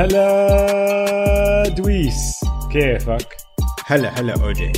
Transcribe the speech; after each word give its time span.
هلا 0.00 1.68
دويس 1.68 2.40
كيفك؟ 2.72 3.36
هلا 3.86 4.20
هلا 4.20 4.44
أوجي. 4.44 4.72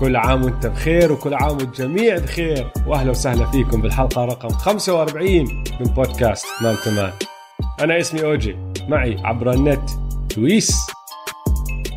كل 0.00 0.16
عام 0.16 0.44
وأنت 0.44 0.66
بخير 0.66 1.12
وكل 1.12 1.34
عام 1.34 1.56
والجميع 1.56 2.18
بخير. 2.18 2.72
وأهلا 2.86 3.10
وسهلا 3.10 3.50
فيكم 3.50 3.82
بالحلقة 3.82 4.24
رقم 4.24 4.48
45 4.48 5.64
من 5.80 5.86
بودكاست 5.86 6.46
Man 6.62 6.76
to 6.84 6.90
Man. 6.90 7.12
أنا 7.80 8.00
اسمي 8.00 8.24
أوجي 8.24 8.56
معي 8.88 9.16
عبر 9.24 9.52
النت 9.52 9.90
دويس. 10.36 10.76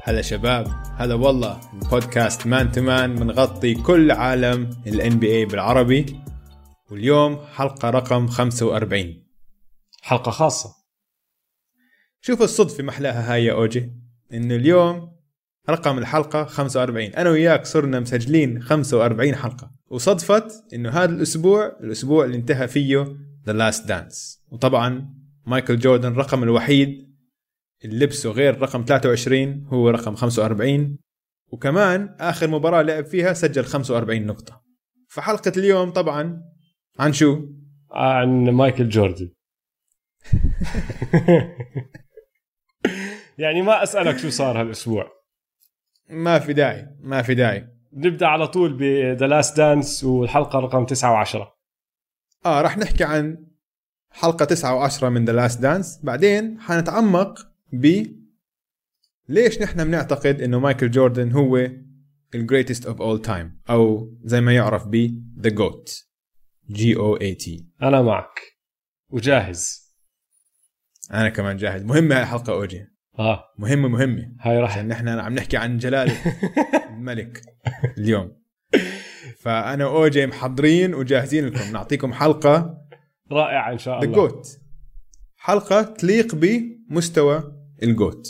هلا 0.03 0.21
شباب 0.21 0.67
هلا 0.97 1.15
والله 1.15 1.59
البودكاست 1.73 2.47
Man 2.47 2.71
to 2.71 2.81
Man 2.81 3.15
بنغطي 3.15 3.73
كل 3.73 4.11
عالم 4.11 4.69
ال 4.87 5.19
NBA 5.19 5.45
بالعربي. 5.45 6.19
واليوم 6.91 7.39
حلقة 7.55 7.89
رقم 7.89 8.27
45 8.27 9.23
حلقة 10.01 10.31
خاصة. 10.31 10.84
شوف 12.27 12.41
الصدفه 12.41 12.83
محلاها 12.83 13.33
هاي 13.33 13.45
يا 13.45 13.53
أوجي. 13.53 13.91
انه 14.33 14.55
اليوم 14.55 15.11
رقم 15.69 15.97
الحلقة 15.97 16.45
45 16.45 17.05
أنا 17.05 17.29
وياك 17.29 17.65
صرنا 17.65 17.99
مسجلين 17.99 18.61
45 18.61 19.35
حلقة. 19.35 19.71
وصدفت 19.87 20.73
إنه 20.73 20.89
هذا 20.89 21.11
الأسبوع 21.11 21.77
الأسبوع 21.83 22.25
اللي 22.25 22.37
انتهى 22.37 22.67
فيه 22.67 23.17
The 23.45 23.53
Last 23.53 23.87
Dance 23.87 24.43
وطبعا 24.51 25.13
مايكل 25.45 25.79
جوردن 25.79 26.11
الرقم 26.11 26.43
الوحيد. 26.43 27.15
اللي 27.85 28.05
لبسه 28.05 28.31
غير 28.31 28.61
رقم 28.61 28.85
23 28.87 29.65
هو 29.67 29.89
رقم 29.89 30.15
45 30.15 30.97
وكمان 31.51 32.15
آخر 32.19 32.47
مباراة 32.47 32.81
لعب 32.81 33.05
فيها 33.05 33.33
سجل 33.33 33.65
45 33.65 34.25
نقطة. 34.25 34.61
فحلقة 35.09 35.51
اليوم 35.57 35.89
طبعا 35.91 36.41
عن 36.99 37.13
شو؟ 37.13 37.45
عن 37.91 38.49
مايكل 38.49 38.89
جوردن. 38.89 39.29
يعني 43.37 43.61
ما 43.61 43.83
أسألك 43.83 44.17
شو 44.17 44.29
صار 44.29 44.61
هالأسبوع. 44.61 45.11
ما 46.09 46.39
في 46.39 46.53
داعي 46.53 46.87
ما 46.99 47.21
في 47.21 47.35
داعي. 47.35 47.67
نبدأ 47.93 48.27
على 48.27 48.47
طول 48.47 48.73
ب 48.73 48.87
The 48.87 49.27
Last 49.27 49.57
Dance 49.57 50.03
والحلقة 50.03 50.59
رقم 50.59 50.85
9 50.85 51.25
و10 51.25 51.35
آه 52.45 52.61
راح 52.61 52.77
نحكي 52.77 53.03
عن 53.03 53.47
حلقة 54.11 54.45
9 54.45 54.89
و10 54.89 55.03
من 55.03 55.25
The 55.25 55.33
Last 55.33 55.61
Dance 55.61 55.99
بعدين 56.03 56.59
حنتعمق 56.59 57.47
ب 57.73 58.05
ليش 59.29 59.61
نحن 59.61 59.83
بنعتقد 59.83 60.41
إنه 60.41 60.59
مايكل 60.59 60.91
جوردن 60.91 61.31
هو 61.31 61.69
ال 62.35 62.41
greatest 62.41 62.85
of 62.85 63.01
all 63.01 63.21
time 63.21 63.61
أو 63.69 64.13
زي 64.23 64.41
ما 64.41 64.53
يعرف 64.53 64.87
ب 64.87 65.23
the 65.39 65.49
GOAT 65.49 66.05
G 66.69 66.95
O 66.95 67.15
A 67.15 67.35
T 67.35 67.67
أنا 67.81 68.01
معك. 68.01 68.39
وجاهز. 69.09 69.93
أنا 71.13 71.29
كمان 71.29 71.57
جاهز. 71.57 71.83
مهمة 71.83 72.15
هاي 72.15 72.21
الحلقة 72.21 72.53
أوجي. 72.53 72.87
آه. 73.19 73.43
مهمة 73.57 73.87
مهمة 73.87 74.35
هاي 74.39 74.59
راح. 74.59 74.71
عشان 74.71 74.87
نحن 74.87 75.07
عم 75.07 75.33
نحكي 75.33 75.57
عن 75.57 75.77
جلالة 75.77 76.13
الملك 76.89 77.41
اليوم. 77.97 78.37
فأنا 79.39 79.85
وأوجي 79.85 80.27
محضرين 80.27 80.93
وجاهزين 80.93 81.45
لكم. 81.45 81.71
نعطيكم 81.71 82.13
حلقة 82.13 82.77
رائعة 83.31 83.71
إن 83.71 83.77
شاء 83.77 84.03
الله. 84.03 84.15
جوت 84.15 84.47
حلقة 85.35 85.81
تليق 85.81 86.35
بمستوى 86.35 87.43
ال 87.83 87.92
GOAT 87.92 88.27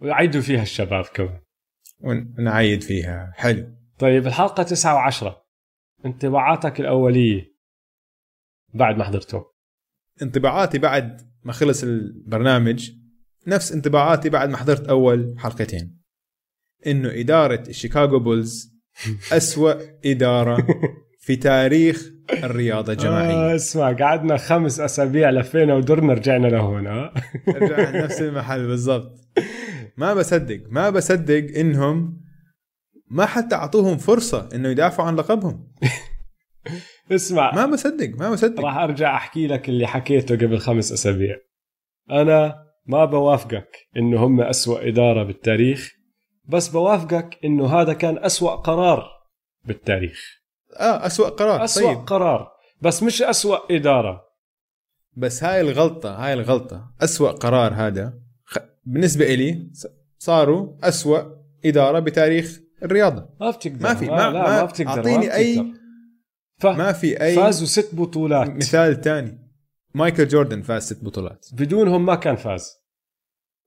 ويعيدوا 0.00 0.40
فيها 0.40 0.62
الشباب 0.62 1.04
كمان. 1.04 1.40
ونعيد 2.00 2.82
فيها. 2.82 3.32
حلو. 3.36 3.74
طيب 3.98 4.26
الحلقة 4.26 4.62
9 4.62 5.10
و10 5.10 5.32
انطباعاتك 6.06 6.80
الأولية 6.80 7.54
بعد 8.74 8.96
ما 8.96 9.04
حضرته 9.04 9.44
انطباعاتي 10.22 10.78
بعد 10.78 11.30
ما 11.44 11.52
خلص 11.52 11.82
البرنامج 11.82 12.90
نفس 13.50 13.72
انطباعاتي 13.72 14.28
بعد 14.30 14.48
ما 14.48 14.56
حضرت 14.56 14.88
أول 14.88 15.34
حلقتين. 15.38 16.00
إنه 16.86 17.10
إدارة 17.20 17.62
الشيكاغو 17.68 18.18
بولز 18.18 18.70
أسوأ 19.32 19.74
إدارة 20.04 20.66
في 21.20 21.36
تاريخ 21.36 22.10
الرياضة 22.32 22.92
الجماعية. 22.92 23.34
آه 23.52 23.54
اسمع 23.56 23.92
قعدنا 23.92 24.36
خمس 24.36 24.80
أسابيع 24.80 25.30
لفينا 25.30 25.74
ودرنا 25.74 26.12
رجعنا 26.12 26.46
لهون 26.46 26.86
ها 26.86 27.14
رجعنا 27.48 28.04
نفس 28.04 28.20
المحل 28.20 28.66
بالضبط. 28.66 29.18
ما 29.96 30.14
بصدق 30.14 30.60
ما 30.68 30.90
بصدق 30.90 31.58
إنهم 31.58 32.20
ما 33.10 33.26
حتى 33.26 33.54
أعطوهم 33.54 33.96
فرصة 33.98 34.48
إنه 34.54 34.68
يدافعوا 34.68 35.08
عن 35.08 35.16
لقبهم. 35.16 35.68
اسمع. 37.12 37.54
ما 37.54 37.66
بصدق 37.66 38.10
ما 38.18 38.30
بصدق. 38.30 38.60
راح 38.60 38.76
أرجع 38.76 39.16
أحكي 39.16 39.46
لك 39.46 39.68
اللي 39.68 39.86
حكيته 39.86 40.34
قبل 40.36 40.58
خمس 40.58 40.92
أسابيع. 40.92 41.36
أنا 42.10 42.69
ما 42.90 43.04
بوافقك 43.04 43.68
إنه 43.96 44.24
هم 44.26 44.40
أسوأ 44.40 44.88
إدارة 44.88 45.22
بالتاريخ 45.22 45.90
بس 46.48 46.68
بوافقك 46.68 47.38
إنه 47.44 47.66
هذا 47.80 47.92
كان 47.92 48.18
أسوأ 48.24 48.50
قرار 48.50 49.04
بالتاريخ. 49.64 50.20
آه 50.76 51.06
اسوء 51.06 51.28
قرار 51.28 51.64
أسوأ 51.64 51.94
طيب 51.94 52.06
قرار 52.06 52.48
بس 52.82 53.02
مش 53.02 53.22
أسوأ 53.22 53.58
إدارة. 53.76 54.20
بس 55.16 55.44
هاي 55.44 55.60
الغلطة 55.60 56.14
هاي 56.26 56.32
الغلطة 56.32 56.90
أسوأ 57.02 57.30
قرار 57.30 57.72
هذا 57.74 58.14
خ... 58.44 58.58
بالنسبة 58.84 59.34
إلي 59.34 59.70
صاروا 60.18 60.76
أسوأ 60.82 61.20
إدارة 61.64 61.98
بتاريخ 61.98 62.60
الرياضة. 62.82 63.28
ما 63.40 63.50
بتقدر 63.50 63.82
ما 63.82 63.94
في- 63.94 64.06
ما, 64.06 64.16
ما- 64.16 64.32
لا 64.38 64.42
ما- 64.42 64.60
ما 64.60 64.64
بتقدر 64.64 64.90
أعطيني 64.90 65.26
ما 65.26 65.32
أي-. 65.32 65.76
ف... 66.58 66.66
ما 66.66 66.92
في 66.92 67.22
أي 67.22 67.36
فازوا 67.36 67.66
ست 67.66 67.94
بطولات. 67.94 68.50
مثال 68.50 69.00
تاني. 69.00 69.38
مايكل 69.94 70.28
جوردن 70.28 70.62
فاز 70.62 70.82
ست 70.82 71.04
بطولات. 71.04 71.46
بدونهم 71.52 72.06
ما 72.06 72.14
كان 72.14 72.36
فاز. 72.36 72.79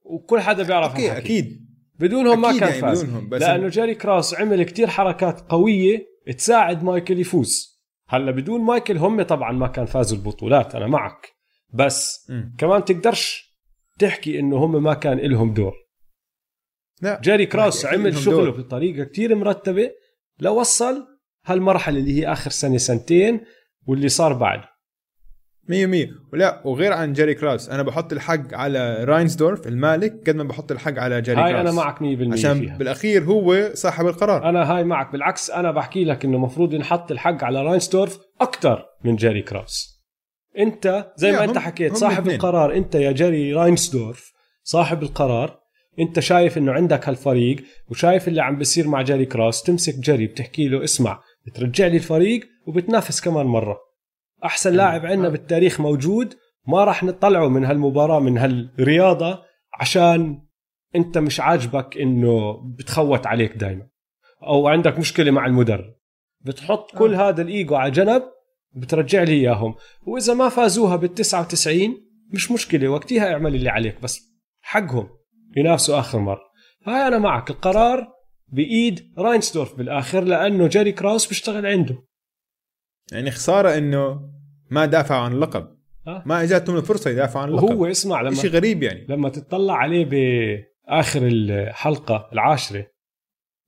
وكل 0.04 0.40
حدا 0.40 0.62
بيعرف 0.62 0.90
okay 0.90 1.08
هالحكي. 1.08 1.24
أكيد 1.24 1.66
بدونهم 1.98 2.40
ما 2.40 2.48
أكيد 2.50 2.60
كان 2.60 2.68
يعني 2.68 2.80
فاز 2.80 3.02
بدونهم 3.04 3.28
بس 3.28 3.40
لأنه 3.40 3.68
جيري 3.68 3.94
كراوس 3.94 4.34
عمل 4.34 4.62
كتير 4.62 4.86
حركات 4.86 5.40
قوية 5.40 6.06
تساعد 6.38 6.82
مايكل 6.82 7.20
يفوز 7.20 7.80
هلا 8.08 8.30
بدون 8.30 8.60
مايكل 8.60 8.96
هم 8.96 9.22
طبعا 9.22 9.52
ما 9.52 9.66
كان 9.66 9.86
فازوا 9.86 10.18
البطولات 10.18 10.74
أنا 10.74 10.86
معك 10.86 11.28
بس 11.74 12.30
مم. 12.30 12.54
كمان 12.58 12.84
تقدرش 12.84 13.54
تحكي 13.98 14.40
إنه 14.40 14.56
هم 14.56 14.82
ما 14.82 14.94
كان 14.94 15.18
لهم 15.18 15.54
دور 15.54 15.74
لا 17.02 17.20
جيري 17.20 17.46
كراوس 17.46 17.84
أكيد 17.84 18.00
عمل 18.00 18.16
شغله 18.16 18.36
دور. 18.36 18.50
بطريقه 18.50 19.04
كتير 19.04 19.34
مرتبة 19.34 19.90
لوصل 20.40 21.06
هالمرحلة 21.46 21.98
اللي 21.98 22.20
هي 22.20 22.32
آخر 22.32 22.50
سنة 22.50 22.76
سنتين 22.76 23.40
واللي 23.86 24.08
صار 24.08 24.32
بعد 24.32 24.60
مية 25.68 25.86
مية. 25.86 26.10
ولا 26.32 26.60
وغير 26.64 26.92
عن 26.92 27.12
جيري 27.12 27.34
كراوس 27.34 27.68
أنا 27.68 27.82
بحط 27.82 28.12
الحق 28.12 28.54
على 28.54 29.04
راينسدورف 29.04 29.66
المالك 29.66 30.12
قد 30.26 30.36
ما 30.36 30.44
بحط 30.44 30.72
الحق 30.72 30.98
على 30.98 31.22
جيري 31.22 31.40
هاي 31.40 31.52
كراوس 31.52 31.68
أنا 31.68 31.76
معك 31.76 31.98
100% 31.98 32.32
عشان 32.32 32.60
فيها. 32.60 32.76
بالأخير 32.76 33.24
هو 33.24 33.70
صاحب 33.74 34.06
القرار. 34.06 34.48
أنا 34.48 34.76
هاي 34.76 34.84
معك. 34.84 35.12
بالعكس 35.12 35.50
أنا 35.50 35.70
بحكي 35.70 36.04
لك 36.04 36.24
إنه 36.24 36.36
المفروض 36.36 36.74
ينحط 36.74 37.10
الحق 37.10 37.44
على 37.44 37.62
راينسدورف 37.62 38.18
أكثر 38.40 38.84
من 39.04 39.16
جيري 39.16 39.42
كراوس 39.42 39.94
أنت 40.58 41.12
زي 41.16 41.32
ما 41.32 41.44
أنت 41.44 41.58
حكيت 41.58 41.90
هم 41.90 41.96
صاحب. 41.96 42.28
القرار 42.28 42.74
أنت 42.74 42.94
يا 42.94 43.12
جيري 43.12 43.52
راينسدورف 43.52 44.32
صاحب 44.62 45.02
القرار 45.02 45.58
أنت 46.00 46.20
شايف 46.20 46.58
إنه 46.58 46.72
عندك 46.72 47.08
هالفريق 47.08 47.56
وشايف 47.88 48.28
اللي 48.28 48.42
عم 48.42 48.58
بيصير 48.58 48.88
مع 48.88 49.02
جيري 49.02 49.26
كراوس 49.26 49.62
تمسك 49.62 49.94
جيري 49.98 50.26
بتحكي 50.26 50.68
له 50.68 50.84
اسمع 50.84 51.20
بترجع 51.46 51.86
لي 51.86 51.96
الفريق 51.96 52.40
وبتنافس 52.66 53.20
كمان 53.20 53.46
مرة. 53.46 53.78
أحسن 54.44 54.72
لاعب 54.74 55.06
عندنا. 55.06 55.28
بالتاريخ 55.28 55.80
موجود. 55.80 56.34
ما 56.66 56.84
راح 56.84 57.04
نطلعه 57.04 57.48
من 57.48 57.64
هالمباراة 57.64 58.20
من 58.20 58.38
هالرياضة 58.38 59.42
عشان 59.80 60.42
أنت 60.96 61.18
مش 61.18 61.40
عاجبك 61.40 61.98
إنه 61.98 62.52
بتخوت 62.78 63.26
عليك 63.26 63.56
دائما 63.56 63.86
أو 64.42 64.68
عندك 64.68 64.98
مشكلة 64.98 65.30
مع 65.30 65.46
المدرب. 65.46 65.94
بتحط 66.40 66.96
كل 66.98 67.14
هذا 67.14 67.42
الإيجو 67.42 67.74
على 67.74 67.90
جنب 67.90 68.22
بترجع 68.76 69.22
لي 69.22 69.32
إياهم. 69.32 69.74
وإذا 70.06 70.34
ما 70.34 70.48
فازوها 70.48 70.96
بال 70.96 71.14
99 71.14 72.04
مش 72.32 72.50
مشكلة 72.50 72.88
وقتها 72.88 73.32
اعمل 73.32 73.54
اللي 73.54 73.68
عليك 73.68 74.00
بس 74.00 74.20
حقهم 74.62 75.08
ينافسوا 75.56 75.98
آخر 75.98 76.18
مرة. 76.18 76.44
هاي 76.86 77.06
أنا 77.06 77.18
معك 77.18 77.50
القرار 77.50 78.08
بإيد 78.48 79.12
راينسدورف 79.18 79.74
بالآخر 79.74 80.24
لأنه 80.24 80.66
جيري 80.66 80.92
كراوس 80.92 81.26
بيشتغل 81.26 81.66
عنده. 81.66 82.04
يعني 83.12 83.30
خسارة 83.30 83.78
إنه 83.78 84.33
ما 84.74 84.86
دافعوا 84.86 85.20
عن 85.20 85.32
اللقب. 85.32 85.68
ما 86.26 86.42
اجتهم 86.42 86.76
الفرصة 86.76 87.10
يدافعوا 87.10 87.42
عن 87.42 87.48
اللقب 87.48 87.64
وهو 87.64 87.86
اسمع 87.86 88.20
لما 88.20 88.34
شيء 88.34 88.50
غريب 88.50 88.82
يعني. 88.82 89.06
لما 89.08 89.28
تطلع 89.28 89.74
عليه 89.74 90.04
بآخر 90.04 91.20
الحلقة 91.26 92.28
العاشرة 92.32 92.86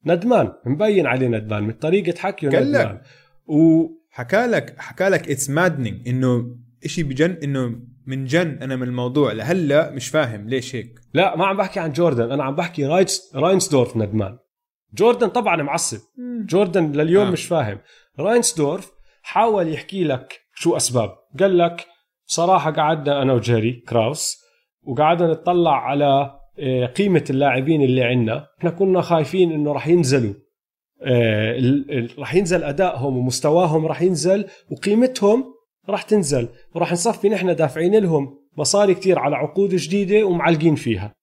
ندمان 0.07 0.53
مبين 0.67 1.07
عليه 1.07 1.29
ندمان 1.29 1.63
من 1.63 1.73
طريقة 1.73 2.19
حكيه. 2.19 2.49
ندمان. 2.49 3.01
و 3.47 3.87
حكى 4.11 4.47
لك 4.47 4.75
حكى 4.79 5.09
لك 5.09 5.31
it's 5.31 5.51
maddening 5.51 6.09
إنه 6.09 6.57
شيء 6.87 7.05
بجن 7.05 7.31
إنه 7.43 7.81
من 8.07 8.25
جن 8.25 8.59
أنا 8.63 8.77
من 8.77 8.83
الموضوع. 8.83 9.33
لهلأ 9.33 9.91
مش 9.91 10.09
فاهم 10.09 10.49
ليش 10.49 10.75
هيك. 10.77 11.01
لا 11.15 11.37
ما 11.37 11.47
عم 11.47 11.57
بحكي 11.57 11.81
عن 11.81 11.93
جوردن 11.93 12.31
أنا 12.31 12.45
عم 12.45 12.55
بحكي 12.55 12.87
رايتس 12.87 13.33
راينسدورف 13.37 13.97
ندمان. 13.97 14.39
جوردن 14.95 15.29
طبعا 15.29 15.63
معصب. 15.63 15.99
جوردن 16.47 16.93
لليوم. 16.93 17.27
آه. 17.27 17.31
مش 17.31 17.45
فاهم. 17.47 17.79
راينسدورف 18.19 18.93
حاول 19.23 19.69
يحكي 19.73 20.05
لك 20.05 20.46
شو 20.59 20.77
أسباب؟ 20.77 21.11
قال 21.41 21.59
لك 21.59 21.87
بصراحه 22.29 22.71
قعدنا 22.71 23.23
أنا 23.23 23.33
وجيري 23.33 23.73
كراوس 23.73 24.37
وقعدنا 24.83 25.29
نطلع 25.29 25.85
على 25.85 26.41
آه، 26.59 26.87
قيمة 26.87 27.25
اللاعبين 27.31 27.83
اللي 27.83 28.05
عندنا. 28.05 28.47
إحنا 28.59 28.71
كنا 28.71 29.01
خايفين 29.01 29.53
إنه 29.53 29.73
راح 29.73 29.89
ينزلوا. 29.89 30.35
آه، 31.03 32.09
راح 32.19 32.35
ينزل 32.35 32.65
أدائهم 32.65 33.17
ومستواهم 33.17 33.87
راح 33.87 34.03
ينزل 34.03 34.47
وقيمتهم 34.71 35.45
راح 35.89 36.03
تنزل. 36.03 36.49
وراح 36.75 36.93
نصفي 36.93 37.29
نحن 37.29 37.55
دافعين 37.55 37.97
لهم 37.97 38.39
مصاري 38.57 38.95
كتير 38.95 39.19
على 39.19 39.37
عقود 39.37 39.75
جديدة 39.75 40.25
ومعلقين 40.25 40.75
فيها. 40.75 41.15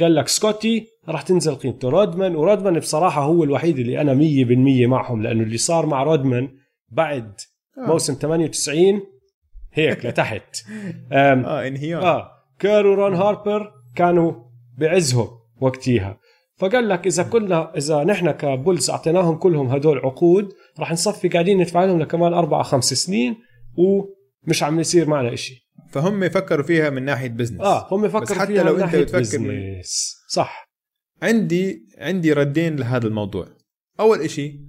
قال 0.00 0.14
لك 0.14 0.28
سكوتي 0.28 0.86
راح 1.08 1.22
تنزل 1.22 1.54
قيمته. 1.54 1.88
رودمان 1.90 2.36
ورودمان 2.36 2.78
بصراحة 2.78 3.22
هو 3.22 3.44
الوحيد 3.44 3.78
اللي 3.78 4.00
أنا 4.00 4.14
100% 4.14 4.86
معهم 4.86 5.22
لأنه 5.22 5.42
اللي 5.42 5.56
صار 5.56 5.86
مع 5.86 6.02
رودمان 6.02 6.48
بعد. 6.88 7.40
موسم 7.86 8.14
98 8.14 9.02
هيك 9.72 10.06
لتحت. 10.06 10.56
آه 11.12 11.66
انهيار 11.68 12.02
آه 12.02 12.30
كير 12.58 12.86
ورون 12.86 13.14
هاربر 13.14 13.72
كانوا 13.96 14.32
بعزهم 14.78 15.28
وقتيها 15.60 16.18
فقال 16.56 16.88
لك 16.88 17.06
إذا 17.06 17.22
كلنا 17.22 17.76
إذا 17.76 18.04
نحن 18.04 18.30
كبولز 18.30 18.90
أعطيناهم 18.90 19.36
كلهم 19.36 19.66
هدول 19.66 19.98
عقود 19.98 20.52
راح 20.78 20.92
نصفي 20.92 21.28
قاعدين 21.28 21.58
ندفع 21.58 21.84
لهم 21.84 22.00
لكمان 22.00 22.34
أربع 22.34 22.62
خمس 22.62 22.94
سنين 22.94 23.36
ومش 23.76 24.62
عم 24.62 24.80
يصير 24.80 25.08
معنا 25.08 25.32
إشي. 25.32 25.68
فهم 25.90 26.28
فكروا 26.28 26.64
فيها 26.64 26.90
من 26.90 27.04
ناحية 27.04 27.28
business 27.28 27.60
آه 27.60 27.94
هم 27.94 28.08
فكروا 28.08 28.20
بس 28.20 28.32
حتى 28.32 28.46
فيها 28.52 28.62
لو 28.62 28.74
من 28.76 28.82
أنت 28.82 28.96
بتفكر 28.96 29.38
من... 29.38 29.80
صح. 30.28 30.68
عندي 31.22 31.86
عندي 31.98 32.32
ردين 32.32 32.76
لهذا 32.76 33.06
الموضوع. 33.06 33.46
أول 34.00 34.20
إشي 34.20 34.60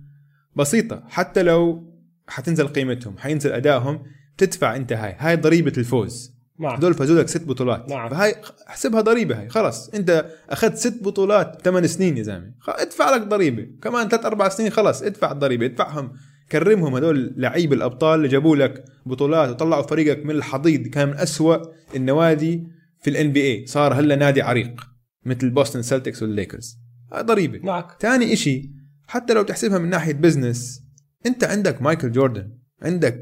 بسيطة 0.56 1.04
حتى 1.10 1.44
لو 1.44 1.89
حتنزل 2.30 2.68
قيمتهم 2.68 3.18
حينزل 3.18 3.52
أدائهم 3.52 4.04
تدفع 4.38 4.76
أنت 4.76 4.94
هاي. 4.94 5.16
هاي 5.20 5.36
ضريبة 5.36 5.74
الفوز. 5.78 6.40
نعم. 6.60 6.76
هذول 6.76 6.94
فازوا 6.94 7.22
لك 7.22 7.28
ست 7.28 7.44
بطولات. 7.44 7.90
نعم. 7.90 8.10
فهاي 8.10 8.36
احسبها 8.68 9.02
ضريبة 9.02 9.40
هاي 9.40 9.50
خلص. 9.50 9.90
أنت 9.90 10.26
أخذت 10.50 10.76
ست 10.78 11.04
بطولات 11.04 11.62
ثمان 11.64 11.88
سنين 11.88 12.18
يا 12.18 12.24
زلمة. 12.24 12.54
ادفع 12.68 13.16
لك 13.16 13.22
ضريبة. 13.22 13.68
كمان 13.82 14.10
ثلاث 14.10 14.26
أربع 14.26 14.50
سنين 14.50 14.70
خلص 14.70 15.02
ادفع 15.02 15.32
الضريبة 15.32 15.66
ادفعهم. 15.66 16.14
كرمهم 16.52 16.96
هذول 16.96 17.34
لعيب 17.38 17.74
الأبطال 17.74 18.18
اللي 18.18 18.28
جابوا 18.28 18.56
لك 18.56 18.86
بطولات 19.06 19.50
وطلعوا 19.50 19.82
فريقك 19.82 20.26
من 20.26 20.32
الحضيض 20.32 20.88
كان 20.88 21.08
من 21.08 21.14
أسوأ 21.18 21.58
النوادي 21.96 22.68
في 23.02 23.10
ال 23.10 23.32
NBA 23.32 23.66
صار 23.66 23.94
هلا 23.94 24.16
نادي 24.16 24.42
عريق 24.42 24.88
مثل 25.26 25.50
بوستن 25.50 25.82
سلتكس 25.82 26.22
والليكرز 26.22 26.78
هاي 27.14 27.24
ضريبة. 27.24 27.60
معك. 27.64 28.02
ثاني 28.02 28.34
إشي 28.34 28.72
حتى 29.08 29.34
لو 29.34 29.42
تحسبها 29.42 29.78
من 29.78 29.90
ناحية 29.90 30.14
business 30.14 30.89
انت 31.26 31.44
عندك 31.44 31.82
مايكل 31.82 32.12
جوردن 32.12 32.52
عندك 32.82 33.22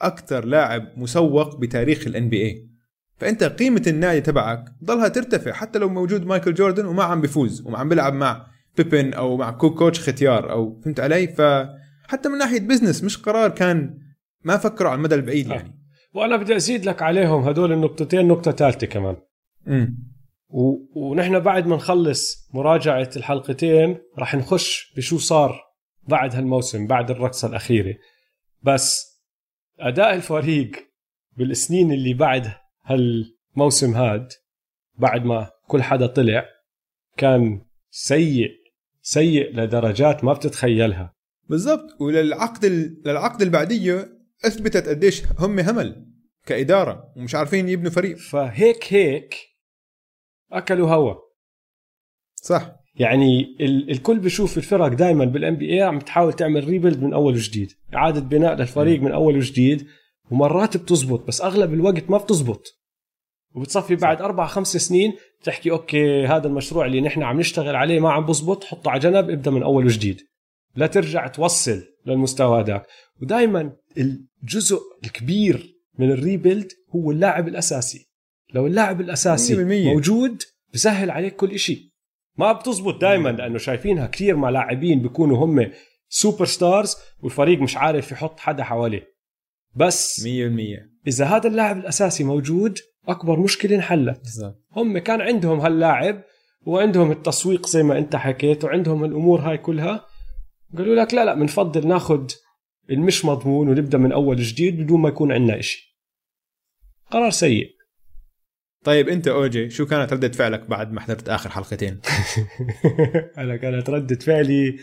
أكثر 0.00 0.44
لاعب 0.44 0.92
مسوق 0.96 1.56
بتاريخ 1.56 2.06
ال 2.06 2.28
NBA 2.28 2.68
فأنت 3.16 3.44
قيمة 3.44 3.82
النادي 3.86 4.20
تبعك 4.20 4.64
ضلها 4.84 5.08
ترتفع 5.08 5.52
حتى 5.52 5.78
لو 5.78 5.88
موجود 5.88 6.26
مايكل 6.26 6.54
جوردن 6.54 6.84
وما 6.86 7.04
عم 7.04 7.20
بيفوز 7.20 7.66
وما 7.66 7.78
عم 7.78 7.88
بيلعب 7.88 8.12
مع 8.12 8.46
بيبن 8.76 9.14
أو 9.14 9.36
مع 9.36 9.50
كوكوتش 9.50 10.08
ختيار 10.08 10.52
أو 10.52 10.80
فهمت 10.80 11.00
علي؟ 11.00 11.28
فحتى 11.28 12.28
من 12.28 12.38
ناحية 12.38 12.60
business 12.60 13.04
مش 13.04 13.18
قرار 13.18 13.50
كان 13.50 13.98
ما 14.44 14.56
فكروا 14.56 14.90
على 14.90 14.98
المدى 14.98 15.14
البعيد 15.14 15.46
يعني. 15.46 15.68
آه. 15.68 16.18
وأنا 16.18 16.36
بدي 16.36 16.56
أزيد 16.56 16.84
لك 16.84 17.02
عليهم 17.02 17.48
هدول 17.48 17.72
النقطتين 17.72 18.28
نقطة 18.28 18.50
ثالثة 18.50 18.86
كمان. 18.86 19.16
امم 19.68 19.98
و... 20.48 20.76
ونحن 21.00 21.38
بعد 21.38 21.66
ما 21.66 21.76
نخلص 21.76 22.48
مراجعة 22.54 23.10
الحلقتين 23.16 23.98
راح 24.18 24.34
نخش 24.34 24.92
بشو 24.96 25.18
صار 25.18 25.65
بعد 26.08 26.34
هالموسم 26.34 26.86
بعد 26.86 27.10
الرقصة 27.10 27.48
الأخيرة. 27.48 27.94
بس 28.62 29.16
أداء 29.80 30.14
الفريق 30.14 30.70
بالسنين 31.36 31.92
اللي 31.92 32.14
بعد 32.14 32.52
هالموسم 32.84 33.94
هاد 33.94 34.28
بعد 34.98 35.24
ما 35.24 35.50
كل 35.68 35.82
حدا 35.82 36.06
طلع 36.06 36.44
كان 37.16 37.66
سيء 37.90 38.50
سيء 39.02 39.54
لدرجات 39.54 40.24
ما 40.24 40.32
بتتخيلها. 40.32 41.14
بالضبط. 41.48 42.00
وللعقد 42.00 42.64
للعقد 43.06 43.40
اللي 43.40 43.52
بعديه 43.52 44.08
أثبتت 44.44 44.88
قديش 44.88 45.22
هم 45.38 45.58
همل 45.58 46.06
كإدارة 46.46 47.12
ومش 47.16 47.34
عارفين 47.34 47.68
يبنوا 47.68 47.90
فريق. 47.90 48.16
فهيك 48.16 48.92
هيك 48.92 49.34
أكلوا 50.52 50.90
هوا. 50.90 51.14
صح. 52.34 52.85
يعني 52.96 53.56
الكل 53.60 54.18
بيشوف 54.18 54.58
الفرق 54.58 54.88
دائما 54.88 55.24
بال 55.24 55.56
NBA 55.56 55.82
عم 55.82 55.98
تحاول 55.98 56.32
تعمل 56.32 56.64
rebuild 56.64 57.02
من 57.02 57.12
أول 57.12 57.34
وجديد 57.34 57.72
إعادة 57.94 58.20
بناء 58.20 58.54
للفريق 58.54 59.02
من 59.02 59.12
أول 59.12 59.36
وجديد 59.36 59.86
ومرات 60.30 60.76
بتزبط 60.76 61.26
بس 61.26 61.40
أغلب 61.40 61.74
الوقت 61.74 62.10
ما 62.10 62.18
بتزبط. 62.18 62.62
وبتصفي 63.54 63.96
بعد 63.96 64.22
أربع 64.22 64.46
خمس 64.46 64.76
سنين 64.76 65.12
تحكي 65.42 65.70
okay 65.70 66.26
هذا 66.26 66.46
المشروع 66.46 66.86
اللي 66.86 67.00
نحن 67.00 67.22
عم 67.22 67.38
نشتغل 67.40 67.76
عليه 67.76 68.00
ما 68.00 68.12
عم 68.12 68.26
بزبط 68.26 68.64
حطه 68.64 68.90
على 68.90 69.00
جنب 69.00 69.30
ابدأ 69.30 69.50
من 69.50 69.62
أول 69.62 69.84
وجديد. 69.84 70.20
لا 70.76 70.86
ترجع 70.86 71.26
توصل 71.26 71.82
للمستوى 72.06 72.60
هذاك. 72.60 72.86
ودائما 73.22 73.72
الجزء 73.98 74.80
الكبير 75.04 75.76
من 75.98 76.10
ال 76.10 76.18
rebuild 76.18 76.72
هو 76.94 77.10
اللاعب 77.10 77.48
الأساسي. 77.48 78.08
لو 78.54 78.66
اللاعب 78.66 79.00
الأساسي 79.00 79.54
100% 79.54 79.94
موجود 79.94 80.42
بسهل 80.74 81.10
عليك 81.10 81.36
كل 81.36 81.58
شيء 81.58 81.82
ما 82.38 82.52
بتزبط 82.52 83.00
دائما 83.00 83.28
لأنه 83.28 83.58
شايفينها 83.58 84.06
كثير 84.06 84.36
مع 84.36 84.50
لاعبين 84.50 85.02
بيكونوا 85.02 85.44
هم 85.44 85.70
superstars 86.08 86.96
والفريق 87.22 87.60
مش 87.60 87.76
عارف 87.76 88.12
يحط 88.12 88.40
حدا 88.40 88.64
حواليه. 88.64 89.16
بس 89.76 90.20
100% 90.20 90.26
إذا 91.06 91.24
هذا 91.24 91.48
اللاعب 91.48 91.78
الأساسي 91.78 92.24
موجود 92.24 92.78
أكبر 93.08 93.40
مشكلة 93.40 93.76
انحلت. 93.76 94.22
هم 94.76 94.98
كان 94.98 95.20
عندهم 95.20 95.60
هاللاعب 95.60 96.22
وعندهم 96.66 97.10
التسويق 97.10 97.66
زي 97.66 97.82
ما 97.82 97.98
أنت 97.98 98.16
حكيت 98.16 98.64
وعندهم 98.64 99.04
الأمور 99.04 99.40
هاي 99.40 99.58
كلها. 99.58 100.06
قالوا 100.78 100.94
لك 100.94 101.14
لا 101.14 101.24
لا 101.24 101.34
بنفضل 101.34 101.88
ناخذ 101.88 102.26
المش 102.90 103.24
مضمون 103.24 103.68
ونبدأ 103.68 103.98
من 103.98 104.12
أول 104.12 104.36
جديد 104.36 104.82
بدون 104.82 105.00
ما 105.00 105.08
يكون 105.08 105.32
عندنا 105.32 105.58
إشي. 105.58 105.98
قرار 107.10 107.30
سيء. 107.30 107.75
طيب 108.86 109.08
انت 109.08 109.28
أوجي 109.28 109.70
شو 109.70 109.86
كانت 109.86 110.12
ردة 110.12 110.28
فعلك 110.28 110.70
بعد 110.70 110.92
ما 110.92 111.00
حضرت 111.00 111.28
آخر 111.28 111.50
حلقتين؟ 111.50 112.00
أنا 113.38 113.56
كانت 113.56 113.90
ردة 113.90 114.16
فعلي 114.16 114.76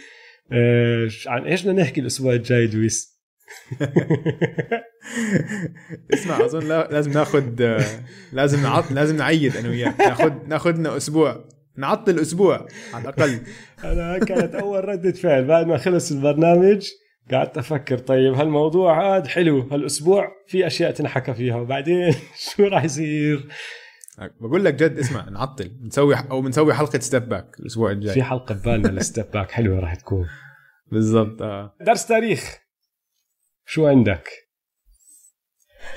آه 0.52 1.08
عن 1.28 1.46
إيش 1.46 1.64
بدنا 1.64 1.82
نحكي 1.82 2.02
الأسبوع 2.02 2.34
الجاي 2.34 2.68
دويس؟ 2.68 3.14
اسمع 6.14 6.46
أظن 6.46 6.68
لازم 6.68 7.12
ناخذ 7.12 7.62
آه، 7.62 7.86
لازم 8.34 8.64
نعط 8.64 8.92
لازم 8.92 9.18
نعيد 9.18 9.58
أنا 9.58 9.70
وياك. 9.70 10.00
ناخذ 10.00 10.34
ناخذ 10.48 10.72
لنا 10.72 10.98
أسبوع. 10.98 11.46
نعطل 11.78 12.20
أسبوع 12.20 12.68
على 12.94 13.04
الأقل. 13.04 13.40
أنا 13.84 14.20
كانت 14.20 14.56
أول 14.56 14.90
ردة 14.90 15.12
فعل. 15.12 15.46
بعد 15.46 15.68
ما 15.68 15.78
خلص 15.78 16.12
البرنامج 16.12 16.88
قعدت 17.32 17.58
أفكر 17.58 17.98
طيب 17.98 18.34
هالموضوع 18.34 19.18
هذا 19.18 19.28
حلو 19.28 19.60
هالأسبوع 19.60 20.32
في 20.48 20.68
أشياء 20.68 20.92
تنحكى 20.92 21.34
فيها 21.34 21.56
وبعدين 21.56 22.16
شو 22.56 22.64
راح 22.64 22.84
يصير؟ 22.84 23.48
بقول 24.18 24.66
لك 24.66 24.74
جد 24.74 24.98
اسمع 24.98 25.30
نعطل. 25.30 25.72
نسوي 25.82 26.16
أو 26.16 26.42
بنسوي 26.42 26.74
حلقة 26.74 27.00
step 27.00 27.30
back 27.30 27.60
الأسبوع 27.60 27.92
الجاي. 27.92 28.14
في 28.14 28.24
حلقة 28.24 28.56
ببالنا 28.56 28.88
ل 28.88 28.96
step 28.96 29.32
back 29.34 29.52
حلوة 29.52 29.80
راح 29.80 29.96
تكون. 29.96 30.28
بالضبط 30.92 31.42
آه. 31.42 31.76
درس 31.82 32.06
تاريخ. 32.06 32.58
شو 33.66 33.88
عندك؟ 33.88 34.30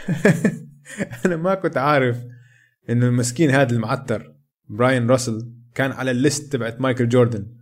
أنا 1.26 1.36
ما 1.36 1.54
كنت 1.54 1.76
عارف 1.76 2.16
إنه 2.90 3.06
المسكين 3.06 3.50
هذا 3.50 3.72
المعتر 3.72 4.34
براين 4.68 5.10
راسل 5.10 5.52
كان 5.74 5.92
على 5.92 6.10
ال 6.10 6.19
list 6.19 6.52
تبعت 6.52 6.80
مايكل 6.80 7.08
جوردن. 7.08 7.56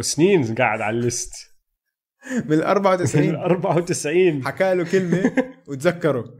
سنين 0.00 0.54
قاعد 0.54 0.80
على 0.80 0.96
ال 0.96 1.02
list. 1.02 1.32
من 2.48 2.52
ال 2.52 2.62
94 2.62 3.26
من 3.26 3.34
ال 3.34 3.36
94 3.36 4.44
حكى 4.44 4.74
له 4.74 4.84
كلمة 4.84 5.32
وتذكره. 5.68 6.34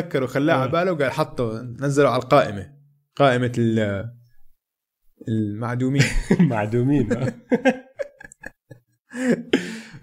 تذكروا 0.00 0.28
خلاه 0.28 0.54
على 0.54 0.64
آه. 0.64 0.72
باله 0.72 0.92
وقال 0.92 1.10
حطه 1.10 1.62
نزله 1.62 2.08
على 2.08 2.22
القائمة. 2.22 2.72
قائمة 3.16 3.52
المعدومين. 5.28 6.02
معدومين 6.40 7.12
آه. 7.12 7.34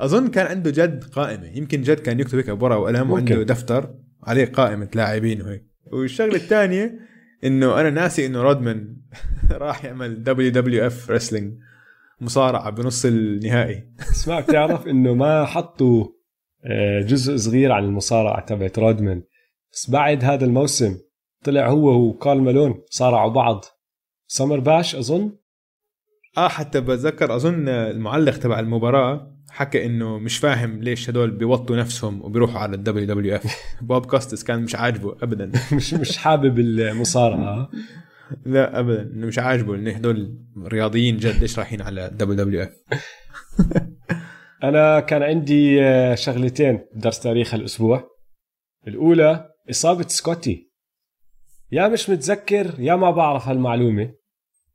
أظن 0.01 0.27
كان 0.27 0.45
عنده 0.45 0.71
جد 0.71 1.03
قائمة. 1.03 1.47
يمكن 1.47 1.81
جد 1.81 1.99
كان 1.99 2.19
يكتب 2.19 2.37
هيك 2.37 2.49
بورقه 2.49 2.77
وقلم 2.77 3.11
وعنده 3.11 3.43
دفتر 3.43 3.95
عليه 4.23 4.45
قائمة 4.45 4.89
لاعبين 4.95 5.41
وهيك. 5.41 5.65
والشغلة 5.93 6.35
الثانية 6.35 6.99
إنه 7.43 7.81
أنا 7.81 7.89
ناسي 7.89 8.25
إنه 8.25 8.41
رودمان 8.41 8.97
راح 9.51 9.85
يعمل 9.85 10.23
دبليو 10.23 10.51
دبليو 10.51 10.87
اف 10.87 11.11
رسلينج 11.11 11.53
مصارعة 12.21 12.69
بنص 12.69 13.05
النهائي. 13.05 13.93
اسمع 13.99 14.39
بتعرف 14.39 14.87
إنه 14.87 15.13
ما 15.13 15.45
حطوا 15.45 16.07
آه، 16.65 17.01
جزء 17.01 17.35
صغير 17.35 17.71
عن 17.71 17.83
المصارعة 17.83 18.45
تبعت 18.45 18.79
رودمان. 18.79 19.23
بس 19.73 19.89
بعد 19.89 20.23
هذا 20.23 20.45
الموسم 20.45 20.97
طلع 21.43 21.69
هو 21.69 22.07
وكارل 22.07 22.41
مالون 22.41 22.81
صارعوا 22.89 23.31
بعض. 23.31 23.65
Summer 24.27 24.59
Bash 24.59 24.95
أظن؟ 24.95 25.31
آه 26.37 26.47
حتى 26.47 26.81
بتذكر 26.81 27.35
أظن 27.35 27.69
المعلق 27.69 28.37
تبع 28.37 28.59
المباراة 28.59 29.33
حكى 29.49 29.85
إنه 29.85 30.17
مش 30.17 30.37
فاهم 30.37 30.83
ليش 30.83 31.09
هدول 31.09 31.31
بيوطوا 31.31 31.75
نفسهم 31.75 32.21
وبيروحوا 32.21 32.59
على 32.59 32.75
ال 32.75 33.07
WWF. 33.07 33.55
بوب 33.81 34.05
كوستس 34.05 34.43
كان 34.43 34.61
مش 34.63 34.75
عاجبه 34.75 35.15
ابدا. 35.21 35.51
مش 35.75 35.93
مش 35.93 36.17
حابب 36.17 36.59
المصارعة. 36.59 37.69
لا 38.45 38.79
ابدا. 38.79 39.01
إنه 39.01 39.27
مش 39.27 39.39
عاجبه 39.39 39.75
انه 39.75 39.91
هدول 39.91 40.37
رياضيين 40.57 41.17
جد 41.17 41.41
ليش 41.41 41.59
رايحين 41.59 41.81
على 41.81 42.09
WWF. 42.13 42.73
أنا 44.63 44.99
كان 44.99 45.23
عندي 45.23 45.83
آه، 45.83 46.15
شغلتين 46.15 46.79
درس 46.95 47.19
تاريخ 47.19 47.53
الأسبوع. 47.53 48.09
الأولى 48.87 49.52
إصابة 49.69 50.07
سكوتي. 50.07 50.71
يا 51.71 51.87
مش 51.87 52.09
متذكر 52.09 52.75
يا 52.79 52.95
ما 52.95 53.11
بعرف 53.11 53.47
هالمعلومة. 53.47 54.13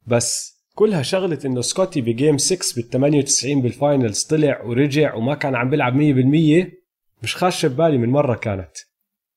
بس 0.06 0.58
كلها 0.74 1.02
شغله 1.02 1.38
إنه 1.44 1.60
سكوتي 1.60 2.00
ب 2.00 2.08
game 2.08 2.38
6 2.38 2.74
بال 2.76 2.90
98 2.90 3.62
بال 3.62 3.77
finals 3.77 4.22
طلع 4.22 4.62
ورجع 4.62 5.14
وما 5.14 5.34
كان 5.34 5.54
عم 5.54 5.70
بيلعب 5.70 5.94
100% 5.94 6.72
مش 7.22 7.36
خاشه 7.36 7.68
ببالي 7.68 7.98
من 7.98 8.08
مرة 8.08 8.34
كانت. 8.34 8.76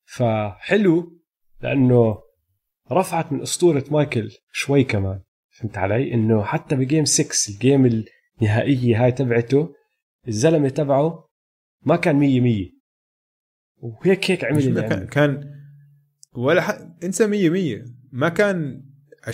فحلو 0.06 1.22
لأنه 1.62 2.18
رفعت 2.92 3.32
من 3.32 3.42
أسطورة 3.42 3.86
مايكل 3.92 4.32
شوي 4.52 4.84
كمان. 4.84 5.22
فهمت 5.50 5.78
علي؟ 5.78 6.14
إنه 6.14 6.44
حتى 6.44 6.76
بجيم 6.76 7.06
6 7.06 7.54
الجيم 7.54 8.06
النهائية 8.42 9.04
هاي 9.04 9.12
تبعته 9.12 9.76
الزلمة 10.28 10.70
تبعه 10.70 11.30
ما 11.82 11.96
كان 11.96 12.16
100 12.16 12.42
100 12.42 12.81
وهيك 13.82 14.32
هيك 14.32 14.46
عمل 14.46 14.58
اللي 14.58 14.82
ما 14.82 14.88
كان. 14.88 15.08
كان 15.08 15.52
ولا 16.36 16.62
ح... 16.62 16.78
انسى 17.04 17.28
100 17.28 17.50
100 17.50 17.84
ما 18.12 18.30
كان 18.30 18.84
20% 19.28 19.32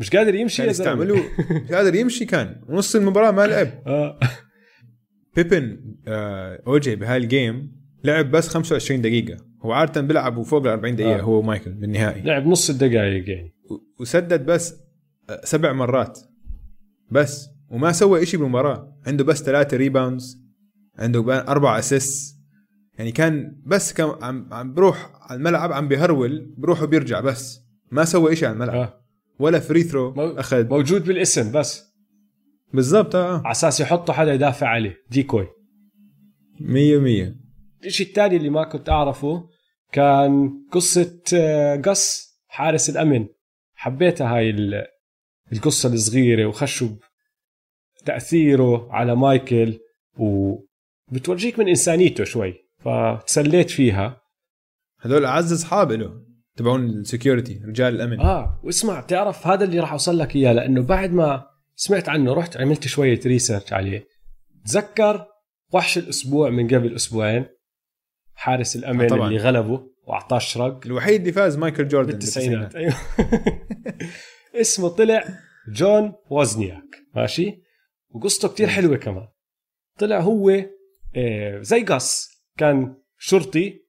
مش 0.00 0.10
قادر 0.10 0.34
يمشي 0.34 0.62
كان 0.62 0.70
يستعملوا 0.70 1.18
مش 1.50 1.72
قادر 1.72 1.94
يمشي 1.94 2.24
كان. 2.24 2.60
نص 2.68 2.96
المباراة 2.96 3.30
ما 3.30 3.46
لعب. 3.46 3.68
آه. 3.86 4.18
بيبن 5.36 5.94
آه 6.08 6.62
أوجي 6.66 6.96
بهاي 6.96 7.16
ال 7.16 7.28
game 7.28 7.76
لعب 8.04 8.30
بس 8.30 8.48
25 8.48 9.00
دقيقة. 9.02 9.36
هو 9.62 9.72
عادة 9.72 10.00
بيلعبوا 10.00 10.44
فوق 10.44 10.62
ال 10.62 10.68
40 10.68 10.96
دقيقة 10.96 11.18
آه. 11.18 11.22
هو 11.22 11.42
مايكل 11.42 11.70
بالنهائي. 11.72 12.22
لعب 12.22 12.46
نص 12.46 12.70
الدقائق 12.70 13.28
يعني. 13.28 13.54
وسدد 14.00 14.46
بس 14.46 14.74
آه، 15.30 15.40
سبع 15.44 15.72
مرات. 15.72 16.18
بس. 17.10 17.48
وما 17.68 17.92
سوى 17.92 18.22
إشي 18.22 18.36
بالمباراة. 18.36 18.98
عنده 19.06 19.24
بس 19.24 19.42
ثلاثة 19.42 19.76
rebounds 19.76 20.42
عنده 20.98 21.40
أربع 21.48 21.78
اسيس 21.78 22.35
يعني 22.98 23.12
كان 23.12 23.56
بس 23.66 23.92
كان 23.92 24.10
عم 24.22 24.48
عم 24.52 24.74
بروح 24.74 25.10
على 25.20 25.38
الملعب 25.38 25.72
عم 25.72 25.88
بيهرول 25.88 26.54
بروح 26.58 26.82
وبيرجع 26.82 27.20
بس. 27.20 27.60
ما 27.90 28.04
سوى 28.04 28.32
إشي 28.32 28.46
على 28.46 28.52
الملعب. 28.54 28.74
آه. 28.76 29.00
ولا 29.38 29.60
free 29.60 29.82
throw 29.82 30.14
مو- 30.14 30.30
أخذ. 30.30 30.68
موجود 30.68 31.04
بالاسم 31.04 31.52
بس. 31.52 31.84
بالضبط 32.74 33.16
آه. 33.16 33.38
على 33.44 33.50
أساس 33.50 33.80
يحطوا 33.80 34.14
حدا 34.14 34.34
يدافع 34.34 34.66
عليه. 34.68 34.96
decoy. 35.10 35.48
100 36.60 36.98
100 36.98 37.34
الشيء 37.84 38.06
الثاني 38.06 38.36
اللي 38.36 38.50
ما 38.50 38.64
كنت 38.64 38.88
أعرفه 38.88 39.48
كان 39.92 40.52
قصة 40.72 41.20
آه، 41.34 41.76
قص 41.76 42.28
حارس 42.48 42.90
الأمن. 42.90 43.26
حبيتها 43.74 44.36
هاي 44.36 44.50
ال- 44.50 44.84
القصة 45.52 45.92
الصغيرة 45.92 46.46
وقديش 46.46 46.88
تأثيره 48.04 48.92
على 48.92 49.16
مايكل 49.16 49.78
وبتورجيك 50.18 51.58
من 51.58 51.68
إنسانيته 51.68 52.24
شوي. 52.24 52.54
فتسليت 52.86 53.70
فيها. 53.70 54.20
هذول 55.00 55.24
أعز 55.24 55.52
أصحاب 55.52 55.92
له 55.92 56.22
تبعون 56.56 56.84
ال 56.84 56.92
security 56.92 57.60
رجال 57.68 57.94
الأمن. 57.94 58.20
آه 58.20 58.60
واسمع 58.64 59.00
تعرف 59.00 59.46
هذا 59.46 59.64
اللي 59.64 59.80
راح 59.80 59.92
أوصل 59.92 60.18
لك 60.18 60.36
إياه 60.36 60.52
لأنه 60.52 60.82
بعد 60.82 61.12
ما 61.12 61.46
سمعت 61.74 62.08
عنه 62.08 62.34
رحت 62.34 62.56
عملت 62.56 62.86
شوية 62.86 63.20
research 63.26 63.72
عليه. 63.72 64.06
تذكر 64.66 65.26
وحش 65.72 65.98
الأسبوع 65.98 66.50
من 66.50 66.66
قبل 66.66 66.94
أسبوعين؟ 66.94 67.46
حارس 68.34 68.76
الأمن 68.76 69.06
طبعاً. 69.06 69.28
اللي 69.28 69.38
غلبه 69.38 69.86
وأعطاه 70.06 70.38
شرف 70.38 70.80
الوحيد 70.86 71.20
اللي 71.20 71.32
فاز 71.32 71.56
مايكل 71.56 71.88
جوردن 71.88 72.10
بالتسعينات. 72.10 72.76
أيوه. 72.76 72.94
اسمه 74.60 74.88
طلع 74.88 75.24
جون 75.68 76.12
وزنياك 76.30 76.96
ماشي؟ 77.14 77.62
وقصته 78.10 78.48
كتير 78.48 78.68
حلوة 78.68 78.96
كمان. 78.96 79.28
طلع 79.98 80.20
هو 80.20 80.50
آه، 81.16 81.60
زي 81.60 81.82
قص 81.82 82.35
كان 82.56 82.94
شرطي 83.18 83.80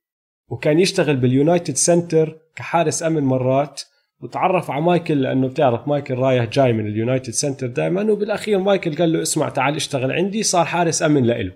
وكان 0.50 0.80
يشتغل 0.80 1.16
بال 1.16 1.31
United 1.31 1.76
Center 1.76 2.40
كحارس 2.56 3.04
أمن 3.04 3.24
مرات 3.24 3.82
وتعرف 4.20 4.72
على 4.72 4.82
مايكل 4.82 5.22
لأنه 5.22 5.48
بتعرف 5.48 5.88
مايكل 5.88 6.14
رايح 6.14 6.46
جاي 6.46 6.74
من 6.74 6.88
ال 6.88 6.94
United 6.94 7.30
Center 7.30 7.68
دائما 7.68 8.12
وبالأخير 8.12 8.60
مايكل 8.60 8.96
قال 8.96 9.14
له 9.14 9.22
اسمع 9.22 9.50
تعال 9.50 9.76
اشتغل 9.76 10.12
عندي 10.12 10.44
صار 10.44 10.66
حارس 10.66 11.04
أمن 11.04 11.24
لإله. 11.24 11.52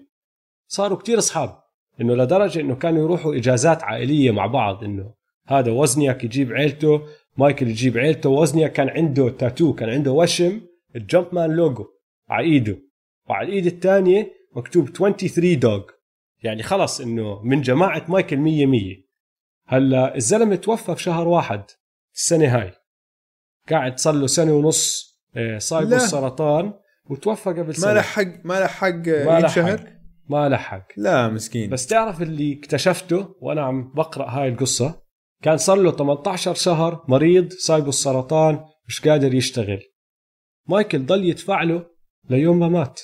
صاروا 0.67 0.97
كتير 0.97 1.17
أصحاب 1.17 1.59
إنه 2.01 2.15
لدرجة 2.15 2.59
إنه 2.59 2.75
كانوا 2.75 3.03
يروحوا 3.03 3.35
إجازات 3.35 3.83
عائلية 3.83 4.31
مع 4.31 4.45
بعض 4.45 4.83
إنه 4.83 5.13
هذا 5.47 5.71
وزنياك 5.71 6.23
يجيب 6.23 6.53
عيلته 6.53 7.01
مايكل 7.37 7.67
يجيب 7.67 7.97
عيلته 7.97 8.29
وزنياك 8.29 8.71
كان 8.71 8.89
عنده 8.89 9.29
تاتو 9.29 9.73
كان 9.73 9.89
عنده 9.89 10.11
وشم 10.11 10.61
ال 10.95 11.27
Jumpman 11.31 11.51
logo 11.51 11.85
على 12.29 12.45
إيده. 12.45 12.77
وعلى 13.29 13.47
الإيد 13.47 13.65
الثانية 13.65 14.33
مكتوب 14.55 14.89
23 14.89 15.59
dog 15.59 15.81
يعني 16.43 16.63
خلص 16.63 17.01
إنه 17.01 17.41
من 17.43 17.61
جماعة 17.61 18.05
مايكل 18.07 18.37
100 18.37 18.65
100 18.65 19.11
هلا 19.67 20.15
الزلمة 20.15 20.55
توفى 20.55 20.95
في 20.95 21.03
شهر 21.03 21.27
واحد 21.27 21.63
السنة 22.15 22.57
هاي. 22.57 22.73
قاعد 23.69 23.99
صار 23.99 24.13
له 24.13 24.27
سنة 24.27 24.53
ونص 24.53 25.11
آه، 25.35 25.57
صايبه. 25.57 25.95
السرطان 25.95 26.73
وتوفى 27.09 27.49
قبل 27.49 27.75
سنة. 27.75 27.93
ما 27.93 27.99
لحق 27.99 28.45
ما 28.45 28.59
لحق 28.59 29.07
لحق 29.39 29.85
ما 30.29 30.49
لحق. 30.49 30.87
لا 30.97 31.29
مسكين. 31.29 31.69
بس 31.69 31.87
تعرف 31.87 32.21
اللي 32.21 32.59
اكتشفته 32.59 33.35
وأنا 33.41 33.61
عم 33.61 33.93
بقرأ 33.93 34.29
هاي 34.29 34.47
القصة؟ 34.47 35.01
كان 35.43 35.57
صار 35.57 35.77
له 35.77 35.91
18 35.91 36.53
شهر 36.53 37.05
مريض 37.07 37.51
صايبه 37.53 37.89
السرطان 37.89 38.65
مش 38.87 39.07
قادر 39.07 39.33
يشتغل. 39.33 39.79
مايكل 40.67 41.05
ضل 41.05 41.25
يدفع 41.25 41.63
له 41.63 41.85
ليوم 42.29 42.59
ما 42.59 42.67
مات. 42.67 43.01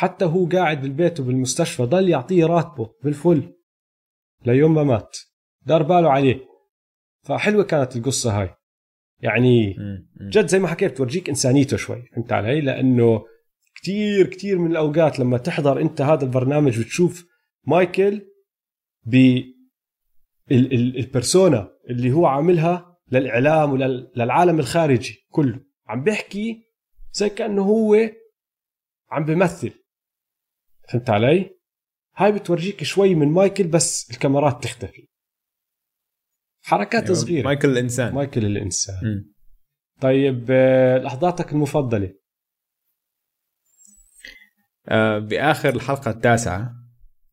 حتى 0.00 0.24
هو 0.24 0.46
قاعد 0.46 0.82
بالبيت 0.82 1.20
وبالمستشفى 1.20 1.82
ضل 1.82 2.08
يعطيه 2.08 2.46
راتبه 2.46 2.90
بالفل. 3.04 3.52
ليوم 4.46 4.74
ما 4.74 4.82
مات. 4.84 5.18
دار 5.62 5.82
باله 5.82 6.10
عليه. 6.10 6.40
فحلوة 7.22 7.64
كانت 7.64 7.96
القصة 7.96 8.40
هاي. 8.40 8.54
يعني. 9.18 9.76
جد 10.30 10.46
زي 10.46 10.58
ما 10.58 10.68
حكيت 10.68 10.96
تورجيك 10.96 11.28
إنسانيته 11.28 11.76
شوي 11.76 12.02
فهمت 12.02 12.32
علي؟ 12.32 12.60
لأنه 12.60 13.24
كتير 13.74 14.26
كتير 14.26 14.58
من 14.58 14.70
الأوقات 14.70 15.18
لما 15.18 15.38
تحضر 15.38 15.80
أنت 15.80 16.00
هذا 16.00 16.24
البرنامج 16.24 16.78
وتشوف 16.80 17.26
مايكل 17.66 18.22
ب 19.06 19.14
ال- 20.50 20.72
ال- 20.74 20.96
البرسونا 20.98 21.70
اللي 21.90 22.12
هو 22.12 22.26
عاملها 22.26 22.96
للإعلام 23.12 23.72
وللعالم 23.72 24.58
الخارجي 24.58 25.26
كله. 25.30 25.60
عم 25.86 26.04
بيحكي 26.04 26.62
زي 27.12 27.28
كأنه 27.28 27.62
هو 27.62 27.96
عم 29.10 29.24
بيمثل. 29.24 29.79
فهمت 30.90 31.10
علي؟ 31.10 31.56
هاي 32.16 32.32
بتورجيك 32.32 32.82
شوي 32.84 33.14
من 33.14 33.28
مايكل 33.28 33.66
بس 33.66 34.10
الكاميرات 34.10 34.64
تختفي. 34.64 35.08
حركات 36.62 37.02
أيوة، 37.04 37.14
صغيرة. 37.14 37.44
مايكل 37.44 37.68
الإنسان. 37.70 38.14
مايكل 38.14 38.44
الإنسان. 38.46 39.00
مم. 39.02 39.32
طيب 40.00 40.46
آه، 40.50 40.98
لحظاتك 40.98 41.52
المفضلة. 41.52 42.14
آه 44.88 45.18
بآخر 45.18 45.74
الحلقة 45.74 46.10
التاسعة 46.10 46.74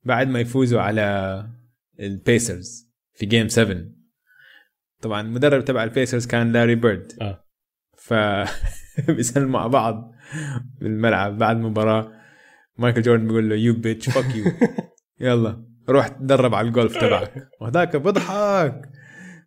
بعد 0.03 0.27
ما 0.27 0.39
يفوزوا 0.39 0.81
على 0.81 1.47
البيسرز 1.99 2.91
في 3.13 3.25
game 3.25 3.47
7 3.47 3.77
طبعا 5.01 5.21
المدرب 5.21 5.65
تبع 5.65 5.83
البيسرز 5.83 6.27
كان 6.27 6.51
لاري 6.51 6.75
بيرد. 6.75 7.11
آه. 7.21 7.43
ف 7.97 8.13
بيسلموا 9.07 9.49
مع 9.49 9.67
بعض 9.67 10.11
بالملعب 10.81 11.37
بعد 11.37 11.55
المباراة. 11.55 12.16
مايكل 12.77 13.01
جوردن 13.01 13.27
بيقول 13.27 13.49
له 13.49 13.55
you 13.55 13.73
bitch 13.73 14.09
fuck 14.09 14.35
you 14.35 14.45
يلا 15.19 15.63
روح 15.89 16.07
تدرب 16.07 16.55
على 16.55 16.67
الجولف 16.67 16.97
تبعك. 16.97 17.49
وهذاك 17.61 17.95
بضحك 17.95 18.81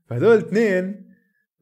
فهذول 0.07 0.35
الاثنين 0.35 1.11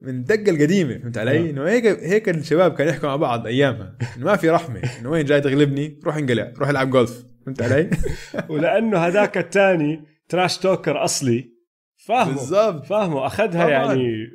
من 0.02 0.08
الدقه 0.14 0.50
القديمة 0.50 0.98
فهمت 0.98 1.18
علي؟ 1.18 1.38
آه. 1.38 1.50
إنه 1.50 1.68
هيك 1.68 1.86
هيك 1.86 2.28
الشباب 2.28 2.74
كانوا 2.74 2.92
يحكوا 2.92 3.08
مع 3.08 3.16
بعض 3.16 3.46
أيامها. 3.46 3.96
إنه 4.16 4.24
ما 4.26 4.36
في 4.36 4.50
رحمة. 4.50 4.80
إنه 5.00 5.10
وين 5.10 5.24
جاي 5.24 5.40
تغلبني؟ 5.40 6.00
روح 6.04 6.16
انقلع. 6.16 6.52
روح 6.58 6.68
العب 6.68 6.90
جولف. 6.90 7.24
فهمت 7.46 7.62
علي؟ 7.62 7.90
ولأنه 8.50 8.98
هذاك 8.98 9.38
الثاني 9.38 10.04
trash 10.28 10.58
talker 10.58 11.04
أصلي. 11.04 11.52
فاهمه 11.96 12.34
بالضبط. 12.34 12.84
فاهمه 12.86 13.26
أخذها 13.26 13.48
طبعاً. 13.66 13.68
يعني 13.68 14.28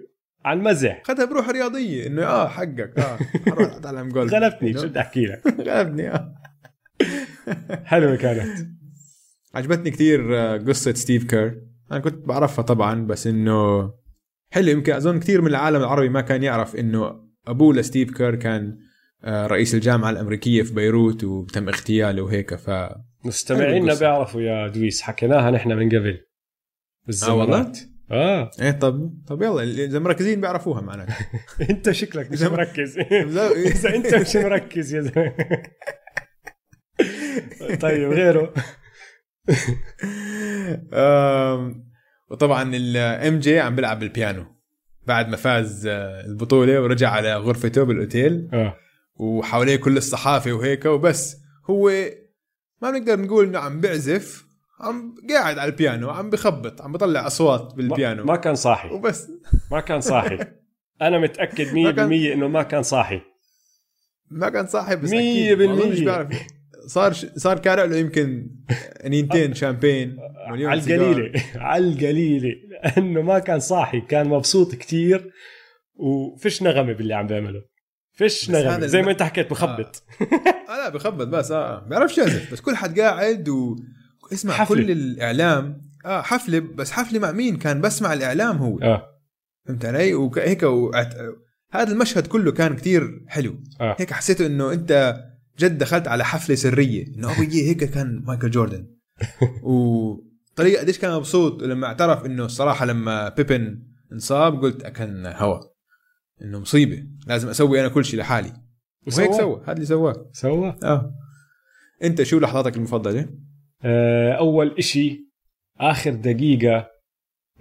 على 0.45 0.59
المزح. 0.59 1.01
أخذها 1.05 1.25
بروح 1.25 1.49
رياضية. 1.49 2.07
إنه 2.07 2.25
آه 2.25 2.47
حقك. 2.47 2.99
آه 2.99 3.17
حروح 3.51 3.73
اتعلم 3.75 4.09
جولف 4.09 4.33
غلبتني. 4.33 4.73
شو 4.73 4.87
بدي 4.87 4.99
أحكي 4.99 5.25
لك؟ 5.25 5.41
غلبني 5.67 6.09
آه. 6.11 6.33
حلوة 7.85 8.15
كانت. 8.15 8.67
عجبتني 9.55 9.91
كثير 9.91 10.37
آه، 10.39 10.57
قصة 10.57 10.93
ستيف 10.93 11.23
كير. 11.23 11.61
أنا 11.91 11.99
كنت 11.99 12.27
بعرفها 12.27 12.63
طبعا 12.63 13.07
بس 13.07 13.27
إنه 13.27 13.91
حلو. 14.51 14.67
يمكن 14.69 14.93
أظن 14.93 15.19
كثير 15.19 15.41
من 15.41 15.47
العالم 15.47 15.79
العربي 15.79 16.09
ما 16.09 16.21
كان 16.21 16.43
يعرف 16.43 16.75
إنه 16.75 17.23
أبوه 17.47 17.73
لستيف 17.73 18.11
كير 18.11 18.35
كان 18.35 18.77
آه، 19.23 19.47
رئيس 19.47 19.75
الجامعة 19.75 20.09
الأمريكية 20.09 20.63
في 20.63 20.73
بيروت 20.73 21.23
وتم 21.23 21.69
اغتياله 21.69 22.21
وهيك 22.21 22.55
ف 22.55 22.69
مستمعينا. 23.25 23.99
بيعرفوا 23.99 24.41
يا 24.41 24.67
دويس 24.67 25.01
حكيناها 25.01 25.51
نحن 25.51 25.69
من 25.71 25.87
قبل. 25.89 26.19
آه 27.27 27.33
والله؟ 27.35 27.71
آه. 28.11 28.51
إيه 28.61 28.71
طب 28.71 29.13
طب 29.27 29.41
يلا 29.41 29.63
إذا 29.63 29.99
مركزين 29.99 30.41
بيعرفوها 30.41 30.81
معناته 30.81 31.15
أنت 31.69 31.91
شكلك 31.91 32.31
مش 32.31 32.41
مركز. 32.41 32.97
إذا 33.67 33.95
أنت 33.95 34.15
مش 34.15 34.35
مركز 34.35 34.93
يا 34.95 35.01
زلمة. 35.01 35.33
طيب 37.81 38.11
غيره. 38.11 38.53
وطبعا 42.29 42.75
الام 42.75 43.39
جي 43.39 43.59
عم 43.59 43.75
بيلعب 43.75 43.99
بالبيانو. 43.99 44.45
بعد 45.07 45.29
ما 45.29 45.37
فاز 45.37 45.87
آه، 45.87 46.25
البطولة 46.25 46.81
ورجع 46.81 47.09
على 47.09 47.35
غرفته 47.35 47.83
بالأوتيل. 47.83 48.49
آه. 48.53 48.75
وحواليه 49.15 49.75
كل 49.75 49.97
الصحافة 49.97 50.53
وهيك 50.53 50.85
وبس. 50.85 51.37
هو 51.69 51.89
ما 52.81 52.91
بنقدر 52.91 53.19
نقول 53.19 53.45
إنه 53.45 53.59
عم 53.59 53.81
بيعزف 53.81 54.45
عم 54.79 55.15
قاعد 55.29 55.57
على 55.57 55.71
البيانو 55.71 56.09
عم 56.09 56.29
بخبط 56.29 56.81
عم 56.81 56.91
بيطلع 56.91 57.27
أصوات 57.27 57.73
بالبيانو. 57.75 58.23
ما, 58.25 58.35
كان 58.35 58.55
صاحي. 58.55 58.89
وبس. 58.89 59.27
ما 59.71 59.79
كان 59.79 60.01
صاحي. 60.01 60.37
أنا 61.01 61.19
متأكد 61.19 61.67
100% 61.67 61.73
ما 61.77 61.91
كان- 61.91 62.13
إنه 62.13 62.47
ما 62.47 62.63
كان 62.63 62.83
صاحي. 62.83 63.21
ما 64.31 64.49
كان 64.49 64.67
صاحب 64.67 65.01
بس 65.01 65.09
مية 65.11 65.19
أكيد 65.19 65.51
ما 65.51 65.55
بالمية. 65.65 65.83
أظنش 65.83 65.99
بيعرف. 65.99 66.27
صار 66.87 67.13
صار 67.13 67.59
كارع 67.59 67.83
له 67.83 67.97
يمكن 67.97 68.49
انينتين 69.05 69.53
شامبين 69.63 70.17
على. 70.47 70.73
القليلة. 70.73 71.31
على 71.55 71.87
القليلة. 71.87 72.49
لأنه 72.83 73.21
ما 73.21 73.39
كان 73.39 73.59
صاحي 73.59 74.01
كان 74.01 74.27
مبسوط 74.27 74.75
كتير 74.75 75.31
وفيش 75.95 76.63
نغمة 76.63 76.93
باللي 76.93 77.13
عم 77.13 77.27
بيعمله. 77.27 77.61
بس 78.21 78.49
نغمة. 78.49 78.85
زي 78.85 79.01
ما 79.01 79.11
انت 79.11 79.23
حكيت 79.23 79.49
بخبط 79.49 80.03
آه. 80.69 80.77
لا 80.77 80.89
بخبط 80.89 81.27
بس 81.27 81.51
آه. 81.51 81.87
بيعرفش 81.89 82.17
يعزف 82.17 82.53
بس 82.53 82.61
كل 82.61 82.75
حد 82.75 82.99
قاعد 82.99 83.49
و 83.49 83.75
اسمع 84.33 84.53
حفلة. 84.53 84.83
كل 84.83 84.91
الإعلام. 84.91 85.81
آه 86.05 86.21
حفلة 86.21 86.59
بس 86.59 86.91
حفلة 86.91 87.19
مع 87.19 87.31
مين؟ 87.31 87.57
كان 87.57 87.81
بسمع 87.81 88.13
الإعلام 88.13 88.57
هو. 88.57 88.79
آه. 88.79 89.09
فهمت 89.67 89.85
علي؟ 89.85 90.13
وهيك 90.13 90.63
وعت... 90.63 91.15
هذا 91.71 91.91
المشهد 91.91 92.27
كله 92.27 92.51
كان 92.51 92.75
كتير 92.75 93.21
حلو. 93.27 93.55
آه. 93.81 93.95
هيك 93.99 94.13
حسيت 94.13 94.41
إنه 94.41 94.71
أنت 94.73 95.23
جد 95.59 95.77
دخلت 95.77 96.07
على 96.07 96.25
حفلة 96.25 96.55
سرية. 96.55 97.07
انه 97.07 97.31
أبوي 97.31 97.61
هيك 97.69 97.83
كان 97.83 98.23
مايكل 98.25 98.49
جوردن. 98.49 98.87
وطريقة 99.63 100.81
قديش 100.81 100.99
كان 100.99 101.15
مبسوط 101.15 101.63
لما 101.63 101.87
اعترف 101.87 102.25
إنه 102.25 102.45
الصراحة 102.45 102.85
لما 102.85 103.29
بيبن 103.29 103.83
انصاب 104.11 104.61
قلت 104.61 104.87
كان 104.87 105.25
هوا. 105.25 105.59
إنه 106.41 106.59
مصيبة. 106.59 107.07
لازم 107.27 107.49
أسوي 107.49 107.79
أنا 107.79 107.87
كل 107.87 108.05
شيء 108.05 108.19
لحالي. 108.19 108.53
وهيك. 109.07 109.31
سوى 109.31 109.61
هذا 109.63 109.73
اللي 109.73 109.85
سواه. 109.85 110.29
سوى 110.33 110.77
آه. 110.83 111.15
أنت 112.03 112.23
شو 112.23 112.39
لحظاتك 112.39 112.77
المفضلة؟ 112.77 113.29
آه، 113.81 114.33
أول 114.33 114.75
إشي 114.77 115.29
آخر 115.79 116.13
دقيقة 116.13 116.87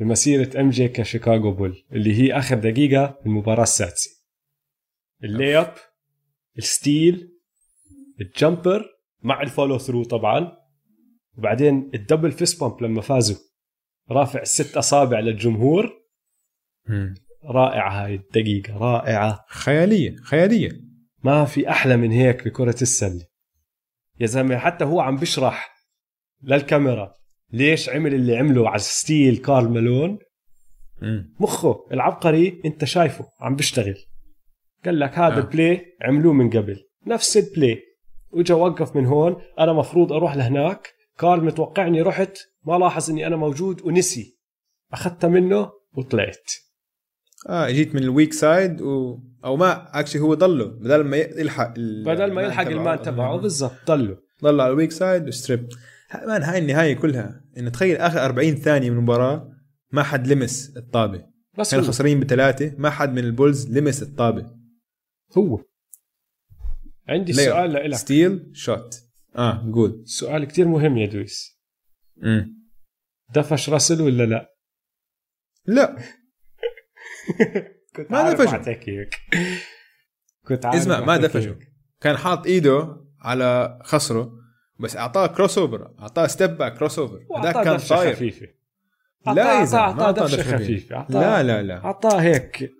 بمسيرة 0.00 0.60
MJ 0.60 0.70
ك 0.70 0.88
Chicago 0.88 1.52
Bull 1.52 1.84
اللي 1.92 2.14
هي 2.14 2.32
آخر 2.32 2.58
دقيقة 2.58 3.18
بالمباراة 3.24 3.62
السادسة. 3.62 4.10
ال 5.24 5.58
layup 5.58 5.74
ال 6.58 6.71
steal 6.71 7.31
ال 8.20 8.30
jumper 8.30 8.86
مع 9.22 9.42
ال 9.42 9.48
follow 9.48 9.78
through 9.78 10.04
طبعا 10.04 10.52
وبعدين 11.38 11.90
ال 11.94 12.00
double 12.00 12.32
fist 12.32 12.60
pump 12.60 12.82
لما 12.82 13.00
فازوا 13.00 13.36
رافع 14.10 14.40
الست 14.42 14.76
أصابع 14.76 15.20
للجمهور. 15.20 15.92
رائعة 17.44 18.04
هاي 18.04 18.14
الدقيقة 18.14 18.78
رائعة. 18.78 19.44
خيالية 19.48 20.16
خيالية. 20.16 20.70
ما 21.24 21.44
في 21.44 21.68
أحلى 21.68 21.96
من 21.96 22.10
هيك 22.10 22.44
بكرة 22.44 22.82
السله 22.82 23.26
يا 24.20 24.26
زلمة 24.26 24.58
حتى 24.58 24.84
هو 24.84 25.00
عم 25.00 25.16
بشرح 25.16 25.74
للكاميرا 26.42 27.14
ليش 27.52 27.88
عمل 27.88 28.14
اللي 28.14 28.36
عمله 28.36 28.68
على 28.68 28.78
steal 28.78 29.36
كارل 29.36 29.68
مالون. 29.68 30.18
مخه 31.40 31.86
العبقري 31.92 32.60
انت 32.64 32.84
شايفه 32.84 33.28
عم 33.40 33.56
بيشتغل. 33.56 33.96
قال 34.84 35.00
لك 35.00 35.18
هذا 35.18 35.36
آه. 35.36 35.38
ال 35.38 35.50
play 35.50 35.96
عملوه 36.02 36.32
من 36.32 36.50
قبل 36.50 36.84
نفس 37.06 37.36
ال 37.36 37.44
play. 37.44 37.82
وإجا 38.32 38.54
وقف 38.54 38.96
من 38.96 39.06
هون 39.06 39.36
أنا 39.58 39.72
مفروض 39.72 40.12
أروح 40.12 40.36
لهناك. 40.36 40.88
كارل 41.18 41.44
متوقعني 41.44 42.02
رحت 42.02 42.38
ما 42.66 42.78
لاحظ 42.78 43.10
إني 43.10 43.26
أنا 43.26 43.36
موجود 43.36 43.82
ونسي. 43.82 44.38
اخذتها 44.92 45.28
منه 45.28 45.70
وطلعت. 45.96 46.50
آه 47.48 47.70
جيت 47.70 47.94
من 47.94 48.02
ال 48.02 48.08
weak 48.08 48.32
side 48.32 48.80
و... 48.80 49.18
أو 49.44 49.56
ما 49.56 50.00
actually 50.00 50.22
هو 50.22 50.34
ضله 50.34 50.64
بدل 50.64 51.04
ما 51.04 51.16
يلحق 51.16 51.74
ال- 51.76 52.04
بدل 52.04 52.32
ما 52.32 52.42
يلحق 52.42 52.66
ال 52.66 52.75
man 52.75 53.02
تبعه. 53.02 53.36
بالضبط 53.36 53.72
ضله. 53.86 54.16
ضل 54.42 54.60
على 54.60 54.70
ال 54.72 54.76
weak 54.76 54.90
side 54.92 55.28
و 55.28 55.34
strip. 55.34 55.68
Man 56.26 56.42
هاي 56.42 56.58
النهاية 56.58 56.94
كلها. 56.94 57.40
انه 57.58 57.70
تخيل 57.70 57.96
آخر 57.96 58.24
40 58.24 58.54
ثانية 58.54 58.90
من 58.90 58.96
المباراة 58.96 59.48
ما 59.92 60.02
حد 60.02 60.26
لمس 60.28 60.76
الطابة. 60.76 61.24
بس 61.58 61.70
كانوا 61.70 61.86
خسرين 61.86 62.20
بثلاثة 62.20 62.74
ما 62.78 62.90
حد 62.90 63.12
من 63.12 63.18
ال 63.18 63.28
Bulls 63.28 63.78
لمس 63.78 64.02
الطابة. 64.02 64.50
هو. 65.38 65.58
عندي 67.08 67.32
ليه؟ 67.32 67.44
سؤال 67.44 67.72
لك 67.72 67.94
steal 67.94 68.50
shot 68.54 68.94
آه 69.36 69.72
قول. 69.74 70.02
سؤال 70.06 70.44
كتير 70.44 70.68
مهم 70.68 70.98
يا 70.98 71.06
دويس. 71.06 71.60
مم. 72.16 72.62
دفش 73.34 73.68
راسل 73.70 74.02
ولا 74.02 74.22
لا؟ 74.22 74.54
لا. 75.66 75.96
كنت 77.96 78.10
ما 78.10 78.32
دفشه. 78.32 78.62
هيك 78.68 79.14
كنت 80.46 80.66
عارف 80.66 80.76
اسمع 80.80 81.00
ما 81.00 81.16
دفشه. 81.16 81.56
كان 82.00 82.16
حاط 82.16 82.46
إيده 82.46 82.96
على 83.20 83.78
خصره 83.84 84.32
بس 84.80 84.96
أعطاه 84.96 85.26
crossover 85.26 85.94
أعطاه 85.98 86.26
step 86.26 86.50
back 86.50 86.74
crossover 86.78 87.26
هذاك 87.38 87.64
كان 87.64 87.76
دفشة 87.76 87.88
طاير. 87.96 88.14
خفيفة. 88.14 88.46
لا 89.26 90.10
دفشة 90.10 90.42
خفيفة. 90.42 90.96
أعطاه 90.96 91.20
لا 91.20 91.42
لا 91.42 91.62
لا. 91.62 91.84
أعطاه 91.84 92.20
هيك 92.20 92.72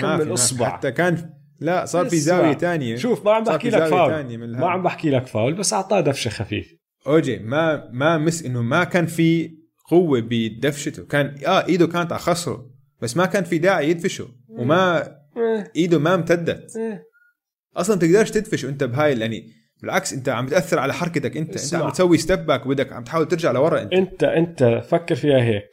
ما 0.00 0.32
إصبع. 0.32 0.68
حتى 0.70 0.92
كان 0.92 1.35
لا 1.60 1.84
صار 1.84 2.08
في. 2.08 2.16
زاوية 2.16 2.52
ثانية 2.54 2.96
شوف 2.96 3.24
ما 3.24 3.32
عم 3.32 3.44
بحكي 3.44 3.70
لك 3.70 3.84
فاول. 3.84 4.38
ما 4.38 4.66
عم 4.66 4.82
بحكي 4.82 5.10
لك 5.10 5.26
فاول 5.26 5.54
بس 5.54 5.72
أعطاه 5.72 6.00
دفشة 6.00 6.28
خفيفة 6.28 6.76
أوجي 7.06 7.38
ما 7.38 7.90
ما 7.92 8.18
مس 8.18 8.44
إنه 8.44 8.62
ما 8.62 8.84
كان 8.84 9.06
في 9.06 9.56
قوة 9.90 10.20
بدفشته. 10.30 11.04
كان 11.06 11.34
آه 11.46 11.66
إيده 11.66 11.86
كانت 11.86 12.12
على 12.12 12.20
خصره 12.20 12.70
بس 13.02 13.16
ما 13.16 13.26
كان 13.26 13.44
في 13.44 13.58
داعي 13.58 13.90
يدفشه. 13.90 14.28
وما 14.48 15.16
إيده 15.76 15.98
ما 15.98 16.14
امتدت. 16.14 16.72
أصلا 17.76 17.98
تقدرش 17.98 18.30
تدفش 18.30 18.64
وأنت 18.64 18.84
بهاي 18.84 19.18
يعني 19.20 19.52
بالعكس 19.82 20.12
أنت 20.12 20.28
عم 20.28 20.46
بتأثر 20.46 20.78
على 20.78 20.94
حركتك 20.94 21.36
أنت. 21.36 21.36
أنت 21.36 21.54
اسمع. 21.54 21.84
عم 21.84 21.90
تسوي 21.90 22.18
step 22.18 22.46
back 22.46 22.66
وبدك 22.66 22.92
عم 22.92 23.04
تحاول 23.04 23.28
ترجع 23.28 23.50
لورا 23.50 23.82
أنت. 23.82 23.92
أنت 23.92 24.24
أنت 24.24 24.82
فكر 24.88 25.14
فيها 25.14 25.42
هيك. 25.42 25.70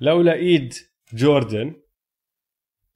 لولا 0.00 0.34
إيد 0.34 0.74
جوردن 1.14 1.74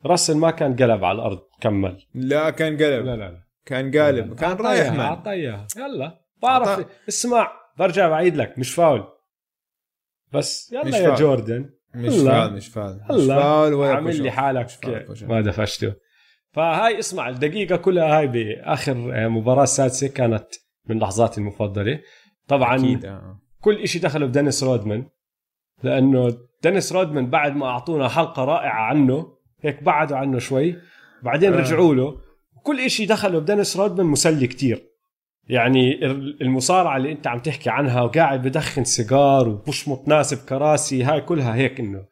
راسل 0.07 0.37
ما 0.37 0.51
كان 0.51 0.77
قلب 0.77 1.05
على 1.05 1.17
الأرض 1.17 1.41
كمل. 1.61 2.03
لا 2.15 2.51
كان 2.51 2.73
قلب. 2.73 3.07
لا 3.07 3.17
لا 3.17 3.31
لا. 3.31 3.43
كان 3.67 3.99
قالب. 3.99 4.35
كان 4.35 4.51
أعطاه 4.51 4.65
رايح 4.65 4.81
إياها، 4.81 4.91
مان 4.91 5.01
أعطاه 5.01 5.33
إياها 5.33 5.67
يلا. 5.77 6.21
بعرف 6.43 6.69
أعطاه. 6.69 6.87
اسمع. 7.09 7.53
برجع 7.79 8.09
بعيد 8.09 8.37
لك. 8.37 8.59
مش 8.59 8.75
فاول. 8.75 9.05
بس 10.33 10.73
يلا 10.73 10.85
مش 10.85 10.95
يا 10.95 11.03
فاول. 11.03 11.15
جوردن. 11.15 11.71
مش. 11.95 12.17
فاول 12.17 12.53
مش 12.53 12.69
فاول. 12.69 13.01
مش. 13.11 13.27
فاول 13.27 13.75
ولا 13.75 13.95
عامل 13.95 14.23
لي. 14.23 14.31
حالك. 14.31 14.67
ما 15.23 15.41
دفشته 15.41 15.95
فهاي 16.53 16.99
اسمع 16.99 17.29
الدقيقة 17.29 17.77
كلها 17.77 18.19
هاي 18.19 18.27
بآخر 18.27 18.95
مباراة 19.29 19.63
السادسة 19.63 20.09
كانت 20.09 20.47
من 20.87 20.99
لحظاتي 20.99 21.41
المفضلة. 21.41 22.01
طبعا 22.49 22.77
أكيد 22.77 23.05
آه. 23.05 23.41
كل 23.61 23.83
إشي 23.83 23.99
دخله 23.99 24.27
بدينيس 24.27 24.65
رودمان 24.65 25.07
لأنه 25.83 26.39
دينيس 26.63 26.93
رودمان 26.93 27.31
بعد 27.31 27.57
ما 27.57 27.67
أعطونا 27.67 28.09
حلقة 28.09 28.45
رائعة 28.45 28.83
عنه 28.83 29.42
هيك 29.63 29.83
بعدوا 29.83 30.17
عنه 30.17 30.39
شوي. 30.39 30.77
بعدين 31.23 31.53
آه. 31.53 31.57
رجعوا 31.57 31.95
له. 31.95 32.17
كل 32.63 32.81
إشي 32.81 33.07
دخله 33.07 33.39
بدينيس 33.39 33.77
رودمان 33.77 34.07
مسلي 34.07 34.47
كتير. 34.47 34.93
يعني 35.49 36.07
المصارعة 36.41 36.97
اللي 36.97 37.13
أنت 37.13 37.27
عم 37.27 37.39
تحكي 37.39 37.71
عنها 37.71 38.03
وقاعد 38.03 38.43
بدخن 38.43 38.85
سيجار 38.85 39.49
وبشمط 39.49 40.09
ناس 40.09 40.35
بكراسي 40.35 41.03
هاي 41.05 41.21
كلها 41.21 41.55
هيك 41.55 41.81
إنه. 41.81 42.05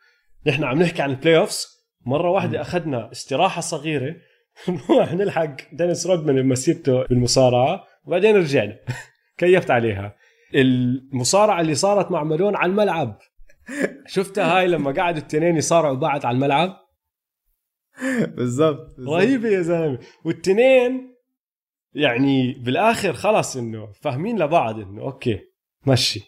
نحن 0.47 0.65
عم 0.65 0.83
نحكي 0.83 1.03
عن 1.03 1.11
ال 1.11 1.39
playoffs 1.39 1.81
مرة 2.07 2.31
واحدة 2.31 2.61
أخذنا 2.61 3.13
استراحة 3.13 3.61
صغيرة. 3.61 4.17
نروح 4.69 5.13
نلحق 5.13 5.57
دينيس 5.73 6.07
رودمان 6.07 6.43
بمسيرته 6.43 7.05
بالمصارعة. 7.05 7.85
وبعدين 8.05 8.37
رجعنا. 8.37 8.77
كيفت 9.39 9.71
عليها. 9.71 10.17
المصارعة 10.55 11.61
اللي 11.61 11.75
صارت 11.75 12.11
مع 12.11 12.25
مالون 12.25 12.57
على 12.57 12.71
الملعب. 12.71 13.19
شفتها 14.07 14.59
هاي 14.59 14.67
لما 14.67 14.93
قعدوا 14.93 15.21
التنين 15.21 15.57
يصارعوا 15.57 15.97
بعض 15.97 16.27
على 16.27 16.35
الملعب؟ 16.35 16.77
بالضبط 18.37 18.97
بالضبط. 18.97 19.15
رهيبة 19.17 19.49
يا 19.49 19.63
زلمة. 19.63 19.99
والتنين 20.25 21.15
يعني 21.95 22.53
بالآخر 22.65 23.13
خلص 23.13 23.57
إنه 23.57 23.89
فاهمين 24.01 24.39
لبعض 24.39 24.79
إنه 24.79 25.03
okay 25.03 25.39
مشي. 25.87 26.21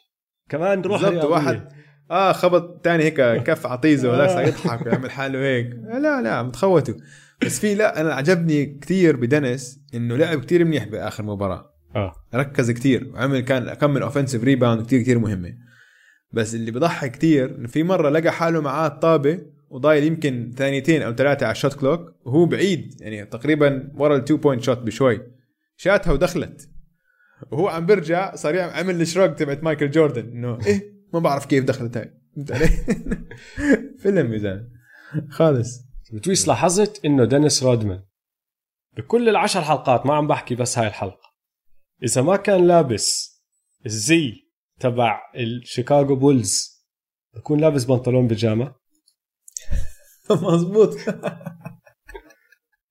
كمان 0.48 0.82
روح 0.82 1.02
بالضبط. 1.08 1.24
واحد 1.24 1.68
آه 2.11 2.32
خبط 2.32 2.80
تاني 2.85 3.04
هيك 3.04 3.20
كف 3.42 3.66
عطيزه 3.66 4.11
ولا 4.11 4.38
آه. 4.38 4.42
يضحك 4.42 4.87
ويعمل 4.87 5.11
حاله 5.11 5.38
هيك. 5.38 5.66
لا 6.00 6.22
لا 6.22 6.42
متخوتوا 6.42 6.94
بس 7.42 7.61
في 7.61 7.74
لا 7.74 8.00
أنا 8.00 8.14
عجبني 8.14 8.78
كثير 8.82 9.16
بدينيس 9.16 9.80
إنه 9.94 10.16
لعب 10.16 10.44
كثير 10.44 10.64
منيح 10.64 10.85
بآخر 10.85 11.22
مباراة. 11.22 11.72
آه. 11.96 12.12
ركز 12.35 12.70
كثير 12.70 13.11
وعمل 13.14 13.40
كان 13.40 13.74
كم 13.74 13.90
من 13.90 14.02
offensive 14.02 14.44
rebound 14.44 14.87
كثير 14.87 15.00
كثير 15.02 15.18
مهمة. 15.18 15.54
بس 16.32 16.54
اللي 16.54 16.70
بضحك 16.70 17.11
كثير 17.11 17.56
إنه 17.56 17.68
في 17.68 17.82
مرة 17.82 18.08
لقى 18.08 18.32
حاله 18.32 18.61
معاه 18.61 18.87
الطابة 18.87 19.38
وضايل 19.72 20.04
يمكن 20.04 20.52
ثانيتين 20.56 21.02
أو 21.02 21.12
ثلاثة 21.12 21.46
على 21.46 21.52
ال 21.52 21.57
shot 21.57 21.74
clock 21.74 22.14
وهو 22.24 22.46
بعيد 22.46 23.00
يعني 23.00 23.24
تقريبا 23.24 23.92
ورا 23.94 24.16
ال 24.16 24.21
two 24.21 24.37
point 24.37 24.62
shot 24.62 24.78
بشوي. 24.78 25.20
شاتها 25.76 26.12
ودخلت. 26.12 26.68
وهو 27.50 27.68
عم 27.68 27.87
برجع 27.87 28.35
صار 28.35 28.61
عمل 28.61 29.00
ال 29.00 29.06
shrug 29.06 29.35
تبعت 29.35 29.62
مايكل 29.64 29.90
جوردن 29.90 30.28
إنه 30.28 30.58
إيه 30.66 30.92
ما 31.12 31.20
بعرف 31.20 31.46
كيف 31.46 31.64
دخلت 31.64 31.96
هاي. 31.96 32.12
فهمت 32.37 32.52
علي؟ 32.52 32.68
فهم 34.02 34.35
يا 34.35 34.68
خالص. 35.30 35.80
بتويس 36.12 36.48
لاحظت 36.48 37.04
إنه 37.04 37.24
دينيس 37.24 37.62
رودمان 37.62 38.02
بكل 38.96 39.28
العشر 39.28 39.61
حلقات 39.61 40.06
ما 40.06 40.14
عم 40.14 40.26
بحكي 40.26 40.54
بس 40.54 40.78
هاي 40.78 40.87
الحلقة. 40.87 41.32
إذا 42.02 42.22
ما 42.22 42.37
كان 42.37 42.66
لابس 42.66 43.32
الزي 43.87 44.32
تبع 44.80 45.20
ال 45.37 45.46
Chicago 45.46 46.16
Bulls 46.16 46.82
بكون 47.35 47.61
لابس 47.61 47.85
بنطلون 47.85 48.26
بيجامة. 48.26 48.81
مزبوط. 50.52 50.96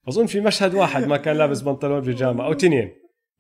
أظن 0.08 0.26
في 0.26 0.42
مشهد 0.42 0.74
واحد 0.74 1.08
ما 1.08 1.18
كان 1.18 1.38
لابس 1.38 1.62
بنطلون 1.62 2.02
بيجامة 2.02 2.46
أو 2.46 2.54
تنين. 2.54 2.92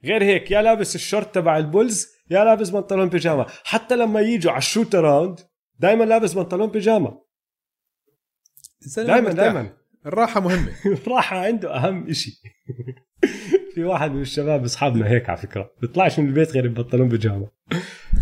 غير 0.03 0.23
هيك 0.23 0.51
يا 0.51 0.61
لابس 0.61 0.95
الشورت 0.95 1.35
تبع 1.35 1.57
ال 1.57 1.66
Bulls 1.66 2.07
يا 2.29 2.43
لابس 2.43 2.69
بنطلون 2.69 3.09
بيجامة. 3.09 3.45
حتى 3.63 3.95
لما 3.95 4.21
يجوا 4.21 4.51
على 4.51 4.59
ال 4.59 4.95
shootaround 4.95 5.39
دائما 5.79 6.03
لابس 6.03 6.33
بنطلون 6.33 6.69
بيجامة. 6.69 7.21
دائما 8.97 9.31
دائما 9.31 9.73
الراحة 10.05 10.39
مهمة. 10.39 10.71
الراحة 11.03 11.37
عنده 11.37 11.75
أهم 11.75 12.09
إشي. 12.09 12.41
في 13.73 13.83
واحد 13.83 14.11
من 14.11 14.21
الشباب 14.21 14.63
أصحابنا 14.63 15.09
هيك 15.09 15.29
على 15.29 15.37
فكرة. 15.37 15.71
بيطلعش 15.81 16.19
من 16.19 16.27
البيت 16.27 16.51
غير 16.51 16.67
ببنطلون 16.67 17.09
بيجامة. 17.09 17.47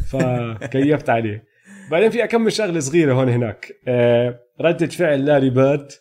فكيفت 0.10 1.10
عليه. 1.10 1.49
بعدين 1.92 2.10
في 2.10 2.24
أكمل 2.24 2.54
شغلة 2.54 2.80
صغيرة 2.80 3.14
هون 3.14 3.30
هناك. 3.30 3.72
آه، 3.88 4.40
ردة 4.62 4.88
فعل 4.88 5.26
لاري 5.26 5.50
بيرد 5.50 5.92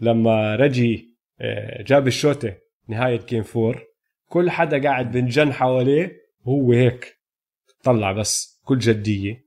لما 0.00 0.56
رجي 0.56 1.14
آه، 1.40 1.82
جاب 1.82 2.06
الشوتة 2.06 2.54
نهاية 2.88 3.20
game 3.28 3.42
four 3.42 3.84
كل 4.28 4.50
حدا 4.50 4.82
قاعد 4.82 5.12
بنجن 5.12 5.52
حواليه 5.52 6.16
وهو 6.44 6.72
هيك. 6.72 7.18
طلع 7.82 8.12
بس 8.12 8.60
كل 8.64 8.78
جدية. 8.78 9.44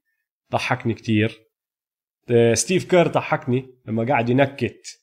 ضحكني 0.51 0.93
كتير. 0.93 1.39
آه، 2.31 2.53
ستيف 2.53 2.85
كير 2.85 3.07
ضحكني 3.07 3.65
لما 3.85 4.03
قاعد 4.03 4.29
ينكت 4.29 4.99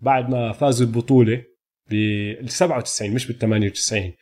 بعد 0.00 0.30
ما 0.30 0.52
فازوا 0.52 0.86
البطولة 0.86 1.44
بال 1.90 2.48
97 2.50 3.14
مش 3.14 3.26
بال 3.26 3.38
98 3.38 4.12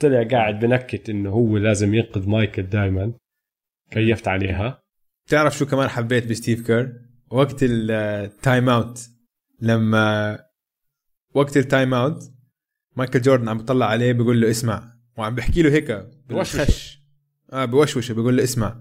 طلع 0.00 0.22
قاعد 0.22 0.60
بنكت 0.60 1.10
إنه 1.10 1.30
هو 1.30 1.56
لازم 1.56 1.94
ينقذ 1.94 2.28
مايكل 2.28 2.62
دائما 2.62 3.12
كيفت 3.90 4.28
عليها. 4.28 4.81
تعرف 5.32 5.58
شو 5.58 5.66
كمان 5.66 5.88
حبيت 5.88 6.26
بستيف 6.26 6.66
كير؟ 6.66 6.92
وقت 7.30 7.56
ال 7.62 7.83
time 7.83 8.68
out 8.68 9.08
لما 9.60 10.38
وقت 11.34 11.56
ال 11.56 11.64
time 11.64 11.94
out 11.94 12.22
مايكل 12.96 13.20
جوردن 13.20 13.48
عم 13.48 13.58
بيطلع 13.58 13.86
عليه 13.86 14.12
بيقول 14.12 14.40
له 14.40 14.50
اسمع. 14.50 14.92
وعم 15.18 15.34
بحكي 15.34 15.62
له 15.62 15.70
هيك 15.70 16.06
بالخش. 16.28 17.02
آه 17.52 17.64
بوشوشة. 17.64 18.14
بيقول 18.14 18.36
له 18.36 18.42
اسمع. 18.42 18.76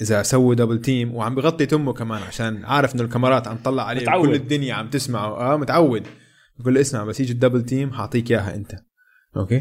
إذا 0.00 0.22
سووا 0.22 0.54
double 0.54 0.80
team 0.80 1.14
وعم 1.14 1.34
بغطي 1.34 1.66
تمه 1.66 1.92
كمان 1.92 2.22
عشان 2.22 2.64
عارف 2.64 2.94
إنه 2.94 3.02
الكاميرات 3.02 3.48
عم 3.48 3.56
تطلع 3.56 3.86
عليه 3.86 4.02
متعود. 4.02 4.28
كل 4.28 4.34
الدنيا 4.34 4.74
عم 4.74 4.90
تسمعه. 4.90 5.52
آه 5.52 5.56
متعود. 5.56 6.06
بقول 6.58 6.74
له 6.74 6.80
اسمع 6.80 7.04
بس 7.04 7.20
يجي 7.20 7.32
ال 7.32 7.36
double 7.36 7.62
team 7.62 7.92
حاعطيك 7.92 8.30
إياها 8.30 8.54
أنت. 8.54 8.74
okay؟ 9.36 9.58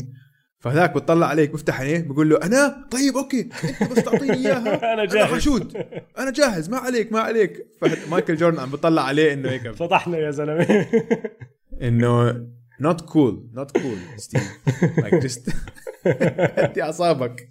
فهذاك 0.60 0.96
بتطلع 0.96 1.28
عليك 1.28 1.52
بفتح 1.52 1.82
عينيه 1.82 2.08
بقول 2.08 2.30
له 2.30 2.38
أنا؟ 2.38 2.88
طيب 2.92 3.18
okay. 3.18 3.50
أنت 3.82 3.92
بس 3.92 4.04
تعطيني 4.04 4.34
إياها. 4.34 4.94
أنا 4.94 5.06
جاهز. 5.06 5.34
حشود 5.34 5.78
أنا 6.18 6.32
جاهز. 6.32 6.70
ما 6.70 6.78
عليك 6.78 7.12
ما 7.12 7.20
عليك. 7.20 7.68
فمايكل 7.82 8.36
جوردن 8.36 8.60
عم 8.60 8.70
بطلع 8.72 9.02
عليه 9.02 9.34
إنه 9.34 9.50
هيك. 9.50 9.68
فضحنا 9.80 10.18
يا 10.18 10.32
زلمة. 10.32 10.86
إنه 11.82 12.34
not 12.82 12.98
cool 12.98 13.36
not 13.60 13.82
cool 13.82 14.18
ستيف 14.18 14.52
like 14.98 15.24
just 15.24 15.54
أعصابك. 16.82 17.48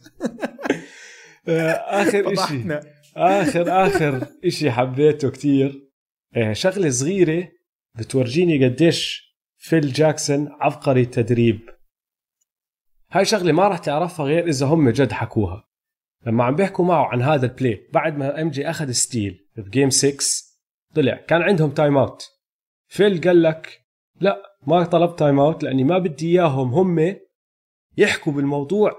آخر 1.49 2.35
شيء 2.49 2.81
آخر 3.17 3.87
آخر 3.87 4.27
شيء 4.49 4.71
حبيته 4.71 5.31
كتير. 5.31 5.89
آه، 6.37 6.53
شغلة 6.53 6.91
صغيرة 6.91 7.49
بتورجيني 7.95 8.65
قديش 8.65 9.29
فيل 9.57 9.93
جاكسون 9.93 10.49
عبقري 10.61 11.05
تدريب 11.05 11.61
هاي 13.11 13.25
شغلة 13.25 13.53
ما 13.53 13.69
راح 13.69 13.79
تعرفها 13.79 14.27
غير 14.27 14.49
إذا 14.49 14.67
هم 14.67 14.91
جد 14.91 15.13
حكوها. 15.13 15.65
لما 16.27 16.45
عم 16.45 16.55
بيحكوا 16.57 16.85
معه 16.85 17.05
عن 17.07 17.23
هذا 17.23 17.47
ال 17.47 17.55
play 17.55 17.89
بعد 17.93 18.19
ما 18.19 18.43
MJ 18.43 18.71
أخذ 18.71 18.91
steal 18.91 19.47
ب 19.57 19.64
game 19.64 19.91
6 19.91 20.19
طلع 20.95 21.15
كان 21.29 21.43
عندهم 21.43 21.71
time 21.71 21.97
out 21.97 22.23
فيل 22.87 23.21
قال 23.21 23.43
لك 23.43 23.81
لا 24.21 24.43
ما 24.67 24.85
طلبت 24.85 25.19
time 25.19 25.41
out 25.41 25.63
لأني 25.63 25.85
ما 25.85 25.99
بدي 25.99 26.33
إياهم 26.33 26.75
هم 26.75 27.17
يحكوا 27.97 28.33
بالموضوع 28.33 28.93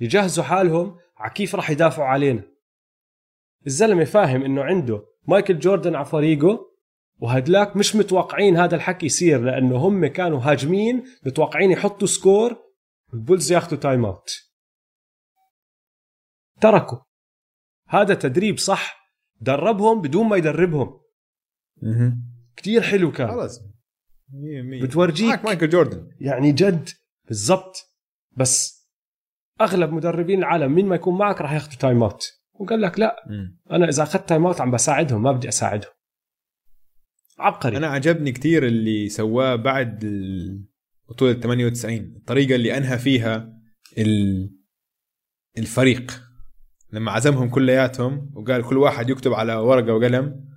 يجهزوا 0.00 0.44
حالهم 0.44 0.96
على 1.16 1.30
كيف 1.30 1.54
راح 1.54 1.70
يدافعوا 1.70 2.08
علينا. 2.08 2.42
الزلمة 3.66 4.04
فاهم 4.04 4.42
إنه 4.42 4.62
عنده 4.62 5.02
مايكل 5.26 5.58
جوردن 5.58 5.94
على 5.94 6.04
فريقه 6.04 6.68
وهدلاك 7.20 7.76
مش 7.76 7.96
متوقعين 7.96 8.56
هذا 8.56 8.76
الحكي 8.76 9.06
يصير 9.06 9.40
لأنه 9.40 9.76
هم 9.76 10.06
كانوا 10.06 10.40
هاجمين 10.40 11.04
متوقعين 11.26 11.70
يحطوا 11.70 12.06
score 12.06 12.67
ال 13.14 13.20
Bulls 13.20 13.52
ياخذوا 13.52 13.78
time 13.80 14.04
out. 14.04 14.30
تركوا. 16.60 16.98
هذا 17.88 18.14
تدريب 18.14 18.58
صح. 18.58 18.98
دربهم 19.40 20.00
بدون 20.00 20.26
ما 20.28 20.36
يدربهم. 20.36 21.00
كتير 22.56 22.82
حلو 22.82 23.12
كان. 23.12 23.28
خلص 23.28 23.60
100% 23.60 24.82
بتورجيك 24.82 25.28
معك 25.28 25.44
مايكل 25.44 25.68
جوردن. 25.68 26.10
يعني 26.20 26.52
جد. 26.52 26.88
بالضبط. 27.28 27.76
بس 28.36 28.78
أغلب 29.60 29.92
مدربين 29.92 30.38
العالم 30.38 30.72
مين 30.74 30.86
ما 30.86 30.94
يكون 30.94 31.18
معك 31.18 31.40
راح 31.40 31.52
ياخذوا 31.52 31.78
time 31.78 32.02
out. 32.02 32.24
وقال 32.52 32.80
لك 32.80 32.98
لا. 32.98 33.16
أنا 33.70 33.88
إذا 33.88 34.02
أخذت 34.02 34.28
time 34.28 34.46
out 34.46 34.60
عم 34.60 34.70
بساعدهم 34.70 35.22
ما 35.22 35.32
بدي 35.32 35.48
أساعدهم. 35.48 35.90
عبقري. 37.38 37.76
أنا 37.76 37.86
عجبني 37.86 38.32
كتير 38.32 38.66
اللي 38.66 39.08
سواه 39.08 39.56
بعد 39.56 40.04
ال- 40.04 40.67
بطولة 41.08 41.32
98 41.32 41.96
الطريقة 42.16 42.54
اللي 42.54 42.76
انهى 42.76 42.98
فيها 42.98 43.52
ال- 43.98 44.50
الفريق. 45.58 46.22
لما 46.92 47.12
عزمهم 47.12 47.48
كلياتهم 47.48 48.30
وقال 48.34 48.62
كل 48.62 48.76
واحد 48.78 49.10
يكتب 49.10 49.32
على 49.32 49.54
ورقة 49.54 49.94
وقلم 49.94 50.48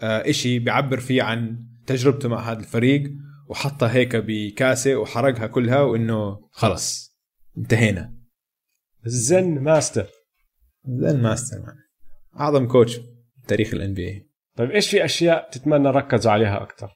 آه 0.00 0.30
إشي 0.30 0.58
بيعبر 0.58 1.00
فيه 1.00 1.22
عن 1.22 1.66
تجربته 1.86 2.28
مع 2.28 2.52
هذا 2.52 2.58
الفريق 2.60 3.12
وحطها 3.48 3.92
هيك 3.92 4.16
بكاسة 4.16 4.96
وحرقها 4.96 5.46
كلها 5.46 5.80
وإنه 5.80 6.48
خلص 6.50 7.16
انتهينا. 7.58 8.14
ال 9.06 9.19
Zen 9.19 9.58
master. 9.58 10.06
Zen 10.88 11.22
master 11.22 11.56
man. 11.60 11.76
أعظم 12.40 12.66
coach 12.68 13.00
بتاريخ 13.44 13.74
ال 13.74 13.94
NBA 13.94 14.30
طيب 14.56 14.70
إيش 14.70 14.90
في 14.90 15.04
أشياء 15.04 15.50
تتمنى 15.50 15.88
ركزوا 15.90 16.32
عليها 16.32 16.62
أكثر؟ 16.62 16.90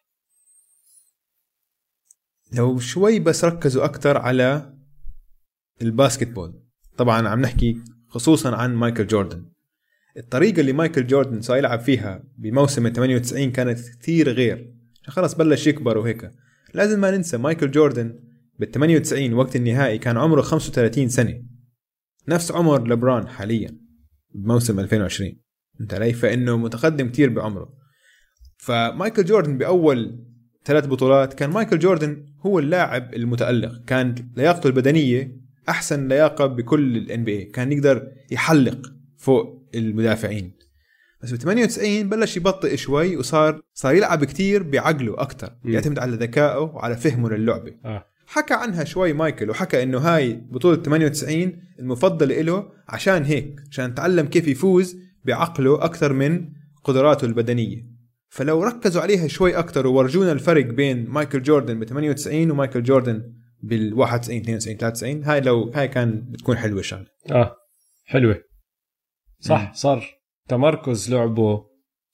لو 2.53 2.79
شوي 2.79 3.19
بس 3.19 3.45
ركزوا 3.45 3.85
أكثر 3.85 4.19
على 4.19 4.73
ال 5.83 5.89
basketball. 5.89 6.62
طبعا 6.97 7.29
عم 7.29 7.41
نحكي 7.41 7.77
خصوصا 8.09 8.57
عن 8.57 8.75
مايكل 8.75 9.07
جوردن. 9.07 9.45
الطريقة 10.17 10.61
اللي 10.61 10.73
مايكل 10.73 11.07
جوردن 11.07 11.41
صار 11.41 11.57
يلعب 11.57 11.81
فيها 11.81 12.25
بموسم 12.39 12.89
98 12.89 13.53
كانت 13.53 13.79
كثير 14.01 14.29
غير. 14.29 14.75
خلص 15.07 15.35
بلش 15.35 15.67
يكبر 15.67 15.99
وهيك. 15.99 16.31
لازم 16.75 17.01
ما 17.01 17.11
ننسى 17.11 17.37
مايكل 17.37 17.71
جوردن 17.71 18.19
بال 18.59 18.71
98 18.71 19.33
وقت 19.33 19.57
النهائي 19.57 19.99
كان 19.99 20.17
عمره 20.17 20.43
35 20.43 21.09
سنة. 21.09 21.43
نفس 22.29 22.53
عمر 22.53 22.89
لبران 22.89 23.29
حاليا 23.29 23.79
بموسم 24.35 24.81
2020 24.81 25.41
أنت 25.81 25.95
علي 25.95 26.13
فإنه 26.13 26.57
متقدم 26.57 27.09
كثير 27.09 27.31
بعمره. 27.31 27.75
فمايكل 28.57 29.25
جوردن 29.25 29.59
بأول 29.59 30.28
ثلاث 30.69 30.87
بطولات 30.87 31.35
كان 31.35 31.51
مايكل 31.51 31.79
جوردن 31.79 32.25
هو 32.41 32.59
اللاعب 32.59 33.15
المتألق. 33.15 33.85
كان 33.87 34.15
لياقته 34.37 34.67
البدنية 34.67 35.37
أحسن 35.69 36.09
لياقة 36.09 36.47
بكل 36.47 36.97
الان 36.97 37.25
بي 37.25 37.45
كان 37.45 37.73
يقدر 37.73 38.09
يحلق 38.31 38.93
فوق 39.17 39.69
المدافعين. 39.75 40.53
بس 41.23 41.33
ب 41.33 41.37
98 41.37 42.09
بلش 42.09 42.37
يبطئ 42.37 42.77
شوي 42.77 43.17
وصار 43.17 43.61
صار 43.75 43.95
يلعب 43.95 44.25
كتير 44.25 44.63
بعقله 44.63 45.21
أكتر. 45.21 45.53
مم. 45.65 45.73
يعتمد 45.73 45.99
على 45.99 46.17
ذكائه 46.17 46.59
وعلى 46.59 46.97
فهمه 46.97 47.31
للعبة. 47.31 47.75
آه. 47.85 48.05
حكى 48.27 48.55
عنها 48.55 48.85
شوي 48.85 49.13
مايكل 49.13 49.51
وحكى 49.51 49.83
إنه 49.83 49.99
هاي 49.99 50.33
بطولة 50.51 50.83
98 50.83 51.53
المفضلة 51.79 52.41
له 52.41 52.71
عشان 52.89 53.25
هيك 53.25 53.61
عشان 53.71 53.95
تعلم 53.95 54.27
كيف 54.27 54.49
يفوز 54.49 54.97
بعقله 55.25 55.85
أكثر 55.85 56.13
من 56.13 56.49
قدراته 56.85 57.25
البدنية. 57.25 57.98
فلو 58.31 58.62
ركزوا 58.62 59.03
عليها 59.03 59.29
شوي 59.29 59.59
أكثر 59.59 59.87
وورجونا 59.87 60.33
الفرق 60.33 60.64
بين 60.67 61.09
مايكل 61.09 61.43
جوردن 61.43 61.79
ب 61.81 61.85
98 61.85 62.51
ومايكل 62.51 62.83
جوردن 62.83 63.23
بال 63.62 63.95
91 63.95 64.38
92 64.41 64.77
93 64.77 65.25
هاي 65.25 65.41
لو 65.41 65.71
هاي 65.75 65.88
كان 65.88 66.27
بتكون 66.31 66.57
حلوة 66.57 66.81
الشغله 66.81 67.07
آه 67.31 67.57
حلوة. 68.05 68.43
صح 69.41 69.67
مم. 69.69 69.73
صار 69.75 70.07
تمركز 70.49 71.11
لعبه 71.14 71.64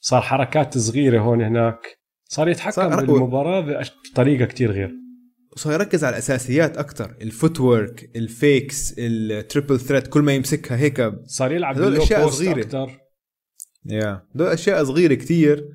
صار 0.00 0.20
حركات 0.20 0.79
صغيرة 0.79 1.20
هون 1.20 1.42
هناك. 1.42 1.79
صار 2.24 2.48
يتحكم 2.48 2.70
صار- 2.72 3.05
بالمباراة 3.05 3.83
بطريقة 4.12 4.44
كتير 4.44 4.70
غير. 4.72 4.90
وصار 5.53 5.72
يركز 5.72 6.05
على 6.05 6.12
الأساسيات 6.12 6.77
أكثر 6.79 7.16
ال 7.22 7.61
footwork 7.61 8.11
ال 8.16 8.30
fakes 8.30 8.94
ال 8.98 9.10
triple 9.10 9.81
threat 9.81 10.07
كل 10.07 10.20
ما 10.20 10.33
يمسكها 10.35 10.77
هيك 10.77 11.12
صار 11.27 11.53
يلعب 11.53 11.81
أشياء 11.83 12.22
post 12.22 12.37
صغيرة. 12.38 12.61
أكثر 12.61 12.98
yeah 13.87 14.22
دول 14.35 14.46
أشياء 14.48 14.85
صغيرة 14.85 15.14
كتير. 15.14 15.68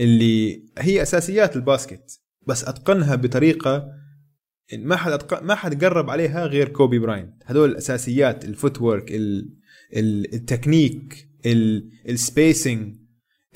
اللي 0.00 0.64
هي 0.78 1.02
أساسيات 1.02 1.56
ال 1.56 1.65
basket 1.65 2.20
بس 2.46 2.64
أتقنها 2.64 3.14
بطريقة 3.14 3.88
إن 4.72 4.84
ما 4.84 4.96
حد 4.96 5.12
أتق... 5.12 5.42
ما 5.42 5.54
حد 5.54 5.84
قرب 5.84 6.10
عليها 6.10 6.46
غير 6.46 6.68
كوبي 6.68 6.98
براينت. 6.98 7.42
هدول 7.46 7.70
الاساسيات 7.70 8.44
ال 8.44 8.50
foot. 8.50 8.82
ال... 8.82 9.54
التكنيك 10.34 11.28
ال... 11.46 11.90
ال 12.08 12.19
spacing 12.19 12.96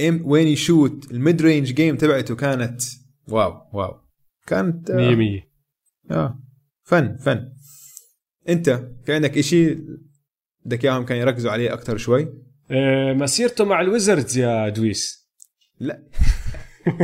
إم... 0.00 0.22
وين 0.24 0.48
يشوت 0.48 1.10
ال 1.10 1.18
mid 1.18 1.42
range 1.42 1.72
game 1.72 1.96
تبعته 1.96 2.36
كانت 2.36 2.82
wow 3.28 3.52
wow. 3.72 4.00
كانت 4.46 4.90
100 4.90 5.14
100 5.14 5.40
آه 6.10 6.40
فن 6.82 7.16
فن. 7.16 7.52
أنت 8.48 8.88
في 9.04 9.14
عندك 9.14 9.38
إشي 9.38 9.78
بدك 10.64 10.84
إياهم 10.84 11.04
كانوا 11.04 11.22
يركزوا 11.22 11.50
عليه 11.50 11.72
أكثر 11.72 11.96
شوي؟ 11.96 12.28
آه، 12.70 13.12
مسيرته 13.12 13.64
مع 13.64 13.80
ال 13.80 13.87
Wizards 13.87 14.38
يا 14.38 14.68
دويس. 14.68 15.28
لا. 15.80 16.02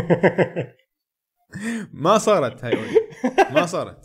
ما 1.92 2.18
صارت 2.18 2.64
هاي. 2.64 2.74
ما 3.50 3.66
صارت. 3.66 3.98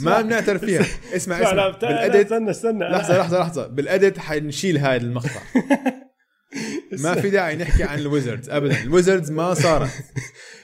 ما 0.00 0.20
بنعترف 0.20 0.64
فيها. 0.64 0.80
اسمع 1.16 1.36
اسمع 1.42 1.52
لا، 1.52 1.70
بال 1.78 1.96
edit 1.96 2.32
استنى 2.32 2.50
استنى. 2.50 2.84
لحظة 2.88 3.18
لحظة 3.18 3.40
لحظة. 3.40 3.66
بال 3.66 3.83
edit 3.83 4.18
حنشيل 4.18 4.78
هاي 4.78 4.96
المقطع. 4.96 5.40
ما 7.04 7.14
في 7.14 7.30
داعي 7.30 7.56
نحكي 7.56 7.82
عن 7.82 7.98
ال 7.98 8.04
Wizards 8.04 8.50
ابدا. 8.50 8.82
ال 8.82 8.88
Wizards 8.88 9.30
ما 9.30 9.54
صارت. 9.54 9.90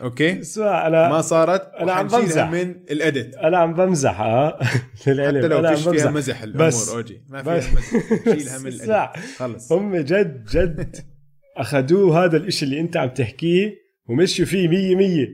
okay؟ 0.03 0.41
اسمع 0.41 0.87
أنا 0.87 1.09
ما 1.09 1.21
صارت. 1.21 1.71
أنا 1.81 1.93
عم 1.93 2.07
بمزح. 2.07 2.51
من 2.51 2.71
ال 2.91 2.98
edit. 2.98 3.35
أنا 3.37 3.59
عم 3.59 3.75
بمزح 3.75 4.21
ها 4.21 4.59
للعلم. 5.07 5.39
حتى 5.39 5.49
لو 5.49 5.59
أنا 5.59 5.69
عم 5.69 5.75
فيش 5.77 5.89
فيها 5.89 6.11
مزح 6.11 6.43
الأمور 6.43 6.67
بس- 6.67 6.89
أوجي. 6.89 7.23
ما 7.29 7.43
فيها 7.43 7.57
مزح. 7.57 7.81
شيلها 8.25 8.59
من. 8.59 8.67
ال 8.67 8.76
edit. 8.76 9.25
خلص. 9.39 9.73
هم 9.73 9.97
جد 9.97 10.45
جد 10.45 10.97
أخذوه 11.57 12.25
هذا 12.25 12.37
الإشي 12.37 12.65
اللي 12.65 12.81
أنت 12.81 12.97
عم 12.97 13.09
تحكيه. 13.09 13.88
ومشوا 14.09 14.45
فيه 14.45 14.69
مية 14.69 14.95
مية. 14.95 15.29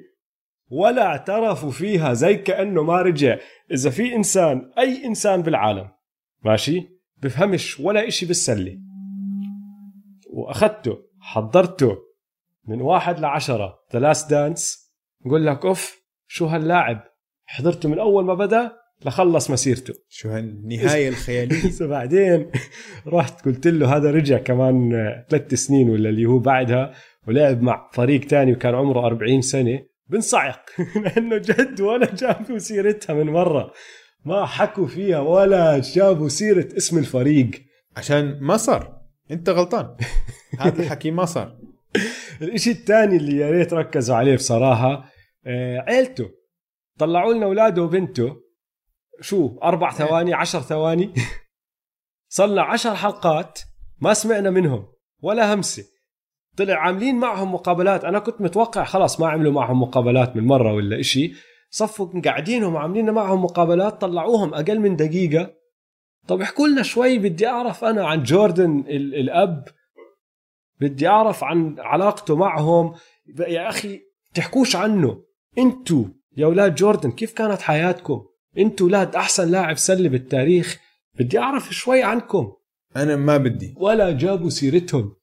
ولا 0.70 1.06
اعترفوا 1.06 1.70
فيها 1.70 2.12
زي 2.12 2.36
كأنه 2.36 2.82
ما 2.82 3.02
رجع. 3.02 3.38
إذا 3.70 3.90
في 3.90 4.14
إنسان 4.14 4.70
أي 4.78 5.04
إنسان 5.04 5.42
بالعالم 5.42 5.88
ماشي 6.44 6.88
بفهمش 7.22 7.80
ولا 7.80 8.08
إشي 8.08 8.26
بالسلة. 8.26 8.78
وأخذته 10.30 10.98
حضرته 11.20 11.96
من 12.68 12.80
واحد 12.80 13.18
لعشرة 13.18 13.78
ثلاث 13.90 14.24
دانس 14.26 14.92
نقول 15.26 15.46
لك 15.46 15.64
أوف 15.64 16.04
شو 16.26 16.46
هاللاعب؟ 16.46 17.04
حضرته 17.44 17.88
من 17.88 17.98
أول 17.98 18.24
ما 18.24 18.34
بدأ 18.34 18.72
لخلص 19.04 19.50
مسيرته. 19.50 19.94
شو 20.08 20.28
هالنهاية 20.28 21.08
الخيالية. 21.08 21.64
بس 21.68 21.82
بعدين 21.82 22.50
رحت 23.06 23.44
قلت 23.44 23.66
له 23.66 23.96
هذا 23.96 24.10
رجع 24.10 24.38
كمان 24.38 24.90
ثلاث 25.30 25.54
سنين 25.54 25.90
ولا 25.90 26.08
اللي 26.08 26.26
هو 26.26 26.38
بعدها 26.38 26.94
ولعب 27.28 27.62
مع 27.62 27.90
فريق 27.92 28.26
تاني 28.26 28.52
وكان 28.52 28.74
عمره 28.74 29.06
40 29.06 29.40
سنة 29.40 29.80
بنصعق. 30.06 30.70
لأنه 31.04 31.36
جد 31.36 31.80
ولا 31.80 32.14
جابوا 32.14 32.58
سيرتها 32.58 33.14
من 33.14 33.26
مرة 33.26 33.72
ما 34.24 34.46
حكوا 34.46 34.86
فيها 34.86 35.18
ولا 35.18 35.78
جابوا 35.78 36.28
سيرة 36.28 36.76
اسم 36.76 36.98
الفريق. 36.98 37.50
عشان 37.96 38.38
ما 38.40 38.56
صار. 38.56 39.00
أنت 39.30 39.48
غلطان. 39.48 39.96
هذا 40.60 40.82
الحكي 40.82 41.10
ما 41.10 41.24
صار. 41.24 41.58
الإشي 42.42 42.70
الثاني 42.70 43.16
اللي 43.16 43.36
يا 43.36 43.50
ريت 43.50 43.74
ركزوا 43.74 44.16
عليه 44.16 44.34
بصراحة 44.34 45.10
آه، 45.46 45.78
عيلته. 45.78 46.30
طلعوا 46.98 47.34
لنا 47.34 47.46
أولاده 47.46 47.82
وبنته. 47.82 48.36
شو 49.20 49.58
أربع 49.62 49.92
ثواني 49.92 50.34
عشر 50.34 50.60
ثواني. 50.60 51.14
صلنا 52.28 52.62
عشر 52.62 52.94
حلقات 52.94 53.60
ما 54.00 54.14
سمعنا 54.14 54.50
منهم 54.50 54.86
ولا 55.22 55.54
همسة. 55.54 55.93
طلع 56.56 56.74
عاملين 56.74 57.18
معهم 57.18 57.54
مقابلات. 57.54 58.04
أنا 58.04 58.18
كنت 58.18 58.40
متوقع 58.40 58.84
خلاص 58.84 59.20
ما 59.20 59.28
عملوا 59.28 59.52
معهم 59.52 59.82
مقابلات 59.82 60.36
من 60.36 60.46
مرة 60.46 60.72
ولا 60.74 61.00
إشي. 61.00 61.32
صفوا 61.70 62.08
مقعدينهم 62.14 62.76
عاملين 62.76 63.10
معهم 63.10 63.44
مقابلات 63.44 64.00
طلعوهم 64.00 64.54
أقل 64.54 64.80
من 64.80 64.96
دقيقة. 64.96 65.50
طب 66.28 66.40
احكوا 66.40 66.68
لنا 66.68 66.82
شوي 66.82 67.18
بدي 67.18 67.46
أعرف 67.48 67.84
أنا 67.84 68.06
عن 68.06 68.22
جوردن 68.22 68.78
ال- 68.88 69.14
الأب. 69.14 69.68
بدي 70.80 71.08
أعرف 71.08 71.44
عن 71.44 71.76
علاقته 71.78 72.36
معهم. 72.36 72.94
يا 73.38 73.68
أخي 73.68 74.00
تحكوش 74.34 74.76
عنه. 74.76 75.22
أنتوا 75.58 76.04
يا 76.36 76.46
أولاد 76.46 76.74
جوردن 76.74 77.10
كيف 77.10 77.32
كانت 77.32 77.60
حياتكم؟ 77.60 78.22
أنتوا 78.58 78.86
أولاد 78.86 79.16
أحسن 79.16 79.50
لاعب 79.50 79.76
سلة 79.76 80.08
بالتاريخ. 80.08 80.80
بدي 81.18 81.38
أعرف 81.38 81.70
شوي 81.74 82.02
عنكم. 82.02 82.52
أنا 82.96 83.16
ما 83.16 83.36
بدي. 83.36 83.74
ولا 83.76 84.12
جابوا 84.12 84.50
سيرتهم. 84.50 85.16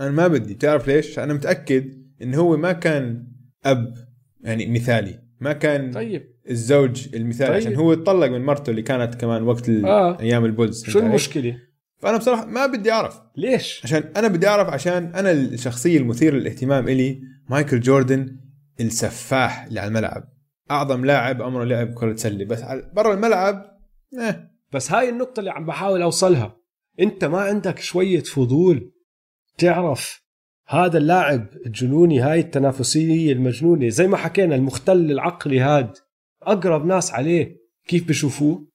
أنا 0.00 0.10
ما 0.10 0.28
بدي. 0.28 0.54
بتعرف 0.54 0.88
ليش؟ 0.88 1.18
أنا 1.18 1.34
متأكد 1.34 1.92
انه 2.22 2.38
هو 2.38 2.56
ما 2.56 2.72
كان 2.72 3.26
أب 3.64 3.94
يعني 4.40 4.66
مثالي. 4.66 5.18
ما 5.40 5.52
كان 5.52 5.90
طيب. 5.90 6.22
الزوج 6.50 7.08
المثالي 7.14 7.48
طيب. 7.50 7.56
عشان 7.60 7.74
هو 7.74 7.92
اتطلق 7.92 8.26
من 8.26 8.44
مرته 8.44 8.70
اللي 8.70 8.82
كانت 8.82 9.14
كمان 9.14 9.42
وقت 9.42 9.68
آه. 9.68 10.20
أيام 10.20 10.44
ال 10.44 10.50
Bulls. 10.50 10.84
شو؟ 10.84 10.98
المشكلة؟ 10.98 11.58
فأنا 11.98 12.16
بصراحة 12.16 12.46
ما 12.46 12.66
بدي 12.66 12.92
أعرف. 12.92 13.20
ليش؟ 13.36 13.80
عشان 13.84 14.04
أنا 14.16 14.28
بدي 14.28 14.48
أعرف 14.48 14.68
عشان 14.68 15.14
أنا 15.14 15.32
الشخصية 15.32 15.98
المثيرة 15.98 16.36
للاهتمام 16.36 16.88
إلي 16.88 17.20
مايكل 17.50 17.80
جوردن 17.80 18.36
السفاح 18.80 19.64
اللي 19.64 19.80
على 19.80 19.88
الملعب. 19.88 20.24
أعظم 20.70 21.04
لاعب 21.04 21.42
عمره 21.42 21.64
لعب 21.64 21.94
كرة 21.94 22.16
سله 22.16 22.44
بس 22.44 22.62
على- 22.62 22.94
برا 22.94 23.14
الملعب 23.14 23.78
eh. 24.16 24.34
بس 24.72 24.92
هاي 24.92 25.08
النقطة 25.08 25.40
اللي 25.40 25.50
عم 25.50 25.66
بحاول 25.66 26.02
أوصلها. 26.02 26.56
أنت 27.00 27.24
ما 27.24 27.38
عندك 27.40 27.78
شوية 27.78 28.20
فضول 28.22 28.92
تعرف 29.58 30.20
هذا 30.68 30.98
اللاعب 30.98 31.48
الجنوني 31.66 32.20
هاي 32.20 32.40
التنافسية 32.40 33.32
المجنونة 33.32 33.88
زي 33.88 34.06
ما 34.06 34.16
حكينا 34.16 34.54
المختل 34.54 35.10
العقلي 35.10 35.60
هاد 35.60 35.96
أقرب 36.42 36.86
ناس 36.86 37.12
عليه 37.12 37.56
كيف 37.88 38.08
بشوفوه؟ 38.08 38.68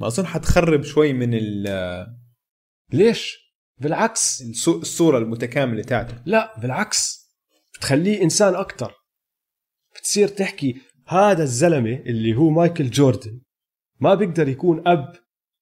ما 0.00 0.06
أظن 0.06 0.26
حتخرب 0.26 0.82
شوي 0.82 1.12
من 1.12 1.30
ال- 1.34 2.16
ليش؟ 2.92 3.38
بالعكس. 3.78 4.42
الصو- 4.42 4.68
الصورة 4.80 5.18
المتكاملة 5.18 5.82
تاعته. 5.82 6.22
لا 6.26 6.60
بالعكس. 6.60 7.26
بتخليه 7.74 8.22
إنسان 8.22 8.54
أكتر. 8.54 8.94
بتصير 9.96 10.28
تحكي 10.28 10.80
هذا 11.08 11.42
الزلمة 11.42 11.96
اللي 11.96 12.36
هو 12.36 12.50
مايكل 12.50 12.90
جوردن 12.90 13.40
ما 14.00 14.14
بيقدر 14.14 14.48
يكون 14.48 14.88
أب 14.88 15.12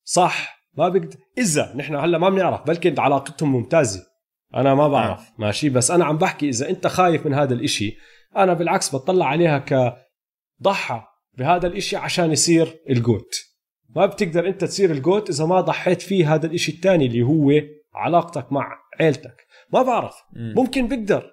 صح 0.05 0.64
ما 0.77 0.89
بيقدر 0.89 1.17
إذا 1.39 1.73
نحن 1.77 1.95
هلا 1.95 2.19
ما 2.19 2.29
بنعرف 2.29 2.67
بلكن 2.67 3.01
علاقتهم 3.01 3.53
ممتازة. 3.53 4.07
أنا 4.55 4.75
ما 4.75 4.89
بعرف 4.89 5.31
ماشي؟ 5.39 5.69
بس 5.69 5.91
أنا 5.91 6.05
عم 6.05 6.19
بحكي 6.19 6.49
إذا 6.49 6.71
أنت 6.71 6.87
خايف 6.87 7.27
من 7.27 7.35
هذا 7.35 7.55
الإشي 7.55 7.97
أنا 8.37 8.55
بالعكس 8.55 8.95
بطلع 8.95 9.27
عليها 9.27 9.59
كضحى 9.59 11.03
بهذا 11.39 11.67
الإشي 11.67 11.97
عشان 11.97 12.33
يصير 12.33 12.81
الجوت. 12.91 13.35
ما 13.97 14.07
بتقدر 14.07 14.49
أنت 14.49 14.65
تصير 14.65 14.91
الجوت 14.91 15.31
إذا 15.31 15.47
ما 15.47 15.61
ضحيت 15.61 16.03
فيه 16.03 16.35
هذا 16.35 16.47
الإشي 16.47 16.73
الثاني 16.73 17.07
اللي 17.07 17.23
هو 17.23 17.53
علاقتك 17.95 18.53
مع 18.53 18.79
عيلتك. 19.01 19.47
ما 19.73 19.83
بعرف. 19.83 20.15
مم. 20.33 20.55
ممكن 20.57 20.89
بقدر. 20.89 21.31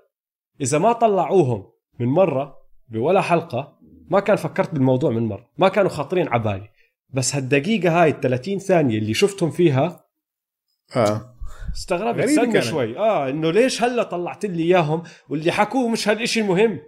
إذا 0.62 0.78
ما 0.78 0.94
طلعوهم 0.94 1.72
من 2.00 2.08
مرة 2.08 2.56
بولا 2.90 3.22
حلقة 3.22 3.78
ما 4.08 4.20
كان 4.20 4.36
فكرت 4.36 4.74
بالموضوع 4.74 5.12
من 5.12 5.24
مرة. 5.24 5.50
ما 5.58 5.70
كانوا 5.70 5.90
خاطرين 5.90 6.28
على 6.28 6.44
بالي. 6.44 6.70
بس 7.14 7.36
هالدقيقة 7.36 8.02
هاي 8.04 8.10
ال 8.10 8.20
30 8.22 8.60
ثانية 8.60 8.98
اللي 8.98 9.14
شفتهم 9.14 9.52
فيها 9.52 10.06
آه. 10.96 11.36
استغربت 11.76 12.24
استنى. 12.24 12.62
شوي. 12.62 12.98
آه 12.98 13.30
إنه 13.30 13.52
ليش 13.52 13.84
هلا 13.84 14.04
طلعت 14.04 14.46
لي 14.46 14.64
إياهم؟ 14.64 15.04
واللي 15.30 15.52
حكوه 15.52 15.90
مش 15.90 16.08
هالشيء 16.08 16.44
المهم 16.44 16.80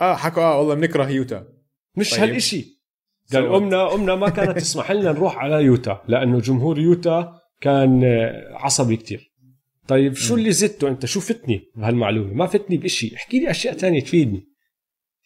آه 0.00 0.14
حكوا 0.14 0.42
آه 0.42 0.58
والله 0.58 0.74
بنكره 0.74 1.10
يوتا. 1.10 1.46
مش 1.96 2.10
طيب. 2.10 2.20
هالشيء 2.20 2.66
قال. 3.32 3.46
أمنا 3.54 3.94
أمنا 3.94 4.14
ما 4.14 4.28
كانت 4.28 4.58
تسمح 4.58 4.90
لنا 4.90 5.12
نروح 5.12 5.36
على 5.38 5.64
يوتا 5.64 6.02
لأنه 6.08 6.40
جمهور 6.40 6.78
يوتا 6.78 7.38
كان 7.60 8.04
آه، 8.04 8.54
عصبي 8.54 8.96
كتير. 8.96 9.32
طيب 9.88 10.14
شو. 10.14 10.34
اللي 10.34 10.52
زدته 10.52 10.88
أنت؟ 10.88 11.06
شو 11.06 11.20
فتني 11.20 11.70
بهالمعلومة؟ 11.76 12.32
ما 12.34 12.46
فتني 12.46 12.76
بشيء 12.76 13.16
احكي 13.16 13.38
لي 13.40 13.50
أشياء 13.50 13.74
تانية 13.74 14.00
تفيدني. 14.00 14.51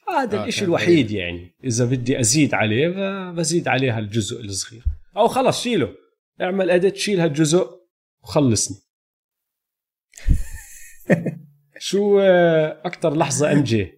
هذا 0.08 0.38
آه، 0.38 0.42
الإشي 0.42 0.60
كان 0.60 0.68
الوحيد 0.68 1.10
يعني. 1.10 1.56
إذا 1.64 1.84
بدي 1.84 2.20
أزيد 2.20 2.54
عليه 2.54 2.88
بزيد 3.30 3.68
عليه 3.68 3.98
هالجزء 3.98 4.40
الصغير. 4.40 4.84
أو 5.16 5.28
خلص 5.28 5.62
شيله. 5.62 5.94
اعمل 6.40 6.70
اديت 6.70 6.96
شيل 6.96 7.20
هالجزء 7.20 7.66
وخلصني. 8.22 8.76
شو 11.78 12.20
آه، 12.20 12.82
أكثر 12.84 13.16
لحظة 13.16 13.52
MJ 13.52 13.92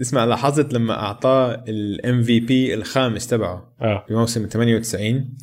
اسمع 0.00 0.24
لاحظت 0.24 0.72
لما 0.72 0.94
أعطاه 0.94 1.64
ال 1.68 2.22
MVP 2.22 2.74
الخامس 2.74 3.26
تبعه 3.26 3.76
آه. 3.80 4.04
في 4.08 4.14
موسم 4.14 4.46
98 4.46 5.38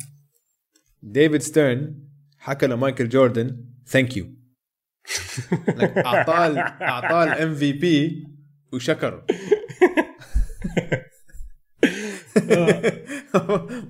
ديفيد 1.02 1.42
ستيرن 1.42 1.94
حكى 2.38 2.66
لمايكل 2.66 3.08
جوردن 3.08 3.64
thank 3.86 4.16
you 4.16 4.39
أعطاه 6.06 6.58
أعطاه 6.82 7.24
ال 7.24 7.54
MVP 7.54 8.26
وشكره. 8.72 9.26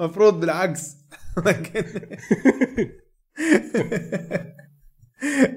مفروض 0.00 0.40
بالعكس. 0.40 0.96
لكن 1.46 1.84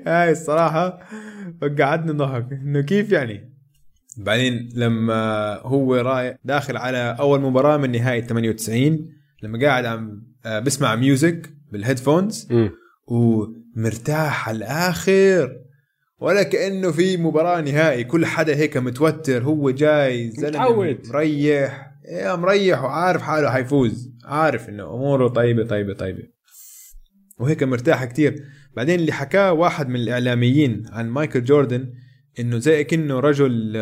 هاي 0.07 0.31
الصراحة 0.31 0.99
وقعدني 1.61 2.11
ضحك. 2.11 2.47
إنه 2.51 2.81
كيف 2.81 3.11
يعني؟ 3.11 3.53
بعدين 4.17 4.69
لما 4.75 5.53
هو 5.61 5.95
رايح 5.95 6.37
داخل 6.43 6.77
على 6.77 7.15
أول 7.19 7.41
مباراة 7.41 7.77
من 7.77 7.91
نهاية 7.91 8.21
98 8.21 9.09
لما 9.43 9.59
قاعد 9.67 9.85
عم 9.85 10.23
آه، 10.45 10.59
بسمع 10.59 10.95
music 10.95 11.53
بال 11.71 11.83
headphones. 11.83 12.47
ومرتاح 13.07 14.49
على 14.49 14.57
الآخر. 14.57 15.59
ولا 16.19 16.43
كانه 16.43 16.91
في 16.91 17.17
مباراة 17.17 17.61
نهائي 17.61 18.03
كل 18.03 18.25
حدا 18.25 18.55
هيك 18.55 18.77
متوتر 18.77 19.43
هو 19.43 19.69
جاي 19.69 20.31
زلمة. 20.31 20.97
مريح. 21.09 21.93
yeah 22.05 22.35
مريح 22.35 22.83
وعارف 22.83 23.21
حاله 23.21 23.49
حيفوز. 23.49 24.11
عارف 24.25 24.69
إنه 24.69 24.83
أموره 24.83 25.27
طيبة 25.27 25.63
طيبة 25.65 25.93
طيبة. 25.93 26.23
وهيك 27.39 27.63
مرتاح 27.63 28.05
كتير. 28.05 28.43
بعدين 28.75 28.99
اللي 28.99 29.11
حكاه 29.11 29.53
واحد 29.53 29.89
من 29.89 29.95
الإعلاميين 29.95 30.83
عن 30.89 31.09
مايكل 31.09 31.43
جوردن 31.43 31.93
إنه 32.39 32.57
زي 32.57 32.83
كأنه 32.83 33.19
رجل 33.19 33.77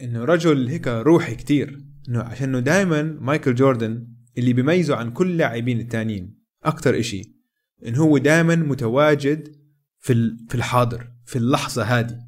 إنه 0.00 0.24
رجل 0.24 0.68
هيك 0.68 0.88
روحي 0.88 1.34
كتير. 1.34 1.78
إنه 2.08 2.20
عشانه 2.20 2.60
دائما 2.60 3.02
مايكل 3.02 3.54
جوردن 3.54 4.06
اللي 4.38 4.52
بيميزه 4.52 4.96
عن 4.96 5.10
كل 5.10 5.36
لاعبين 5.36 5.80
التانيين. 5.80 6.38
أكتر 6.64 6.98
إشي. 6.98 7.39
انه 7.86 7.98
هو 7.98 8.18
دائما 8.18 8.56
متواجد 8.56 9.56
في 9.98 10.36
في 10.48 10.54
الحاضر 10.54 11.10
في 11.24 11.36
اللحظة 11.36 11.82
هذه. 11.82 12.18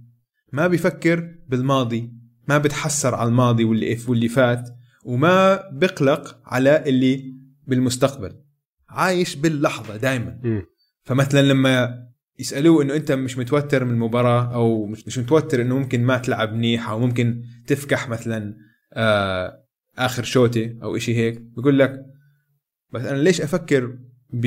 ما 0.52 0.66
بيفكر 0.66 1.34
بالماضي 1.48 2.12
ما 2.48 2.58
بتحسر 2.58 3.14
على 3.14 3.28
الماضي 3.28 3.64
واللي 3.64 3.98
واللي 4.08 4.28
فات 4.28 4.68
وما 5.04 5.62
بقلق 5.72 6.40
على 6.44 6.84
اللي 6.86 7.34
بالمستقبل. 7.66 8.32
عايش 8.88 9.36
باللحظة 9.36 9.96
دائما. 9.96 10.40
فمثلا 11.02 11.42
لما 11.42 12.02
يسألوه 12.38 12.82
إنه 12.82 12.96
أنت 12.96 13.12
مش 13.12 13.38
متوتر 13.38 13.84
من 13.84 13.90
المباراة 13.90 14.54
أو 14.54 14.86
مش 14.86 15.06
مش 15.06 15.18
متوتر 15.18 15.62
إنه 15.62 15.78
ممكن 15.78 16.04
ما 16.04 16.18
تلعب 16.18 16.52
منيح 16.52 16.88
أو 16.88 16.98
ممكن 16.98 17.42
تفكح 17.66 18.08
مثلا 18.08 18.56
آه 18.92 19.64
آخر 19.98 20.22
شوطه 20.22 20.74
أو 20.82 20.96
إشي 20.96 21.16
هيك 21.16 21.40
بقول 21.40 21.78
لك 21.78 22.06
بس 22.92 23.02
أنا 23.02 23.18
ليش 23.18 23.40
أفكر 23.40 23.98
ب 24.30 24.46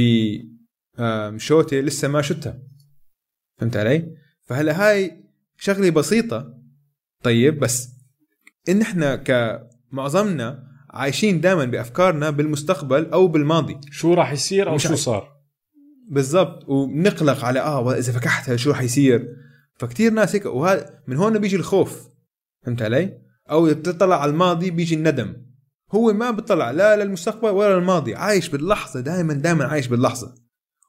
شوطه 1.38 1.78
لسه 1.78 2.08
ما 2.08 2.22
شتها. 2.22 2.60
فهمت 3.58 3.78
علي؟ 3.78 4.16
فهلا 4.44 4.88
هاي 4.88 5.24
شغلة 5.58 5.90
بسيطة. 5.90 6.54
طيب 7.24 7.60
بس 7.60 7.90
إن 8.70 8.82
إحنا 8.82 9.16
كمعظمنا 9.16 10.68
عايشين 10.90 11.42
دائما 11.42 11.66
بأفكارنا 11.66 12.30
بالمستقبل 12.30 13.06
أو 13.06 13.28
بالماضي. 13.28 13.80
شو 13.92 14.14
راح 14.14 14.32
يصير 14.32 14.70
أو 14.70 14.78
شو. 14.78 14.96
صار؟ 14.96 15.36
بالضبط. 16.10 16.70
وبنقلق 16.70 17.46
على 17.46 17.60
آه 17.60 17.94
إذا 17.94 18.12
فكحتها 18.14 18.56
شو 18.56 18.74
حيصير 18.74 19.28
فكتير 19.78 20.14
ناس 20.14 20.36
هيك 20.36 20.46
وهذا 20.46 21.04
من 21.08 21.18
هون 21.18 21.40
بيجي 21.40 21.56
الخوف. 21.56 22.08
فهمت 22.66 22.82
علي؟ 22.82 23.18
أو 23.52 23.66
بتطلع 23.66 24.22
على 24.22 24.32
الماضي 24.32 24.72
بيجي 24.72 24.96
الندم. 24.96 25.36
هو 25.92 26.14
ما 26.14 26.32
بيطلع 26.32 26.72
لا 26.72 27.04
للمستقبل 27.04 27.50
ولا 27.50 27.80
للماضي. 27.80 28.16
عايش 28.16 28.50
باللحظة 28.50 29.00
دائما 29.00 29.34
دائما 29.34 29.66
عايش 29.66 29.88
باللحظة. 29.88 30.36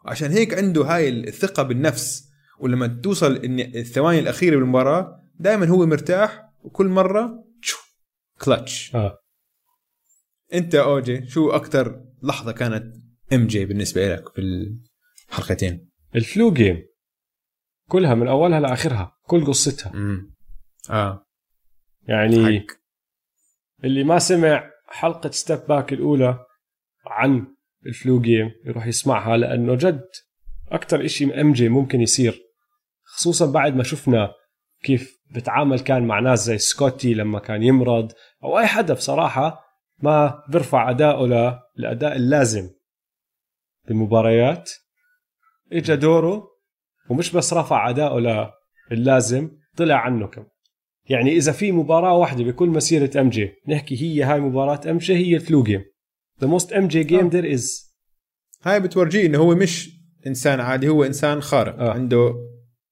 عشان 0.07 0.31
هيك 0.31 0.55
عنده 0.55 0.85
هاي 0.85 1.09
الثقة 1.09 1.63
بالنفس. 1.63 2.27
ولما 2.59 2.87
توصل 2.87 3.37
إن 3.37 3.61
الثواني 3.61 4.19
الأخيرة 4.19 4.57
بالمباراة 4.57 5.23
دائما 5.35 5.69
هو 5.69 5.87
مرتاح 5.87 6.51
وكل 6.63 6.87
مرة 6.87 7.45
تشو 7.63 7.79
كلتش 8.41 8.95
آه. 8.95 9.19
أنت 10.55 10.75
أوجي 10.75 11.27
شو 11.27 11.51
أكثر 11.51 12.05
لحظة 12.23 12.53
كانت 12.53 12.97
MJ 13.33 13.65
بالنسبة 13.65 14.15
لك 14.15 14.29
في 14.29 14.41
الحلقتين؟ 15.29 15.91
ال 16.15 16.24
flu 16.24 16.53
game 16.53 16.87
كلها 17.89 18.15
من 18.15 18.29
أولها 18.29 18.61
لآخرها 18.61 19.17
كل 19.23 19.47
قصتها. 19.47 19.93
امم 19.95 20.35
آه. 20.91 21.27
يعني 22.03 22.61
حق. 22.61 22.77
اللي 23.85 24.05
ما 24.05 24.19
سمع 24.19 24.71
حلقة 24.89 25.31
Step 25.31 25.59
Back 25.69 25.93
الأولى 25.93 26.39
عن 27.07 27.56
ال 27.89 27.97
flu 27.97 28.21
game 28.21 28.51
يروح 28.65 28.87
يسمعها 28.87 29.37
لأنه 29.37 29.75
جد 29.75 30.09
أكثر 30.69 31.05
إشي 31.05 31.41
MJ 31.41 31.69
ممكن 31.69 32.01
يصير 32.01 32.43
خصوصا 33.05 33.53
بعد 33.53 33.77
ما 33.77 33.83
شفنا 33.83 34.33
كيف 34.83 35.17
بتعامل 35.35 35.81
كان 35.81 36.07
مع 36.07 36.21
ناس 36.21 36.45
زي 36.45 36.59
سكوتي 36.59 37.15
لما 37.15 37.39
كان 37.39 37.63
يمرض 37.63 38.13
أو 38.45 38.59
أي 38.59 38.67
حدا 38.67 38.95
بصراحة 38.95 39.67
ما 39.99 40.43
بيرفع 40.49 40.91
أداؤه 40.91 41.61
للاداء 41.77 42.17
اللازم 42.17 42.71
بالمباريات. 43.89 44.71
اجى 45.73 45.97
دوره 45.97 46.45
ومش 47.11 47.33
بس 47.33 47.53
رفع 47.53 47.91
أداؤه 47.91 48.51
للازم 48.91 49.51
طلع 49.77 49.95
عنه 49.95 50.27
كم. 50.27 50.45
يعني 51.09 51.33
إذا 51.33 51.53
في 51.53 51.73
مباراة 51.73 52.15
واحدة 52.15 52.45
بكل 52.45 52.69
مسيرة 52.69 53.21
MJ 53.21 53.53
نحكي 53.69 54.03
هي 54.03 54.23
هاي 54.23 54.41
مباراة 54.41 54.81
MJ 54.91 55.15
هي 55.15 55.37
ال 55.37 55.63
flu 55.63 55.85
game 56.41 56.47
the 56.47 56.73
most 56.73 56.89
MJ 56.89 57.05
game. 57.05 57.29
There 57.29 57.53
is 57.55 57.95
هاي 58.63 58.81
بتورجيه 58.81 59.27
إنه 59.27 59.39
هو 59.39 59.55
مش 59.55 60.01
إنسان 60.27 60.61
عادي 60.61 60.89
هو 60.89 61.05
إنسان 61.05 61.41
خارق 61.41 61.81
آه. 61.81 61.93
عنده 61.93 62.35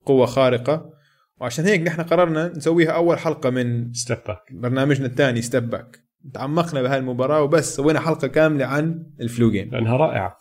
قوة 0.05 0.25
خارقة. 0.25 0.95
وعشان 1.41 1.65
هيك 1.65 1.81
نحن 1.81 2.01
قررنا 2.01 2.47
نسويها 2.47 2.91
أول 2.91 3.19
حلقة 3.19 3.49
من 3.49 3.93
Step 3.93 4.17
Back 4.27 4.53
برنامجنا 4.53 5.05
الثاني 5.05 5.41
Step 5.41 5.69
Back 5.69 5.99
تعمقنا 6.33 6.81
بهاي 6.81 6.97
المباراة 6.97 7.41
وبس 7.41 7.75
سوينا 7.75 7.99
حلقة 7.99 8.27
كاملة 8.27 8.65
عن 8.65 9.05
ال 9.21 9.28
flu 9.28 9.51
game 9.51 9.69
لأنها 9.71 9.97
رائعة. 9.97 10.37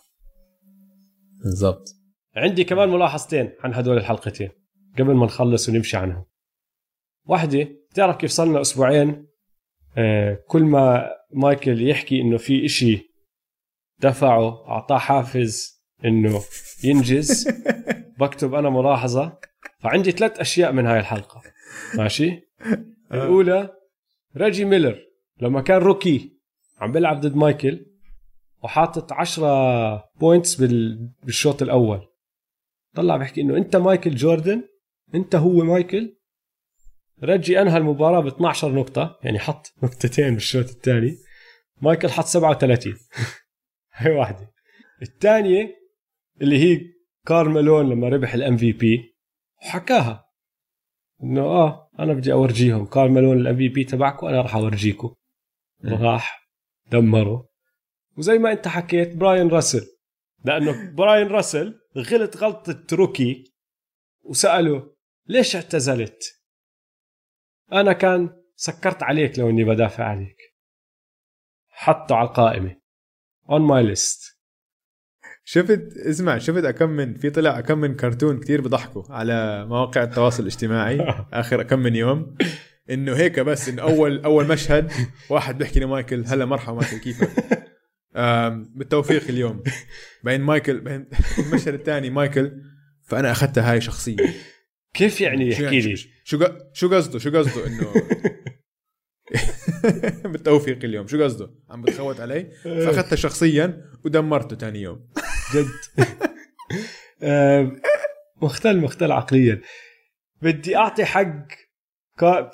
بالضبط. 1.45 1.88
عندي 2.37 2.64
كمان 2.64 2.88
ملاحظتين 2.88 3.51
عن 3.61 3.75
هدول 3.75 3.97
الحلقتين 3.97 4.51
قبل 4.99 5.14
ما 5.14 5.27
نخلص 5.27 5.69
ونمشي 5.69 5.97
عنهم. 5.97 6.25
واحدة 7.25 7.69
بتعرف 7.90 8.17
كيف 8.17 8.31
صار 8.31 8.47
لنا 8.47 8.61
أسبوعين 8.61 9.27
كل 10.46 10.62
ما 10.62 11.11
مايكل 11.33 11.88
يحكي 11.88 12.20
إنه 12.20 12.37
في 12.37 12.64
إشي 12.64 13.14
دفعه 13.98 14.68
أعطاه 14.68 14.98
حافز 14.98 15.83
إنه 16.04 16.40
ينجز. 16.85 17.48
بكتب 18.20 18.54
أنا 18.54 18.70
ملاحظة. 18.70 19.38
فعندي 19.78 20.11
ثلاث 20.11 20.40
أشياء 20.40 20.72
من 20.72 20.87
هاي 20.87 21.00
الحلقة. 21.00 21.42
ماشي؟ 21.94 22.40
الأولى 23.12 23.70
ريجي 24.37 24.64
ميلر. 24.64 24.98
لما 25.40 25.61
كان 25.61 25.78
روكي 25.78 26.33
عم 26.78 26.92
بيلعب 26.92 27.20
ضد 27.20 27.37
مايكل 27.37 27.87
وحاطط 28.62 29.12
10 29.12 30.11
points 30.20 30.55
بالشوط 31.22 31.62
الأول. 31.62 32.00
طلع 32.94 33.16
بحكي 33.16 33.40
إنه 33.40 33.57
أنت 33.57 33.76
مايكل 33.76 34.14
جوردن 34.14 34.62
أنت 35.14 35.35
هو 35.35 35.64
مايكل 35.64 36.16
ريجي 37.22 37.62
أنهى 37.62 37.77
المباراة 37.77 38.20
ب 38.20 38.27
12 38.27 38.72
نقطة 38.72 39.18
يعني 39.22 39.38
حط 39.38 39.72
نقطتين 39.83 40.35
بالشوط 40.35 40.68
الثاني 40.68 41.16
مايكل 41.83 42.11
حط 42.11 42.24
37 42.24 42.94
هي 43.92 44.11
واحدة. 44.11 44.53
الثانية 45.03 45.77
اللي 46.40 46.59
هي 46.59 46.81
كارميلون 47.27 47.90
لما 47.90 48.08
ربح 48.08 48.35
ال 48.35 48.56
MVP 48.56 49.17
وحكاها. 49.62 50.25
إنه 51.23 51.40
آه 51.40 51.90
أنا 51.98 52.12
بدي 52.12 52.33
أورجيهم. 52.33 52.87
كارميلون 52.87 53.38
ال 53.40 53.56
MVP 53.56 53.85
تبعكم 53.85 54.27
أنا 54.27 54.40
راح 54.40 54.54
أورجيكم. 54.56 55.15
راح 55.85 56.50
دمره 56.92 57.48
وزي 58.17 58.38
ما 58.38 58.52
أنت 58.52 58.69
حكيت 58.69 59.17
براين 59.17 59.48
راسل. 59.48 59.87
لأنه 60.44 60.90
براين 60.90 61.27
راسل 61.27 61.81
غلط 61.96 62.37
غلطة 62.37 62.96
rookie 62.96 63.54
وساله 64.23 64.94
ليش 65.27 65.56
اعتزلت؟ 65.56 66.44
أنا 67.73 67.92
كان 67.92 68.31
سكرت 68.56 69.02
عليك 69.02 69.38
لو 69.38 69.50
إني 69.50 69.65
بدافع 69.65 70.04
عليك. 70.04 70.37
حطه 71.75 72.17
على 72.17 72.29
القائمه 72.29 72.77
on 73.50 73.62
my 73.62 73.83
list 73.83 74.38
شفت 75.44 75.96
اسمع 75.96 76.38
شفت 76.38 76.67
كم 76.67 76.90
من 76.90 77.15
في 77.15 77.31
طلع 77.31 77.60
كم 77.60 77.79
من 77.79 77.94
كرتون 77.94 78.40
كتير 78.40 78.60
بضحكوا 78.60 79.02
على 79.10 79.67
مواقع 79.67 80.02
التواصل 80.02 80.42
الاجتماعي 80.42 81.00
آخر 81.33 81.62
كم 81.62 81.79
من 81.79 81.96
يوم. 81.96 82.37
إنه 82.90 83.17
هيك 83.17 83.40
بس 83.40 83.69
انه 83.69 83.83
أول 83.83 84.25
أول 84.25 84.48
مشهد 84.48 84.92
واحد 85.31 85.58
بيحكي 85.58 85.81
لمايكل 85.81 86.25
هلا 86.27 86.44
مرحبا 86.44 86.77
مايكل 86.77 86.98
كيفك؟ 86.98 87.31
بالتوفيق 88.77 89.29
اليوم. 89.29 89.62
بعدين 90.25 90.40
مايكل 90.40 90.81
بعدين 90.81 91.08
المشهد 91.38 91.75
الثاني 91.75 92.10
مايكل 92.10 92.52
فأنا 93.02 93.31
أخذتها 93.31 93.73
هاي 93.73 93.81
شخصيه 93.81 94.17
كيف 94.95 95.21
يعني 95.21 95.49
يحكي 95.49 95.81
لي؟ 95.81 95.97
شو 96.25 96.38
شو 96.73 96.95
قصده؟ 96.95 97.19
شو 97.19 97.38
قصده 97.38 97.67
انه 97.67 97.92
بالتوفيق 100.33 100.85
اليوم. 100.85 101.07
شو 101.07 101.25
قصده؟ 101.25 101.51
عم 101.71 101.83
بتخوت 101.83 102.21
علي؟ 102.21 102.51
فأخذته 102.63 103.17
شخصيا 103.17 103.90
ودمرته 104.05 104.57
ثاني 104.57 104.81
يوم. 104.81 105.09
جد. 105.55 106.05
مختل 108.42 108.81
مختل 108.81 109.13
عقليا. 109.13 109.61
بدي 110.42 110.77
أعطي 110.77 111.05
حق 111.05 111.47
كا... 112.19 112.51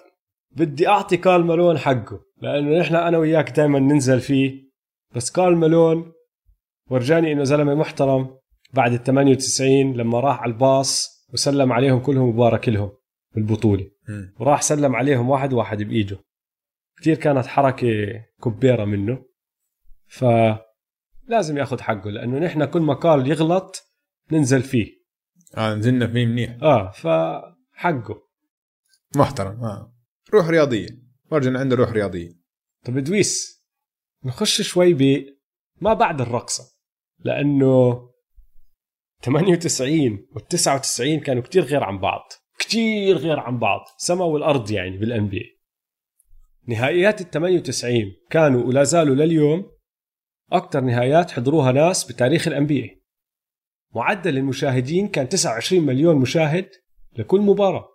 بدي 0.50 0.88
أعطي 0.88 1.16
كارل 1.16 1.44
مالون 1.44 1.78
حقه 1.78 2.24
لأنه 2.42 2.78
نحن 2.80 2.94
أنا 2.94 3.18
وياك 3.18 3.50
دائما 3.50 3.78
ننزل 3.78 4.20
فيه. 4.20 4.70
بس 5.14 5.30
كارل 5.30 5.56
مالون 5.56 6.12
ورجاني 6.90 7.32
إنه 7.32 7.44
زلمة 7.44 7.74
محترم 7.74 8.38
بعد 8.72 8.92
ال 8.92 9.02
98 9.02 9.92
لما 9.96 10.20
راح 10.20 10.40
على 10.40 10.52
الباص 10.52 11.19
وسلم 11.32 11.72
عليهم 11.72 12.00
كلهم 12.00 12.28
وبارك 12.28 12.68
لهم 12.68 12.92
بالبطوله 13.34 13.90
وراح 14.40 14.62
سلم 14.62 14.96
عليهم 14.96 15.30
واحد 15.30 15.52
واحد 15.52 15.82
بايده 15.82 16.18
كثير 17.00 17.16
كانت 17.16 17.46
حركة 17.46 17.88
كبيرة 18.44 18.84
منه. 18.84 19.24
ف 20.06 20.24
لازم 21.28 21.58
ياخذ 21.58 21.80
حقه 21.80 22.10
لأنه 22.10 22.38
نحن 22.38 22.64
كل 22.64 22.80
ما 22.80 22.94
كارل 22.94 23.30
يغلط 23.30 23.82
ننزل 24.32 24.62
فيه. 24.62 25.00
آه 25.56 25.74
نزلنا 25.74 26.06
فيه 26.06 26.26
منيح. 26.26 26.58
آه 26.62 26.90
فحقه 26.90 28.22
محترم. 29.16 29.64
آه. 29.64 29.94
روح 30.34 30.48
رياضية. 30.48 30.88
ورجل 31.30 31.56
عنده 31.56 31.76
روح 31.76 31.90
رياضية. 31.90 32.32
طب 32.84 32.96
ادويس 32.96 33.64
نخش 34.24 34.62
شوي 34.62 34.94
ب 34.94 35.26
ما 35.80 35.94
بعد 35.94 36.20
الرقصة 36.20 36.64
لأنه 37.24 38.09
98 39.22 40.26
وال 40.32 40.46
99 40.48 41.20
كانوا 41.20 41.42
كتير 41.42 41.62
غير 41.64 41.84
عن 41.84 41.98
بعض. 41.98 42.32
كتير 42.58 43.16
غير 43.16 43.40
عن 43.40 43.58
بعض. 43.58 43.80
سما 43.98 44.24
والارض 44.24 44.70
يعني 44.70 44.98
بالان 44.98 45.28
بي 45.28 45.60
نهائيات 46.68 47.20
ال 47.20 47.30
98 47.30 48.12
كانوا 48.30 48.64
ولا 48.64 48.84
زالوا 48.84 49.14
لليوم 49.14 49.70
أكثر 50.52 50.80
نهائيات 50.80 51.30
حضروها 51.30 51.72
ناس 51.72 52.12
بتاريخ 52.12 52.48
الان 52.48 52.66
بي 52.66 53.02
معدل 53.94 54.38
المشاهدين 54.38 55.08
كان 55.08 55.28
29 55.28 55.86
مليون 55.86 56.16
مشاهد 56.16 56.68
لكل 57.12 57.40
مباراة. 57.40 57.88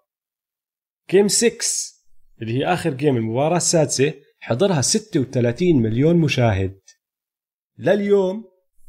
game 1.12 1.28
6 1.28 1.56
اللي 2.42 2.54
هي 2.58 2.66
آخر 2.66 2.94
جيم 2.94 3.18
المباراة 3.18 3.58
السادسة 3.58 4.14
حضرها 4.40 4.82
36 4.82 5.76
مليون 5.82 6.16
مشاهد. 6.16 6.80
لليوم 7.78 8.44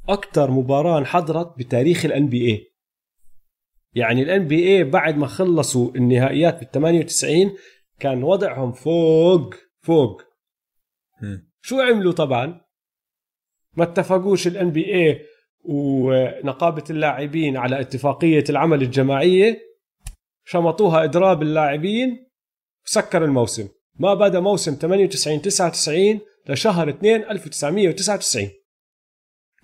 أكثر 0.08 0.50
مباراة 0.50 0.98
انحضرت 0.98 1.58
بتاريخ 1.58 2.04
ال 2.04 2.28
NBA 2.28 2.72
يعني 3.94 4.22
ال 4.22 4.48
NBA 4.48 4.84
بعد 4.84 5.16
ما 5.16 5.26
خلصوا 5.26 5.90
النهائيات 5.96 6.58
بال 6.60 6.70
98 6.70 7.56
كان 8.00 8.22
وضعهم 8.22 8.72
فوق 8.72 9.54
فوق. 9.82 10.22
مم. 11.22 11.50
شو 11.62 11.80
عملوا 11.80 12.12
طبعا؟ 12.12 12.60
ما 13.76 13.84
اتفقوش 13.84 14.46
ال 14.46 14.70
NBA 14.70 15.20
ونقابة 15.64 16.84
اللاعبين 16.90 17.56
على 17.56 17.80
اتفاقية 17.80 18.44
العمل 18.50 18.82
الجماعية 18.82 19.60
شمطوها 20.44 21.04
إضراب 21.04 21.42
اللاعبين 21.42 22.30
وسكر 22.86 23.24
الموسم. 23.24 23.68
ما 23.94 24.14
بدا 24.14 24.40
موسم 24.40 24.74
98 24.74 25.42
99 25.42 26.20
لشهر 26.48 26.88
2 26.88 27.30
1999 27.30 28.50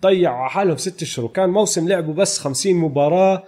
ضيعوا 0.03 0.37
على 0.37 0.51
حالهم 0.51 0.77
ست 0.77 1.03
اشهر 1.03 1.25
وكان 1.25 1.51
موسم 1.51 1.89
لعبوا 1.89 2.15
بس 2.15 2.39
50 2.39 2.75
مباراة 2.75 3.45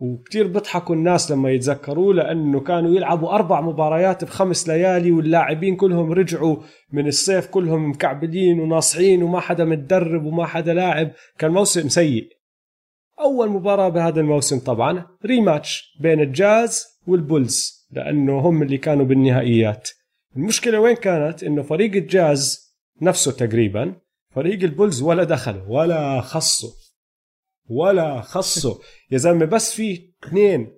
وكتير 0.00 0.46
بيضحكوا 0.46 0.94
الناس 0.94 1.30
لما 1.30 1.50
يتذكروه 1.50 2.14
لأنه 2.14 2.60
كانوا 2.60 2.96
يلعبوا 2.96 3.30
أربع 3.30 3.60
مباريات 3.60 4.24
بخمس 4.24 4.68
ليالي 4.68 5.12
واللاعبين 5.12 5.76
كلهم 5.76 6.12
رجعوا 6.12 6.56
من 6.92 7.06
الصيف 7.06 7.46
كلهم 7.46 7.90
مكعبلين 7.90 8.60
وناصحين 8.60 9.22
وما 9.22 9.40
حدا 9.40 9.64
متدرب 9.64 10.24
وما 10.24 10.46
حدا 10.46 10.74
لاعب. 10.74 11.10
كان 11.38 11.50
موسم 11.50 11.88
سيء. 11.88 12.28
أول 13.20 13.48
مباراة 13.48 13.88
بهذا 13.88 14.20
الموسم 14.20 14.58
طبعا 14.58 15.06
rematch 15.26 15.96
بين 16.00 16.20
الجاز 16.20 16.86
والبولز 17.06 17.88
لأنه 17.90 18.38
هم 18.38 18.62
اللي 18.62 18.78
كانوا 18.78 19.04
بالنهائيات. 19.04 19.88
المشكلة 20.36 20.80
وين 20.80 20.96
كانت؟ 20.96 21.42
إنه 21.42 21.62
فريق 21.62 21.94
الجاز 21.94 22.68
نفسه 23.02 23.32
تقريبا 23.32 23.94
فريق 24.38 24.62
البولز 24.62 25.02
ولا 25.02 25.24
دخله 25.24 25.70
ولا 25.70 26.20
خصه. 26.20 26.68
ولا 27.68 28.20
خصه. 28.20 28.78
يا 29.10 29.18
زلمة 29.18 29.44
بس 29.44 29.74
في 29.74 30.12
اثنين 30.24 30.72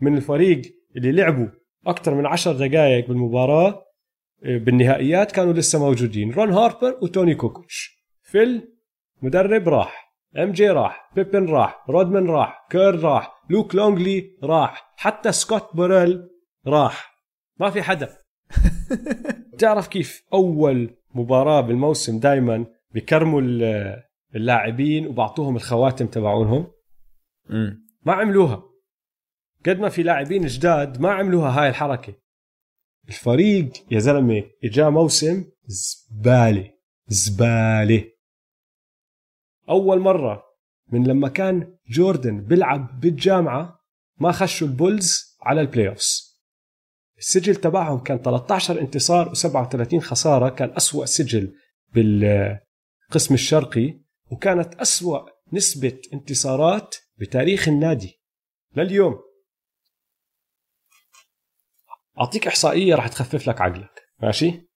من 0.00 0.16
الفريق 0.16 0.62
اللي 0.96 1.12
لعبوا 1.12 1.46
أكثر 1.86 2.14
من 2.14 2.26
عشر 2.26 2.52
دقائق 2.52 3.08
بالمباراة 3.08 3.86
آه، 4.44 4.58
بالنهائيات 4.58 5.32
كانوا 5.32 5.52
لسه 5.52 5.78
موجودين. 5.78 6.32
رون 6.32 6.50
هاربر 6.50 6.98
وتوني 7.02 7.34
كوكوتش 7.34 8.04
فل 8.22 8.68
مدرب 9.22 9.68
راح 9.68 10.14
MJ 10.36 10.68
راح 10.68 11.12
بيبن 11.16 11.46
راح 11.46 11.84
رودمان 11.88 12.26
راح 12.26 12.66
كير 12.70 13.00
راح 13.00 13.44
لوك 13.50 13.74
لونجلي 13.74 14.36
راح 14.42 14.94
حتى 14.96 15.32
سكوت 15.32 15.76
بوريل 15.76 16.28
راح. 16.66 17.14
ما 17.60 17.70
في 17.70 17.82
حدا. 17.82 18.18
تعرف 19.58 19.88
كيف 19.88 20.22
أول 20.32 20.99
مباراة 21.14 21.60
بالموسم 21.60 22.18
دائما 22.20 22.66
بكرموا 22.94 23.40
ال- 23.40 24.02
اللاعبين 24.34 25.06
وبعطوهم 25.06 25.56
الخواتم 25.56 26.06
تبعونهم. 26.06 26.66
ما 28.06 28.12
عملوها. 28.12 28.62
قد 29.66 29.78
ما 29.78 29.88
في 29.88 30.02
لاعبين 30.02 30.46
جداد 30.46 31.00
ما 31.00 31.10
عملوها 31.12 31.62
هاي 31.62 31.68
الحركة. 31.68 32.14
الفريق 33.08 33.72
يا 33.90 33.98
زلمة 33.98 34.42
إجا 34.64 34.88
موسم 34.88 35.44
زبالة 35.66 36.70
زبالة. 37.08 38.04
أول 39.68 39.98
مرة 40.00 40.42
من 40.92 41.06
لما 41.06 41.28
كان 41.28 41.76
جوردن 41.88 42.40
بيلعب 42.44 43.00
بالجامعة 43.00 43.80
ما 44.18 44.32
خشوا 44.32 44.68
البولز 44.68 45.36
على 45.42 45.60
ال 45.60 45.88
playoffs 45.88 46.29
السجل 47.20 47.56
تبعهم 47.56 47.98
كان 47.98 48.18
13 48.18 48.80
انتصار 48.80 49.34
و37 49.34 49.98
خسارة 49.98 50.48
كان 50.48 50.70
أسوأ 50.76 51.06
سجل 51.06 51.54
بالقسم 51.94 53.34
الشرقي 53.34 54.00
وكانت 54.30 54.74
أسوأ 54.74 55.28
نسبة 55.52 56.00
انتصارات 56.12 56.96
بتاريخ 57.16 57.68
النادي 57.68 58.20
لليوم. 58.76 59.18
أعطيك 62.20 62.46
إحصائية 62.46 62.94
راح 62.94 63.08
تخفف 63.08 63.48
لك 63.48 63.60
عقلك. 63.60 64.02
ماشي؟ 64.22 64.70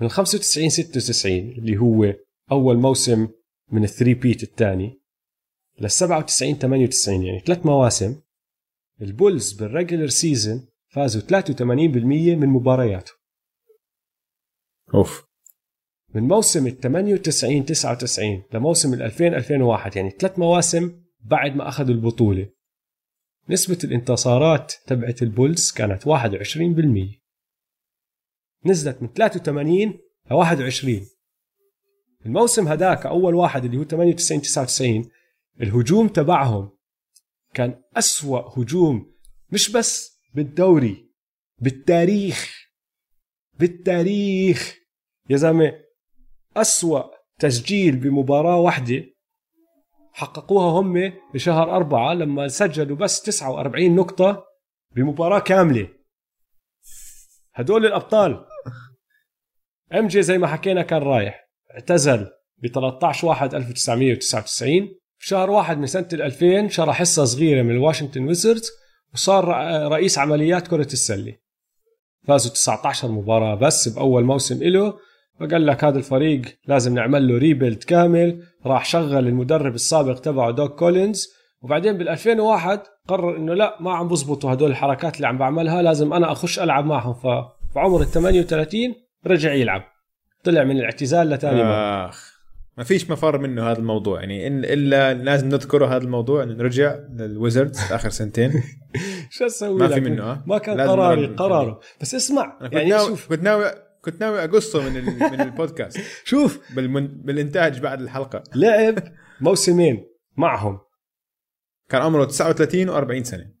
من 0.00 0.08
95 0.08 0.68
96 0.68 1.32
اللي 1.38 1.76
هو 1.76 2.14
أول 2.52 2.76
موسم 2.76 3.28
من 3.72 3.84
ال 3.84 4.14
three-peat 4.14 4.42
الثاني 4.42 5.00
لل 5.80 5.90
97 5.90 6.54
98 6.58 7.22
يعني 7.22 7.40
ثلاث 7.40 7.66
مواسم. 7.66 8.20
البولز 9.00 9.52
بال 9.52 9.64
regular 9.64 10.08
season 10.08 10.68
فازوا 10.94 11.22
83% 11.22 12.36
من 12.36 12.48
مبارياته. 12.48 13.12
أوف. 14.94 15.24
من 16.14 16.22
موسم 16.22 16.66
ال 16.66 16.80
98 16.80 17.64
99 17.64 18.42
لموسم 18.52 18.94
ال 18.94 19.02
2000 19.02 19.26
2001 19.26 19.96
يعني 19.96 20.10
ثلاث 20.10 20.38
مواسم 20.38 21.02
بعد 21.20 21.56
ما 21.56 21.68
أخذوا 21.68 21.94
البطولة 21.94 22.50
نسبة 23.48 23.78
الانتصارات 23.84 24.72
تبعت 24.86 25.22
البولز 25.22 25.70
كانت 25.70 26.02
21% 26.02 26.08
نزلت 28.66 29.02
من 29.02 29.08
83 29.08 30.00
ل 30.30 30.34
21 30.34 31.06
الموسم 32.26 32.68
هداك 32.68 33.06
أول 33.06 33.34
واحد 33.34 33.64
اللي 33.64 33.76
هو 33.76 33.84
98 33.84 34.42
99 34.42 35.10
الهجوم 35.60 36.08
تبعهم 36.08 36.70
كان 37.54 37.82
أسوأ 37.96 38.58
هجوم 38.58 39.14
مش 39.50 39.72
بس 39.72 40.13
بالدوري 40.34 41.10
بالتاريخ 41.58 42.68
بالتاريخ. 43.58 44.76
يا 45.30 45.36
زلمة 45.36 45.72
أسوأ 46.56 47.02
تسجيل 47.38 47.96
بمباراة 47.96 48.56
واحدة 48.56 49.04
حققوها 50.12 50.80
هم 50.80 51.12
بشهر 51.34 51.76
أربعة 51.76 52.14
لما 52.14 52.48
سجلوا 52.48 52.96
بس 52.96 53.22
49 53.22 53.94
نقطة 53.96 54.44
بمباراة 54.90 55.38
كاملة. 55.38 55.88
هدول 57.54 57.86
الأبطال. 57.86 58.46
إم 59.94 60.06
جي 60.06 60.22
زي 60.22 60.38
ما 60.38 60.46
حكينا 60.46 60.82
كان 60.82 61.02
رايح 61.02 61.48
اعتزل 61.74 62.30
ب 62.58 62.66
13 62.66 63.26
1 63.26 63.54
1999 63.54 64.88
في 65.18 65.28
شهر 65.28 65.50
واحد 65.50 65.78
من 65.78 65.86
سنة 65.86 66.08
2000 66.12 66.68
شرى 66.68 66.92
حصة 66.92 67.24
صغيرة 67.24 67.62
من 67.62 67.70
الواشنطن 67.70 68.24
ويزردز 68.24 68.70
وصار 69.14 69.48
رئيس 69.92 70.18
عمليات 70.18 70.68
كرة 70.68 70.92
السلة. 70.92 71.34
فازوا 72.26 72.52
19 72.52 73.08
مباراة 73.08 73.54
بس 73.54 73.88
بأول 73.88 74.24
موسم 74.24 74.62
إله. 74.62 74.94
فقال 75.40 75.66
لك 75.66 75.84
هذا 75.84 75.98
الفريق 75.98 76.42
لازم 76.66 76.94
نعمل 76.94 77.28
له 77.28 77.38
rebuild 77.38 77.82
كامل. 77.82 78.42
راح 78.66 78.84
شغل 78.84 79.28
المدرب 79.28 79.74
السابق 79.74 80.18
تبعه 80.18 80.50
دوج 80.50 80.78
كولينز. 80.78 81.28
وبعدين 81.62 81.98
بال 81.98 82.08
2001 82.08 82.80
قرر 83.08 83.36
إنه 83.36 83.54
لا 83.54 83.76
ما 83.80 83.94
عم 83.94 84.08
بزبطوا 84.08 84.52
هدول 84.52 84.70
الحركات 84.70 85.16
اللي 85.16 85.26
عم 85.26 85.38
بعملها. 85.38 85.82
لازم 85.82 86.12
أنا 86.12 86.32
أخش 86.32 86.58
ألعب 86.58 86.86
معهم. 86.86 87.14
فبعمر 87.14 88.00
ال 88.00 88.10
38 88.10 88.94
رجع 89.26 89.52
يلعب. 89.52 89.82
طلع 90.44 90.64
من 90.64 90.76
الاعتزال 90.78 91.30
لثاني 91.30 91.62
آخ. 91.62 92.33
ما 92.78 92.84
فيش 92.84 93.10
مفر 93.10 93.38
منه 93.38 93.70
هذا 93.70 93.78
الموضوع. 93.78 94.20
يعني 94.20 94.46
إن 94.46 94.64
إلا 94.64 95.14
لازم 95.14 95.48
نذكره 95.48 95.86
هذا 95.86 96.04
الموضوع. 96.04 96.42
انه 96.42 96.62
رجع 96.62 96.98
للويزردز 97.12 97.78
آخر 97.92 98.10
سنتين. 98.10 98.52
شو 99.30 99.46
أسوي 99.46 99.78
ما 99.78 99.88
في؟ 99.88 100.00
منه 100.00 100.22
ها 100.22 100.44
ما 100.46 100.58
كان 100.58 100.80
قراري 100.80 101.20
نرجع. 101.20 101.34
قراره. 101.36 101.80
بس 102.00 102.14
اسمع 102.14 102.58
أنا 102.60 102.68
كنت 102.68 102.78
يعني 102.78 102.90
ناوي 102.90 103.06
شوف. 103.06 103.28
كنت 103.28 103.42
ناوي 103.42 103.72
كنت 104.02 104.20
ناوي 104.20 104.44
أقصه 104.44 104.82
من. 104.90 105.04
من 105.04 105.40
البودكاست. 105.40 106.00
شوف. 106.30 106.60
بالمن... 106.74 107.06
بالإنتاج 107.06 107.80
بعد 107.80 108.00
الحلقة. 108.00 108.42
لعب 108.54 108.98
موسمين 109.40 110.06
معهم. 110.36 110.78
كان 111.88 112.02
عمره 112.02 112.24
39 112.24 113.20
و40 113.20 113.22
سنة. 113.22 113.54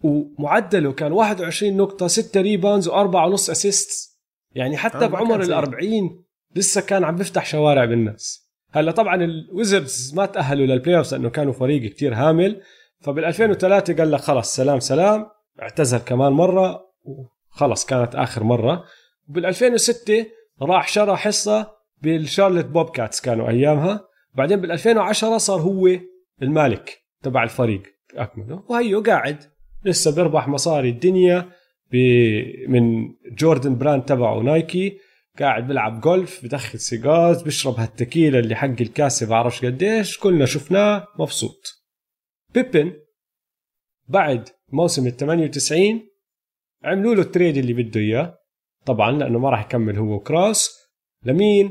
ومعدله 0.00 0.92
كان 0.92 1.12
21 1.12 1.76
نقطة 1.76 2.06
6 2.06 2.40
rebounds 2.40 2.88
وأربعة 2.88 3.26
ونص 3.26 3.50
assist 3.50 4.18
يعني 4.54 4.76
حتى 4.76 5.04
آه، 5.04 5.06
بعمر 5.06 5.40
ال 5.40 5.46
سيء. 5.46 5.56
40 5.56 6.24
لسه 6.56 6.80
كان 6.80 7.04
عم 7.04 7.16
بيفتح 7.16 7.46
شوارع 7.46 7.84
بالناس. 7.84 8.41
هلا 8.72 8.90
طبعا 8.90 9.24
الويزردز 9.24 10.14
ما 10.16 10.26
تأهلوا 10.26 10.66
لل 10.66 10.96
playoffs 10.96 11.14
لأنه 11.14 11.30
كانوا 11.30 11.52
فريق 11.52 11.90
كتير 11.90 12.14
هامل. 12.14 12.60
فبال 13.00 13.24
2003 13.24 13.94
قال 13.94 14.10
لك 14.10 14.20
خلص 14.20 14.56
سلام 14.56 14.80
سلام. 14.80 15.26
اعتزل 15.62 15.98
كمان 15.98 16.32
مرة 16.32 16.80
وخلص 17.04 17.86
كانت 17.86 18.14
آخر 18.14 18.44
مرة. 18.44 18.84
وبال 19.28 19.46
2006 19.46 20.26
راح 20.62 20.88
شرى 20.88 21.16
حصة 21.16 21.72
بالشارلت 22.02 22.66
بوب 22.66 22.90
كاتس 22.90 23.20
كانوا 23.20 23.48
أيامها. 23.48 24.00
بعدين 24.34 24.60
بال 24.60 24.72
2010 24.72 25.38
صار 25.38 25.60
هو 25.60 25.88
المالك 26.42 27.02
تبع 27.22 27.42
الفريق. 27.42 27.82
أكمله. 28.14 28.62
وهيو 28.68 29.00
قاعد 29.00 29.36
لسه 29.84 30.14
بيربح 30.14 30.48
مصاري 30.48 30.88
الدنيا 30.88 31.48
من 32.68 33.08
جوردن 33.38 33.78
براند 33.78 34.02
تبعه 34.02 34.40
نايكي. 34.40 34.98
قاعد 35.38 35.66
بيلعب 35.66 36.00
جولف 36.00 36.44
بدخل 36.44 36.78
cigars 36.80 37.42
بيشرب 37.42 37.74
هالتكيلة 37.74 38.38
اللي 38.38 38.54
حق 38.54 38.80
الكاسة 38.80 39.28
بعرفش 39.28 39.64
قديش 39.64 40.18
كلنا 40.18 40.46
شفناه 40.46 41.06
مبسوط. 41.18 41.84
بيبن 42.54 42.92
بعد 44.08 44.48
موسم 44.72 45.06
ال 45.06 45.16
98 45.16 46.08
عملوا 46.84 47.14
له 47.14 47.22
ال 47.22 47.28
trade 47.28 47.56
اللي 47.56 47.72
بده 47.72 48.00
إياه. 48.00 48.38
طبعا 48.86 49.12
لأنه 49.12 49.38
ما 49.38 49.50
راح 49.50 49.64
يكمل 49.64 49.98
هو 49.98 50.14
وكراس 50.14 50.70
لمين؟ 51.22 51.70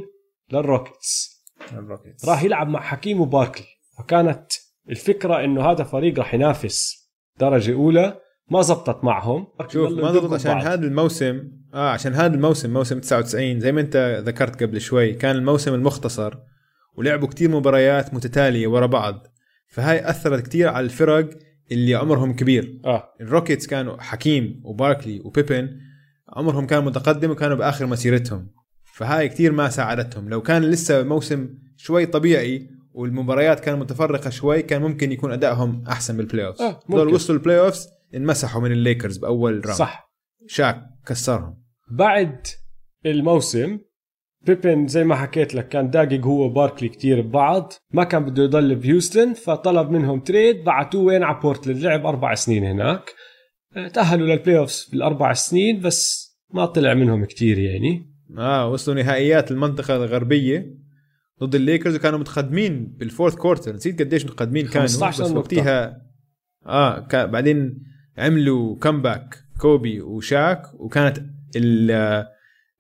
لل 0.52 0.70
Rockets. 0.70 1.42
ال 1.74 1.80
Rockets 1.80 2.26
راح 2.26 2.44
يلعب 2.44 2.68
مع 2.68 2.82
حكيم 2.82 3.22
وباركلي 3.22 3.68
فكانت 3.98 4.52
الفكرة 4.90 5.44
إنه 5.44 5.72
هذا 5.72 5.84
فريق 5.84 6.20
راح 6.20 6.34
ينافس 6.34 7.10
درجة 7.40 7.74
أولى. 7.74 8.22
ما 8.52 8.62
زبطت 8.62 9.04
معهم. 9.04 9.48
شوف 9.68 9.92
ما 9.92 10.12
ضبط 10.12 10.34
عشان. 10.34 10.52
هذا 10.52 10.86
الموسم 10.86 11.44
آه 11.74 11.90
عشان 11.90 12.14
هذا 12.14 12.36
الموسم 12.36 12.74
موسم 12.74 13.00
99 13.00 13.60
زي 13.60 13.72
ما 13.72 13.82
انت 13.82 14.24
ذكرت 14.26 14.64
قبل 14.64 14.82
شوي 14.82 15.14
كان 15.14 15.36
الموسم 15.36 15.74
المختصر 15.74 16.34
ولعبوا 16.98 17.28
كتير 17.28 17.50
مباريات 17.50 18.14
متتالية 18.14 18.68
ورا 18.68 18.86
بعض. 18.86 19.28
فهاي 19.68 20.10
أثرت 20.10 20.44
كتير 20.44 20.68
على 20.68 20.86
الفرق 20.86 21.30
اللي 21.72 21.96
عمرهم 21.96 22.34
كبير. 22.34 22.80
آه. 22.86 23.14
ال 23.22 23.28
Rockets 23.28 23.68
كانوا 23.68 24.02
حكيم 24.02 24.62
وباركلي 24.64 25.22
وبيبن 25.26 25.70
عمرهم 26.30 26.66
كان 26.68 26.86
متقدم 26.86 27.32
وكانوا 27.32 27.58
بآخر 27.58 27.86
مسيرتهم. 27.86 28.48
فهاي 28.94 29.30
كتير 29.30 29.52
ما 29.52 29.70
ساعدتهم. 29.70 30.30
لو 30.30 30.42
كان 30.42 30.62
لسه 30.62 31.04
موسم 31.04 31.50
شوي 31.78 32.06
طبيعي 32.06 32.70
والمباريات 32.94 33.60
كانت 33.60 33.82
متفرقة 33.82 34.30
شوي 34.30 34.62
كان 34.62 34.82
ممكن 34.82 35.12
يكون 35.12 35.32
أدائهم 35.32 35.84
أحسن 35.88 36.18
بال 36.18 36.46
playoffs 36.46 36.62
آه، 36.62 36.80
دول. 36.90 37.14
وصلوا 37.14 37.40
ال 37.40 37.60
playoffs 37.60 37.88
انمسحوا 38.16 38.62
من 38.62 38.72
الليكرز 38.72 39.18
بأول 39.18 39.54
round 39.66 39.78
صح. 39.78 40.12
شاك 40.48 40.84
كسرهم. 41.08 41.64
بعد 41.92 42.48
الموسم 43.06 43.80
بيبن 44.42 44.88
زي 44.88 45.04
ما 45.04 45.16
حكيت 45.16 45.56
لك 45.56 45.68
كان 45.68 45.90
داقق 45.90 46.20
هو 46.20 46.46
وباركلي 46.46 46.90
كتير 46.90 47.22
ببعض. 47.22 47.74
ما 47.94 48.04
كان 48.04 48.26
بده 48.26 48.44
يضل 48.44 48.76
بهيوستن 48.76 49.34
فطلب 49.34 49.90
منهم 49.90 50.20
trade 50.20 50.64
بعتوه 50.64 51.04
وين؟ 51.04 51.24
على 51.24 51.40
بورتلاند. 51.40 51.80
لعب 51.80 52.06
أربع 52.06 52.34
سنين 52.34 52.64
هناك. 52.64 53.14
آه، 53.76 53.88
تأهلوا 53.88 54.28
لل 54.28 54.58
playoffs 54.58 54.90
بالاربع 54.92 55.34
سنين 55.34 55.82
بس 55.82 56.32
ما 56.54 56.66
طلع 56.66 56.94
منهم 56.94 57.26
كتير 57.26 57.60
يعني. 57.60 58.12
آه 58.38 58.70
وصلوا 58.70 59.04
نهائيات 59.04 59.52
المنطقة 59.52 59.96
الغربية 59.96 60.78
ضد 61.44 61.56
الليكرز 61.56 61.96
وكانوا 61.96 62.20
متقدمين 62.20 62.86
بال 62.98 63.07
fourth 63.07 63.36
quarter 63.36 63.74
نسيت 63.74 64.02
قديش 64.02 64.26
متقدمين 64.26 64.68
كانوا 64.68 64.88
15 64.88 65.24
بس. 65.24 65.32
وقتها 65.32 66.02
آه 66.66 67.00
كان 67.00 67.32
بعدين 67.32 67.84
عملوا 68.18 68.76
comeback 68.76 69.38
كوبي 69.62 70.02
وشاك 70.02 70.62
وكانت 70.74 71.18
ال- 71.56 72.26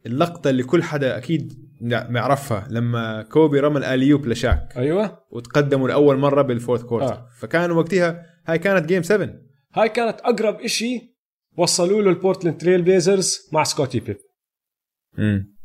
اللقطة 0.05 0.49
اللي 0.49 0.63
كل 0.63 0.83
حدا 0.83 1.17
أكيد 1.17 1.53
بيعرفها 1.81 2.67
لما 2.69 3.21
كوبي 3.23 3.59
رمى 3.59 3.77
ال 3.77 3.82
alley-oop 3.82 4.27
لشاك. 4.27 4.73
أيوه. 4.77 5.17
وتقدموا 5.31 5.87
لأول 5.87 6.17
مرة 6.17 6.41
بال 6.41 6.52
fourth 6.52 6.83
quarter 6.83 7.13
آه. 7.13 7.27
فكانوا 7.39 7.77
وقتها 7.77 8.25
هاي 8.47 8.59
كانت 8.59 8.85
game 8.85 9.03
7 9.03 9.29
هاي 9.73 9.89
كانت 9.89 10.19
أقرب 10.19 10.55
إشي 10.61 11.15
وصلوا 11.57 12.01
له 12.01 12.09
ال 12.09 12.15
Portland 12.15 12.57
Trail 12.57 12.81
Blazers 12.81 13.49
مع 13.53 13.63
سكوتي 13.63 13.99
بيبن. 13.99 14.17
امم 15.19 15.55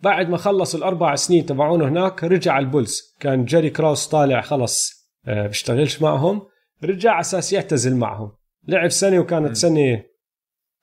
بعد 0.00 0.28
ما 0.28 0.36
خلص 0.36 0.74
الأربع 0.74 1.14
سنين 1.14 1.46
تبعونه 1.46 1.88
هناك 1.88 2.24
رجع 2.24 2.58
ال 2.58 2.64
Bulls. 2.64 3.00
كان 3.20 3.44
جيري 3.44 3.70
كراوس 3.70 4.06
طالع 4.06 4.40
خلص 4.40 4.92
آه، 5.26 5.46
بيشتغلش 5.46 6.02
معهم 6.02 6.42
رجع 6.84 7.20
أساس 7.20 7.52
يعتزل 7.52 7.96
معهم. 7.96 8.32
لعب 8.68 8.88
سنة 8.88 9.18
وكانت 9.18 9.50
م. 9.50 9.54
سنة 9.54 10.04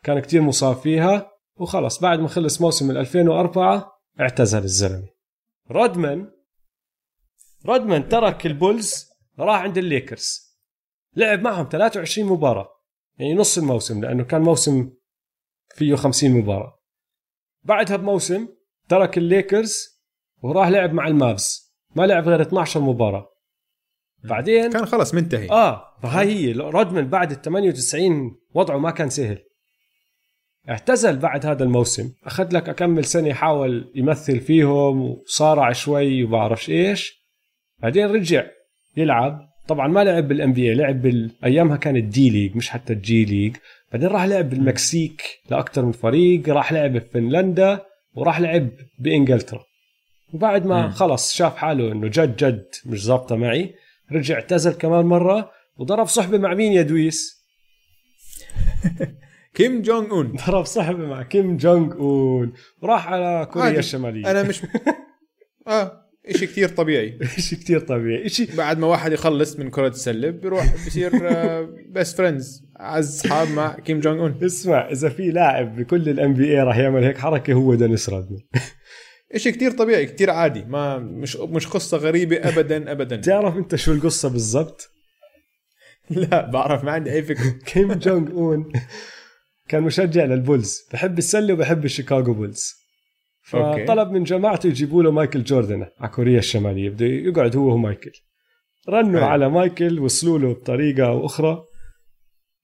كان 0.04 0.20
كتير 0.20 0.42
مصاب 0.42 0.76
فيها 0.76 1.32
وخلص. 1.56 2.00
بعد 2.00 2.20
ما 2.20 2.28
خلص 2.28 2.62
موسم 2.62 2.92
ال 2.92 2.98
2004 2.98 4.02
اعتزل 4.20 4.64
الزلمة. 4.64 5.08
رودمان 5.72 6.32
رودمان 7.66 8.10
ترك 8.10 8.46
ال 8.46 8.56
Bulls 8.56 9.10
راح 9.40 9.62
عند 9.62 9.78
الليكرز. 9.78 10.58
لعب 11.16 11.42
معهم 11.42 11.70
23 11.72 12.30
مباراة. 12.30 12.70
يعني 13.18 13.34
نص 13.34 13.58
الموسم 13.58 14.02
لأنه 14.02 14.24
كان 14.24 14.42
موسم 14.42 14.94
فيه 15.76 15.96
50 15.96 16.32
مباراة. 16.32 16.80
بعدها 17.64 17.98
بموسم 17.98 18.48
ترك 18.90 19.18
الليكرز 19.18 20.04
وراح 20.42 20.68
لعب 20.68 20.94
مع 20.94 21.08
ال 21.08 21.19
Mavs. 21.19 21.74
ما 21.96 22.04
لعب 22.04 22.28
غير 22.28 22.42
12 22.42 22.80
مباراة. 22.80 23.33
بعدين 24.24 24.72
كان 24.72 24.86
خلص 24.86 25.14
منتهي. 25.14 25.50
آه 25.50 25.84
فهاي 26.04 26.28
هي. 26.28 26.52
رودمان 26.52 27.08
بعد 27.08 27.32
ال 27.32 27.42
98 27.42 28.32
وضعه 28.54 28.78
ما 28.78 28.92
كان 28.92 29.10
سهل. 29.10 29.38
اعتزل 30.70 31.18
بعد 31.18 31.46
هذا 31.46 31.64
الموسم. 31.64 32.12
أخذ 32.26 32.56
لك 32.56 32.70
أكمل 32.70 33.06
سنة 33.06 33.28
يحاول 33.28 33.92
يمثل 33.96 34.40
فيهم 34.40 35.02
وصارع 35.02 35.72
شوي 35.72 36.24
وبعرفش 36.24 36.70
إيش. 36.70 37.24
بعدين 37.80 38.06
رجع 38.06 38.46
يلعب. 38.98 39.40
طبعا 39.68 39.88
ما 39.88 40.04
لعب 40.04 40.28
بال 40.28 40.54
NBA 40.54 40.74
لعب 40.74 41.02
بالايامها 41.02 41.78
كانت 41.78 42.04
D 42.04 42.30
League 42.30 42.56
مش 42.56 42.70
حتى 42.70 42.94
الجي 42.94 43.26
ليج. 43.26 43.56
بعدين 43.92 44.10
راح 44.10 44.24
لعب 44.24 44.50
بالمكسيك 44.50 45.22
لأكثر 45.50 45.86
من 45.86 45.92
فريق 45.92 46.50
راح 46.50 46.74
لعب 46.74 46.94
بفنلندا 46.94 47.80
وراح 48.16 48.40
لعب 48.40 48.70
بإنجلترا. 49.00 49.64
وبعد 50.34 50.66
ما. 50.66 50.90
خلص 50.90 51.34
شاف 51.34 51.56
حاله 51.56 51.92
إنه 51.92 52.08
جد 52.08 52.36
جد 52.36 52.66
مش 52.86 53.06
زابطة 53.06 53.36
معي. 53.36 53.74
رجع 54.16 54.36
اعتزل 54.36 54.72
كمان 54.74 55.06
مرة 55.06 55.52
وضرب 55.78 56.08
صحبة 56.08 56.38
مع 56.38 56.54
مين 56.54 56.74
يا 56.74 56.82
دويس؟ 56.82 57.44
كيم 59.56 59.82
جونج 59.82 60.10
أون. 60.12 60.36
ضرب 60.48 60.66
صحبة 60.66 61.06
مع 61.08 61.24
كيم 61.24 61.58
جونج 61.58 61.94
أون. 61.94 62.54
وراح 62.82 63.08
على 63.08 63.46
كوريا 63.52 63.66
عادي. 63.68 63.80
الشمالية. 63.80 64.32
أنا 64.32 64.44
مش 64.44 64.62
آه 65.68 66.04
شيء 66.32 66.48
كتير 66.48 66.70
طبيعي. 66.70 67.20
شيء 67.38 67.60
كتير 67.60 67.80
طبيعي. 67.80 68.30
شيء 68.30 68.56
بعد 68.56 68.78
ما 68.78 68.88
واحد 68.88 69.12
يخلص 69.12 69.60
من 69.60 69.70
كرة 69.70 69.88
السلة 69.88 70.30
بيروح 70.30 70.74
بصير 70.88 71.12
best 71.90 72.18
friends 72.18 72.64
اعز 72.80 73.16
اصحاب 73.20 73.48
مع 73.52 73.80
كيم 73.80 74.00
جونج 74.00 74.20
أون. 74.20 74.40
اسمع 74.44 74.90
إذا 74.92 75.10
في 75.10 75.32
لاعب 75.32 75.76
بكل 75.76 76.10
ال 76.10 76.34
NBA 76.34 76.60
راح 76.64 76.78
يعمل 76.78 77.04
هيك 77.04 77.18
حركة 77.18 77.54
هو 77.54 77.76
دينيس 77.76 78.10
رودمان 78.10 78.40
شيء 79.38 79.52
كتير 79.54 79.72
طبيعي 79.72 80.06
كتير 80.06 80.30
عادي 80.30 80.64
ما 80.66 80.98
مش 81.00 81.36
مش 81.36 81.68
قصة 81.68 81.98
غريبة 81.98 82.36
ابدا 82.36 82.92
ابدا 82.92 83.16
تعرف 83.16 83.58
أنت 83.58 83.76
شو 83.76 83.92
القصة 83.92 84.30
بالضبط؟ 84.30 84.90
لا 86.10 86.50
بعرف 86.50 86.84
ما 86.84 86.92
عندي 86.92 87.12
أي 87.12 87.24
فكرة 87.24 87.50
كيم 87.74 87.94
جونج 87.94 88.32
أون 88.32 88.72
كان 89.68 89.84
مشجع 89.84 90.24
لل 90.26 90.43
Bulls 90.43 90.88
بحب 90.94 91.18
السلة 91.18 91.54
وبحب 91.54 91.86
ال 91.86 91.92
Chicago 91.92 92.34
Bulls. 92.34 92.74
فطلب 93.46 94.12
من 94.12 94.24
جماعته 94.24 94.68
يجيبوا 94.68 95.04
له 95.04 95.12
مايكل 95.12 95.44
جوردن 95.44 95.86
على 96.00 96.12
كوريا 96.12 96.40
الشمالية 96.40 96.90
بده 96.90 97.06
يقعد 97.06 97.56
هو 97.56 97.74
ومايكل 97.74 98.12
رنوا. 98.90 99.22
على 99.22 99.50
مايكل 99.50 100.00
وصلوا 100.00 100.40
له 100.40 100.54
بطريقة 100.54 101.08
أو 101.08 101.26
أخرى 101.26 101.64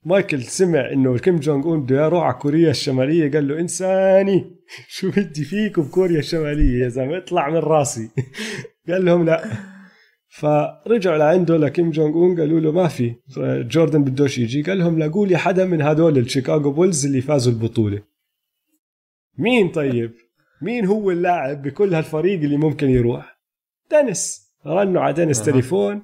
مايكل 0.05 0.43
سمع 0.43 0.91
إنه 0.91 1.17
كيم 1.17 1.39
جونج 1.39 1.65
أون 1.65 1.83
بده 1.83 2.05
يروح 2.05 2.23
على 2.23 2.33
كوريا 2.33 2.69
الشمالية 2.69 3.31
قال 3.31 3.47
له 3.47 3.59
انساني! 3.59 4.55
شو 4.95 5.11
بدي 5.11 5.43
فيك 5.43 5.79
بكوريا 5.79 6.19
الشمالية 6.19 6.83
يا 6.83 6.89
زلمة؟ 6.89 7.17
اطلع 7.17 7.49
من 7.49 7.55
راسي. 7.57 8.09
قال 8.89 9.05
لهم 9.05 9.25
لا. 9.25 9.43
فرجعوا 10.29 11.17
لعنده 11.17 11.57
لكيم 11.57 11.91
جونج 11.91 12.15
أون 12.15 12.39
قالوا 12.39 12.59
له 12.59 12.71
ما 12.71 12.87
في. 12.87 13.15
جوردن 13.71 14.03
بدوش 14.03 14.37
يجي 14.37 14.61
قال 14.61 14.79
لهم 14.79 14.99
لاقوا 14.99 15.27
لي 15.27 15.37
حدا 15.37 15.65
من 15.65 15.81
هدول 15.81 16.17
ال 16.17 16.24
Chicago 16.24 16.71
Bulls 16.71 17.05
اللي 17.05 17.21
فازوا 17.21 17.53
البطولة. 17.53 18.03
مين 19.37 19.69
طيب؟ 19.69 20.13
مين 20.61 20.85
هو 20.85 21.11
اللاعب 21.11 21.61
بكل 21.61 21.93
هالفريق 21.93 22.39
اللي 22.39 22.57
ممكن 22.57 22.89
يروح؟ 22.89 23.39
دينيس. 23.91 24.49
رنوا 24.65 25.01
على 25.01 25.13
دينيس. 25.13 25.43
تليفون. 25.43 26.03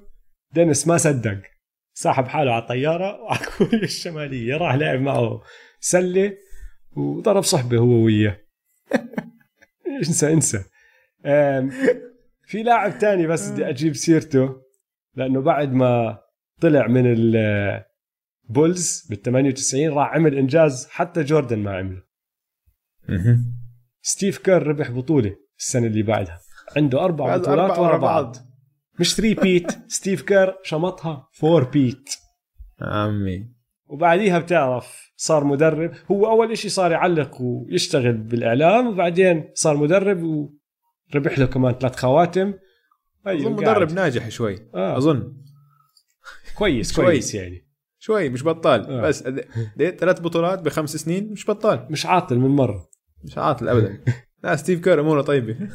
دينيس 0.54 0.88
ما 0.88 0.96
صدق. 0.96 1.55
ساحب 1.98 2.24
حاله 2.24 2.52
على 2.52 2.62
الطياره 2.62 3.16
وعلى 3.22 3.38
كوريا 3.58 3.82
الشماليه 3.82 4.56
راح 4.56 4.74
لعب 4.74 5.00
معه 5.00 5.42
سله 5.80 6.36
وضرب 6.96 7.42
صحبه 7.42 7.78
هو 7.78 8.04
وياه. 8.04 8.38
انسى 10.06 10.32
انسى. 10.32 10.64
في 12.46 12.62
لاعب 12.62 12.98
تاني 12.98 13.26
بس 13.26 13.50
بدي 13.50 13.68
أجيب 13.68 13.94
سيرته 13.94 14.62
لأنه 15.14 15.40
بعد 15.40 15.72
ما 15.72 16.18
طلع 16.60 16.86
من 16.86 17.04
ال 17.06 17.39
Bulls 17.39 19.06
بال 19.10 19.22
98 19.22 19.88
راح 19.88 20.14
عمل 20.14 20.34
إنجاز 20.34 20.88
حتى 20.90 21.22
جوردن 21.22 21.58
ما 21.58 21.76
عمله. 21.76 22.02
ستيف 24.02 24.38
كير 24.38 24.62
ربح 24.62 24.90
بطولة 24.90 25.36
السنة 25.58 25.86
اللي 25.86 26.02
بعدها. 26.02 26.40
عنده 26.76 27.04
أربع 27.04 27.36
بطولات 27.36 27.78
ورا 27.78 27.98
بعض. 27.98 28.36
مش 29.00 29.14
3 29.14 29.42
peat 29.42 29.72
ستيف 29.88 30.22
كير 30.22 30.54
شمطها 30.62 31.28
4 31.44 31.70
peat 31.70 32.10
عمي 32.80 33.56
وبعديها 33.86 34.38
بتعرف 34.38 35.12
صار 35.16 35.44
مدرب. 35.44 35.92
هو 36.10 36.26
أول 36.26 36.52
إشي 36.52 36.68
صار 36.68 36.92
يعلق 36.92 37.40
ويشتغل 37.40 38.12
بالإعلام 38.12 38.86
وبعدين 38.86 39.50
صار 39.54 39.76
مدرب 39.76 40.22
وربح 40.22 41.38
له 41.38 41.46
كمان 41.46 41.74
ثلاث 41.74 41.96
خواتم. 41.96 42.54
أظن 43.26 43.42
قاعد. 43.42 43.46
مدرب 43.46 43.92
ناجح 43.92 44.28
شوي. 44.28 44.58
آه. 44.74 44.96
أظن. 44.96 45.32
كويس. 46.54 46.96
كويس 46.96 47.34
يعني. 47.34 47.66
شوي 47.98 48.28
مش 48.28 48.44
بطال. 48.44 48.90
آه. 48.90 49.00
بس 49.00 49.22
ثلاث 49.78 50.20
بطولات 50.20 50.62
بخمس 50.62 50.96
سنين 50.96 51.32
مش 51.32 51.50
بطال. 51.50 51.86
مش 51.90 52.06
عاطل 52.06 52.38
من 52.38 52.50
مرة. 52.50 52.88
مش 53.24 53.38
عاطل 53.38 53.68
ابدا. 53.68 54.04
لا 54.44 54.56
ستيف 54.56 54.80
كير 54.80 55.00
أموره 55.00 55.22
طيبة. 55.22 55.56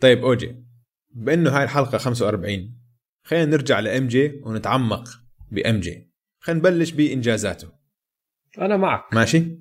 طيب 0.00 0.24
أوجي. 0.24 0.64
بأنه 1.10 1.56
هاي 1.56 1.64
الحلقة 1.64 1.98
45 1.98 2.78
خلينا 3.22 3.44
نرجع 3.44 3.80
ل 3.80 4.06
MJ 4.06 4.40
ونتعمق 4.44 5.08
ب 5.50 5.65
M 5.65 5.80
J 5.80 6.12
خلينا 6.38 6.60
نبلش 6.60 6.90
بإنجازاته. 6.90 7.72
أنا 8.58 8.76
معك. 8.76 9.14
ماشي؟ 9.14 9.58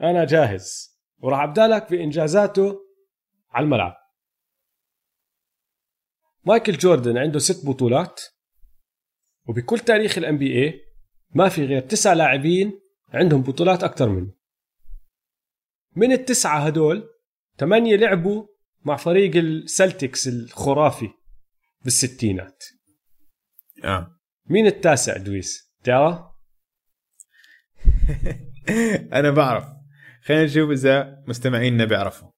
أنا 0.00 0.24
جاهز. 0.24 0.98
وراح 1.18 1.40
ابدا 1.40 1.65
لك 1.65 1.90
بإنجازاته 1.90 2.80
على 3.50 3.64
الملعب. 3.64 3.96
مايكل 6.44 6.72
جوردن 6.72 7.18
عنده 7.18 7.38
ست 7.38 7.66
بطولات 7.66 8.20
وبكل 9.48 9.78
تاريخ 9.78 10.18
ال 10.18 10.38
NBA 10.38 10.80
ما 11.34 11.48
في 11.48 11.64
غير 11.64 11.80
تسع 11.80 12.12
لاعبين 12.12 12.80
عندهم 13.08 13.42
بطولات 13.42 13.84
أكثر 13.84 14.08
منه. 14.08 14.32
من 15.96 16.12
التسعة 16.12 16.58
هدول 16.58 17.08
ثمانية 17.58 17.96
لعبوا 17.96 18.46
مع 18.84 18.96
فريق 18.96 19.36
ال 19.36 19.48
Celtics 19.48 20.28
الخرافي 20.28 21.08
بالستينات. 21.84 22.64
آه 23.84 24.16
مين 24.46 24.66
التاسع 24.66 25.16
دويس؟ 25.16 25.74
تعرف؟ 25.84 26.20
أنا 29.18 29.30
بعرف. 29.30 29.64
خلينا 30.22 30.44
نشوف 30.44 30.70
إذا 30.70 31.22
مستمعينا 31.26 31.84
بيعرفوا 31.84 32.30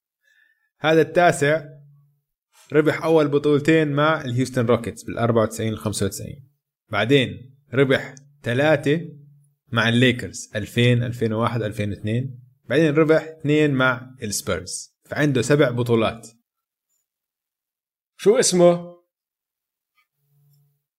هذا 0.81 1.01
التاسع 1.01 1.65
ربح 2.73 3.05
أول 3.05 3.29
بطولتين 3.29 3.89
مع 3.89 4.21
ال 4.21 4.26
Houston 4.26 4.67
Rockets 4.67 5.03
بال 5.03 5.19
94 5.19 5.73
و 5.73 5.77
95 5.77 6.29
بعدين 6.91 7.57
ربح 7.75 8.15
ثلاثة 8.43 9.09
مع 9.73 9.89
الليكرز 9.89 10.51
2000 10.57 10.93
2001 10.93 11.63
2002 11.63 12.39
بعدين 12.65 12.95
ربح 12.95 13.23
اثنين 13.23 13.75
مع 13.75 14.11
السبيرز. 14.23 14.92
فعنده 15.13 15.43
سبع 15.43 15.71
بطولات. 15.71 16.29
شو 18.17 18.39
اسمه؟ 18.39 18.97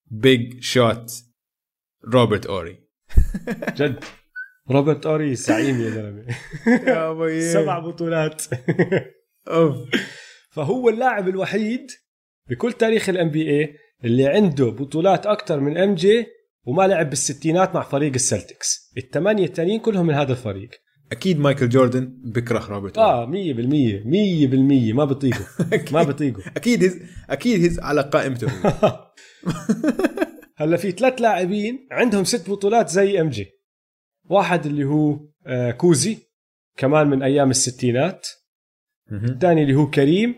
Big 0.05 0.63
Shot 0.63 1.11
روبرت 2.13 2.45
اوري 2.45 2.87
جد. 3.75 4.03
روبرت 4.71 5.05
اوري 5.05 5.35
زعيم 5.35 5.81
يا 5.81 5.89
زلمة. 5.89 6.25
يا 7.29 7.53
سبع 7.53 7.79
بطولات. 7.79 8.43
أوف. 9.47 9.89
فهو 10.51 10.89
اللاعب 10.89 11.27
الوحيد 11.27 11.87
بكل 12.49 12.73
تاريخ 12.73 13.09
ال 13.09 13.29
NBA 13.29 13.77
اللي 14.03 14.27
عنده 14.27 14.65
بطولات 14.65 15.25
أكثر 15.25 15.59
من 15.59 15.77
MJ 15.77 16.25
وما 16.65 16.87
لعب 16.87 17.09
بالستينات 17.09 17.75
مع 17.75 17.81
فريق 17.81 18.13
ال 18.13 18.22
Celtics. 18.22 18.93
الثمانية 18.97 19.45
التانيين 19.45 19.79
كلهم 19.79 20.05
من 20.05 20.13
هذا 20.13 20.31
الفريق. 20.31 20.82
أكيد 21.13 21.39
مايكل 21.39 21.69
جوردن 21.69 22.21
بكره 22.23 22.67
روبرت 22.67 22.97
آه 22.97 23.25
100% 23.25 23.29
100% 23.29 23.33
ما 24.95 25.05
بطيقه 25.05 25.45
ما 25.93 26.03
بطيقه 26.03 26.43
أكيد 26.57 26.83
هز 26.83 26.99
أكيد 27.29 27.65
هز 27.65 27.79
على 27.79 28.01
قائمته. 28.01 28.47
هلا 30.57 30.77
في 30.77 30.91
ثلاث 30.91 31.21
لاعبين 31.21 31.87
عندهم 31.91 32.23
ست 32.23 32.49
بطولات 32.49 32.89
زي 32.89 33.21
MJ. 33.21 33.51
واحد 34.23 34.65
اللي 34.65 34.83
هو 34.83 35.19
آه، 35.47 35.71
كوزي 35.71 36.17
كمان 36.77 37.07
من 37.07 37.23
أيام 37.23 37.49
الستينات. 37.49 38.27
الثاني 39.11 39.63
اللي 39.63 39.75
هو 39.75 39.89
كريم. 39.89 40.35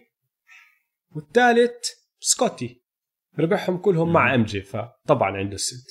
والثالث 1.16 1.72
سكوتي. 2.20 2.84
ربحهم 3.40 3.78
كلهم 3.78 4.14
مع 4.14 4.36
MJ 4.36 4.62
فطبعا 4.62 5.38
عنده 5.38 5.56
الست 5.56 5.88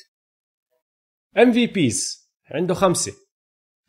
MVPs 1.39 2.31
عنده 2.51 2.75
خمسة. 2.75 3.13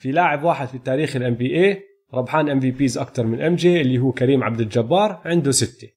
في 0.06 0.12
لاعب 0.12 0.44
واحد 0.44 0.68
في 0.68 0.80
تاريخ 0.80 1.16
ال 1.16 1.36
NBA 1.36 1.84
ربحان 2.14 2.50
MVPs 2.50 2.98
أكثر 2.98 3.26
من 3.26 3.42
MJ 3.42 3.82
اللي 3.82 4.00
هو 4.00 4.12
كريم 4.12 4.44
عبد 4.44 4.60
الجبار 4.60 5.22
عنده 5.26 5.52
ستة. 5.52 5.88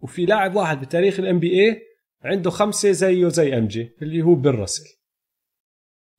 وفي 0.00 0.26
لاعب 0.26 0.56
واحد 0.56 0.80
بتاريخ 0.80 1.20
ال 1.20 1.38
NBA 1.38 1.82
عنده 2.22 2.50
خمسة 2.50 2.90
زيه 2.90 3.28
زي 3.28 3.58
MJ 3.58 3.96
اللي 4.02 4.22
هو 4.22 4.34
بيل 4.34 4.54
راسل. 4.54 4.84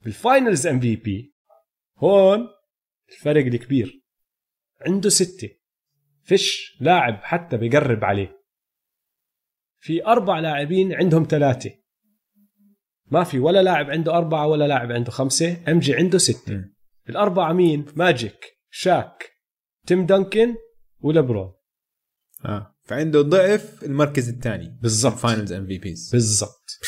بال 0.02 0.18
finals 0.18 0.68
MVP 0.68 1.36
هون 1.98 2.48
الفرق 3.10 3.46
الكبير. 3.46 4.04
عنده 4.82 5.10
ستة. 5.10 5.50
فيش 6.24 6.78
لاعب 6.82 7.20
حتى 7.24 7.58
بيقرب 7.58 8.06
عليه. 8.06 8.42
في 9.80 10.06
أربع 10.06 10.40
لاعبين 10.40 10.94
عندهم 10.94 11.28
ثلاثة. 11.30 11.72
ما 13.06 13.24
في 13.24 13.40
ولا 13.40 13.64
لاعب 13.64 13.90
عنده 13.90 14.18
أربعة 14.18 14.48
ولا 14.48 14.68
لاعب 14.68 14.92
عنده 14.92 15.12
خمسة. 15.12 15.58
MJ 15.68 15.96
عنده 15.96 16.18
ستة. 16.18 16.54
مم. 16.54 16.75
الأربعة 17.10 17.54
مين؟ 17.54 17.86
ماجيك 17.96 18.46
شاك 18.70 19.32
تيم 19.88 20.06
دانكن 20.06 20.56
ولبرون 21.02 21.54
آه. 22.46 22.76
فعنده 22.84 23.22
ضعف 23.22 23.84
المركز 23.84 24.30
الثاني. 24.30 24.80
بالضبط. 24.82 25.14
finals 25.14 25.54
MVPs 25.54 26.10
بالضبط. 26.12 26.80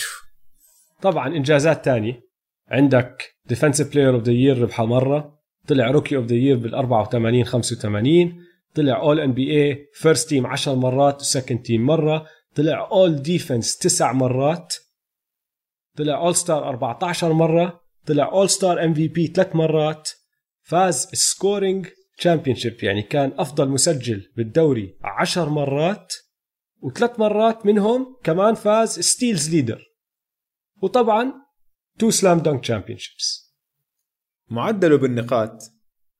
طبعا 1.01 1.27
إنجازات 1.27 1.85
تانية 1.85 2.21
عندك 2.67 3.35
defensive 3.45 3.93
player 3.93 4.15
of 4.15 4.23
the 4.23 4.31
year 4.31 4.61
ربحها 4.61 4.85
مرة. 4.85 5.39
طلع 5.67 5.91
rookie 5.91 6.15
of 6.15 6.25
the 6.25 6.35
year 6.35 6.57
بال 6.57 6.75
84 6.75 7.43
85 7.43 8.43
طلع 8.75 9.01
اول 9.01 9.19
NBA 9.19 9.51
first 9.51 10.29
team 10.29 10.47
10 10.47 10.75
مرات 10.75 11.21
و 11.21 11.27
second 11.27 11.61
team 11.61 11.85
مرة. 11.85 12.25
طلع 12.55 12.89
all 12.91 13.21
defense 13.21 13.77
تسع 13.77 14.11
مرات. 14.11 14.75
طلع 15.97 16.17
all 16.17 16.35
star 16.35 16.69
14 16.69 17.33
مرة. 17.33 17.86
طلع 18.07 18.31
all 18.31 18.49
star 18.49 18.83
MVP 18.83 19.27
ثلاث 19.27 19.55
مرات 19.55 20.09
فاز 20.61 21.07
scoring 21.13 21.87
championship 22.17 22.83
يعني 22.83 23.01
كان 23.01 23.33
أفضل 23.37 23.69
مسجل 23.69 24.31
بالدوري 24.37 24.97
10 25.03 25.49
مرات 25.49 26.13
وثلاث 26.81 27.19
مرات 27.19 27.65
منهم 27.65 28.17
كمان 28.23 28.55
فاز 28.55 28.99
steals 28.99 29.49
leader 29.49 29.81
وطبعا 30.81 31.33
two 31.99 32.09
slam 32.09 32.39
dunk 32.39 32.61
championships 32.61 33.55
معدله 34.49 34.97
بالنقاط 34.97 35.63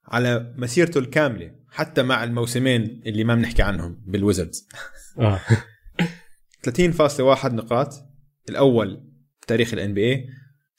على 0.05 0.53
مسيرته 0.57 0.99
الكاملة 0.99 1.55
حتى 1.69 2.03
مع 2.03 2.23
الموسمين 2.23 3.01
اللي 3.05 3.23
ما 3.23 3.35
بنحكي 3.35 3.61
عنهم 3.61 4.03
بال 4.07 4.21
Wizards 4.21 4.67
آه. 5.19 5.39
30.1 6.69 7.45
نقاط 7.45 7.93
الأول 8.49 9.03
بتاريخ 9.41 9.73
ال 9.73 9.93
NBA 9.93 10.27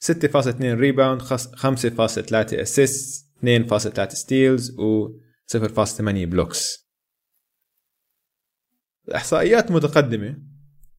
6.2 0.05 0.63
rebound 0.63 1.23
5.3 1.23 1.33
assist 2.33 3.27
2.3 3.45 4.09
steals 4.09 4.79
و 4.79 5.09
0.8 5.57 6.01
blocks 6.01 6.89
الإحصائيات 9.09 9.71
متقدمة. 9.71 10.37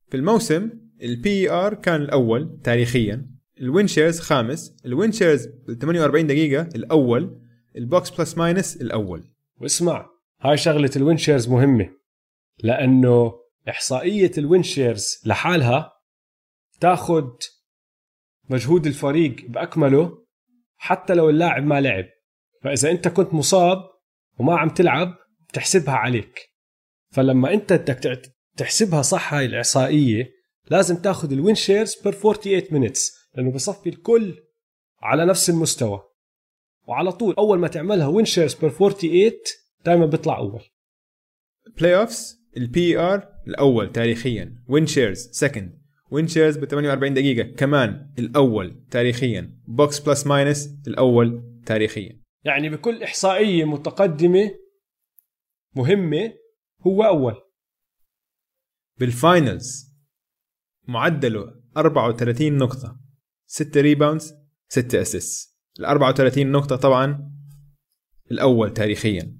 في 0.10 0.18
الموسم 0.18 0.70
ال 1.02 1.52
PER 1.52 1.74
كان 1.74 2.02
الأول 2.02 2.60
تاريخيا 2.64 3.30
ال 3.62 3.68
win 3.68 3.88
shares 3.88 4.20
خامس 4.20 4.76
ال 4.86 4.92
win 4.92 5.12
shares 5.12 5.46
بال 5.46 5.80
48 5.80 6.28
دقيقة 6.28 6.62
الأول 6.76 7.42
ال 7.76 7.84
box 7.84 8.10
plus 8.10 8.38
minus 8.38 8.76
الأول. 8.82 9.24
واسمع 9.62 10.10
هاي 10.42 10.58
شغلة 10.58 10.92
ال 10.96 11.01
win 11.01 11.17
shares 11.17 11.50
مهمة 11.50 11.90
لأنه 12.64 13.34
إحصائية 13.70 14.32
ال 14.38 14.44
win 14.44 14.64
shares 14.64 15.22
لحالها 15.26 15.94
تاخذ 16.80 17.24
مجهود 18.50 18.88
الفريق 18.88 19.46
بأكمله 19.50 20.26
حتى 20.78 21.14
لو 21.14 21.30
اللاعب 21.30 21.64
ما 21.64 21.82
لعب. 21.82 22.06
فإذا 22.64 22.92
أنت 22.92 23.08
كنت 23.08 23.34
مصاب 23.34 23.78
وما 24.40 24.58
عم 24.58 24.70
تلعب 24.70 25.16
بتحسبها 25.50 25.94
عليك. 25.94 26.50
فلما 27.12 27.54
أنت 27.54 27.74
بدك 27.74 28.22
تحسبها 28.58 29.02
صح 29.02 29.34
هاي 29.34 29.46
الإحصائية 29.46 30.32
لازم 30.70 30.96
تاخذ 30.96 31.32
ال 31.32 31.38
win 31.38 31.56
shares 31.56 31.96
per 32.04 32.14
48 32.14 32.64
minutes 32.72 33.30
لأنه 33.36 33.52
بصفي 33.52 33.90
الكل 33.90 34.38
على 35.02 35.26
نفس 35.26 35.50
المستوى. 35.50 36.02
وعلى 36.88 37.12
طول 37.12 37.36
أول 37.36 37.60
ما 37.60 37.68
تعملها 37.68 38.08
win 38.08 38.26
shares 38.26 38.54
per 38.54 38.70
48 38.70 39.32
دائما 39.86 40.06
بيطلع 40.06 40.38
أول. 40.38 40.64
playoffs 41.78 42.40
ال 42.58 42.98
PER 42.98 43.30
الأول 43.48 43.92
تاريخيا. 43.92 44.64
win 44.68 44.88
shares 44.88 45.30
second 45.32 45.79
win 46.12 46.28
shares 46.28 46.58
ب 46.58 46.66
48 46.66 47.14
دقيقة. 47.14 47.56
كمان 47.56 48.14
الأول 48.20 48.86
تاريخيا. 48.92 49.60
box 49.68 50.00
plus 50.00 50.28
minus 50.28 50.70
الأول 50.88 51.44
تاريخيا. 51.66 52.22
يعني 52.46 52.70
بكل 52.70 53.04
إحصائية 53.04 53.66
متقدمة 53.66 54.52
مهمة 55.76 56.34
هو 56.88 57.04
أول. 57.04 57.36
بال 59.00 59.24
finals 59.24 59.96
معدله 60.88 61.62
34 61.78 62.58
نقطة. 62.58 63.00
6 63.46 63.82
rebounds 63.82 64.34
6 64.70 65.02
اسيس 65.02 65.58
ال 65.80 65.86
34 65.86 66.52
نقطة 66.52 66.76
طبعا 66.76 67.34
الأول 68.32 68.74
تاريخيا. 68.74 69.40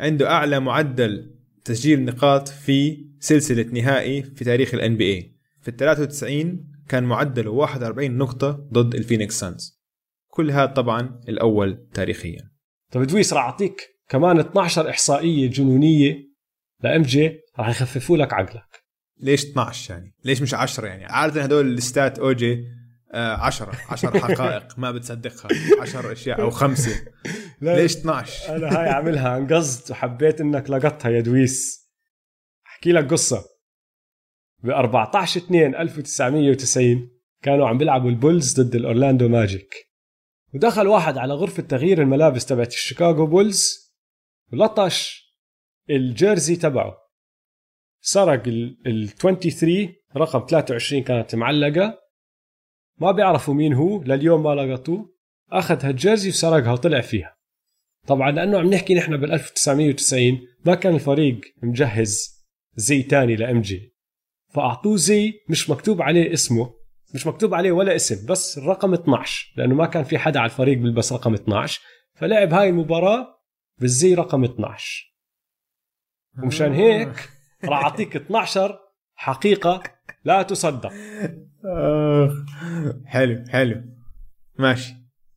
عنده 0.00 0.30
أعلى 0.30 0.60
معدل 0.60 1.35
تسجيل 1.66 2.04
نقاط 2.04 2.48
في 2.48 3.06
سلسلة 3.20 3.62
نهائي 3.62 4.22
في 4.22 4.44
تاريخ 4.44 4.74
NBA 4.74 5.36
في 5.60 5.68
ال 5.68 5.76
93 5.76 6.66
كان 6.88 7.04
معدله 7.04 7.50
41 7.50 8.18
نقطة 8.18 8.50
ضد 8.72 8.94
ال 8.94 9.00
Phoenix 9.00 9.40
Suns 9.40 9.80
كل 10.28 10.50
هذا 10.50 10.66
طبعا 10.66 11.20
الأول 11.28 11.88
تاريخيا 11.94 12.50
طب 12.92 13.02
دويس 13.02 13.32
راح 13.32 13.44
أعطيك 13.44 13.88
كمان 14.08 14.38
12 14.38 14.90
إحصائية 14.90 15.50
جنونية 15.50 16.16
ل 16.82 17.02
MJ 17.02 17.40
راح 17.58 17.68
يخففوا 17.68 18.16
لك 18.16 18.32
عقلك 18.32 18.84
ليش 19.20 19.44
12 19.44 19.94
يعني؟ 19.94 20.14
ليش 20.24 20.42
مش 20.42 20.54
10 20.54 20.86
يعني؟ 20.86 21.04
عادة 21.04 21.42
هدول 21.42 21.72
ال 21.72 21.80
stats 21.80 22.18
اوجي 22.18 22.64
10 23.16 23.70
آه 23.72 23.92
10 23.92 24.18
حقائق 24.34 24.78
ما 24.78 24.90
بتصدقها. 24.90 25.48
10 25.80 26.12
أشياء 26.12 26.40
أو 26.40 26.50
خمسة. 26.50 27.04
ليش 27.60 27.96
12 27.96 28.56
أنا 28.56 28.78
هاي 28.78 28.88
عاملها 28.88 29.28
عن 29.28 29.46
قصد 29.46 29.90
وحبيت 29.90 30.40
إنك 30.40 30.70
لقطها 30.70 31.10
يا 31.10 31.20
دويس. 31.20 31.86
أحكي 32.66 32.92
لك 32.92 33.10
قصة. 33.10 33.44
ب 34.62 34.70
14 34.70 35.40
2 35.40 35.74
1990 35.74 37.10
كانوا 37.42 37.68
عم 37.68 37.78
بيلعبوا 37.78 38.10
ال 38.10 38.18
Bulls 38.18 38.60
ضد 38.60 38.74
ال 38.74 38.81
Orlando 38.81 39.28
Magic. 39.28 39.74
ودخل 40.54 40.86
واحد 40.86 41.18
على 41.18 41.34
غرفة 41.34 41.62
تغيير 41.62 42.02
الملابس 42.02 42.46
تبعت 42.46 42.72
ال 42.72 42.79
Chicago 42.79 43.26
Bulls 43.26 43.92
ولطش 44.52 45.26
ال 45.90 45.99
jersey 45.99 46.56
تبعه. 46.56 46.94
سرق 48.00 48.42
ال 48.86 49.08
23 49.08 49.94
رقم 50.16 50.46
23 50.48 51.02
كانت 51.02 51.34
معلقة. 51.34 52.05
ما 52.98 53.12
بيعرفوا 53.12 53.54
مين 53.54 53.74
هو 53.74 54.02
لليوم 54.02 54.42
ما 54.42 54.54
لقطوه. 54.54 55.16
أخذ 55.52 55.86
هالجيرزي 55.86 56.28
وسرقها 56.28 56.72
وطلع 56.72 57.00
فيها. 57.00 57.36
طبعا 58.06 58.30
لأنه 58.30 58.58
عم 58.58 58.66
نحكي 58.66 58.94
نحن 58.94 59.16
بال 59.16 59.32
1990 59.32 60.40
ما 60.64 60.74
كان 60.74 60.94
الفريق 60.94 61.40
مجهز 61.62 62.46
زي 62.76 63.02
تاني 63.02 63.36
لإم 63.36 63.60
جي. 63.60 63.96
فأعطوه 64.48 64.96
زي 64.96 65.32
مش 65.48 65.70
مكتوب 65.70 66.02
عليه 66.02 66.32
اسمه 66.32 66.74
مش 67.14 67.26
مكتوب 67.26 67.54
عليه 67.54 67.72
ولا 67.72 67.96
اسم 67.96 68.26
بس 68.26 68.58
الرقم 68.58 68.94
12 68.94 69.52
لأنه 69.56 69.74
ما 69.74 69.86
كان 69.86 70.04
في 70.04 70.18
حدا 70.18 70.40
على 70.40 70.50
الفريق 70.50 70.78
بيلبس 70.78 71.12
رقم 71.12 71.34
12 71.34 71.80
فلعب 72.14 72.54
هاي 72.54 72.68
المباراة 72.68 73.26
بالزي 73.80 74.14
رقم 74.14 74.44
12 74.44 75.16
ومشان 76.42 76.72
هيك 76.72 77.30
راح 77.64 77.84
أعطيك 77.84 78.16
12 78.16 78.78
حقيقة 79.14 79.82
لا 80.24 80.42
تصدق. 80.42 80.92
حلو 83.06 83.44
حلو. 83.48 83.82
ماشي. 84.58 84.94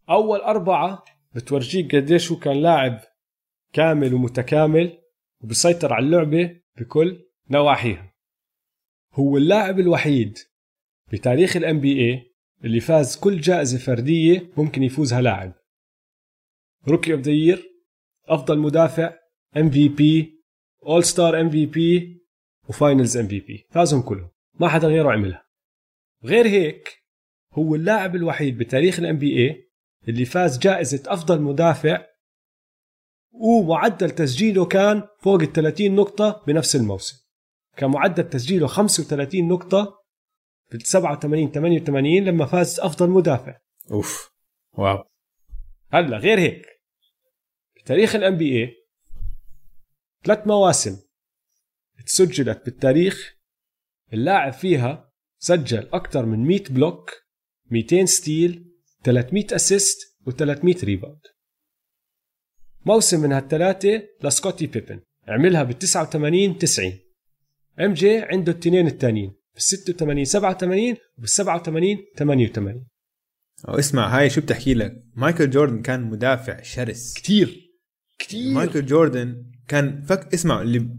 أول 0.09 0.39
أربعة 0.39 1.03
بتورجيك 1.36 1.95
قديش 1.95 2.32
هو 2.32 2.39
كان 2.39 2.61
لاعب 2.61 2.99
كامل 3.73 4.13
ومتكامل 4.13 4.97
وبسيطر 5.41 5.93
على 5.93 6.05
اللعبة 6.05 6.61
بكل 6.77 7.25
نواحيها. 7.49 8.13
هو 9.13 9.38
اللاعب 9.38 9.80
الوحيد 9.80 10.38
بتاريخ 11.11 11.55
ال 11.55 11.80
NBA 11.80 12.34
اللي 12.63 12.80
فاز 12.80 13.17
كل 13.17 13.39
جائزة 13.39 13.77
فردية 13.77 14.49
ممكن 14.57 14.84
يفوزها 14.84 15.21
لاعب. 15.21 15.53
rookie 16.88 17.14
of 17.14 17.22
the 17.22 17.57
أفضل 18.25 18.59
مدافع 18.59 19.13
ام 19.57 19.69
في 19.69 19.89
بي 19.89 20.43
اول 20.86 21.03
ستار 21.03 21.41
ام 21.41 21.49
في 21.49 21.65
بي 21.65 22.21
وفاينلز 22.69 23.17
ام 23.17 23.27
في 23.27 23.39
بي 23.39 23.65
فازهم 23.69 24.01
كلهم. 24.01 24.30
ما 24.59 24.67
حدا 24.67 24.88
غيره 24.88 25.11
عملها. 25.11 25.49
غير 26.24 26.47
هيك 26.47 27.03
هو 27.53 27.76
اللاعب 27.76 28.15
الوحيد 28.15 28.57
بتاريخ 28.57 28.99
ال 28.99 29.18
NBA 29.18 29.70
اللي 30.07 30.26
فاز 30.26 30.57
جائزة 30.57 31.03
أفضل 31.07 31.41
مدافع 31.41 32.05
ومعدل 33.32 34.09
تسجيله 34.09 34.65
كان 34.65 35.03
فوق 35.20 35.41
ال 35.41 35.53
30 35.53 35.95
نقطة 35.95 36.43
بنفس 36.47 36.76
الموسم. 36.76 37.17
كان 37.78 37.89
معدل 37.89 38.30
تسجيله 38.30 38.67
35 38.67 39.47
نقطة 39.47 39.99
في 40.70 40.80
87 40.80 41.51
88 41.51 42.24
لما 42.24 42.45
فاز 42.45 42.80
أفضل 42.80 43.09
مدافع. 43.09 43.59
أوف. 43.91 44.32
wow. 44.74 45.03
هلا 45.91 46.17
غير 46.17 46.39
هيك 46.39 46.65
بتاريخ 47.76 48.15
ال 48.16 48.38
NBA 48.38 48.76
ثلاث 50.24 50.47
مواسم 50.47 50.97
تسجلت 52.05 52.65
بالتاريخ 52.65 53.36
اللاعب 54.13 54.53
فيها 54.53 55.09
سجل 55.40 55.90
أكثر 55.94 56.26
من 56.26 56.48
100 56.48 56.64
block 56.70 57.12
200 57.72 58.06
steal 58.05 58.72
300 59.04 59.46
assist 59.51 59.97
و300 60.30 60.84
rebound. 60.84 61.20
موسم 62.86 63.22
من 63.22 63.32
هالثلاثة 63.32 64.04
لسكوتي 64.24 64.68
بيبن. 64.68 65.00
عملها 65.28 65.64
بال 65.64 65.80
89 65.80 66.58
90 66.58 67.00
MJ 67.80 68.18
عنده 68.18 68.52
التنين 68.52 68.88
الثانيين 68.88 69.30
بال 69.54 69.62
86 69.62 70.26
87 70.26 70.96
وبال 71.18 71.30
87 71.30 71.98
88 72.18 72.88
أو 73.68 73.80
اسمع 73.80 74.18
هاي 74.18 74.30
شو 74.30 74.42
بتحكي 74.42 74.74
لك؟ 74.74 75.04
مايكل 75.16 75.50
جوردن 75.50 75.82
كان 75.82 76.02
مدافع 76.02 76.62
شرس. 76.62 77.14
كتير 77.14 77.72
كتير. 78.20 78.54
مايكل 78.54 78.86
جوردن 78.86 79.52
كان 79.68 80.02
فك 80.02 80.34
اسمع 80.34 80.62
اللي 80.62 80.90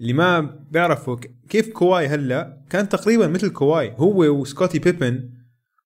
اللي 0.00 0.12
ما 0.12 0.40
بيعرفوا 0.70 1.16
كيف 1.48 1.68
كواي 1.68 2.06
هلا؟ 2.06 2.64
كان 2.70 2.88
تقريبا 2.88 3.26
مثل 3.26 3.50
كواي 3.50 3.94
هو 3.98 4.40
وسكوتي 4.40 4.78
بيبن. 4.78 5.30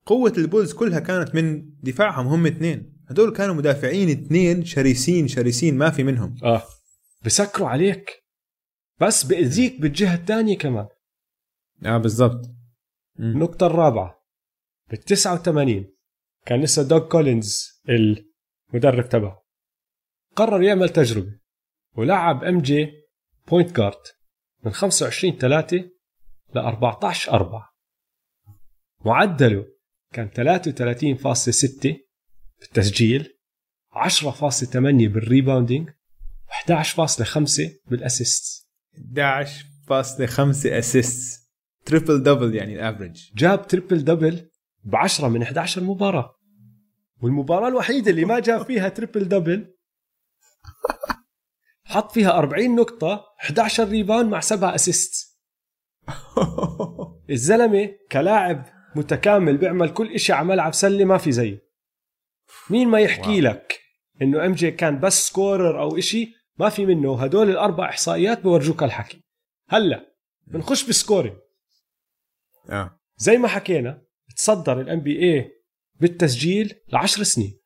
قوة 0.06 0.32
البولز 0.38 0.72
كلها 0.72 1.00
كانت 1.00 1.34
من 1.34 1.70
دفاعهم 1.82 2.26
هم 2.26 2.46
اثنين. 2.46 2.98
هدول 3.08 3.32
كانوا 3.32 3.54
مدافعين 3.54 4.10
اثنين 4.10 4.64
شرسين 4.64 5.28
شرسين 5.28 5.78
ما 5.78 5.90
في 5.90 6.04
منهم. 6.04 6.36
آه. 6.44 6.62
بسكروا 7.24 7.68
عليك. 7.68 8.24
بس 9.00 9.24
بأذيك 9.24 9.80
بالجهة 9.80 10.14
الثانية 10.14 10.58
كمان. 10.58 10.88
آه 11.84 11.98
بالضبط. 11.98 12.50
النقطة 13.20 13.66
الرابعة. 13.66 14.24
بال 14.90 14.98
89 14.98 15.94
كان 16.46 16.60
لسه 16.60 16.82
دوغ 16.82 17.08
كولينز 17.08 17.82
المدرب 17.88 19.08
تبعه. 19.08 19.42
قرر 20.36 20.62
يعمل 20.62 20.88
تجربة. 20.88 21.38
ولعب 21.96 22.44
MJ 22.44 23.07
point 23.50 23.76
guard 23.76 24.02
من 24.64 24.72
25 24.72 25.38
3 25.38 25.76
ل 26.54 26.58
14 26.58 27.32
4 27.32 27.68
معدله 29.04 29.66
كان 30.12 30.30
33.6 30.30 31.94
بالتسجيل 32.60 33.38
10.8 33.92 34.76
بال 34.76 34.95
rebounding 34.95 35.90
و11.5 35.90 37.62
بال 37.86 38.05
assist. 38.05 38.68
11.5 39.88 40.66
assist 40.66 41.48
triple 41.84 42.22
double 42.22 42.54
يعني 42.54 42.74
ال 42.74 42.81
average 42.81 43.30
جاب 43.34 43.66
triple 43.66 44.04
double 44.04 44.50
ب 44.84 44.96
10 44.96 45.28
من 45.28 45.42
11 45.42 45.84
مباراة 45.84 46.34
والمباراة 47.22 47.68
الوحيدة 47.68 48.10
اللي 48.10 48.24
ما 48.24 48.40
جاب 48.40 48.64
فيها 48.64 48.88
triple 48.88 49.28
double 49.28 49.74
حط 51.88 52.12
فيها 52.12 52.38
40 52.38 52.74
نقطة 52.76 53.24
11 53.40 53.88
rebound 53.88 54.30
مع 54.30 54.40
7 54.40 54.74
assist 54.74 55.38
الزلمة 57.30 57.94
كلاعب 58.12 58.64
متكامل 58.96 59.56
بيعمل 59.56 59.92
كل 59.92 60.14
إشي 60.14 60.32
على 60.32 60.46
ملعب 60.46 60.74
سلة 60.74 61.04
ما 61.04 61.18
في 61.18 61.32
زيه 61.32 61.68
مين 62.70 62.88
ما 62.88 63.00
يحكي 63.00 63.30
wow. 63.30 63.40
لك 63.40 63.80
إنه 64.22 64.46
MJ 64.46 64.70
كان 64.70 65.00
بس 65.00 65.28
scorer 65.28 65.80
أو 65.80 65.98
إشي 65.98 66.34
ما 66.58 66.68
في 66.68 66.86
منه. 66.86 67.22
هدول 67.22 67.50
الأربع 67.50 67.88
إحصائيات 67.88 68.40
بورجوك 68.40 68.82
الحكي 68.82 69.22
هلأ 69.68 70.14
بنخش 70.46 70.86
بال 70.86 70.97
scoring 70.97 71.36
آه. 72.70 73.00
زي 73.16 73.36
ما 73.36 73.48
حكينا 73.48 74.02
تصدر 74.36 74.80
ال 74.80 75.00
NBA 75.00 75.50
بالتسجيل 76.00 76.74
لعشر 76.92 77.22
سنين. 77.22 77.60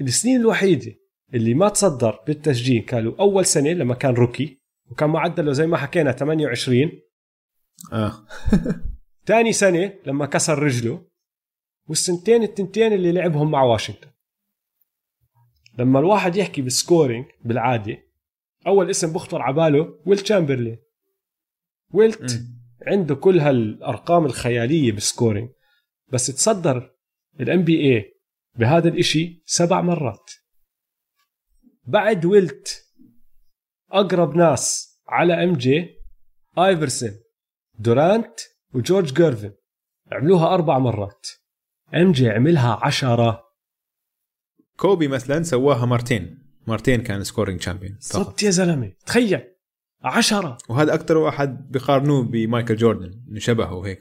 السنين 0.00 0.40
الوحيدة 0.40 1.01
اللي 1.34 1.54
ما 1.54 1.68
تصدر 1.68 2.20
بالتسجيل. 2.26 2.82
كانوا 2.82 3.14
أول 3.20 3.46
سنة 3.46 3.70
لما 3.70 3.94
كان 3.94 4.14
rookie 4.14 4.62
وكان 4.90 5.10
معدله 5.10 5.52
زي 5.52 5.66
ما 5.66 5.76
حكينا 5.76 6.12
28 6.12 6.90
آه. 7.92 8.26
ثاني 9.26 9.52
سنة 9.52 9.92
لما 10.06 10.26
كسر 10.26 10.58
رجله 10.58 11.06
والسنتين 11.88 12.42
التنتين 12.42 12.92
اللي 12.92 13.12
لعبهم 13.12 13.50
مع 13.50 13.62
واشنطن. 13.62 14.08
لما 15.78 15.98
الواحد 15.98 16.36
يحكي 16.36 16.62
بال 16.62 16.76
scoring 16.76 17.26
بالعادة 17.44 17.98
أول 18.66 18.90
اسم 18.90 19.12
بخطر 19.12 19.42
على 19.42 19.54
باله 19.54 19.98
ويل 20.06 20.18
تشامبرلين. 20.18 20.78
ويلت 21.92 22.34
مم. 22.34 22.62
عنده 22.86 23.14
كل 23.14 23.38
هالأرقام 23.38 24.24
الخيالية 24.24 24.92
بال 24.92 25.04
scoring. 25.04 25.50
بس 26.08 26.26
تصدر 26.26 26.94
ال 27.40 27.64
NBA 27.64 28.14
بهذا 28.54 28.88
الإشي 28.88 29.42
سبع 29.46 29.80
مرات. 29.80 30.30
بعد 31.84 32.24
ويلت 32.24 32.84
أقرب 33.90 34.36
ناس 34.36 34.94
على 35.08 35.44
MJ 35.44 35.88
آيفرسون 36.58 37.10
دورانت 37.78 38.40
وجورج 38.74 39.14
جيرفن 39.14 39.52
عملوها 40.12 40.54
أربع 40.54 40.78
مرات. 40.78 41.26
MJ 41.94 42.30
عملها 42.30 42.78
عشرة. 42.82 43.44
كوبي 44.76 45.08
مثلا 45.08 45.42
سواها 45.42 45.86
مرتين. 45.86 46.38
مرتين 46.66 47.02
كان 47.02 47.24
scoring 47.24 47.60
champion 47.60 47.98
فقط 48.10 48.26
صدت 48.26 48.42
يا 48.42 48.50
زلمة. 48.50 48.92
تخيل. 49.06 49.42
عشرة. 50.02 50.58
وهذا 50.68 50.94
أكثر 50.94 51.16
واحد 51.16 51.70
بيقارنوه 51.70 52.22
بمايكل 52.22 52.76
جوردن. 52.76 53.24
إنه 53.28 53.38
شبهه 53.38 53.74
وهيك 53.74 54.00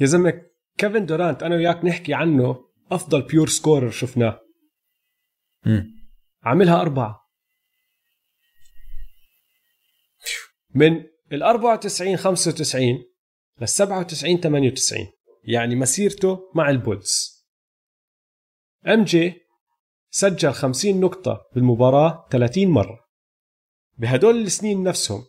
يا 0.00 0.06
زلمة 0.06 0.42
كيفن 0.78 1.06
دورانت 1.06 1.42
أنا 1.42 1.56
وياك 1.56 1.84
نحكي 1.84 2.14
عنه 2.14 2.64
أفضل 2.92 3.22
pure 3.22 3.48
scorer 3.48 3.90
شفناه. 3.90 4.40
امم 5.66 5.99
عاملها 6.42 6.80
أربعة. 6.80 7.30
من 10.74 11.04
ال 11.32 11.42
94 11.42 12.16
95 12.16 13.04
لل 13.60 13.68
97 13.68 14.40
98 14.40 15.06
يعني 15.44 15.74
مسيرته 15.74 16.50
مع 16.54 16.70
البولز. 16.70 17.44
MJ 18.86 19.34
سجل 20.10 20.52
50 20.52 21.00
نقطة 21.00 21.46
بالمباراة 21.54 22.28
30 22.30 22.68
مرة. 22.68 23.06
بهدول 23.98 24.36
السنين 24.42 24.82
نفسهم 24.82 25.24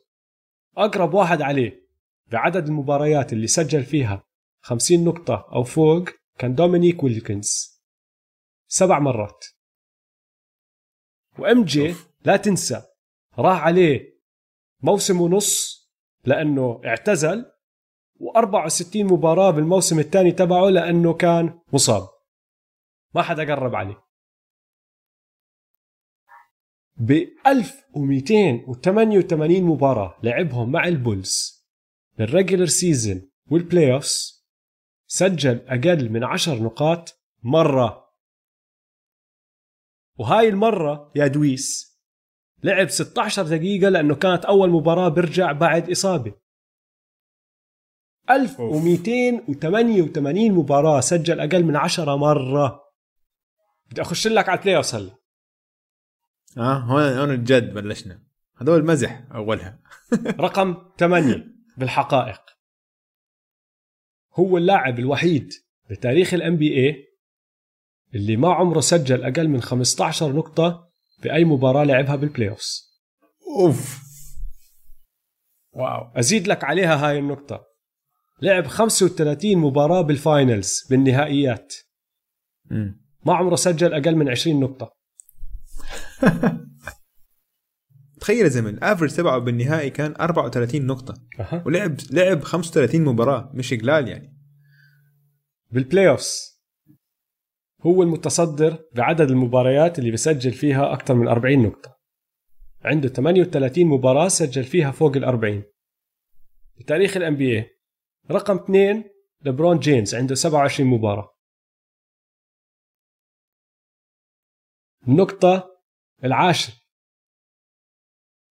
أقرب 0.78 1.14
واحد 1.14 1.41
عليه 1.41 1.88
بعدد 2.28 2.68
المباريات 2.68 3.34
اللي 3.34 3.47
سجل 3.47 3.84
فيها 3.84 4.24
50 4.59 5.03
نقطة 5.03 5.49
أو 5.53 5.64
فوق 5.64 6.09
كان 6.38 6.55
دومينيك 6.55 7.03
ويلكنز. 7.03 7.82
سبع 8.68 8.99
مرات. 8.99 9.45
و 11.41 11.64
MJ. 11.64 11.95
لا 12.26 12.38
تنسى 12.38 12.82
راح 13.39 13.64
عليه 13.64 14.22
موسم 14.82 15.22
ونص 15.22 15.82
لأنه 16.26 16.82
اعتزل 16.86 17.46
و64 18.20 18.96
مباراة 18.96 19.52
بالموسم 19.52 20.00
الثاني 20.00 20.32
تبعه 20.32 20.70
لأنه 20.70 21.14
كان 21.14 21.60
مصاب. 21.74 22.10
ما 23.16 23.22
حدا 23.22 23.44
قرب 23.44 23.76
عليه. 23.76 24.04
ب 26.98 27.12
1288 27.48 29.64
مباراة 29.64 30.18
لعبهم 30.24 30.72
مع 30.72 30.88
البولز 30.88 31.66
بال 32.18 32.28
regular 32.28 32.66
season 32.66 33.14
وال 33.14 33.30
playoffs 33.52 34.45
سجل 35.08 35.62
أقل 35.68 36.10
من 36.10 36.24
10 36.24 36.64
نقاط 36.64 37.22
مرة. 37.44 38.01
وهاي 40.22 40.49
المرة 40.49 41.11
يا 41.15 41.28
دويس 41.28 41.97
لعب 42.63 42.89
16 42.89 43.43
دقيقة 43.43 43.89
لأنه 43.89 44.15
كانت 44.15 44.45
أول 44.45 44.69
مباراة 44.69 45.09
برجع 45.09 45.51
بعد 45.51 45.91
إصابة. 45.91 46.34
1288 48.30 50.51
مباراة 50.51 50.99
سجل 50.99 51.39
أقل 51.39 51.63
من 51.63 51.76
10 51.76 52.15
مرة. 52.15 52.82
بدي 53.91 54.01
أخش 54.01 54.28
لك 54.28 54.49
على 54.49 54.57
البلاي 54.57 54.76
أوفس 54.76 54.95
هلا. 54.95 55.15
آه 56.57 56.78
هون 56.78 57.03
هون 57.03 57.32
الجد 57.32 57.74
بلشنا. 57.74 58.24
هذول 58.57 58.86
مزح 58.86 59.24
أولها. 59.36 59.80
رقم 60.45 60.76
8 60.99 61.47
بالحقائق. 61.78 62.41
هو 64.34 64.57
اللاعب 64.57 64.99
الوحيد 64.99 65.53
بتاريخ 65.89 66.34
ال 66.34 66.58
NBA 66.58 67.11
اللي 68.16 68.38
ما 68.38 68.53
عمره 68.53 68.80
سجل 68.80 69.24
أقل 69.24 69.47
من 69.47 69.62
15 69.62 70.34
نقطة 70.34 70.91
بأي 71.24 71.45
مباراة 71.45 71.84
لعبها 71.84 72.16
بال 72.16 72.49
playoffs 72.49 72.91
أوف. 73.59 74.01
wow. 75.74 76.12
أزيد 76.16 76.47
لك 76.47 76.64
عليها 76.64 77.07
هاي 77.07 77.20
النقطة. 77.20 77.64
لعب 78.41 78.68
35 78.68 79.57
مباراة 79.57 80.01
بال 80.02 80.23
finals 80.23 80.88
بالنهائيات. 80.89 81.74
مم. 82.66 83.01
ما 83.26 83.34
عمره 83.34 83.55
سجل 83.55 83.93
أقل 83.93 84.16
من 84.16 84.30
20 84.30 84.59
نقطة. 84.59 84.91
تخيل 88.22 88.43
يا 88.43 88.47
زلمة 88.47 88.70
ال 88.70 88.74
average 88.74 89.10
تبعه 89.16 89.39
بالنهائي 89.39 89.89
كان 89.89 90.16
34 90.16 90.86
نقطة. 90.86 91.14
أها. 91.39 91.64
ولعب 91.66 91.95
لعب 92.12 92.43
35 92.43 93.01
مباراة 93.01 93.51
مش 93.53 93.74
قلال 93.74 94.07
يعني. 94.07 94.38
بال 95.72 96.10
playoffs 96.10 96.51
هو 97.86 98.04
المتصدر 98.04 98.90
بعدد 98.96 99.30
المباريات 99.32 100.00
اللي 100.00 100.12
بسجل 100.12 100.52
فيها 100.52 100.94
أكثر 100.94 101.14
من 101.14 101.28
40 101.28 101.64
نقطة. 101.64 101.98
عنده 102.82 103.10
38 103.10 103.86
مباراة 103.86 104.28
سجل 104.28 104.64
فيها 104.64 104.92
فوق 104.92 105.16
ال 105.16 105.24
40 105.24 105.64
بتاريخ 106.80 107.18
NBA 107.18 107.70
رقم 108.32 108.58
اثنين 108.58 109.04
لبرون 109.42 109.80
جيمس 109.80 110.16
عنده 110.16 110.36
27 110.36 110.90
مباراة. 110.90 111.36
النقطة 115.08 115.82
العاشرة. 116.24 116.76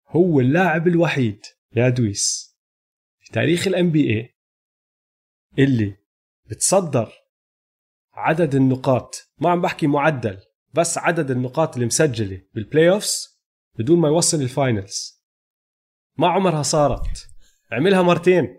هو 0.08 0.40
اللاعب 0.40 0.88
الوحيد 0.88 1.40
يا 1.76 1.88
دويس 1.88 2.56
في 3.18 3.32
تاريخ 3.32 3.68
NBA 3.68 4.36
اللي 5.58 5.96
بتصدر 6.46 7.12
عدد 8.16 8.54
النقاط. 8.54 9.14
ما 9.38 9.50
عم 9.50 9.60
بحكي 9.60 9.86
معدل 9.86 10.38
بس 10.74 10.98
عدد 10.98 11.30
النقاط 11.30 11.74
اللي 11.74 11.86
مسجلة 11.86 12.42
بال 12.54 12.90
playoffs 12.90 13.40
بدون 13.78 13.98
ما 13.98 14.08
يوصل 14.08 14.42
ال 14.42 14.54
finals 14.54 15.22
ما 16.16 16.28
عمرها 16.28 16.62
صارت. 16.62 17.28
عملها 17.72 18.02
مرتين. 18.02 18.56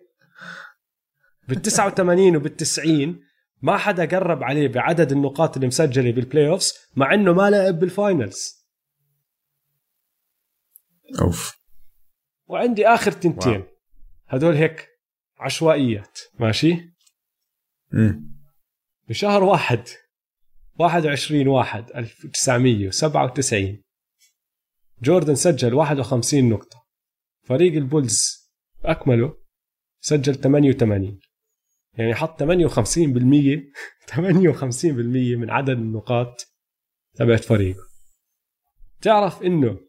بال 1.47 1.61
89 1.61 2.35
وبال 2.35 2.55
90 2.55 3.23
ما 3.61 3.77
حدا 3.77 4.05
قرب 4.05 4.43
عليه 4.43 4.67
بعدد 4.67 5.11
النقاط 5.11 5.55
اللي 5.55 5.67
مسجلة 5.67 6.11
بال 6.11 6.47
playoffs 6.47 6.73
مع 6.95 7.13
إنه 7.13 7.33
ما 7.33 7.49
لعب 7.49 7.79
بال 7.79 8.01
finals 8.01 8.67
أوف. 11.21 11.57
وعندي 12.47 12.87
آخر 12.87 13.11
تنتين. 13.11 13.53
واو. 13.53 13.67
هدول 14.27 14.55
هيك 14.55 14.87
عشوائيات. 15.39 16.19
ماشي؟ 16.39 16.93
مم. 17.91 18.36
بشهر 19.09 19.43
واحد. 19.43 19.87
21 20.79 21.47
واحد 21.47 21.91
1997 21.91 23.83
جوردن 25.01 25.35
سجل 25.35 25.73
51 25.73 26.49
نقطة. 26.49 26.87
فريق 27.43 27.73
البولز 27.73 28.49
أكمله 28.85 29.37
سجل 29.99 30.35
88 30.35 31.19
يعني 31.97 32.15
حط 32.15 32.43
58% 32.43 32.45
58% 32.45 32.47
من 35.39 35.49
عدد 35.49 35.69
النقاط 35.69 36.45
تبعت 37.15 37.43
فريقه. 37.43 37.81
تعرف 39.01 39.43
إنه 39.43 39.79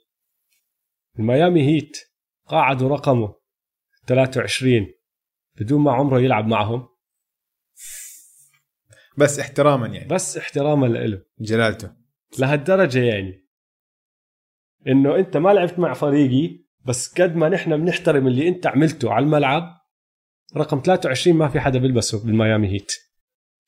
الميامي 1.18 1.62
هيت 1.62 1.96
قاعدوا 2.46 2.88
رقمه 2.88 3.34
23 4.06 4.86
بدون 5.60 5.80
ما 5.80 5.92
عمره 5.92 6.20
يلعب 6.20 6.46
معهم. 6.46 6.88
بس 9.18 9.38
احتراما 9.38 9.86
يعني. 9.86 10.08
بس 10.08 10.36
احتراما 10.36 10.86
له 10.86 11.22
جلالته. 11.40 11.90
لهالدرجة 12.38 12.98
يعني. 12.98 13.48
إنه 14.88 15.16
أنت 15.16 15.36
ما 15.36 15.50
لعبت 15.50 15.78
مع 15.78 15.94
فريقي 15.94 16.64
بس 16.84 17.20
قد 17.20 17.36
ما 17.36 17.48
نحن 17.48 17.76
بنحترم 17.76 18.26
اللي 18.26 18.48
أنت 18.48 18.66
عملته 18.66 19.12
على 19.12 19.24
الملعب 19.24 19.78
رقم 20.56 20.82
23 20.84 21.36
ما 21.36 21.48
في 21.48 21.60
حدا 21.60 21.78
بيلبسه 21.78 22.24
بالميامي 22.24 22.68
هيت. 22.68 22.92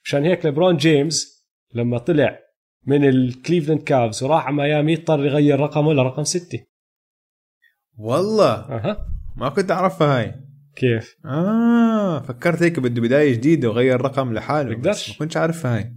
مشان 0.05 0.25
هيك 0.25 0.45
ليبرون 0.45 0.77
جيمس 0.77 1.47
لما 1.75 1.99
طلع 1.99 2.39
من 2.87 3.09
الكليفلاند 3.09 3.83
كافز 3.83 4.23
وراح 4.23 4.47
على 4.47 4.57
ميامي 4.57 4.95
اضطر 4.95 5.25
يغير 5.27 5.61
رقمه 5.61 5.93
لرقم 5.93 6.25
ستة. 6.25 6.67
والله. 7.99 8.55
أها. 8.55 9.07
ما 9.37 9.49
كنت 9.49 9.71
أعرفها 9.71 10.19
هاي. 10.19 10.50
كيف؟ 10.81 11.17
آه 11.25 12.23
فكرت 12.23 12.63
هيك 12.63 12.81
بده 12.81 13.01
بداية 13.03 13.33
جديدة 13.33 13.69
وغير 13.69 14.01
رقم 14.01 14.33
لحاله 14.33 14.75
بقدرش. 14.75 15.05
بس 15.05 15.11
ما 15.11 15.17
كنتش 15.19 15.37
عارفها 15.37 15.77
هاي. 15.77 15.97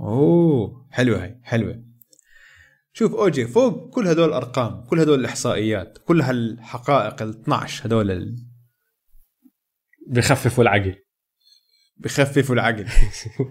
أوه 0.00 0.88
حلوة 0.90 1.22
هاي 1.22 1.40
حلوة. 1.42 1.84
شوف 2.92 3.14
أوجي 3.14 3.46
فوق 3.46 3.94
كل 3.94 4.08
هدول 4.08 4.28
الأرقام 4.28 4.84
كل 4.84 5.00
هدول 5.00 5.20
الإحصائيات 5.20 5.98
كل 5.98 6.20
هالحقائق 6.22 7.22
ال 7.22 7.28
12 7.40 7.86
هدول 7.86 8.10
ال- 8.10 8.46
بخففوا 10.08 10.64
العقل. 10.64 10.94
بخففوا 11.96 12.54
العقل. 12.54 12.86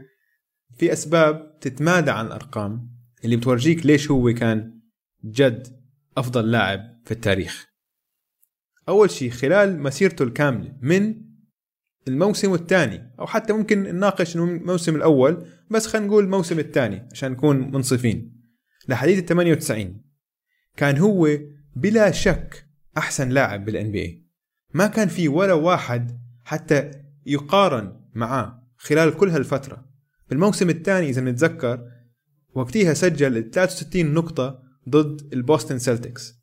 في 0.78 0.94
أسباب 0.94 1.60
تتمادى 1.62 2.12
عن 2.12 2.26
الأرقام 2.26 2.92
اللي 3.26 3.36
بتورجيك 3.36 3.86
ليش 3.86 4.12
هو 4.12 4.34
كان 4.34 4.82
جد 5.26 5.82
أفضل 6.18 6.52
لاعب 6.52 7.02
في 7.06 7.12
التاريخ. 7.12 7.71
أول 8.92 9.12
شيء 9.12 9.30
خلال 9.30 9.80
مسيرته 9.80 10.24
الكاملة 10.24 10.74
من 10.82 11.16
الموسم 12.08 12.54
الثاني 12.54 13.14
أو 13.20 13.28
حتى 13.28 13.54
ممكن 13.54 13.84
نناقش 13.84 14.36
الموسم 14.36 14.96
الأول 14.96 15.46
بس 15.70 15.88
خلينا 15.88 16.08
نقول 16.08 16.24
الموسم 16.24 16.60
الثاني 16.60 17.08
عشان 17.12 17.32
نكون 17.32 17.72
منصفين. 17.72 18.42
لحديث 18.88 19.20
ال 19.20 19.26
98 19.26 20.02
كان 20.78 20.98
هو 20.98 21.38
بلا 21.76 22.12
شك 22.12 22.66
أحسن 22.98 23.30
لاعب 23.30 23.66
بال 23.66 23.92
NBA 23.92 24.28
ما 24.74 24.88
كان 24.88 25.08
في 25.08 25.28
ولا 25.28 25.54
واحد 25.54 26.20
حتى 26.44 26.92
يقارن 27.26 28.02
معاه 28.14 28.64
خلال 28.78 29.18
كل 29.18 29.30
هالفترة. 29.30 29.86
بالموسم 30.30 30.70
الثاني 30.70 31.10
إذا 31.10 31.22
نتذكر 31.22 31.88
وقتها 32.54 32.94
سجل 32.94 33.52
63 33.52 34.14
نقطة 34.14 34.64
ضد 34.90 35.34
البوستن 35.34 35.80
سيلتكس 35.80 36.41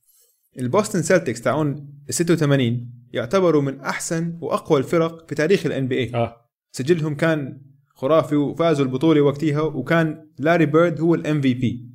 البوستن 0.58 1.02
سيلتكس 1.02 1.40
تاعون 1.40 1.88
86 2.10 2.90
يعتبروا 3.12 3.62
من 3.62 3.80
أحسن 3.80 4.38
وأقوى 4.40 4.78
الفرق 4.78 5.28
في 5.28 5.34
تاريخ 5.34 5.66
ال 5.66 5.88
NBA 5.88 6.14
آه. 6.14 6.36
سجلهم 6.72 7.14
كان 7.14 7.62
خرافي 7.94 8.36
وفازوا 8.36 8.86
البطولة 8.86 9.20
وقتها 9.20 9.60
وكان 9.60 10.30
لاري 10.38 10.66
بيرد 10.66 11.00
هو 11.00 11.14
ال 11.14 11.40
MVP 11.40 11.88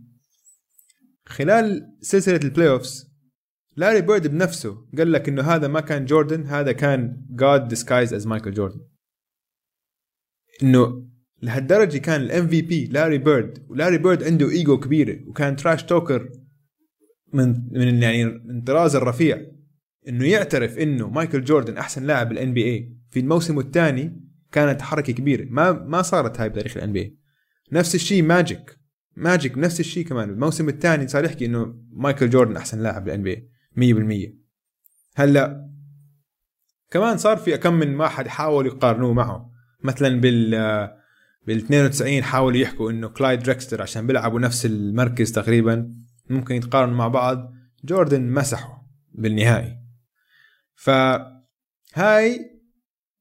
خلال 1.25 1.95
سلسلة 2.01 2.39
ال 2.43 2.69
playoffs 2.69 3.13
لاري 3.77 4.01
بيرد 4.01 4.27
بنفسه 4.27 4.87
قال 4.97 5.11
لك 5.11 5.29
إنه 5.29 5.41
هذا 5.41 5.67
ما 5.67 5.79
كان 5.79 6.05
جوردن 6.05 6.43
هذا 6.45 6.71
كان 6.71 7.25
God 7.29 7.67
disguised 7.67 8.13
as 8.13 8.27
Michael 8.27 8.53
Jordan 8.53 8.81
إنه 10.63 11.07
لهالدرجة 11.41 11.97
كان 11.97 12.21
ال 12.21 12.47
MVP 12.47 12.85
لاري 12.85 13.17
بيرد 13.17 13.65
ولاري 13.69 13.97
بيرد 13.97 14.23
عنده 14.23 14.49
إيجو 14.49 14.79
كبيرة 14.79 15.29
وكان 15.29 15.55
trash 15.55 15.83
talker 15.83 16.29
من 17.33 17.63
من 17.71 18.03
يعني 18.03 18.25
من 18.25 18.61
طراز 18.61 18.95
الرفيع 18.95 19.41
إنه 20.07 20.27
يعترف 20.27 20.77
إنه 20.77 21.09
مايكل 21.09 21.43
جوردن 21.43 21.77
أحسن 21.77 22.03
لاعب 22.03 22.29
بال 22.29 22.53
NBA 22.53 22.97
في 23.09 23.19
الموسم 23.19 23.59
الثاني 23.59 24.23
كانت 24.51 24.81
حركة 24.81 25.13
كبيرة. 25.13 25.45
ما 25.49 25.71
ما 25.71 26.01
صارت 26.01 26.39
هاي 26.39 26.49
بتاريخ 26.49 26.77
ال 26.77 26.93
NBA 26.93 27.17
نفس 27.71 27.95
الشيء 27.95 28.23
ماجيك. 28.23 28.79
ماجيك 29.15 29.57
نفس 29.57 29.79
الشيء 29.79 30.05
كمان. 30.05 30.29
الموسم 30.29 30.69
الثاني 30.69 31.07
صار 31.07 31.25
يحكي 31.25 31.45
إنه 31.45 31.75
مايكل 31.91 32.29
جوردن 32.29 32.57
أحسن 32.57 32.79
لاعب 32.79 33.03
بال 33.03 33.23
NBA 33.23 33.49
100% 33.75 34.33
هلأ 35.15 35.69
كمان 36.91 37.17
صار 37.17 37.37
في 37.37 37.57
كم 37.57 37.73
من 37.73 37.99
واحد 37.99 38.27
حاولوا 38.27 38.73
يقارنوه 38.73 39.13
معه. 39.13 39.51
مثلا 39.83 40.21
بال 40.21 40.51
بال 41.47 41.57
92 41.57 42.23
حاولوا 42.23 42.57
يحكوا 42.57 42.91
إنه 42.91 43.07
كلايد 43.07 43.39
دريكسلر 43.39 43.81
عشان 43.81 44.07
بيلعبوا 44.07 44.39
نفس 44.39 44.65
المركز 44.65 45.31
تقريبا. 45.31 45.93
ممكن 46.29 46.55
يتقارنوا 46.55 46.95
مع 46.95 47.07
بعض. 47.07 47.53
جوردن 47.83 48.21
مسحه 48.21 48.87
بالنهائي. 49.11 49.77
فهاي 50.75 52.39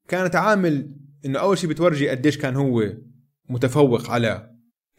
كانت 0.09 0.37
عامل 0.37 0.97
إنه 1.25 1.39
أول 1.39 1.59
شيء 1.59 1.71
بتورجي 1.71 2.09
قديش 2.09 2.39
كان 2.39 2.57
هو 2.57 2.93
متفوق 3.49 4.11
على 4.11 4.51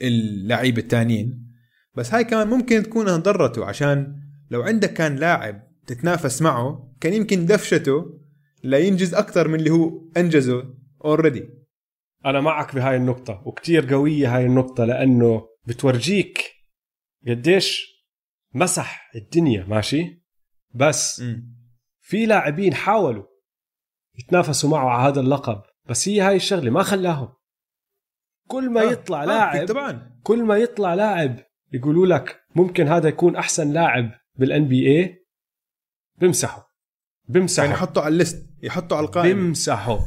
اللعيبه 0.01 0.81
التانيين. 0.81 1.53
بس 1.95 2.13
هاي 2.13 2.23
كمان 2.23 2.47
ممكن 2.47 2.83
تكون 2.83 3.05
ضرته 3.05 3.65
عشان 3.65 4.19
لو 4.51 4.61
عندك 4.61 4.93
كان 4.93 5.15
لاعب 5.15 5.63
تتنافس 5.87 6.41
معه 6.41 6.95
كان 7.01 7.13
يمكن 7.13 7.45
دفشته 7.45 8.19
لينجز 8.63 9.13
أكثر 9.13 9.47
من 9.47 9.55
اللي 9.59 9.69
هو 9.69 10.01
أنجزه 10.17 10.73
already 11.05 11.49
أنا 12.25 12.41
معك 12.41 12.75
بهاي 12.75 12.95
النقطة 12.95 13.41
وكتير 13.45 13.93
قوية 13.93 14.37
هاي 14.37 14.45
النقطة 14.45 14.85
لأنه 14.85 15.47
بتورجيك 15.67 16.51
قديش 17.27 17.92
مسح 18.53 19.11
الدنيا 19.15 19.65
ماشي؟ 19.65 20.23
بس 20.73 21.23
في 21.99 22.25
لاعبين 22.25 22.73
حاولوا 22.73 23.25
يتنافسوا 24.19 24.69
معه 24.69 24.89
على 24.89 25.11
هذا 25.11 25.19
اللقب 25.19 25.61
بس 25.89 26.09
هي 26.09 26.21
هاي 26.21 26.35
الشغلة 26.35 26.71
ما 26.71 26.83
خلاهم. 26.83 27.33
كل 28.47 28.69
ما 28.69 28.81
يطلع 28.81 29.23
لاعب 29.23 29.67
طبعا 29.67 30.19
كل 30.23 30.43
ما 30.43 30.57
يطلع 30.57 30.93
لاعب 30.93 31.39
يقولوا 31.73 32.05
لك 32.05 32.43
ممكن 32.55 32.87
هذا 32.87 33.09
يكون 33.09 33.35
أحسن 33.35 33.71
لاعب 33.71 34.11
بال 34.35 34.67
NBA 34.67 35.25
بمسحوا 36.21 36.63
يعني 36.63 37.39
بمسحوا 37.39 37.69
يحطوا 37.69 38.01
على 38.01 38.11
ال 38.11 38.19
list 38.19 38.49
يحطوا 38.63 38.97
على 38.97 39.05
القائمة. 39.05 39.41
بمسحوا 39.41 39.99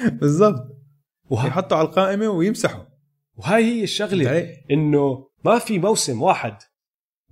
بالضبط. 0.20 0.76
وه... 1.30 1.46
يحطوا 1.46 1.76
على 1.76 1.88
القائمة 1.88 2.28
ويمسحوا 2.28 2.84
وهي 3.36 3.64
هي 3.64 3.82
الشغلة؟ 3.82 4.56
إنه 4.70 5.30
ما 5.44 5.58
في 5.58 5.78
موسم 5.78 6.22
واحد 6.22 6.56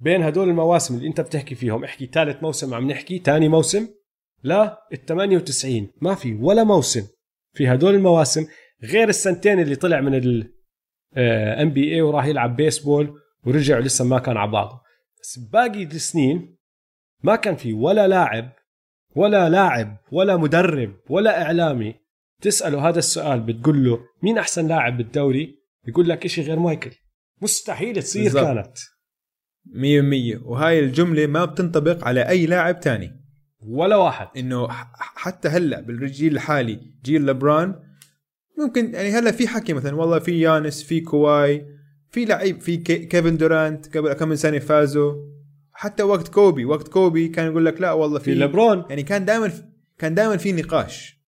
بين 0.05 0.23
هدول 0.23 0.49
المواسم 0.49 0.95
اللي 0.95 1.09
انت 1.09 1.21
بتحكي 1.21 1.55
فيهم 1.55 1.85
احكي 1.85 2.07
ثالث 2.07 2.43
موسم 2.43 2.75
عم 2.75 2.91
نحكي 2.91 3.19
ثاني 3.19 3.49
موسم 3.49 3.89
لا 4.43 4.79
ال 4.93 5.05
98 5.07 5.89
ما 6.03 6.15
في 6.15 6.35
ولا 6.35 6.65
موسم 6.65 7.07
في 7.53 7.69
هدول 7.69 7.95
المواسم 7.95 8.47
غير 8.83 9.09
السنتين 9.09 9.61
اللي 9.61 9.77
طلع 9.77 10.01
من 10.01 10.15
ال 10.15 10.55
NBA 11.63 12.01
وراح 12.01 12.27
يلعب 12.27 12.57
بيسبول 12.57 13.21
ورجع 13.47 13.79
لسه 13.79 14.05
ما 14.05 14.19
كان 14.19 14.37
على 14.37 14.51
بعضه 14.51 14.81
بس 15.23 15.39
باقي 15.39 15.83
السنين 15.83 16.57
ما 17.23 17.37
كان 17.37 17.57
في 17.57 17.73
ولا 17.73 18.09
لاعب 18.09 18.53
ولا 19.17 19.49
لاعب 19.49 19.97
ولا 20.13 20.37
مدرب 20.37 20.95
ولا 21.11 21.43
إعلامي 21.43 21.95
تسأله 22.43 22.89
هذا 22.89 22.99
السؤال 22.99 23.41
بتقول 23.41 23.85
له 23.85 23.99
مين 24.23 24.39
أحسن 24.39 24.69
لاعب 24.69 24.97
بالدوري؟ 24.97 25.59
بيقول 25.85 26.09
لك 26.09 26.25
إشي 26.25 26.43
غير 26.43 26.59
مايكل. 26.59 26.91
مستحيل 27.43 28.03
تصير 28.03 28.23
بالضبط. 28.25 28.45
كانت. 28.45 28.79
مية 29.67 30.01
مية. 30.01 30.41
وهاي 30.45 30.79
الجملة 30.81 31.27
ما 31.27 31.45
بتنطبق 31.45 32.05
على 32.05 32.29
أي 32.29 32.47
لاعب 32.47 32.81
تاني. 32.81 33.21
ولا 33.67 33.97
واحد. 33.97 34.29
إنه 34.37 34.69
ح- 34.69 34.93
حتى 35.17 35.49
هلأ 35.49 35.81
بالجيل 35.81 36.33
الحالي 36.35 36.81
جيل 37.05 37.27
لبرون 37.27 37.75
ممكن 38.59 38.95
يعني 38.95 39.11
هلأ 39.11 39.31
في 39.33 39.49
حكي 39.49 39.73
مثلا 39.73 39.97
والله 39.97 40.19
في 40.19 40.41
يانس 40.41 40.83
في 40.83 41.01
كواي 41.01 41.67
في 42.11 42.25
لعيب 42.25 42.61
في 42.61 42.77
كي- 42.77 43.07
كيفن 43.07 43.37
دورانت 43.37 43.97
قبل 43.97 44.13
كم 44.13 44.29
من 44.29 44.37
سنة 44.37 44.59
فازوا. 44.59 45.15
حتى 45.73 46.03
وقت 46.03 46.29
كوبي 46.29 46.65
وقت 46.65 46.89
كوبي 46.89 47.29
كان 47.29 47.47
يقول 47.47 47.65
لك 47.67 47.81
لا 47.81 47.93
والله 47.93 48.19
في 48.19 48.25
في 48.25 48.35
لبرون 48.35 48.85
يعني 48.91 49.03
كان 49.03 49.25
دائما 49.25 49.53
كان 49.99 50.15
دائما 50.15 50.37
في 50.37 50.53
نقاش. 50.53 51.21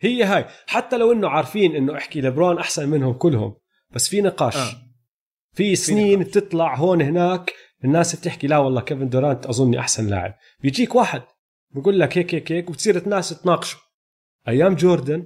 هي 0.00 0.22
هاي. 0.24 0.44
حتى 0.66 0.96
لو 0.98 1.12
إنه 1.12 1.28
عارفين 1.28 1.76
إنه 1.76 1.96
إحكي 1.96 2.20
لبرون 2.20 2.58
أحسن 2.58 2.88
منهم 2.88 3.12
كلهم 3.12 3.54
بس 3.90 4.08
في 4.08 4.20
نقاش. 4.20 4.56
آه. 4.56 4.72
في 5.52 5.76
سنين 5.76 6.20
نقاش. 6.20 6.32
تطلع 6.34 6.74
هون 6.76 7.02
هناك 7.02 7.52
الناس 7.84 8.16
بتحكي 8.16 8.46
لا 8.46 8.58
والله 8.58 8.80
كيفن 8.80 9.08
دورانت 9.08 9.46
أظني 9.46 9.78
أحسن 9.80 10.06
لاعب. 10.06 10.34
بيجيك 10.60 10.94
واحد 10.94 11.22
بقول 11.70 12.00
لك 12.00 12.18
هيك 12.18 12.34
هيك 12.34 12.52
هيك 12.52 12.70
وتصير 12.70 12.96
الناس 12.96 13.28
تناقشوا 13.42 13.80
أيام 14.48 14.74
جوردن 14.74 15.24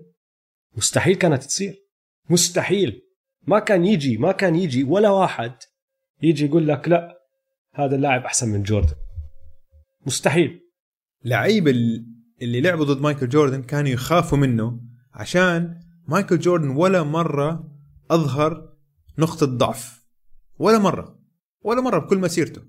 مستحيل 0.77 1.17
كانت 1.17 1.43
تصير. 1.45 1.75
مستحيل. 2.31 3.03
ما 3.47 3.59
كان 3.59 3.85
يجي 3.87 4.17
ما 4.17 4.33
كان 4.33 4.57
يجي 4.57 4.85
ولا 4.85 5.11
واحد 5.11 5.53
يجي 6.23 6.45
يقول 6.47 6.69
لك 6.69 6.89
لا 6.89 7.19
هذا 7.75 7.97
اللاعب 7.97 8.25
أحسن 8.25 8.49
من 8.49 8.63
جوردن. 8.63 8.95
مستحيل. 10.07 10.61
لعيب 11.25 11.69
ال- 11.69 12.07
اللي 12.43 12.61
لعبوا 12.61 12.85
ضد 12.85 13.01
مايكل 13.01 13.29
جوردن 13.29 13.63
كانوا 13.63 13.91
يخافوا 13.91 14.39
منه 14.39 14.81
عشان 15.15 15.81
مايكل 16.09 16.39
جوردن 16.39 16.69
ولا 16.69 17.03
مرة 17.03 17.77
أظهر 18.11 18.73
نقطة 19.19 19.47
ضعف. 19.47 20.05
ولا 20.59 20.79
مرة. 20.79 21.20
ولا 21.63 21.81
مرة 21.81 21.99
بكل 21.99 22.19
مسيرته. 22.19 22.63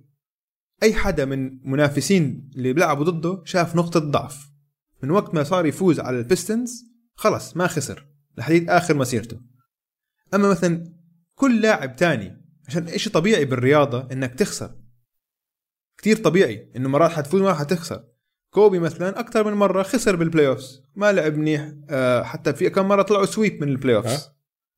أي 0.84 0.94
حدا 0.94 1.26
من 1.26 1.70
منافسين 1.70 2.52
اللي 2.56 2.74
بيلعبوا 2.74 3.06
ضده 3.06 3.42
شاف 3.46 3.76
نقطة 3.76 4.00
ضعف. 4.00 4.52
من 5.04 5.12
وقت 5.12 5.36
ما 5.36 5.44
صار 5.44 5.66
يفوز 5.66 6.00
على 6.00 6.20
البيستونز 6.20 6.84
خلص 7.16 7.58
ما 7.58 7.68
خسر 7.68 8.08
لحديد 8.38 8.70
آخر 8.70 8.94
مسيرته. 8.94 9.42
أما 10.34 10.50
مثلا 10.50 10.94
كل 11.36 11.62
لاعب 11.62 11.96
تاني 11.96 12.42
عشان 12.68 12.88
إشي 12.88 13.10
طبيعي 13.10 13.46
بالرياضة 13.46 14.08
إنك 14.12 14.36
تخسر. 14.36 14.76
كتير 15.98 16.18
طبيعي 16.18 16.72
إنه 16.76 16.90
مرات 16.90 17.12
حتفوز 17.12 17.42
مرات 17.42 17.56
حتخسر 17.56 18.12
كوبي 18.54 18.80
مثلا 18.80 19.20
أكثر 19.20 19.44
من 19.44 19.54
مرة 19.54 19.84
خسر 19.84 20.16
بال 20.16 20.48
playoffs 20.48 20.84
ما 20.96 21.12
لعب 21.12 21.36
منيح 21.36 21.72
آه، 21.90 22.24
حتى 22.24 22.54
في 22.54 22.70
كم 22.70 22.88
مرة 22.88 23.02
طلعوا 23.02 23.26
sweep 23.26 23.62
من 23.62 23.70
ال 23.70 23.96
playoffs 23.96 24.12
أه. 24.12 24.36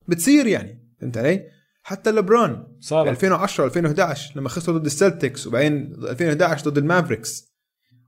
بتصير 0.07 0.47
يعني 0.47 0.95
فهمت 1.01 1.17
علي؟ 1.17 1.49
حتى 1.83 2.11
لبرون 2.11 2.77
صار 2.79 3.09
2010 3.09 3.65
2011 3.65 4.37
لما 4.39 4.49
خسروا 4.49 4.77
ضد 4.77 4.85
السلتكس 4.85 5.47
وبعدين 5.47 5.93
2011 5.93 6.69
ضد 6.69 6.77
المافريكس. 6.77 7.53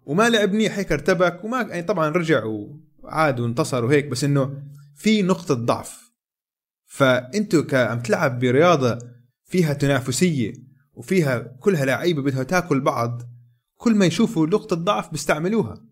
وما 0.06 0.30
لعب 0.30 0.54
منيح 0.54 0.78
هيك 0.78 0.92
ارتبك 0.92 1.44
وما 1.44 1.62
يعني 1.62 1.84
طبعا 1.84 2.10
رجع 2.10 2.44
وعاد 2.46 3.40
وانتصر 3.40 3.86
وهيك 3.86 4.08
بس 4.08 4.24
إنه 4.24 4.64
في 4.96 5.22
نقطة 5.22 5.54
ضعف. 5.54 6.12
فأنتوا 6.86 7.64
عم 7.64 8.00
تلعب 8.00 8.40
برياضة 8.40 9.00
فيها 9.44 9.74
تنافسية 9.74 10.54
وفيها 10.94 11.40
كلها 11.40 11.86
لعيبة 11.86 12.22
بدها 12.22 12.44
تاكل 12.44 12.80
بعض 12.82 13.22
كل 13.76 13.96
ما 13.96 14.06
يشوفوا 14.06 14.48
نقطة 14.48 14.76
ضعف 14.76 15.12
بيستعملوها. 15.12 15.86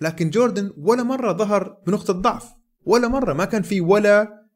لكن 0.00 0.30
جوردن 0.30 0.72
ولا 0.76 1.02
مرة 1.02 1.32
ظهر 1.32 1.82
بنقطة 1.86 2.12
ضعف 2.12 2.48
ولا 2.80 3.08
مرة 3.08 3.32
ما 3.32 3.44
كان 3.44 3.62
في 3.62 3.80
ولا 3.80 4.46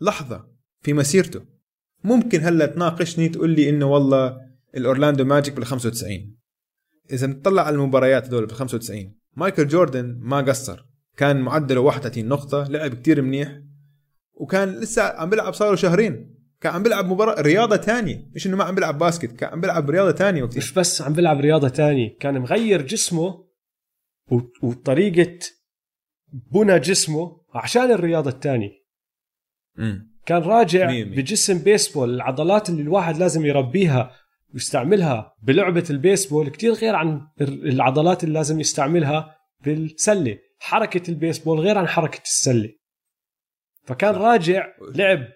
لحظة 0.00 0.48
في 0.80 0.92
مسيرته. 0.92 1.57
ممكن 2.04 2.40
هلا 2.40 2.66
تناقشني 2.66 3.28
تقول 3.28 3.50
لي 3.50 3.68
إنه 3.68 3.86
والله 3.86 4.40
الأورلاندو 4.76 5.24
ماجيك 5.24 5.54
بال 5.54 5.66
95 5.66 6.36
إذا 7.12 7.26
بنطلع 7.26 7.62
على 7.62 7.74
المباريات 7.74 8.26
هذول 8.26 8.46
بال 8.46 8.54
95 8.54 9.14
مايكل 9.36 9.68
جوردن 9.68 10.18
ما 10.20 10.40
قصر. 10.40 10.84
كان 11.16 11.40
معدله 11.40 11.80
31 11.80 12.28
نقطة 12.28 12.64
لعب 12.64 12.94
كتير 12.94 13.22
منيح 13.22 13.60
وكان 14.34 14.68
لسه 14.68 15.02
عم 15.02 15.30
بيلعب 15.30 15.54
صار 15.54 15.70
له 15.70 15.76
شهرين. 15.76 16.34
كان 16.60 16.72
عم 16.72 16.82
بيلعب 16.82 17.06
مباراة 17.06 17.42
رياضة 17.42 17.76
تانية 17.76 18.30
مش 18.34 18.46
إنه 18.46 18.56
ما 18.56 18.64
عم 18.64 18.74
بيلعب 18.74 18.98
basket 18.98 19.32
كان 19.36 19.50
عم 19.50 19.60
بيلعب 19.60 19.90
رياضة 19.90 20.10
تانية 20.10 20.42
وقتها. 20.42 20.58
مش 20.58 20.72
بس 20.72 21.02
عم 21.02 21.12
بيلعب 21.12 21.40
رياضة 21.40 21.68
تانية 21.68 22.16
كان 22.18 22.38
مغير 22.38 22.82
جسمه 22.82 23.48
وطريقة 24.62 25.38
بنى 26.52 26.78
جسمه 26.78 27.40
عشان 27.54 27.90
الرياضة 27.90 28.30
التانية. 28.30 28.70
امم 29.78 30.07
كان 30.28 30.42
راجع 30.42 30.86
مية 30.86 31.04
مية. 31.04 31.16
بجسم 31.16 31.58
بيسبول 31.62 32.14
العضلات 32.14 32.68
اللي 32.68 32.82
الواحد 32.82 33.16
لازم 33.16 33.46
يربيها 33.46 34.16
ويستعملها 34.54 35.34
بلعبة 35.42 35.84
البيسبول 35.90 36.48
كتير 36.48 36.72
غير 36.72 36.94
عن 36.94 37.28
ال- 37.40 37.68
العضلات 37.68 38.24
اللي 38.24 38.34
لازم 38.34 38.60
يستعملها 38.60 39.36
بالسلة. 39.64 40.38
حركة 40.60 41.10
البيسبول 41.10 41.60
غير 41.60 41.78
عن 41.78 41.88
حركة 41.88 42.22
السلة. 42.22 42.70
فكان 43.84 44.14
راجع 44.14 44.66
لعب 44.94 45.28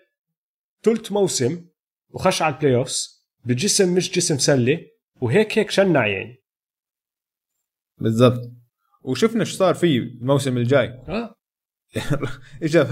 ثلث 0.83 1.13
موسم 1.13 1.65
وخش 2.11 2.43
على 2.43 2.55
ال 2.55 2.75
playoffs 2.77 3.27
بجسم 3.45 3.95
مش 3.95 4.11
جسم 4.11 4.39
سلة 4.39 4.81
وهيك 5.21 5.59
هيك 5.59 5.71
شنع 5.71 6.07
يعني. 6.07 6.37
بالضبط. 7.99 8.41
وشفنا 9.03 9.41
إيش 9.41 9.53
صار 9.57 9.75
فيه 9.75 9.99
الموسم 9.99 10.57
الجاي. 10.57 10.89
آه 11.09 11.35
اجى 12.63 12.85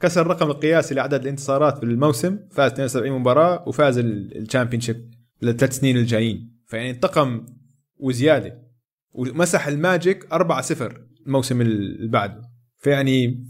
كسر 0.00 0.22
الرقم 0.22 0.50
القياسي 0.50 0.94
لعدد 0.94 1.22
الانتصارات 1.22 1.78
في 1.78 1.84
الموسم 1.84 2.38
فاز 2.50 2.72
72 2.72 3.20
مباراة 3.20 3.68
وفاز 3.68 3.98
ال 3.98 4.80
championship 4.80 5.10
للثلاث 5.42 5.72
سنين 5.72 5.96
الجايين. 5.96 6.62
فيعني 6.66 6.90
انتقم 6.90 7.46
وزيادة. 7.96 8.62
ومسح 9.12 9.66
ال 9.66 9.76
Magic 9.76 10.26
4-0 10.34 10.82
الموسم 11.26 11.60
اللي 11.60 12.08
بعده 12.08 12.42
فيعني 12.78 13.46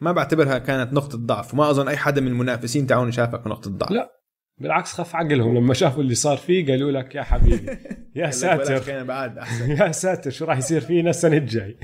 ما 0.00 0.12
بعتبرها 0.12 0.58
كانت 0.58 0.92
نقطة 0.92 1.18
ضعف. 1.18 1.54
وما 1.54 1.70
أظن 1.70 1.88
أي 1.88 1.96
حدا 1.96 2.20
من 2.20 2.28
المنافسين 2.28 2.86
تاعون 2.86 3.12
شافها 3.12 3.38
كنقطة 3.38 3.70
ضعف. 3.70 3.90
لا. 3.90 4.12
بالعكس 4.58 4.92
خف 4.92 5.16
عقلهم 5.16 5.56
لما 5.56 5.74
شافوا 5.74 6.02
اللي 6.02 6.14
صار 6.14 6.36
فيه 6.36 6.66
قالوا 6.66 6.90
لك 6.90 7.14
يا 7.14 7.22
حبيبي 7.22 7.78
يا 8.16 8.30
ساتر. 8.30 8.78
كان 8.78 9.06
بعد 9.06 9.38
أحسن. 9.38 9.70
يا 9.80 9.92
ساتر 9.92 10.30
شو 10.30 10.44
راح 10.44 10.58
يصير 10.58 10.80
فينا 10.80 11.10
السنة 11.10 11.36
الجاي؟ 11.36 11.78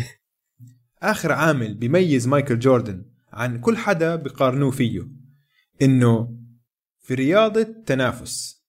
آخر 1.02 1.32
عامل 1.32 1.74
بيميز 1.74 2.28
مايكل 2.28 2.58
جوردن 2.58 3.04
عن 3.32 3.60
كل 3.60 3.76
حدا 3.76 4.16
بيقارنوه 4.16 4.70
فيه 4.70 5.08
إنه 5.82 6.38
في 7.00 7.14
رياضة 7.14 7.62
تنافس 7.62 8.62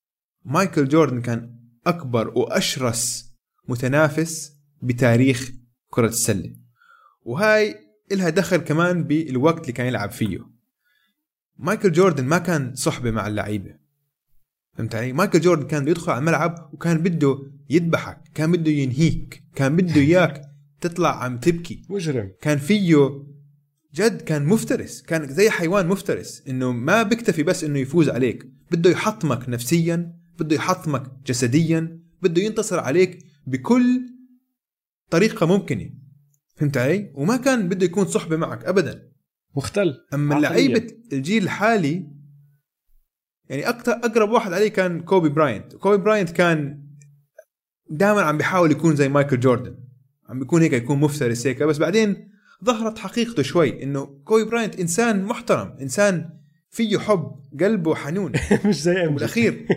مايكل 0.45 0.87
جوردن 0.87 1.21
كان 1.21 1.59
أكبر 1.87 2.37
وأشرس 2.37 3.33
متنافس 3.67 4.53
بتاريخ 4.81 5.51
كرة 5.89 6.07
السلة 6.07 6.55
وهاي 7.21 7.75
إلها 8.11 8.29
دخل 8.29 8.57
كمان 8.57 9.03
بالوقت 9.03 9.61
اللي 9.61 9.71
كان 9.71 9.87
يلعب 9.87 10.11
فيه 10.11 10.39
مايكل 11.57 11.91
جوردن 11.91 12.25
ما 12.25 12.37
كان 12.37 12.75
صحبة 12.75 13.11
مع 13.11 13.27
اللعيبة 13.27 13.75
فهمت 14.77 14.95
علي؟ 14.95 15.13
مايكل 15.13 15.41
جوردن 15.41 15.67
كان 15.67 15.81
بده 15.81 15.91
يدخل 15.91 16.11
على 16.11 16.19
الملعب 16.19 16.69
وكان 16.73 16.97
بده 16.97 17.51
يذبحك 17.69 18.21
كان 18.33 18.51
بده 18.51 18.71
ينهيك 18.71 19.43
كان 19.55 19.75
بده 19.75 20.01
إياك 20.01 20.52
تطلع 20.83 21.23
عم 21.23 21.37
تبكي. 21.37 21.81
مجرم. 21.89 22.31
كان 22.41 22.57
فيه 22.57 23.09
جد 23.95 24.21
كان 24.21 24.45
مفترس 24.45 25.01
كان 25.01 25.33
زي 25.33 25.49
حيوان 25.49 25.87
مفترس 25.87 26.43
إنه 26.47 26.71
ما 26.71 27.03
بيكتفي 27.03 27.43
بس 27.43 27.63
إنه 27.63 27.79
يفوز 27.79 28.09
عليك. 28.09 28.47
بده 28.71 28.89
يحطمك 28.89 29.49
نفسيا 29.49 30.19
بده 30.39 30.55
يحطمك 30.55 31.11
جسديا 31.25 31.99
بده 32.21 32.41
ينتصر 32.41 32.79
عليك 32.79 33.25
بكل 33.47 34.01
طريقة 35.09 35.45
ممكنة. 35.45 35.89
فهمت 36.55 36.77
علي؟ 36.77 37.11
وما 37.15 37.37
كان 37.37 37.69
بده 37.69 37.85
يكون 37.85 38.05
صحبة 38.05 38.37
معك 38.37 38.65
ابدا. 38.65 39.11
مختل. 39.55 39.93
أما 40.13 40.35
عقلياً. 40.35 40.49
لعيبة 40.49 40.87
الجيل 41.13 41.43
الحالي 41.43 42.07
يعني 43.49 43.69
أكثر 43.69 43.91
أقرب 43.91 44.29
واحد 44.29 44.53
عليه 44.53 44.67
كان 44.67 45.01
كوبي 45.01 45.29
براينت. 45.29 45.75
كوبي 45.75 45.97
براينت 45.97 46.29
كان 46.29 46.87
دائما 47.89 48.21
عم 48.21 48.37
بيحاول 48.37 48.71
يكون 48.71 48.95
زي 48.95 49.09
مايكل 49.09 49.39
جوردن. 49.39 49.82
عم 50.33 50.39
بيكون 50.39 50.61
هيك 50.61 50.73
يكون 50.73 50.99
مفترس 50.99 51.47
هيك. 51.47 51.63
بس 51.63 51.77
بعدين 51.77 52.29
ظهرت 52.65 52.97
حقيقته 52.99 53.43
شوي 53.43 53.83
إنه 53.83 54.05
كوبي 54.05 54.43
براينت 54.43 54.79
إنسان 54.79 55.23
محترم 55.23 55.77
إنسان 55.81 56.29
فيه 56.69 56.97
حب 56.97 57.31
قلبه 57.59 57.95
حنون. 57.95 58.31
مش 58.65 58.81
زي 58.81 58.91
MJ. 58.91 59.13
بالأخير. 59.13 59.67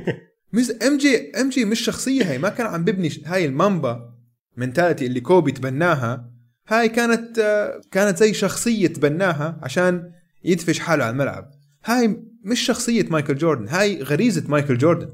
مش 0.53 0.71
MJ، 0.71 1.31
MJ 1.31 1.65
مش 1.65 1.81
شخصية 1.81 2.31
هاي 2.31 2.39
ما 2.39 2.49
كان 2.49 2.67
عم 2.67 2.85
ببني 2.85 3.11
هاي 3.25 3.47
ال 3.47 3.58
Mamba 3.58 4.15
mentality 4.57 5.07
اللي 5.07 5.21
كوبي 5.21 5.53
تبناها. 5.53 6.31
هاي 6.69 6.89
كانت 6.89 7.39
آه، 7.39 7.81
كانت 7.91 8.19
زي 8.19 8.35
شخصية 8.35 8.87
تبناها 8.87 9.61
عشان 9.63 10.13
يدفش 10.45 10.79
حاله 10.79 11.05
على 11.05 11.13
الملعب. 11.13 11.51
هاي 11.85 12.23
مش 12.45 12.61
شخصية 12.61 13.07
مايكل 13.11 13.37
جوردن 13.37 13.69
هاي 13.69 14.03
غريزة 14.03 14.45
مايكل 14.49 14.79
جوردن. 14.79 15.09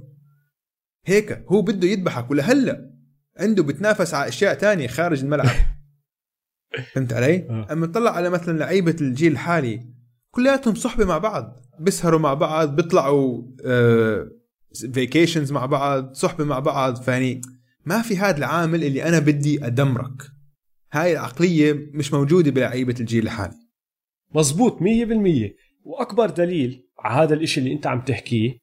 هيك 1.06 1.44
هو 1.48 1.62
بده 1.62 1.88
يذبحك. 1.88 2.30
ولهلأ 2.30 2.91
عنده 3.42 3.62
بتنافس 3.62 4.14
على 4.14 4.28
أشياء 4.28 4.54
تانية 4.54 4.86
خارج 4.86 5.22
الملعب. 5.22 5.48
فهمت 6.92 7.12
علي؟ 7.12 7.46
آه. 7.50 7.72
أما 7.72 7.86
تطلع 7.86 8.10
على 8.10 8.30
مثلا 8.30 8.58
لعيبة 8.58 8.96
الجيل 9.00 9.32
الحالي 9.32 9.92
كلياتهم 10.30 10.74
صحبة 10.74 11.04
مع 11.04 11.18
بعض 11.18 11.60
بيسهروا 11.78 12.20
مع 12.20 12.34
بعض 12.34 12.76
بيطلعوا 12.76 13.42
فيكيشنز 14.94 15.52
مع 15.52 15.66
بعض 15.66 16.14
صحبة 16.14 16.44
مع 16.44 16.58
بعض. 16.58 16.96
فيعني 16.96 17.40
ما 17.86 18.02
في 18.02 18.16
هذا 18.16 18.38
العامل 18.38 18.84
اللي 18.84 19.04
أنا 19.04 19.18
بدي 19.18 19.66
أدمرك. 19.66 20.22
هاي 20.92 21.12
العقلية 21.12 21.90
مش 21.92 22.12
موجودة 22.12 22.50
بلعيبة 22.50 22.94
الجيل 23.00 23.24
الحالي. 23.24 23.56
مزبوط 24.34 24.78
100% 24.78 24.82
وأكبر 25.84 26.30
دليل 26.30 26.88
على 26.98 27.22
هذا 27.22 27.34
الإشي 27.34 27.60
اللي 27.60 27.72
أنت 27.72 27.86
عم 27.86 28.00
تحكيه 28.00 28.58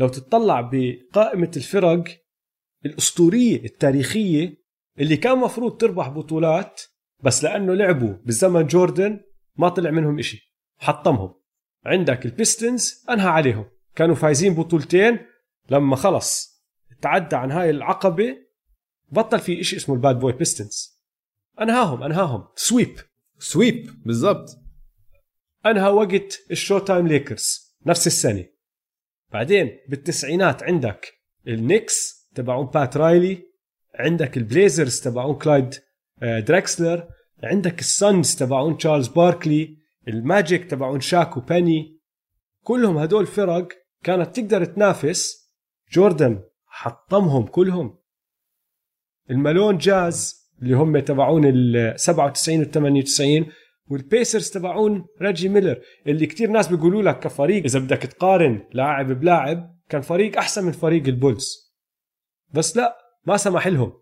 لو 0.00 0.08
تطلع 0.08 0.70
بقائمة 0.72 1.50
الفرق 1.56 2.04
الأسطورية 2.88 3.64
التاريخية 3.64 4.56
اللي 4.98 5.16
كان 5.16 5.38
مفروض 5.38 5.76
تربح 5.76 6.08
بطولات 6.08 6.82
بس 7.20 7.44
لأنه 7.44 7.74
لعبوا 7.74 8.14
بزمن 8.24 8.66
جوردن 8.66 9.20
ما 9.56 9.68
طلع 9.68 9.90
منهم 9.90 10.18
إشي 10.18 10.54
حطمهم. 10.78 11.34
عندك 11.86 12.26
ال 12.26 12.36
Pistons 12.36 13.04
أنهى 13.10 13.28
عليهم. 13.28 13.64
كانوا 13.94 14.14
فايزين 14.14 14.54
بطولتين 14.54 15.18
لما 15.70 15.96
خلص 15.96 16.58
تعدى 17.02 17.36
عن 17.36 17.50
هاي 17.50 17.70
العقبة 17.70 18.36
بطل 19.12 19.38
في 19.38 19.60
إشي 19.60 19.76
اسمه 19.76 19.94
ال 19.94 20.00
Bad 20.00 20.18
Boy 20.18 20.32
Pistons. 20.32 20.98
أنهاهم 21.60 22.02
أنهاهم. 22.02 22.48
Sweep. 22.56 22.98
Sweep 23.38 24.02
بالضبط. 24.06 24.48
أنهى 25.66 25.88
وقت 25.88 26.38
ال 26.50 26.78
Showtime 26.78 27.06
Lakers 27.06 27.76
نفس 27.86 28.06
السنة. 28.06 28.44
بعدين 29.32 29.78
بالتسعينات 29.88 30.62
عندك 30.62 31.14
ال 31.48 31.58
Knicks 31.58 32.17
تبعون 32.38 32.66
بات 32.66 32.96
رايلي 32.96 33.42
عندك 33.94 34.36
ال 34.36 34.44
Blazers 34.44 35.00
تبعون 35.00 35.34
كلايد 35.34 35.74
آه، 36.22 36.40
دراكسلر 36.40 37.08
عندك 37.42 37.80
ال 37.80 37.91
Suns 37.91 38.36
تبعون 38.36 38.76
تشارلز 38.76 39.08
باركلي 39.08 39.76
ال 40.08 40.18
Magic 40.18 40.70
تبعون 40.70 41.00
شاك 41.00 41.36
وبيني 41.36 41.98
كلهم 42.62 42.98
هدول 42.98 43.26
فرق 43.26 43.68
كانت 44.02 44.36
تقدر 44.36 44.64
تنافس 44.64 45.50
جوردن 45.92 46.40
حطمهم 46.66 47.46
كلهم. 47.46 47.98
ال 49.30 49.37
Malone 49.37 49.78
Jazz 49.78 50.48
اللي 50.62 50.76
هم 50.76 50.98
تبعون 50.98 51.44
ال 51.44 51.94
97 52.00 52.58
وال 52.58 52.70
98 52.70 53.46
وال 53.90 54.05
Pacers 54.05 54.50
تبعون 54.50 55.06
ريجي 55.22 55.48
ميلر 55.48 55.80
اللي 56.06 56.26
كتير 56.26 56.50
ناس 56.50 56.68
بيقولوا 56.68 57.02
لك 57.02 57.18
كفريق 57.18 57.64
إذا 57.64 57.78
بدك 57.78 58.02
تقارن 58.02 58.62
لاعب 58.72 59.12
بلاعب 59.20 59.78
كان 59.88 60.00
فريق 60.00 60.38
أحسن 60.38 60.64
من 60.64 60.72
فريق 60.72 61.06
ال 61.06 61.15
Bulls. 61.15 61.67
بس 62.54 62.76
لا 62.76 62.96
ما 63.26 63.36
سمح 63.36 63.66
لهم. 63.66 63.92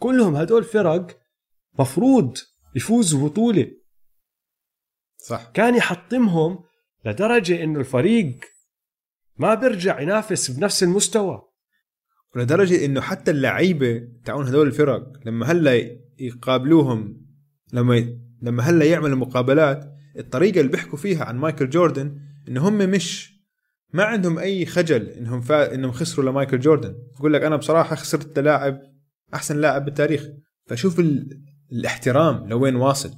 كلهم 0.00 0.36
هدول 0.36 0.64
فرق 0.64 1.20
مفروض 1.78 2.38
يفوزوا 2.76 3.28
بطولة. 3.28 3.70
صح. 5.16 5.50
كان 5.54 5.74
يحطمهم 5.74 6.64
لدرجة 7.04 7.64
إنه 7.64 7.80
الفريق 7.80 8.40
ما 9.36 9.54
بيرجع 9.54 10.00
ينافس 10.00 10.50
بنفس 10.50 10.82
المستوى. 10.82 11.48
ولدرجة 12.36 12.84
إنه 12.84 13.00
حتى 13.00 13.30
اللعيبة 13.30 14.08
تاعون 14.24 14.46
هذول 14.46 14.66
الفرق 14.66 15.12
لما 15.26 15.46
هلأ 15.46 15.98
يقابلوهم 16.18 17.26
لما 17.72 17.96
ي... 17.96 18.18
لما 18.42 18.62
هلأ 18.62 18.84
يعملوا 18.84 19.16
مقابلات 19.16 19.94
الطريقة 20.18 20.60
اللي 20.60 20.72
بيحكوا 20.72 20.98
فيها 20.98 21.24
عن 21.24 21.36
مايكل 21.36 21.70
جوردن 21.70 22.20
إنه 22.48 22.68
هم 22.68 22.78
مش 22.78 23.37
ما 23.92 24.04
عندهم 24.04 24.38
أي 24.38 24.66
خجل 24.66 25.06
إنهم 25.08 25.40
فا... 25.40 25.74
إنهم 25.74 25.92
خسروا 25.92 26.30
لمايكل 26.30 26.60
جوردن. 26.60 26.94
يقول 27.16 27.32
لك 27.32 27.42
أنا 27.42 27.56
بصراحة 27.56 27.96
خسرت 27.96 28.38
لاعب 28.38 28.80
أحسن 29.34 29.60
لاعب 29.60 29.84
بالتاريخ. 29.84 30.28
فشوف 30.66 31.00
ال... 31.00 31.42
الاحترام 31.72 32.48
لوين 32.48 32.76
واصل. 32.76 33.14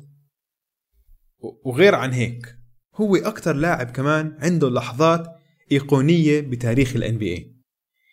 وغير 1.65 1.95
عن 1.95 2.13
هيك 2.13 2.57
هو 2.95 3.17
أكثر 3.17 3.53
لاعب 3.53 3.91
كمان 3.91 4.37
عنده 4.39 4.71
لحظات 4.71 5.37
إيقونية 5.73 6.41
بتاريخ 6.41 6.97
ال 6.97 7.19
NBA 7.19 7.57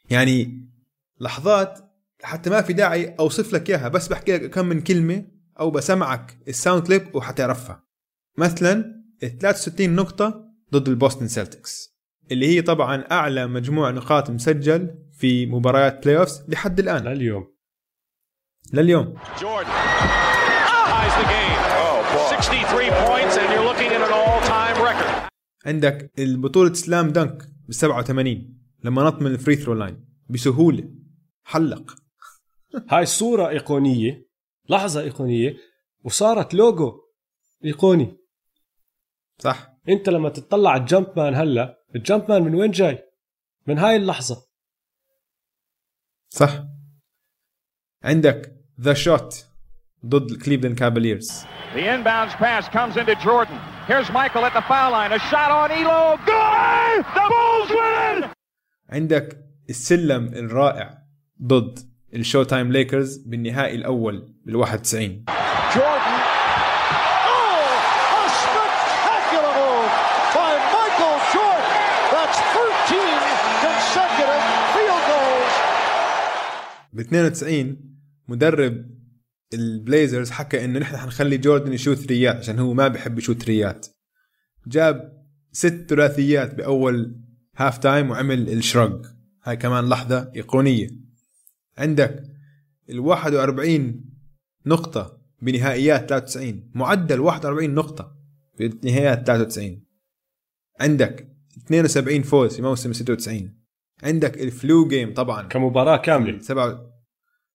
يعني 0.10 0.68
لحظات 1.20 1.80
حتى 2.24 2.50
ما 2.50 2.62
في 2.62 2.74
داعي 2.74 3.16
أوصف 3.20 3.54
لك 3.54 3.70
إياها 3.70 3.88
بس 3.88 4.08
بحكي 4.08 4.34
لك 4.34 4.50
كم 4.50 4.66
من 4.66 4.82
كلمة 4.82 5.26
أو 5.60 5.72
بسمعك 5.72 6.38
ال 6.48 6.55
sound 6.55 6.88
clip 6.88 7.16
وحتعرفها. 7.16 7.84
مثلا 8.38 9.04
63 9.22 9.96
نقطة 9.96 10.46
ضد 10.74 10.90
ال 10.90 10.95
Boston 10.95 11.28
Celtics. 11.28 11.97
اللي 12.32 12.48
هي 12.48 12.62
طبعا 12.62 13.04
أعلى 13.12 13.48
مجموع 13.48 13.92
نقاط 13.92 14.30
مسجل 14.30 14.96
في 15.14 15.46
مباريات 15.46 16.04
playoffs 16.04 16.46
لحد 16.48 16.80
الآن. 16.80 17.04
لليوم. 17.04 17.54
لليوم. 18.74 19.14
Jordan. 19.18 19.68
Ties 20.90 21.14
the 21.22 21.28
game. 21.36 21.58
63 22.30 22.90
points, 22.90 23.36
and 23.38 23.50
you're 23.54 23.68
looking 23.72 23.92
at 23.92 24.02
an 24.02 24.14
all-time 24.14 24.78
record. 24.88 25.30
عندك 25.66 26.12
البطولة 26.20 26.74
slam 26.74 27.10
dunk 27.10 27.44
ب 27.68 27.72
87 27.72 28.58
لما 28.84 29.04
نط 29.04 29.22
من 29.22 29.32
ال 29.32 29.37
free 29.37 29.56
throw 29.56 29.74
line 29.74 30.06
بسهولة. 30.30 30.90
حلق. 31.44 31.96
هاي 32.90 33.06
صورة 33.06 33.50
إيقونية. 33.50 34.28
لحظة 34.70 35.02
إيقونية. 35.02 35.56
وصارت 36.04 36.54
لوجو 36.54 37.02
إيقوني. 37.66 38.18
صح. 39.40 39.74
أنت 39.90 40.10
لما 40.10 40.30
تطلع 40.30 40.72
على 40.72 40.82
ال 40.82 41.08
Jumpman 41.18 41.36
هلا 41.36 41.77
ال 41.96 42.30
Jumpman 42.32 42.44
من 42.44 42.56
وين 42.56 42.72
جاي؟ 42.72 43.04
من 43.68 43.78
هاي 43.80 43.96
اللحظة 43.96 44.48
صح 46.30 46.50
عندك 48.04 48.54
The 48.82 48.94
Shot 48.94 49.46
ضد 50.06 50.32
ال 50.32 50.37
Cleveland 50.37 50.80
Cavaliers 50.80 51.46
The 51.74 51.80
inbounds 51.80 52.34
pass 52.38 52.68
comes 52.70 52.96
into 52.98 53.16
Jordan. 53.16 53.60
Here's 53.88 54.10
Michael 54.12 54.46
at 54.46 54.54
the 54.54 54.62
foul 54.72 54.92
line. 54.92 55.12
A 55.12 55.20
shot 55.20 55.52
on 55.52 55.70
Elo. 55.72 56.18
Good! 56.26 57.06
The 57.16 57.26
Bulls 57.32 57.70
win! 57.70 58.30
عندك 58.90 59.38
السلم 59.70 60.28
الرائع 60.34 60.98
ضد 61.42 61.80
ال 62.14 62.44
Showtime 62.44 62.72
Lakers 62.72 63.18
بالنهائي 63.18 63.76
الأول 63.76 64.34
بال 64.46 64.56
91 64.56 65.26
Jordan. 65.74 66.17
ب 76.98 77.00
92 77.00 77.78
مدرب 78.28 78.86
ال 79.54 79.63
Blazers 79.63 80.30
حكى 80.32 80.66
إنه 80.66 80.80
نحن 80.80 80.98
حنخلي 80.98 81.38
جوردن 81.38 81.74
يشوت 81.74 81.98
ثريات 81.98 82.36
عشان 82.36 82.60
هو 82.60 82.74
ما 82.74 82.88
بيحب 82.88 83.18
يشوت 83.18 83.44
ثريات. 83.44 83.88
جاب 84.68 85.24
ست 85.52 85.86
ثلاثيات 85.90 86.56
بأول 86.56 87.22
half 87.56 87.78
time 87.78 88.10
وعمل 88.10 88.50
ال 88.50 88.57
shrug. 88.57 89.02
هاي 89.44 89.58
كمان 89.58 89.90
لحظة 89.90 90.32
إيقونية. 90.36 90.90
عندك 91.78 92.24
ال 92.90 93.00
41 93.00 94.06
نقطة 94.66 95.22
بنهائيات 95.42 96.10
93 96.10 96.72
معدل 96.76 97.20
41 97.20 97.74
نقطة 97.74 98.18
في 98.58 98.80
نهائيات 98.84 99.28
93 99.28 99.84
عندك 100.80 101.28
72 101.66 102.22
فوز 102.22 102.56
في 102.56 102.62
موسم 102.62 102.94
96 102.94 103.57
عندك 104.04 104.42
ال 104.42 104.53
flu 104.53 104.88
game 104.88 105.14
طبعا. 105.14 105.44
كمباراة 105.44 105.98
كاملة. 105.98 106.40
سبعة 106.40 106.92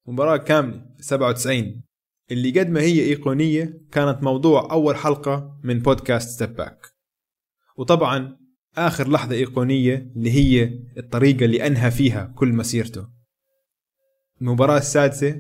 مباراة 0.07 0.37
كاملة 0.37 0.87
في 0.97 1.03
97 1.03 1.83
اللي 2.31 2.61
قد 2.61 2.69
ما 2.71 2.81
هي 2.81 3.01
أيقونية 3.01 3.81
كانت 3.93 4.23
موضوع 4.23 4.73
أول 4.73 4.97
حلقة 4.97 5.61
من 5.65 5.79
بودكاست 5.79 6.31
Step 6.31 6.57
Back 6.57 6.87
وطبعا 7.77 8.37
آخر 8.77 9.11
لحظة 9.11 9.35
أيقونية 9.35 10.13
اللي 10.17 10.31
هي 10.31 10.79
الطريقة 10.99 11.45
اللي 11.45 11.67
أنهى 11.67 11.91
فيها 11.91 12.33
كل 12.37 12.49
مسيرته. 12.49 13.09
المباراة 14.41 14.79
السادسة 14.79 15.31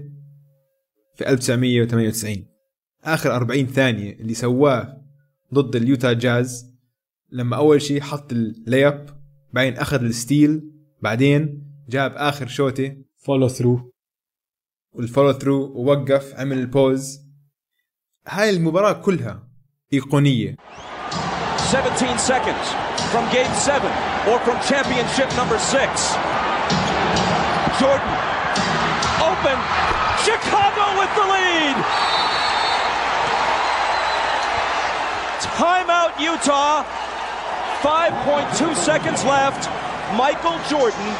في 1.16 1.28
1998 1.28 2.46
آخر 3.04 3.36
40 3.36 3.66
ثانية 3.66 4.12
اللي 4.12 4.34
سواه 4.34 5.02
ضد 5.54 5.76
اليوتا 5.76 6.12
جاز 6.12 6.72
لما 7.30 7.56
أول 7.56 7.82
شيء 7.82 8.00
حط 8.00 8.32
ال 8.32 8.45
layup 8.45 9.06
بعدين 9.52 9.76
أخذ 9.76 10.04
ال 10.04 10.16
steal 10.16 10.72
بعدين 11.02 11.62
جاب 11.88 12.14
آخر 12.16 12.46
شوتة 12.46 12.96
follow 13.16 13.48
through 13.48 13.92
وال 14.92 15.02
follow 15.02 15.32
through 15.32 15.72
ووقف 15.74 16.34
عمل 16.40 16.58
ال 16.58 16.71
pose 16.71 17.20
هاي 18.28 18.50
المباراة 18.50 18.92
كلها 18.92 19.48
أيقونية 19.92 20.56
17 21.72 22.18
seconds 22.18 22.66
from 23.12 23.24
game 23.32 23.54
seven 23.54 23.92
or 24.28 24.38
from 24.44 24.56
championship 24.70 25.28
number 25.36 25.58
six. 25.58 25.90
Jordan 27.80 28.14
open. 29.30 29.58
Chicago 30.26 30.84
with 31.00 31.12
the 31.18 31.26
lead. 31.34 31.76
Timeout, 35.58 36.12
Utah. 36.20 36.84
5.2 37.82 38.76
seconds 38.76 39.24
left. 39.24 39.81
Michael 40.16 40.58
Jordan 40.68 41.12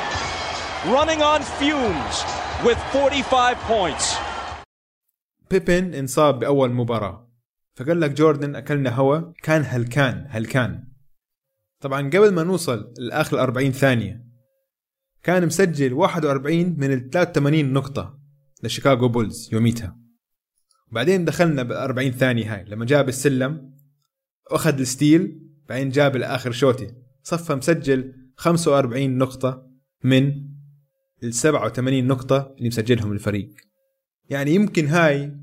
running 0.93 1.23
on 1.23 1.41
fumes 1.43 2.17
with 2.63 2.79
45 2.93 3.57
points. 3.69 4.17
بيبن 5.51 5.95
انصاب 5.95 6.39
بأول 6.39 6.73
مباراة. 6.73 7.33
فقال 7.75 8.01
لك 8.01 8.11
جوردن 8.11 8.57
أكلنا 8.57 8.91
هوا. 8.91 9.33
كان 9.43 9.65
هلكان 9.67 10.27
هلكان. 10.29 10.85
طبعا 11.81 12.09
قبل 12.09 12.35
ما 12.35 12.43
نوصل 12.43 12.95
لآخر 12.99 13.41
40 13.41 13.73
ثانية 13.73 14.25
كان 15.23 15.47
مسجل 15.47 15.93
41 15.93 16.77
من 16.79 16.93
ال 16.93 17.11
83 17.11 17.73
نقطة 17.73 18.19
لشيكاغو 18.63 19.09
بولز 19.09 19.49
يوميتها. 19.53 19.97
وبعدين 20.91 21.25
دخلنا 21.25 21.63
بال 21.63 21.77
40 21.77 22.11
ثانية 22.11 22.55
هاي 22.55 22.65
لما 22.65 22.85
جاب 22.85 23.09
السلم 23.09 23.73
واخذ 24.51 24.79
ال 24.81 24.91
steal 24.91 25.41
بعدين 25.69 25.91
جاب 25.91 26.17
الآخر 26.17 26.53
شوتي 26.53 26.95
صفى 27.23 27.55
مسجل 27.55 28.22
45 28.37 29.19
نقطة 29.19 29.71
من 30.05 30.53
ال 31.23 31.35
87 31.35 32.07
نقطة 32.07 32.55
اللي 32.59 32.69
مسجلهم 32.69 33.13
الفريق. 33.13 33.51
يعني 34.31 34.51
يمكن 34.51 34.87
هاي 34.87 35.37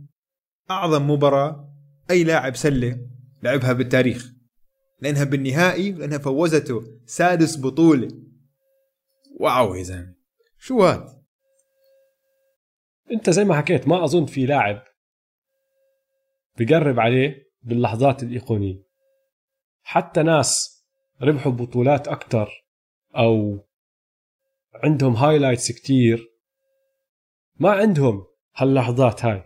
أعظم 0.72 1.12
مباراة 1.12 1.74
أي 2.12 2.24
لاعب 2.24 2.56
سلة 2.56 3.08
لعبها 3.44 3.74
بالتاريخ. 3.74 4.32
لأنها 5.02 5.24
بالنهائي 5.24 5.92
لأنها 5.92 6.18
فوزته 6.18 6.84
سادس 7.06 7.58
بطولة. 7.58 8.08
واو 9.40 9.76
يا 9.76 9.84
زلمة. 9.84 10.16
شو 10.58 10.84
هاد؟ 10.84 11.20
أنت 13.12 13.30
زي 13.30 13.44
ما 13.44 13.56
حكيت 13.56 13.88
ما 13.88 14.04
أظن 14.04 14.26
في 14.26 14.46
لاعب 14.46 14.84
بقرب 16.60 17.00
عليه 17.00 17.50
باللحظات 17.62 18.24
الإيقونية. 18.24 18.84
حتى 19.84 20.24
ناس 20.24 20.80
ربحوا 21.22 21.52
بطولات 21.52 22.08
أكثر 22.08 22.69
أو 23.16 23.66
عندهم 24.76 25.16
هايلايتس 25.16 25.72
كتير. 25.72 26.28
ما 27.60 27.72
عندهم 27.72 28.26
هاللحظات 28.56 29.26
هاي. 29.26 29.44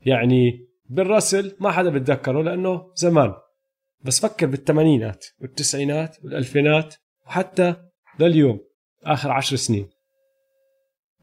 يعني 0.00 0.68
بالرسل 0.84 1.56
ما 1.60 1.70
حدا 1.70 1.90
بتذكره 1.90 2.42
لأنه 2.42 2.92
زمان. 2.94 3.34
بس 4.00 4.20
فكر 4.26 4.46
بالثمانينات 4.46 5.26
والتسعينات 5.40 6.24
والألفينات 6.24 6.94
وحتى 7.26 7.76
لليوم 8.20 8.60
آخر 9.04 9.30
عشر 9.30 9.56
سنين. 9.56 9.90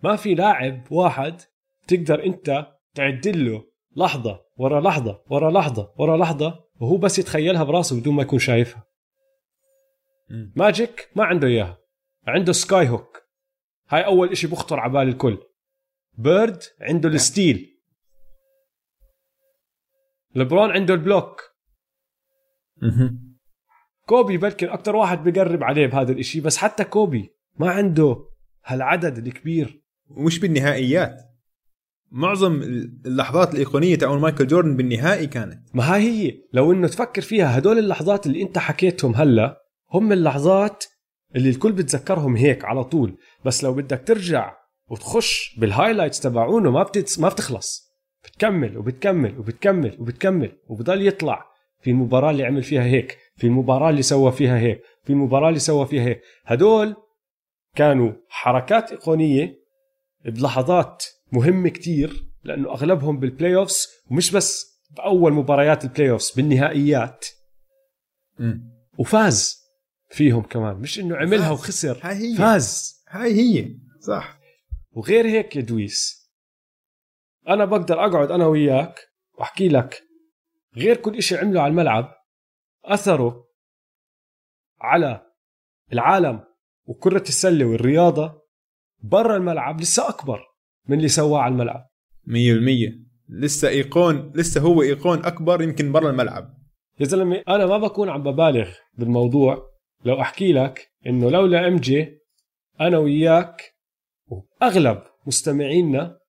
ما 0.03 0.15
في 0.15 0.35
لاعب 0.35 0.91
واحد 0.91 1.41
تقدر 1.87 2.25
أنت 2.25 2.67
تعدل 2.95 3.51
له 3.51 3.63
لحظة 3.95 4.45
ورا 4.57 4.81
لحظة 4.81 5.23
ورا 5.29 5.51
لحظة 5.51 5.93
ورا 5.97 6.17
لحظة 6.17 6.65
وهو 6.81 6.97
بس 6.97 7.19
يتخيلها 7.19 7.63
براسه 7.63 7.99
بدون 7.99 8.13
ما 8.15 8.21
يكون 8.21 8.39
شايفها. 8.39 8.88
ماجيك 10.29 11.09
ما 11.15 11.23
عنده 11.23 11.47
إياها. 11.47 11.77
عنده 12.27 12.53
sky 12.53 12.89
hook. 12.89 13.23
هاي 13.89 14.05
أول 14.05 14.29
إشي 14.29 14.47
بخطر 14.47 14.79
على 14.79 14.91
بال 14.91 15.07
الكل. 15.07 15.37
بيرد 16.17 16.63
عنده 16.81 17.09
ال 17.09 17.19
steal. 17.19 17.79
لبرون 20.35 20.71
عنده 20.71 20.93
ال 20.93 21.00
block. 21.00 21.41
كوبي 24.05 24.37
بلكن 24.37 24.69
أكثر 24.69 24.95
واحد 24.95 25.23
بقرب 25.23 25.63
عليه 25.63 25.87
بهذا 25.87 26.11
الإشي 26.11 26.41
بس 26.41 26.57
حتى 26.57 26.83
كوبي 26.83 27.35
ما 27.55 27.71
عنده 27.71 28.29
هالعدد 28.65 29.27
الكبير. 29.27 29.83
ومش 30.07 30.39
بالنهائيات. 30.39 31.21
معظم 32.11 32.61
اللحظات 33.05 33.53
الإيقونية 33.53 33.95
تاعون 33.95 34.21
مايكل 34.21 34.47
جوردن 34.47 34.77
بالنهائي 34.77 35.27
كانت. 35.27 35.75
ما 35.75 35.93
هاي 35.93 36.01
هي. 36.01 36.41
لو 36.53 36.71
إنه 36.71 36.87
تفكر 36.87 37.21
فيها 37.21 37.57
هدول 37.57 37.77
اللحظات 37.77 38.25
اللي 38.25 38.41
أنت 38.41 38.57
حكيتهم 38.57 39.15
هلا 39.15 39.58
هم 39.91 40.11
اللحظات 40.11 40.85
اللي 41.35 41.49
الكل 41.49 41.71
بتذكرهم 41.71 42.35
هيك 42.35 42.65
على 42.65 42.83
طول. 42.83 43.17
بس 43.45 43.63
لو 43.63 43.73
بدك 43.73 44.03
ترجع 44.07 44.55
وتخش 44.89 45.55
بال 45.59 45.69
highlights 45.69 46.19
تبعونه 46.19 46.71
ما 46.71 46.83
بتتس 46.83 47.19
ما 47.19 47.29
بتخلص. 47.29 47.89
بتكمل 48.23 48.77
وبتكمل 48.77 49.39
وبتكمل 49.39 49.97
وبتكمل 49.99 50.57
وبضل 50.67 51.07
يطلع. 51.07 51.49
في 51.81 51.89
المباراة 51.89 52.31
اللي 52.31 52.45
عمل 52.45 52.63
فيها 52.63 52.83
هيك 52.83 53.17
في 53.35 53.47
المباراة 53.47 53.89
اللي 53.89 54.01
سوى 54.01 54.31
فيها 54.31 54.59
هيك 54.59 54.81
في 55.03 55.09
المباراة 55.13 55.49
اللي 55.49 55.59
سوى 55.59 55.85
فيها 55.85 56.03
هيك. 56.03 56.21
هدول 56.45 56.95
كانوا 57.75 58.11
حركات 58.29 58.91
إيقونية 58.91 59.59
بلحظات 60.25 61.05
مهمة 61.31 61.69
كتير 61.69 62.25
لأنه 62.43 62.69
أغلبهم 62.69 63.19
بال 63.19 63.55
playoffs 63.55 63.87
ومش 64.11 64.31
بس 64.31 64.79
بأول 64.91 65.33
مباريات 65.33 65.83
ال 65.83 66.11
playoffs 66.11 66.35
بالنهائيات 66.35 67.25
وفاز. 68.97 69.58
فيهم 70.09 70.41
كمان. 70.41 70.75
مش 70.75 70.99
إنه 70.99 71.17
عملها 71.17 71.51
وخسر. 71.51 71.99
هاي 72.03 72.15
هي. 72.15 72.35
فاز. 72.35 73.03
هاي 73.09 73.33
هي. 73.33 73.75
صح. 73.99 74.39
وغير 74.91 75.25
هيك 75.27 75.55
يا 75.55 75.61
دويس 75.61 76.29
أنا 77.47 77.65
بقدر 77.65 78.05
أقعد 78.05 78.31
أنا 78.31 78.45
وياك 78.45 78.99
وأحكي 79.39 79.67
لك 79.67 80.03
غير 80.75 80.97
كل 80.97 81.17
إشي 81.17 81.37
عمله 81.37 81.61
على 81.61 81.71
الملعب 81.71 82.15
أثره 82.85 83.47
على 84.81 85.21
العالم 85.93 86.43
وكرة 86.85 87.21
السلة 87.21 87.65
والرياضة 87.65 88.41
برا 89.03 89.37
الملعب 89.37 89.81
لسه 89.81 90.09
أكبر 90.09 90.39
من 90.87 90.97
اللي 90.97 91.07
سواه 91.07 91.39
على 91.39 91.51
الملعب. 91.51 91.89
مية 92.27 92.53
بالمية. 92.53 92.89
لسه 93.29 93.67
إيقون 93.67 94.31
لسه 94.35 94.61
هو 94.61 94.81
إيقون 94.81 95.25
أكبر 95.25 95.61
يمكن 95.61 95.91
برا 95.91 96.09
الملعب. 96.09 96.57
يا 96.99 97.05
زلمة 97.05 97.43
أنا 97.47 97.65
ما 97.65 97.77
بكون 97.77 98.09
عم 98.09 98.23
ببالغ 98.23 98.69
بالموضوع 98.93 99.68
لو 100.05 100.21
أحكي 100.21 100.53
لك 100.53 100.91
إنه 101.07 101.29
لولا 101.31 101.67
إم 101.67 101.77
جي 101.77 102.19
أنا 102.81 102.97
وياك 102.97 103.75
وأغلب 104.27 105.03
مستمعينا 105.27 106.19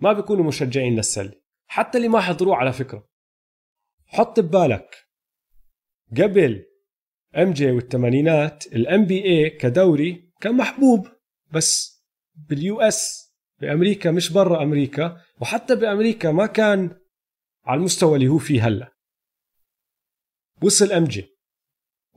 ما 0.00 0.12
بيكونوا 0.12 0.44
مشجعين 0.44 0.96
للسلة 0.96 1.32
حتى 1.66 1.98
اللي 1.98 2.08
ما 2.08 2.20
حضروه 2.20 2.56
على 2.56 2.72
فكرة. 2.72 3.08
حط 4.06 4.40
ببالك 4.40 4.96
قبل 6.16 6.66
MJ 7.36 7.70
والثمانينات 7.70 8.66
ال 8.66 9.04
NBA 9.04 9.50
كدوري 9.50 10.30
كان 10.40 10.56
محبوب 10.56 11.08
بس 11.52 12.02
بال 12.34 12.80
US 12.80 13.32
بأمريكا 13.60 14.10
مش 14.10 14.32
برا 14.32 14.62
أمريكا 14.62 15.20
وحتى 15.40 15.76
بأمريكا 15.76 16.32
ما 16.32 16.46
كان 16.46 16.98
على 17.64 17.78
المستوى 17.78 18.14
اللي 18.16 18.28
هو 18.28 18.38
فيه 18.38 18.66
هلأ. 18.66 18.92
وصل 20.62 20.92
MJ. 20.92 21.35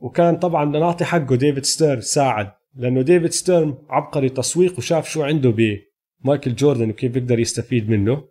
وكان 0.00 0.36
طبعا 0.36 0.64
نعطي 0.64 1.04
حقه 1.04 1.36
ديفيد 1.36 1.64
ستيرن 1.64 2.00
ساعد 2.00 2.52
لأنه 2.74 3.02
ديفيد 3.02 3.30
ستيرن 3.30 3.78
عبقري 3.88 4.28
تسويق 4.28 4.78
وشاف 4.78 5.08
شو 5.08 5.22
عنده 5.22 5.50
بمايكل 5.50 6.54
جوردن 6.54 6.90
وكيف 6.90 7.12
بيقدر 7.12 7.38
يستفيد 7.38 7.90
منه. 7.90 8.28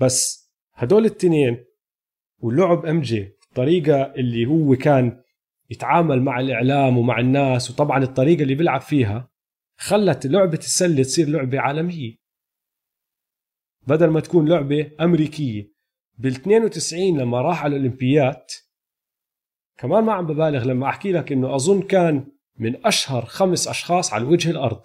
بس 0.00 0.48
هدول 0.74 1.04
التنين 1.04 1.64
ولعب 2.38 2.86
إم 2.86 3.00
جي 3.00 3.32
الطريقة 3.48 4.02
اللي 4.02 4.46
هو 4.46 4.76
كان 4.76 5.20
يتعامل 5.70 6.22
مع 6.22 6.40
الإعلام 6.40 6.98
ومع 6.98 7.20
الناس 7.20 7.70
وطبعا 7.70 8.02
الطريقة 8.02 8.42
اللي 8.42 8.54
بيلعب 8.54 8.80
فيها 8.80 9.30
خلت 9.78 10.26
لعبة 10.26 10.58
السلة 10.58 11.02
تصير 11.02 11.28
لعبة 11.28 11.60
عالمية. 11.60 12.16
بدل 13.86 14.06
ما 14.06 14.20
تكون 14.20 14.48
لعبة 14.48 14.90
أمريكية 15.00 15.72
بال 16.18 16.32
92 16.32 17.18
لما 17.18 17.40
راح 17.42 17.64
على 17.64 17.76
الأولمبيات 17.76 18.52
كمان 19.78 20.04
ما 20.04 20.12
عم 20.12 20.26
ببالغ 20.26 20.64
لما 20.64 20.88
أحكي 20.88 21.12
لك 21.12 21.32
إنه 21.32 21.54
أظن 21.54 21.82
كان 21.82 22.26
من 22.56 22.86
أشهر 22.86 23.24
خمس 23.24 23.68
أشخاص 23.68 24.12
على 24.12 24.24
وجه 24.24 24.50
الأرض. 24.50 24.82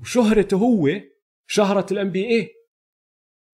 وشهرته 0.00 0.56
هو 0.56 0.88
شهرة 1.46 1.86
ال 1.92 2.10
NBA 2.10 2.50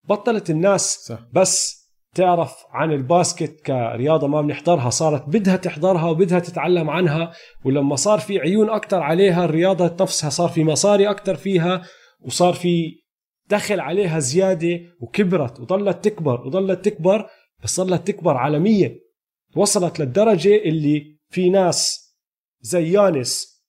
بطلت 0.04 0.50
الناس 0.50 1.04
صح. 1.08 1.26
بس 1.32 1.82
تعرف 2.14 2.64
عن 2.70 2.92
ال 2.92 3.02
basket 3.02 3.60
كرياضة 3.60 4.26
ما 4.26 4.40
بنحضرها 4.40 4.90
صارت 4.90 5.28
بدها 5.28 5.56
تحضرها 5.56 6.10
وبدها 6.10 6.38
تتعلم 6.38 6.90
عنها 6.90 7.32
ولما 7.64 7.96
صار 7.96 8.18
في 8.18 8.38
عيون 8.38 8.70
أكثر 8.70 9.00
عليها 9.00 9.44
الرياضة 9.44 10.04
نفسها 10.04 10.30
صار 10.30 10.48
في 10.48 10.64
مصاري 10.64 11.10
أكثر 11.10 11.34
فيها 11.34 11.82
وصار 12.20 12.54
في 12.54 13.02
دخل 13.46 13.80
عليها 13.80 14.18
زيادة 14.18 14.80
وكبرت 15.00 15.60
وظلت 15.60 16.04
تكبر 16.04 16.46
وظلت 16.46 16.84
تكبر 16.84 17.26
بس 17.64 17.80
ظلت 17.80 18.06
تكبر 18.06 18.36
عالميا. 18.36 18.98
وصلت 19.56 20.00
للدرجة 20.00 20.56
اللي 20.56 21.18
في 21.30 21.50
ناس 21.50 22.10
زي 22.60 22.92
يانس 22.92 23.62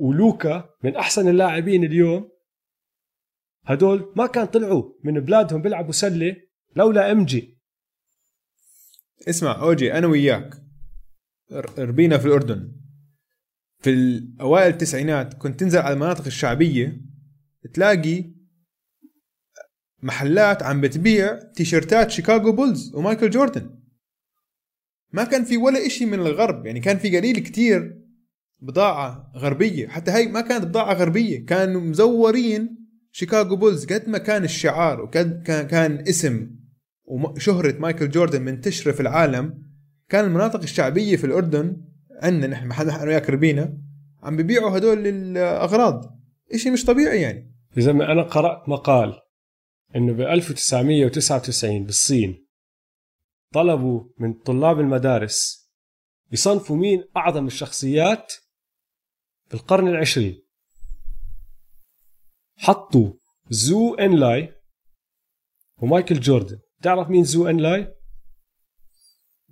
ولوكا 0.00 0.70
من 0.84 0.96
أحسن 0.96 1.28
اللاعبين 1.28 1.84
اليوم. 1.84 2.30
هدول 3.64 4.12
ما 4.16 4.26
كان 4.26 4.46
طلعوا 4.46 4.92
من 5.04 5.20
بلادهم 5.20 5.62
بيلعبوا 5.62 5.92
سلة 5.92 6.36
لولا 6.76 7.12
MJ. 7.12 7.60
اسمع 9.28 9.62
أوجي 9.62 9.92
أنا 9.92 10.06
وياك. 10.06 10.54
ربينا 11.78 12.18
في 12.18 12.26
الأردن. 12.26 12.72
في 13.78 13.90
الأوائل 13.90 14.72
التسعينات 14.72 15.34
كنت 15.34 15.60
تنزل 15.60 15.78
على 15.78 15.94
المناطق 15.94 16.26
الشعبية 16.26 17.00
تلاقي 17.74 18.34
محلات 20.02 20.62
عم 20.62 20.80
بتبيع 20.80 21.38
تيشرتات 21.56 22.10
شيكاغو 22.10 22.52
بولز 22.52 22.94
ومايكل 22.94 23.30
جوردن. 23.30 23.79
ما 25.12 25.24
كان 25.24 25.44
في 25.44 25.56
ولا 25.56 25.86
إشي 25.86 26.06
من 26.06 26.18
الغرب. 26.18 26.66
يعني 26.66 26.80
كان 26.80 26.98
في 26.98 27.18
قليل 27.18 27.38
كتير 27.38 28.00
بضاعة 28.60 29.32
غربية. 29.36 29.88
حتى 29.88 30.10
هاي 30.10 30.26
ما 30.26 30.40
كانت 30.40 30.64
بضاعة 30.64 30.94
غربية. 30.94 31.46
كانوا 31.46 31.80
مزورين 31.80 32.76
شيكاغو 33.12 33.56
بولز 33.56 33.84
قد 33.84 34.08
ما 34.08 34.18
كان 34.18 34.44
الشعار 34.44 35.00
وقد 35.00 35.42
كان, 35.70 36.04
اسم 36.08 36.50
وشهرة 37.04 37.78
مايكل 37.78 38.10
جوردن 38.10 38.42
منتشرة 38.42 38.92
في 38.92 39.00
العالم. 39.00 39.62
كان 40.08 40.24
المناطق 40.24 40.62
الشعبية 40.62 41.16
في 41.16 41.24
الأردن 41.24 41.76
عندنا 42.22 42.46
نحن 42.46 42.66
محل 42.66 42.88
إحنا 42.88 43.04
وياك 43.04 43.30
ربينا 43.30 43.78
عم 44.22 44.36
ببيعوا 44.36 44.78
هدول 44.78 45.06
الأغراض 45.06 46.20
إشي 46.54 46.70
مش 46.70 46.84
طبيعي 46.84 47.20
يعني. 47.20 47.52
إذا 47.78 47.92
ما 47.92 48.12
أنا 48.12 48.22
قرأت 48.22 48.68
مقال 48.68 49.14
إنه 49.96 50.12
ب 50.12 50.20
1999 50.20 51.84
بالصين 51.84 52.46
طلبوا 53.54 54.04
من 54.18 54.34
طلاب 54.34 54.80
المدارس 54.80 55.70
يصنفوا 56.32 56.76
مين 56.76 57.04
أعظم 57.16 57.46
الشخصيات 57.46 58.32
في 59.48 59.54
القرن 59.54 59.88
العشرين. 59.88 60.42
حطوا 62.56 63.12
زو 63.50 63.94
انلاي 63.94 64.54
ومايكل 65.82 66.20
جوردن. 66.20 66.58
تعرف 66.82 67.08
مين 67.08 67.24
زو 67.24 67.48
انلاي؟ 67.48 67.94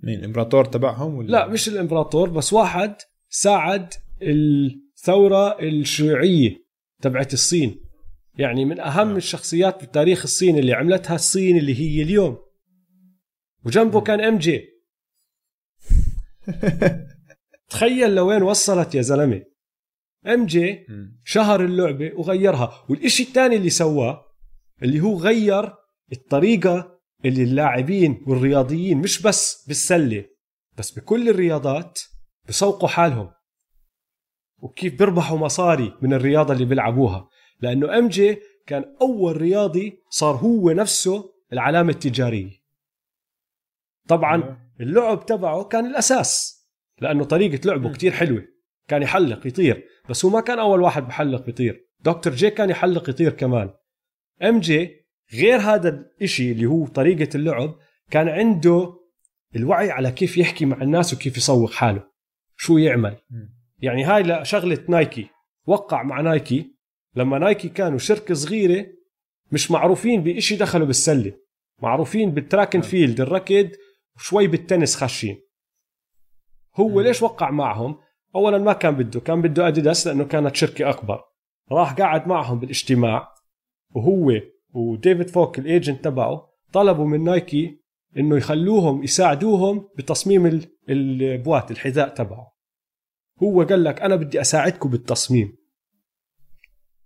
مين 0.03 0.19
الإمبراطور 0.19 0.65
تبعهم 0.65 1.15
ولا؟ 1.15 1.31
لا 1.31 1.47
مش 1.47 1.67
الإمبراطور 1.67 2.29
بس 2.29 2.53
واحد 2.53 2.95
ساعد 3.29 3.93
الثورة 4.21 5.59
الشيوعية 5.61 6.65
تبعت 7.01 7.33
الصين. 7.33 7.81
يعني 8.33 8.65
من 8.65 8.79
أهم 8.79 9.15
الشخصيات 9.15 9.83
بتاريخ 9.83 10.21
الصين 10.23 10.57
اللي 10.57 10.73
عملتها 10.73 11.15
الصين 11.15 11.57
اللي 11.57 11.75
هي 11.79 12.03
اليوم. 12.03 12.48
وجنبه 13.65 14.01
كان 14.01 14.21
MJ 14.21 14.65
تخيل 17.69 18.15
لوين 18.15 18.43
وصلت 18.43 18.95
يا 18.95 19.01
زلمة. 19.01 19.43
MJ 20.27 20.85
شهر 21.23 21.65
اللعبة 21.65 22.11
وغيرها 22.15 22.85
والإشي 22.89 23.23
الثاني 23.23 23.55
اللي 23.55 23.69
سواه 23.69 24.25
اللي 24.83 25.01
هو 25.01 25.17
غير 25.17 25.73
الطريقة 26.11 26.99
اللي 27.25 27.43
اللاعبين 27.43 28.23
والرياضيين 28.27 28.97
مش 28.97 29.21
بس 29.21 29.65
بالسلة 29.67 30.25
بس 30.77 30.91
بكل 30.91 31.29
الرياضات 31.29 31.99
بسوقوا 32.47 32.89
حالهم. 32.89 33.31
وكيف 34.61 34.99
بيربحوا 34.99 35.37
مصاري 35.37 35.93
من 36.01 36.13
الرياضة 36.13 36.53
اللي 36.53 36.65
بيلعبوها. 36.65 37.29
لأنه 37.61 37.97
MJ 37.97 38.37
كان 38.67 38.95
أول 39.01 39.37
رياضي 39.37 40.03
صار 40.09 40.35
هو 40.35 40.71
نفسه 40.71 41.33
العلامة 41.53 41.89
التجارية. 41.89 42.58
طبعا 44.09 44.57
اللعب 44.79 45.25
تبعه 45.25 45.63
كان 45.63 45.85
الأساس 45.85 46.59
لأنه 47.01 47.23
طريقة 47.23 47.67
لعبه 47.67 47.91
كتير 47.91 48.11
حلوة. 48.11 48.43
كان 48.87 49.01
يحلق 49.01 49.47
يطير. 49.47 49.85
بس 50.09 50.25
هو 50.25 50.31
ما 50.31 50.41
كان 50.41 50.59
أول 50.59 50.81
واحد 50.81 51.07
بحلق 51.07 51.49
يطير. 51.49 51.87
دكتور 51.99 52.33
جي 52.33 52.49
كان 52.49 52.69
يحلق 52.69 53.09
يطير 53.09 53.31
كمان. 53.31 53.69
MJ 54.43 55.05
غير 55.33 55.59
هذا 55.59 55.89
الإشي 55.89 56.51
اللي 56.51 56.65
هو 56.65 56.87
طريقة 56.87 57.29
اللعب 57.35 57.75
كان 58.11 58.29
عنده 58.29 58.93
الوعي 59.55 59.91
على 59.91 60.11
كيف 60.11 60.37
يحكي 60.37 60.65
مع 60.65 60.81
الناس 60.81 61.13
وكيف 61.13 61.37
يسوق 61.37 61.71
حاله. 61.71 62.03
شو 62.57 62.77
يعمل. 62.77 63.17
يعني 63.79 64.03
هاي 64.03 64.45
شغلة 64.45 64.79
نايكي. 64.87 65.27
وقع 65.65 66.03
مع 66.03 66.21
نايكي. 66.21 66.75
لما 67.15 67.39
نايكي 67.39 67.69
كانوا 67.69 67.97
شركة 67.97 68.33
صغيرة 68.33 68.85
مش 69.51 69.71
معروفين 69.71 70.23
بإشي 70.23 70.55
دخلوا 70.55 70.87
بالسلة. 70.87 71.33
معروفين 71.81 72.31
بال 72.31 72.44
track 72.44 72.75
and 72.75 72.83
field 72.83 73.21
الركض 73.21 73.71
وشوي 74.19 74.47
بالتنس 74.47 74.95
خاشين 74.95 75.41
هو 76.75 77.01
ليش 77.01 77.21
وقع 77.21 77.49
معهم؟ 77.49 77.99
اولا 78.35 78.57
ما 78.57 78.73
كان 78.73 78.95
بده 78.95 79.19
كان 79.19 79.41
بده 79.41 79.67
أديداس 79.67 80.07
لأنه 80.07 80.25
كانت 80.25 80.55
شركة 80.55 80.89
أكبر. 80.89 81.23
راح 81.71 81.93
قعد 81.93 82.27
معهم 82.27 82.59
بالاجتماع 82.59 83.33
وهو 83.95 84.31
وديفيد 84.73 85.29
فولك 85.29 85.59
ال 85.59 85.66
agent 85.66 86.03
تبعه 86.03 86.49
طلبوا 86.73 87.05
من 87.05 87.23
نايكي 87.23 87.81
إنه 88.17 88.37
يخلوهم 88.37 89.03
يساعدوهم 89.03 89.89
بتصميم 89.97 90.61
البوت 90.89 91.71
الحذاء 91.71 92.09
تبعه. 92.09 92.51
هو 93.43 93.63
قال 93.63 93.83
لك 93.83 94.01
أنا 94.01 94.15
بدي 94.15 94.41
أساعدكم 94.41 94.89
بالتصميم. 94.89 95.57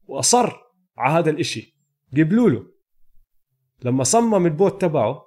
وأصر 0.06 0.54
على 0.98 1.20
هذا 1.20 1.30
الإشي. 1.30 1.78
قبلوا 2.12 2.50
له. 2.50 2.66
لما 3.84 4.04
صمم 4.04 4.46
البوت 4.46 4.82
تبعه 4.82 5.22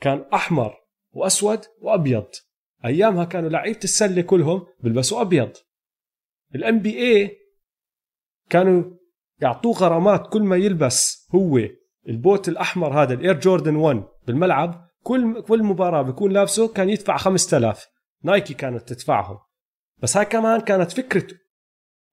كان 0.00 0.24
أحمر 0.34 0.85
وأسود 1.16 1.60
وأبيض. 1.80 2.26
أيامها 2.84 3.24
كانوا 3.24 3.48
لعيبة 3.48 3.80
السلة 3.84 4.22
كلهم 4.22 4.66
بيلبسوا 4.80 5.20
أبيض. 5.20 5.52
ال 6.54 6.78
NBA 6.78 7.36
كانوا 8.50 8.84
يعطوه 9.40 9.74
غرامات 9.74 10.26
كل 10.32 10.42
ما 10.42 10.56
يلبس 10.56 11.28
هو. 11.34 11.60
البوت 12.08 12.48
الأحمر 12.48 13.02
هذا 13.02 13.14
ال 13.14 13.20
Air 13.20 13.40
Jordan 13.40 13.76
1 13.76 14.04
بالملعب 14.26 14.88
كل 15.02 15.42
كل 15.42 15.62
مباراة 15.62 16.02
بيكون 16.02 16.32
لابسه 16.32 16.68
كان 16.68 16.90
يدفع 16.90 17.16
5000 17.16 17.86
نايكي 18.22 18.54
كانت 18.54 18.92
تدفعهم. 18.92 19.38
بس 19.98 20.16
هاي 20.16 20.24
كمان 20.24 20.60
كانت 20.60 20.92
فكرته. 20.92 21.36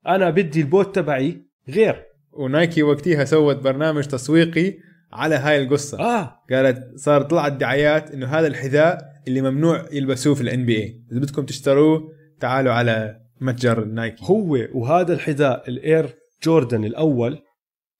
أنا 0.08 0.30
بدي 0.30 0.62
البوت 0.62 0.96
تبعي 0.96 1.46
غير. 1.70 2.06
ونايكي 2.32 2.84
وقتها 2.84 3.26
سوت 3.26 3.58
برنامج 3.58 4.04
تسويقي 4.04 4.78
على 5.14 5.36
هاي 5.36 5.64
القصة. 5.64 6.00
آه. 6.00 6.44
قالت 6.50 6.98
صار 7.00 7.22
طلعت 7.22 7.52
دعايات 7.52 8.12
إنه 8.12 8.28
هذا 8.28 8.48
الحذاء 8.48 9.14
اللي 9.28 9.42
ممنوع 9.42 9.86
يلبسوه 9.92 10.36
في 10.36 10.42
ال 10.42 10.66
NBA 10.66 11.04
إذا 11.12 11.20
بدكم 11.20 11.46
تشتروه 11.46 12.12
تعالوا 12.40 12.74
على 12.74 13.22
متجر 13.42 13.86
نايكي 13.86 14.24
هو 14.24 14.58
وهذا 14.74 15.14
الحذاء 15.14 15.70
ال 15.70 15.81
Air 15.81 16.16
Jordan 16.44 16.86
الأول 16.86 17.44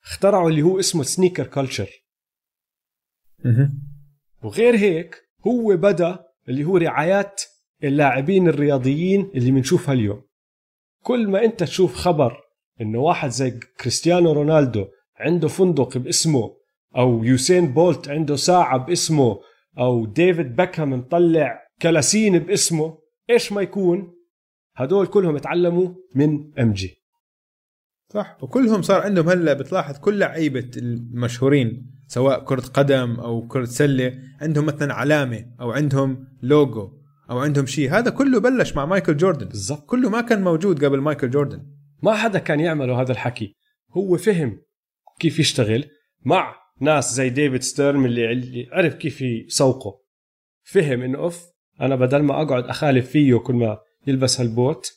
اخترعوا 0.04 0.50
اللي 0.50 0.62
هو 0.62 0.80
اسمه 0.80 1.04
sneaker 1.04 1.48
culture 1.48 1.90
وغير 4.44 4.76
هيك 4.76 5.16
هو 5.48 5.78
بدأ 5.78 6.20
اللي 6.50 6.64
هو 6.64 6.78
رعايات 6.78 7.42
اللاعبين 7.84 8.48
الرياضيين 8.48 9.32
اللي 9.36 9.52
بنشوفها 9.52 9.94
اليوم. 9.94 10.22
كل 11.04 11.28
ما 11.28 11.44
أنت 11.44 11.64
تشوف 11.64 11.96
خبر 11.96 12.38
إنه 12.82 13.00
واحد 13.00 13.30
زي 13.30 13.60
كريستيانو 13.82 14.32
رونالدو 14.32 14.86
عنده 15.16 15.48
فندق 15.48 15.98
باسمه 15.98 16.56
أو 16.98 17.24
يوسين 17.24 17.74
بولت 17.74 18.10
عنده 18.10 18.36
ساعة 18.36 18.78
باسمه 18.78 19.40
أو 19.78 20.06
ديفيد 20.06 20.56
بيكهام 20.56 20.94
مطلع 20.94 21.62
كلاسين 21.82 22.40
باسمه 22.40 22.98
إيش 23.30 23.52
ما 23.52 23.62
يكون؟ 23.62 24.14
هدول 24.76 25.08
كلهم 25.08 25.38
تعلموا 25.38 25.90
من 26.16 26.60
MJ 26.60 27.04
صح. 28.14 28.38
وكلهم 28.42 28.82
صار 28.82 29.02
عندهم 29.02 29.30
هلا 29.30 29.54
بتلاحظ 29.54 29.98
كل 29.98 30.20
لعيبة 30.20 30.72
المشهورين 30.78 31.94
سواء 32.08 32.44
كرة 32.44 32.62
قدم 32.62 33.20
أو 33.20 33.48
كرة 33.48 33.66
سلة 33.66 34.20
عندهم 34.42 34.66
مثلا 34.66 34.94
علامة 34.94 35.46
أو 35.62 35.72
عندهم 35.72 36.28
لوجو 36.42 36.92
أو 37.30 37.40
عندهم 37.40 37.66
شيء 37.66 37.92
هذا 37.92 38.10
كله 38.10 38.40
بلش 38.40 38.76
مع 38.76 38.86
مايكل 38.86 39.18
جوردن. 39.18 39.48
بالضبط. 39.48 39.86
كله 39.86 40.10
ما 40.10 40.22
كان 40.22 40.44
موجود 40.44 40.86
قبل 40.86 41.00
مايكل 41.00 41.30
جوردن. 41.30 41.66
ما 42.04 42.14
حدا 42.14 42.40
كان 42.40 42.60
يعمله 42.60 43.02
هذا 43.02 43.12
الحكي. 43.12 43.56
هو 43.92 44.18
فهم 44.18 44.62
كيف 45.20 45.40
يشتغل 45.40 45.86
مع 46.26 46.56
ناس 46.80 47.14
زي 47.14 47.30
ديفيد 47.30 47.62
ستيرن 47.62 48.06
اللي 48.06 48.32
اللي 48.32 48.70
عرف 48.72 48.96
كيف 48.96 49.22
يسوقه. 49.22 50.00
فهم 50.64 51.02
إنه 51.02 51.18
أوف 51.18 51.46
أنا 51.82 51.96
بدل 51.96 52.20
ما 52.24 52.42
أقعد 52.42 52.64
أخالف 52.64 53.10
فيه 53.10 53.38
كل 53.38 53.54
ما 53.54 53.80
يلبس 54.08 54.42
هالبوت 54.42 54.92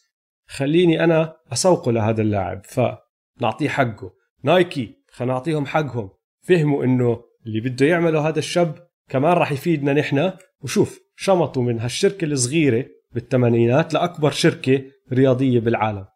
خليني 0.46 1.04
أنا 1.04 1.36
أسوقه 1.52 1.92
لهذا 1.92 2.22
اللاعب 2.22 2.62
فنعطيه 2.64 3.68
حقه. 3.68 4.12
نايكي 4.42 4.94
خلينا 5.10 5.34
نعطيهم 5.34 5.66
حقهم. 5.66 6.10
فهموا 6.42 6.84
إنه 6.84 7.22
اللي 7.46 7.60
بده 7.60 7.86
يعمله 7.86 8.28
هذا 8.28 8.38
الشاب 8.38 8.88
كمان 9.08 9.32
راح 9.32 9.52
يفيدنا 9.52 9.92
نحن. 9.92 10.32
وشوف 10.60 11.00
شمطوا 11.16 11.62
من 11.62 11.80
هالشركة 11.80 12.24
الصغيرة 12.24 12.86
بالثمانينات 13.12 13.94
لأكبر 13.94 14.30
شركة 14.30 14.82
رياضية 15.12 15.60
بالعالم. 15.60 16.06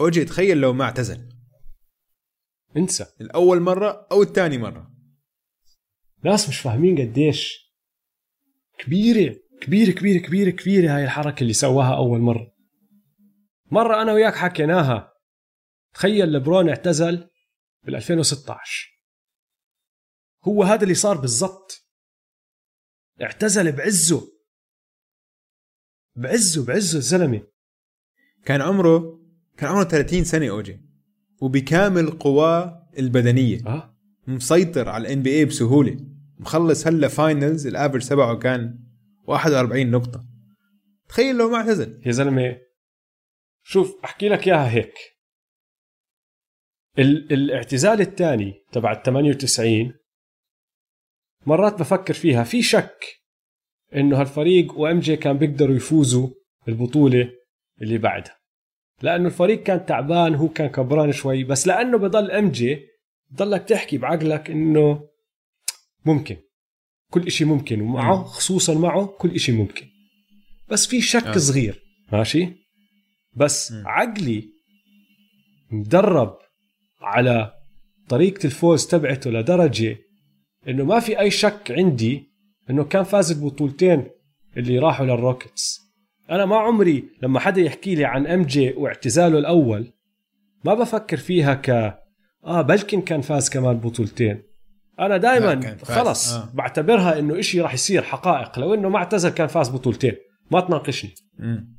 أوجي 0.00 0.24
تخيل 0.24 0.58
لو 0.58 0.72
ما 0.72 0.84
اعتزل. 0.84 1.31
انسى. 2.76 3.06
الأول 3.20 3.60
مرة 3.60 4.06
أو 4.12 4.22
الثاني 4.22 4.58
مرة. 4.58 4.92
ناس 6.24 6.48
مش 6.48 6.58
فاهمين 6.60 7.00
قديش 7.00 7.72
كبيرة 8.78 9.36
كبيرة 9.60 9.90
كبيرة 9.90 10.18
كبيرة 10.26 10.50
كبيرة 10.50 10.96
هاي 10.96 11.04
الحركة 11.04 11.42
اللي 11.42 11.52
سواها 11.52 11.96
أول 11.96 12.20
مرة. 12.20 12.52
مرة 13.70 14.02
أنا 14.02 14.12
وياك 14.12 14.34
حكيناها. 14.34 15.12
تخيل 15.94 16.32
لبرون 16.32 16.68
اعتزل 16.68 17.30
بال 17.82 17.96
2016 17.96 18.92
هو 20.44 20.62
هذا 20.62 20.82
اللي 20.82 20.94
صار 20.94 21.16
بالضبط. 21.16 21.88
اعتزل 23.22 23.72
بعزه. 23.72 24.32
بعزه 26.16 26.66
بعزه 26.66 26.98
الزلمة. 26.98 27.46
كان 28.44 28.60
عمره 28.60 29.20
كان 29.56 29.70
عمره 29.70 29.84
30 29.84 30.24
سنة 30.24 30.50
أو 30.50 30.66
جي. 30.66 30.91
وبكامل 31.42 32.10
قواه 32.10 32.88
البدنية. 32.98 33.66
آه. 33.66 33.96
مسيطر 34.26 34.88
على 34.88 35.06
ال 35.06 35.22
NBA 35.22 35.44
بسهولة. 35.44 35.96
مخلص 36.38 36.86
هلا 36.86 37.08
finals 37.08 37.66
ال 37.66 37.71
average 37.71 38.08
تبعه 38.08 38.38
كان 38.38 38.78
41 39.24 39.90
نقطة. 39.90 40.24
تخيل 41.08 41.36
لو 41.36 41.48
ما 41.50 41.56
اعتزل. 41.56 42.00
يا 42.06 42.12
زلمة 42.12 42.58
شوف 43.62 43.96
أحكي 44.04 44.28
لك 44.28 44.46
إياها 44.48 44.70
هيك. 44.70 44.94
ال- 46.98 47.32
الاعتزال 47.32 48.00
الثاني 48.00 48.54
تبع 48.72 48.92
ال 48.92 49.02
98 49.02 49.94
مرات 51.46 51.78
بفكر 51.80 52.14
فيها 52.14 52.44
في 52.44 52.62
شك 52.62 53.04
إنه 53.94 54.20
هالفريق 54.20 54.78
و 54.78 55.00
MJ 55.00 55.16
كان 55.16 55.38
بيقدروا 55.38 55.76
يفوزوا 55.76 56.28
البطولة 56.68 57.30
اللي 57.82 57.98
بعدها. 57.98 58.36
لأنه 59.02 59.26
الفريق 59.26 59.62
كان 59.62 59.86
تعبان 59.86 60.34
هو 60.34 60.48
كان 60.48 60.68
كبران 60.68 61.12
شوي 61.12 61.44
بس 61.44 61.66
لأنه 61.66 61.98
بضل 61.98 62.30
MJ 62.30 62.86
بضلك 63.30 63.62
تحكي 63.62 63.98
بعقلك 63.98 64.50
إنه 64.50 65.08
ممكن. 66.04 66.36
كل 67.10 67.26
إشي 67.26 67.44
ممكن 67.44 67.80
ومعه 67.80 68.24
خصوصا 68.24 68.74
معه 68.74 69.06
كل 69.06 69.30
إشي 69.30 69.52
ممكن. 69.52 69.86
بس 70.68 70.86
في 70.86 71.00
شك 71.00 71.24
آه. 71.26 71.36
صغير. 71.36 71.82
ماشي؟ 72.12 72.48
بس 73.36 73.72
مم. 73.72 73.88
عقلي 73.88 74.48
مدرب 75.70 76.38
على 77.00 77.52
طريقة 78.08 78.46
الفوز 78.46 78.86
تبعته 78.86 79.30
لدرجة 79.30 79.98
إنه 80.68 80.84
ما 80.84 81.00
في 81.00 81.20
أي 81.20 81.30
شك 81.30 81.70
عندي 81.70 82.32
إنه 82.70 82.84
كان 82.84 83.04
فاز 83.04 83.32
البطولتين 83.32 84.06
اللي 84.56 84.78
راحوا 84.78 85.06
للروكيتس. 85.06 85.81
أنا 86.30 86.44
ما 86.46 86.56
عمري 86.56 87.04
لما 87.22 87.40
حدا 87.40 87.60
يحكي 87.60 87.94
لي 87.94 88.04
عن 88.04 88.26
MJ 88.26 88.72
واعتزاله 88.72 89.38
الأول 89.38 89.92
ما 90.64 90.74
بفكر 90.74 91.16
فيها 91.16 91.54
ك 91.54 91.70
آه 92.44 92.62
بلكن 92.62 93.00
كان 93.00 93.20
فاز 93.20 93.50
كمان 93.50 93.76
بطولتين 93.76 94.42
أنا 95.00 95.16
دائما. 95.16 95.76
خلص 95.82 96.32
آه. 96.32 96.48
بعتبرها 96.54 97.18
إنه 97.18 97.38
إشي 97.38 97.60
راح 97.60 97.74
يصير 97.74 98.02
حقائق 98.02 98.58
لو 98.58 98.74
إنه 98.74 98.88
ما 98.88 98.96
اعتزل 98.96 99.28
كان 99.28 99.46
فاز 99.46 99.68
بطولتين 99.68 100.16
ما 100.50 100.60
تناقشني. 100.60 101.14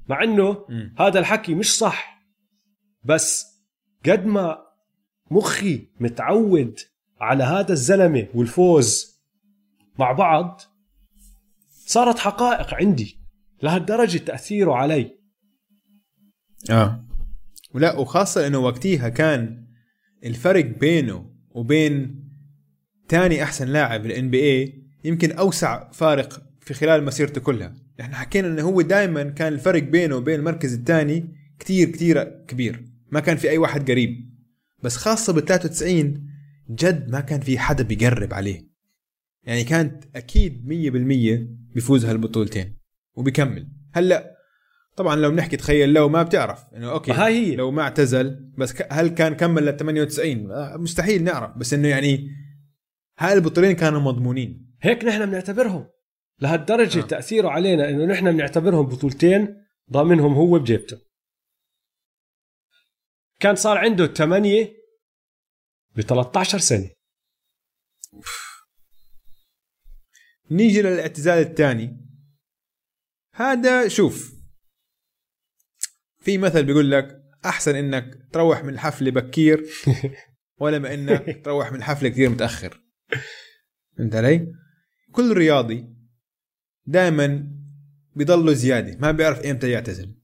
مع 0.10 0.24
إنه 0.24 0.65
مم. 0.70 0.95
هذا 0.99 1.20
الحكي 1.20 1.56
مش 1.56 1.78
صح 1.78 2.24
بس 3.03 3.45
قد 4.06 4.26
ما 4.26 4.57
مخي 5.32 5.88
متعود 5.99 6.80
على 7.22 7.44
هذا 7.44 7.74
الزلمة 7.74 8.28
والفوز 8.34 9.20
مع 9.99 10.11
بعض 10.11 10.61
صارت 11.86 12.20
حقائق 12.20 12.74
عندي 12.74 13.22
لهالدرجة 13.64 14.18
تأثيره 14.18 14.73
علي. 14.73 15.18
آه. 16.69 17.06
ولا 17.73 17.98
وخاصة 17.98 18.48
إنه 18.48 18.57
وقتيها 18.57 19.10
كان 19.10 19.68
الفرق 20.26 20.65
بينه 20.65 21.34
وبين 21.52 22.23
تاني 23.07 23.44
أحسن 23.44 23.68
لاعب 23.68 24.03
بالان 24.03 24.30
بي 24.30 24.40
اي 24.40 24.84
يمكن 25.03 25.31
أوسع 25.31 25.91
فارق 25.91 26.44
في 26.60 26.73
خلال 26.73 27.03
مسيرته 27.06 27.41
كلها. 27.41 27.76
إحنا 27.99 28.15
حكينا 28.15 28.48
إنه 28.48 28.61
هو 28.61 28.81
دائما 28.81 29.23
كان 29.23 29.53
الفرق 29.53 29.84
بينه 29.84 30.15
وبين 30.15 30.40
المركز 30.40 30.73
الثاني 30.73 31.35
كتير 31.60 31.90
كتير 31.90 32.23
كبير. 32.48 32.85
ما 33.11 33.19
كان 33.19 33.38
في 33.38 33.49
أي 33.49 33.57
واحد 33.57 33.91
قريب. 33.91 34.34
بس 34.84 34.95
خاصة 34.95 35.34
بال 35.34 35.45
93 35.45 36.30
جد 36.69 37.11
ما 37.11 37.19
كان 37.19 37.40
في 37.40 37.60
حدا 37.60 37.84
بيقرب 37.84 38.34
عليه. 38.34 38.69
يعني 39.44 39.64
كانت 39.64 40.03
أكيد 40.15 40.65
100% 40.65 41.73
بيفوز 41.73 42.06
هالبطولتين. 42.06 42.82
وبيكمل. 43.15 43.68
هلأ 43.94 44.38
طبعا 44.95 45.15
لو 45.15 45.31
بنحكي 45.31 45.57
تخيل 45.57 45.94
لو 45.94 46.10
ما 46.10 46.23
بتعرف 46.23 46.65
إنه 46.76 46.91
أوكي 46.91 47.11
هاي 47.11 47.34
هي. 47.34 47.56
لو 47.56 47.72
ما 47.72 47.81
اعتزل 47.81 48.52
بس 48.57 48.73
هل 48.91 49.07
كان 49.07 49.35
كمل 49.35 49.65
لل 49.65 49.77
98 49.77 50.52
آه، 50.52 50.77
مستحيل 50.77 51.23
نعرف. 51.23 51.57
بس 51.57 51.73
إنه 51.73 51.88
يعني 51.88 52.30
هاي 53.19 53.34
البطولين 53.34 53.72
كانوا 53.72 53.99
مضمونين. 54.02 54.76
هيك 54.81 55.06
نحن 55.06 55.26
بنعتبرهم. 55.26 55.90
لهالدرجة 56.40 56.99
آه. 56.99 57.07
تأثيره 57.07 57.49
علينا 57.49 57.90
إنه 57.90 58.06
نحن 58.06 58.31
بنعتبرهم 58.31 58.85
بطولتين 58.85 59.64
ضامنهم 59.91 60.34
هو 60.34 60.60
بجيبته. 60.60 60.98
كان 63.40 63.56
صار 63.56 63.77
عنده 63.77 64.07
ثمانية 64.07 64.73
ب 65.95 66.02
13 66.02 66.57
سنة. 66.57 66.90
نيجي 70.52 70.81
للاعتزال 70.81 71.38
الثاني. 71.38 72.02
هذا 73.35 73.88
شوف 73.88 74.34
في 76.19 76.38
مثل 76.38 76.64
بيقول 76.65 76.91
لك 76.91 77.23
أحسن 77.45 77.76
إنك 77.76 78.27
تروح 78.31 78.64
من 78.64 78.73
الحفله 78.73 79.11
بكير 79.11 79.65
ولا 80.61 80.80
ما 80.80 80.93
إنك 80.93 81.45
تروح 81.45 81.72
من 81.72 81.77
الحفله 81.77 82.10
كثير 82.10 82.30
متأخر. 82.30 82.84
فهمت 83.97 84.15
علي؟ 84.15 84.53
كل 85.11 85.34
رياضي 85.34 85.95
دائما 86.85 87.49
بيضله 88.15 88.53
زيادة 88.53 88.97
ما 88.99 89.11
بيعرف 89.11 89.39
إمتى 89.39 89.69
يعتزل. 89.69 90.15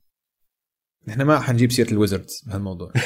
نحن 1.07 1.21
ما 1.21 1.39
حنجيب 1.39 1.71
سيرة 1.71 1.91
الويزردز 1.91 2.43
بهالموضوع 2.47 2.93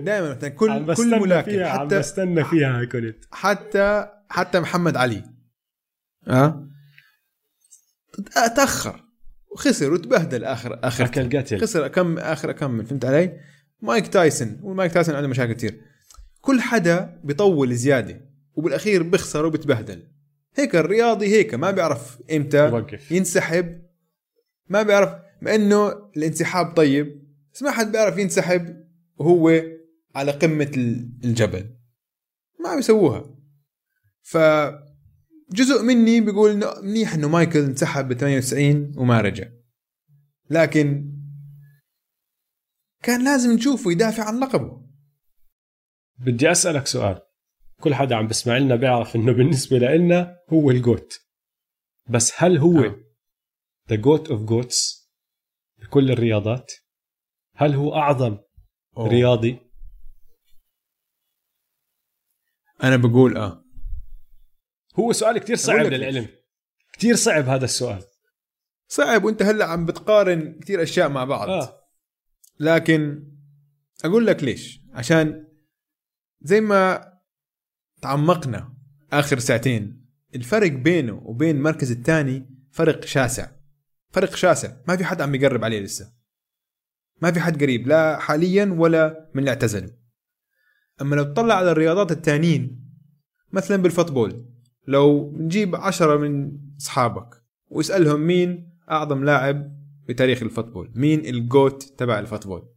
دائما 0.00 0.30
مثلا 0.30 0.48
كل 0.48 0.94
كل 0.94 1.20
ملاكم 1.20 1.50
فيها 1.50 1.68
عم 1.68 1.86
حتى 1.86 1.98
بستنى 1.98 2.44
فيها 2.44 2.84
كنت 2.84 3.24
حتى 3.32 4.08
حتى 4.28 4.60
محمد 4.60 4.96
علي. 4.96 5.24
آه؟ 6.28 6.68
تأخر. 8.56 9.04
وخسر 9.52 9.92
وتبهدل 9.92 10.44
اخر 10.44 10.78
آخر 10.82 11.04
اكل 11.04 11.38
قتل 11.38 11.60
خسر 11.60 11.88
كم 11.88 12.18
آخر 12.18 12.50
كم 12.50 12.86
فهمت 12.86 13.04
علي؟ 13.04 13.40
مايك 13.82 14.06
تايسون. 14.08 14.60
ومايك 14.62 14.92
تايسون 14.92 15.14
عنده 15.14 15.28
مشاكل 15.28 15.52
كثير 15.52 15.80
كل 16.40 16.60
حدا 16.60 17.20
بيطول 17.24 17.74
زيادة 17.74 18.20
وبالأخير 18.54 19.02
بيخسر 19.02 19.46
وبتبهدل. 19.46 20.02
هيك 20.56 20.76
الرياضي 20.76 21.26
هيك 21.26 21.54
ما 21.54 21.70
بيعرف 21.70 22.18
إمتى 22.32 22.68
يوقف. 22.68 23.12
ينسحب. 23.12 23.82
ما 24.68 24.82
بيعرف 24.82 25.12
مع 25.42 25.54
إنه 25.54 25.88
الانسحاب 26.16 26.66
طيب 26.76 27.28
بس 27.54 27.62
ما 27.62 27.70
حد 27.70 27.92
بيعرف 27.92 28.18
ينسحب 28.18 28.84
وهو 29.16 29.62
على 30.14 30.32
قمة 30.32 30.70
ال- 30.76 31.10
الجبل. 31.24 31.70
ما 32.64 32.76
بيسووها. 32.76 33.34
ف 34.22 34.36
جزء 35.50 35.82
مني 35.82 36.20
بيقول 36.20 36.50
إنه 36.50 36.80
منيح 36.82 37.14
إنه 37.14 37.28
مايكل 37.28 37.58
انسحب 37.58 38.08
ب 38.08 38.12
98 38.12 38.92
وما 38.96 39.20
رجع. 39.20 39.48
لكن 40.50 41.14
كان 43.02 43.24
لازم 43.24 43.52
نشوفه 43.52 43.92
يدافع 43.92 44.24
عن 44.24 44.38
لقبه. 44.38 44.88
بدي 46.18 46.50
أسألك 46.50 46.86
سؤال. 46.86 47.20
كل 47.80 47.94
حدا 47.94 48.16
عم 48.16 48.26
بسمع 48.26 48.58
لنا 48.58 48.76
بيعرف 48.76 49.16
إنه 49.16 49.32
بالنسبة 49.32 49.78
لنا 49.78 50.36
هو 50.52 50.70
ال 50.70 50.78
GOAT. 50.78 51.20
بس 52.10 52.32
هل 52.36 52.58
هو. 52.58 52.94
the 53.90 53.96
GOAT 53.96 54.30
of 54.30 54.42
GOATs 54.42 55.10
بكل 55.78 56.10
الرياضات؟ 56.10 56.72
هل 57.54 57.74
هو 57.74 57.94
أعظم 57.94 58.38
أوه. 58.96 59.08
رياضي؟ 59.08 59.58
أنا 62.82 62.96
بقول 62.96 63.36
آه. 63.36 63.64
هو 64.98 65.12
سؤال 65.12 65.38
كتير 65.38 65.56
صعب 65.56 65.86
للعلم. 65.86 66.28
كتير 66.92 67.16
صعب 67.16 67.48
هذا 67.48 67.64
السؤال. 67.64 68.02
صعب 68.88 69.24
وانت 69.24 69.42
هلا 69.42 69.64
عم 69.64 69.86
بتقارن 69.86 70.58
كثير 70.60 70.82
أشياء 70.82 71.08
مع 71.08 71.24
بعض. 71.24 71.48
آه. 71.48 71.80
لكن 72.60 73.28
أقول 74.04 74.26
لك 74.26 74.44
ليش. 74.44 74.80
عشان 74.92 75.46
زي 76.40 76.60
ما 76.60 77.12
تعمقنا 78.02 78.74
آخر 79.12 79.38
ساعتين 79.38 80.08
الفرق 80.34 80.72
بينه 80.72 81.22
وبين 81.24 81.56
المركز 81.56 81.90
الثاني 81.90 82.50
فرق 82.72 83.04
شاسع. 83.04 83.50
فرق 84.10 84.34
شاسع. 84.34 84.76
ما 84.88 84.96
في 84.96 85.04
حد 85.04 85.20
عم 85.20 85.34
يقرب 85.34 85.64
عليه 85.64 85.80
لسه. 85.80 86.12
ما 87.22 87.32
في 87.32 87.40
حد 87.40 87.62
قريب 87.62 87.88
لا 87.88 88.18
حاليا 88.18 88.76
ولا 88.78 89.30
من 89.34 89.38
اللي 89.38 89.50
اعتزلوا 89.50 89.90
أما 91.00 91.16
لو 91.16 91.22
تطلع 91.24 91.54
على 91.54 91.70
الرياضات 91.70 92.12
التانيين 92.12 92.90
مثلا 93.52 93.76
بالفوتبول 93.76 94.57
لو 94.88 95.32
نجيب 95.36 95.76
عشرة 95.76 96.16
من 96.16 96.58
أصحابك 96.80 97.42
واسألهم 97.70 98.20
مين 98.20 98.78
أعظم 98.90 99.24
لاعب 99.24 99.78
بتاريخ 100.08 100.42
ال 100.42 100.48
football 100.48 100.92
مين 100.94 101.26
ال 101.26 101.37
GOAT 101.37 101.82
تبع 101.82 102.18
ال 102.18 102.23
football؟ 102.23 102.68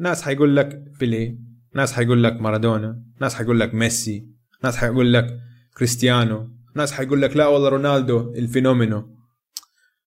ناس 0.00 0.22
حيقول 0.22 0.56
لك 0.56 0.82
بيلي 1.00 1.38
ناس 1.74 1.92
حيقول 1.92 2.24
لك 2.24 2.32
مارادونا 2.32 3.02
ناس 3.20 3.34
حيقول 3.34 3.60
لك 3.60 3.74
ميسي 3.74 4.28
ناس 4.64 4.76
حيقول 4.76 5.12
لك 5.12 5.40
كريستيانو 5.76 6.56
ناس 6.76 6.92
حيقول 6.92 7.22
لك 7.22 7.36
لا 7.36 7.46
والله 7.46 7.68
رونالدو 7.68 8.34
ال 8.34 8.42
fenomeno. 8.42 9.16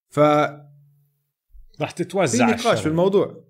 ف 0.10 0.20
في 1.80 1.96
تتوزع 1.96 2.46
نقاش 2.46 2.60
الشغلة. 2.60 2.76
في 2.76 2.88
الموضوع. 2.88 3.44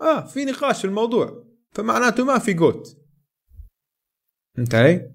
آه 0.00 0.26
في 0.26 0.44
نقاش 0.44 0.78
في 0.80 0.84
الموضوع. 0.84 1.44
فمعناته 1.70 2.24
ما 2.24 2.38
في 2.38 2.52
GOAT 2.52 2.96
فهمت 4.58 4.74
علي؟ 4.74 5.10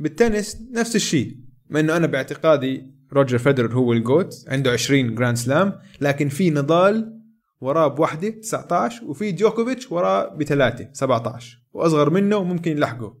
بالتنس 0.00 0.56
نفس 0.70 0.96
الشيء. 0.96 1.43
مع 1.70 1.80
إنه 1.80 1.96
أنا 1.96 2.06
باعتقادي 2.06 2.94
روجر 3.12 3.38
فيدرر 3.38 3.74
هو 3.74 3.92
ال 3.92 4.00
GOAT 4.00 4.34
عنده 4.48 4.72
20 4.72 5.14
Grand 5.14 5.36
Slam 5.36 5.80
لكن 6.00 6.28
في 6.28 6.50
نادال 6.50 7.20
وراه 7.60 7.88
بوحدة 7.88 8.28
19 8.28 9.04
وفي 9.04 9.32
جوكوفيتش 9.32 9.92
وراه 9.92 10.36
بثلاثة 10.36 10.88
17 10.92 11.62
وأصغر 11.72 12.10
منه 12.10 12.44
ممكن 12.44 12.70
يلحقه. 12.70 13.18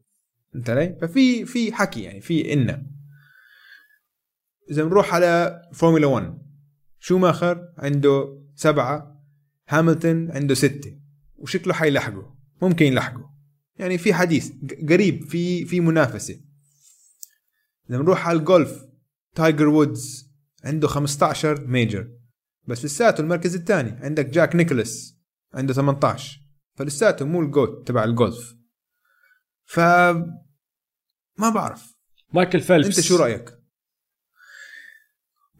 فهمت 0.54 0.70
علي؟ 0.70 0.98
ففي 1.02 1.44
في 1.44 1.72
حكي 1.72 2.02
يعني 2.02 2.20
في 2.20 2.52
إنا 2.52 2.86
إذا 4.70 4.84
بنروح 4.84 5.14
على 5.14 5.62
فورمولا 5.72 6.06
1 6.06 6.38
شوماخر 7.00 7.68
عنده 7.78 8.42
سبعة 8.54 9.20
هاملتون 9.68 10.30
عنده 10.30 10.54
ستة 10.54 10.98
وشكله 11.36 11.74
حيلحقه 11.74 12.34
ممكن 12.62 12.86
يلحقه. 12.86 13.34
يعني 13.78 13.98
في 13.98 14.14
حديث 14.14 14.52
قريب 14.88 15.24
في 15.24 15.64
في 15.64 15.80
منافسة. 15.80 16.40
لما 17.88 18.02
نروح 18.02 18.28
على 18.28 18.38
الجولف. 18.38 18.84
تايجر 19.34 19.68
وودز 19.68 20.32
عنده 20.64 20.88
15 20.88 21.66
major. 21.66 22.08
بس 22.68 22.84
لساته 22.84 23.20
المركز 23.20 23.54
الثاني. 23.54 23.90
عندك 23.90 24.26
جاك 24.26 24.56
نيكلوس 24.56 25.18
عنده 25.54 25.74
18 25.74 26.40
فلساته 26.74 27.24
مو 27.24 27.40
ال 27.40 27.50
GOAT 27.50 27.88
تبع 27.88 28.04
الجولف. 28.04 28.54
ف 29.64 29.78
ما 31.38 31.50
بعرف. 31.54 31.94
مايكل 32.32 32.60
فيلبس. 32.60 32.86
انت 32.86 33.00
شو 33.00 33.16
رأيك؟ 33.16 33.58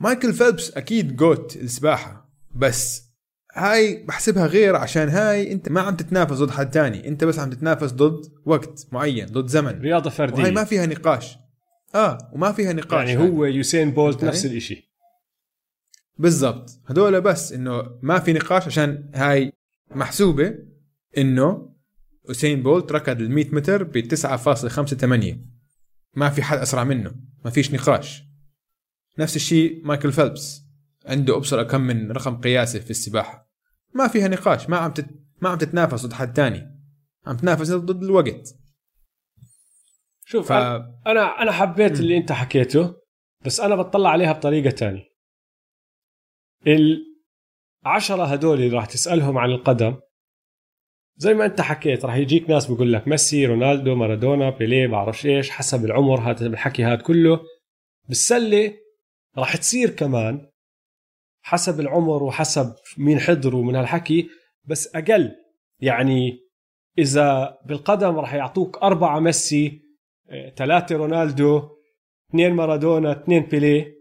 مايكل 0.01 0.33
فيلبس 0.33 0.71
أكيد 0.71 1.17
GOAT 1.17 1.57
السباحة. 1.57 2.31
بس 2.55 3.05
هاي 3.53 4.05
بحسبها 4.05 4.47
غير 4.47 4.77
عشان 4.77 5.09
هاي 5.09 5.53
أنت 5.53 5.69
ما 5.69 5.81
عم 5.81 5.97
تتنافس 5.97 6.37
ضد 6.37 6.51
حد 6.51 6.71
تاني. 6.71 7.09
أنت 7.09 7.25
بس 7.25 7.39
عم 7.39 7.51
تتنافس 7.51 7.93
ضد 7.93 8.33
وقت 8.45 8.87
معين 8.93 9.27
ضد 9.27 9.47
زمن. 9.47 9.81
رياضة 9.81 10.11
فردية. 10.11 10.43
وهي 10.43 10.51
ما 10.51 10.65
فيها 10.65 10.87
نقاش. 10.87 11.44
آه 11.95 12.31
وما 12.33 12.53
فيها 12.53 12.73
نقاش 12.73 13.09
يعني. 13.09 13.31
هو 13.31 13.45
يوسين 13.45 13.91
بولت 13.91 14.25
نفس؟ 14.25 14.47
الإشي. 14.47 14.95
بالضبط. 16.19 16.81
هدول 16.87 17.21
بس 17.21 17.53
إنه 17.53 17.99
ما 18.03 18.19
في 18.19 18.33
نقاش 18.33 18.67
عشان 18.67 19.11
هاي 19.15 19.53
محسوبة 19.91 20.55
إنه 21.19 21.75
اسين 22.31 22.63
بولت 22.63 22.93
ركض 22.93 23.21
ال 23.21 23.31
100 23.31 23.55
متر 23.55 23.83
ب 23.83 24.15
9.58 24.15 25.37
ما 26.15 26.31
في 26.31 26.43
حد 26.43 26.59
أسرع 26.59 26.85
منه. 26.85 27.15
ما 27.45 27.51
فيش 27.51 27.75
نقاش. 27.75 28.25
نفس 29.19 29.37
الشيء 29.37 29.87
مايكل 29.87 30.13
فيلبس. 30.13 30.63
عنده 31.07 31.37
ابصر 31.37 31.63
كم 31.63 31.81
من 31.81 32.13
رقم 32.13 32.37
قياسي 32.37 32.81
في 32.81 32.91
السباحة. 32.91 33.51
ما 33.95 34.09
فيها 34.09 34.29
نقاش. 34.29 34.69
ما 34.69 34.77
عم 34.77 34.93
تت... 34.93 35.07
ما 35.41 35.49
عم 35.49 35.59
تتنافس 35.59 36.07
ضد 36.07 36.13
حد 36.13 36.33
تاني. 36.33 36.81
عم 37.27 37.37
تنافس 37.37 37.71
ضد 37.71 38.03
الوقت. 38.03 38.55
شوف 40.27 40.49
ف... 40.49 40.53
أنا 41.07 41.43
أنا 41.43 41.53
حبيت 41.53 42.01
اللي 42.01 42.17
أنت 42.17 42.33
حكيته 42.33 42.95
بس 43.45 43.61
أنا 43.61 43.77
بطلع 43.77 44.11
عليها 44.11 44.33
بطريقة 44.33 44.71
تانية. 44.71 45.05
العشرة 47.87 48.25
هدول 48.25 48.61
اللي 48.61 48.77
راح 48.77 48.87
تسألهم 48.87 49.39
عن 49.39 49.51
القدم 49.51 49.97
زي 51.17 51.35
ما 51.35 51.45
أنت 51.45 51.61
حكيت 51.61 52.05
راح 52.05 52.17
يجيك 52.17 52.51
ناس 52.51 52.67
بيقول 52.67 52.93
لك 52.93 53.09
ميسي 53.09 53.47
رونالدو 53.47 53.95
مارادونا 53.95 54.51
بيليه 54.51 54.87
بعرفش 54.87 55.27
إيش 55.27 55.51
حسب 55.51 55.85
العمر 55.85 56.21
هذا 56.21 56.47
الحكي 56.47 56.85
هذا 56.85 57.03
كله. 57.03 57.41
بالسلة 58.09 58.75
راح 59.39 59.57
تصير 59.57 59.91
كمان 59.91 60.51
حسب 61.43 61.81
العمر 61.81 62.23
وحسب 62.23 62.75
مين 62.99 63.21
حضر 63.21 63.57
ومن 63.57 63.77
هالحكي 63.77 64.29
بس 64.65 64.97
أقل. 64.97 65.35
يعني 65.81 66.39
إذا 66.99 67.59
بالقدم 67.67 68.19
راح 68.19 68.35
يعطوك 68.35 68.79
أربعة 68.83 69.21
ميسي 69.21 69.84
ثلاثة 70.57 70.97
رونالدو 70.97 71.69
اثنين 72.31 72.53
مارادونا 72.53 73.13
اثنين 73.13 73.43
بيليه 73.43 73.95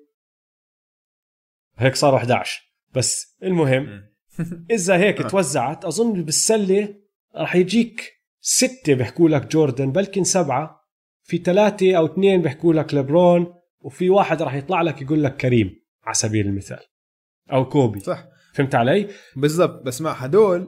هيك 1.77 1.95
صاروا 1.95 2.17
11 2.17 2.61
بس 2.95 3.37
المهم 3.43 4.03
إذا 4.71 4.97
هيك 4.97 5.21
توزعت 5.31 5.85
أظن 5.85 6.23
بالسلة 6.23 6.95
راح 7.35 7.55
يجيك 7.55 8.13
ستة 8.41 8.93
بيحكوا 8.93 9.29
لك 9.29 9.51
جوردن 9.51 9.91
بلكن 9.91 10.23
سبعة. 10.23 10.83
في 11.23 11.37
ثلاثة 11.37 11.97
أو 11.97 12.05
اثنين 12.05 12.41
بيحكوا 12.41 12.73
لك 12.73 12.93
ليبرون 12.93 13.53
وفي 13.79 14.09
واحد 14.09 14.41
راح 14.41 14.53
يطلع 14.53 14.81
لك 14.81 15.01
يقول 15.01 15.23
لك 15.23 15.37
كريم 15.37 15.75
على 16.03 16.13
سبيل 16.13 16.47
المثال. 16.47 16.79
أو 17.51 17.69
كوبي. 17.69 17.99
صح. 17.99 18.25
فهمت 18.53 18.75
علي؟ 18.75 19.07
بالضبط. 19.35 19.83
بس 19.85 20.01
مع 20.01 20.11
هدول 20.11 20.67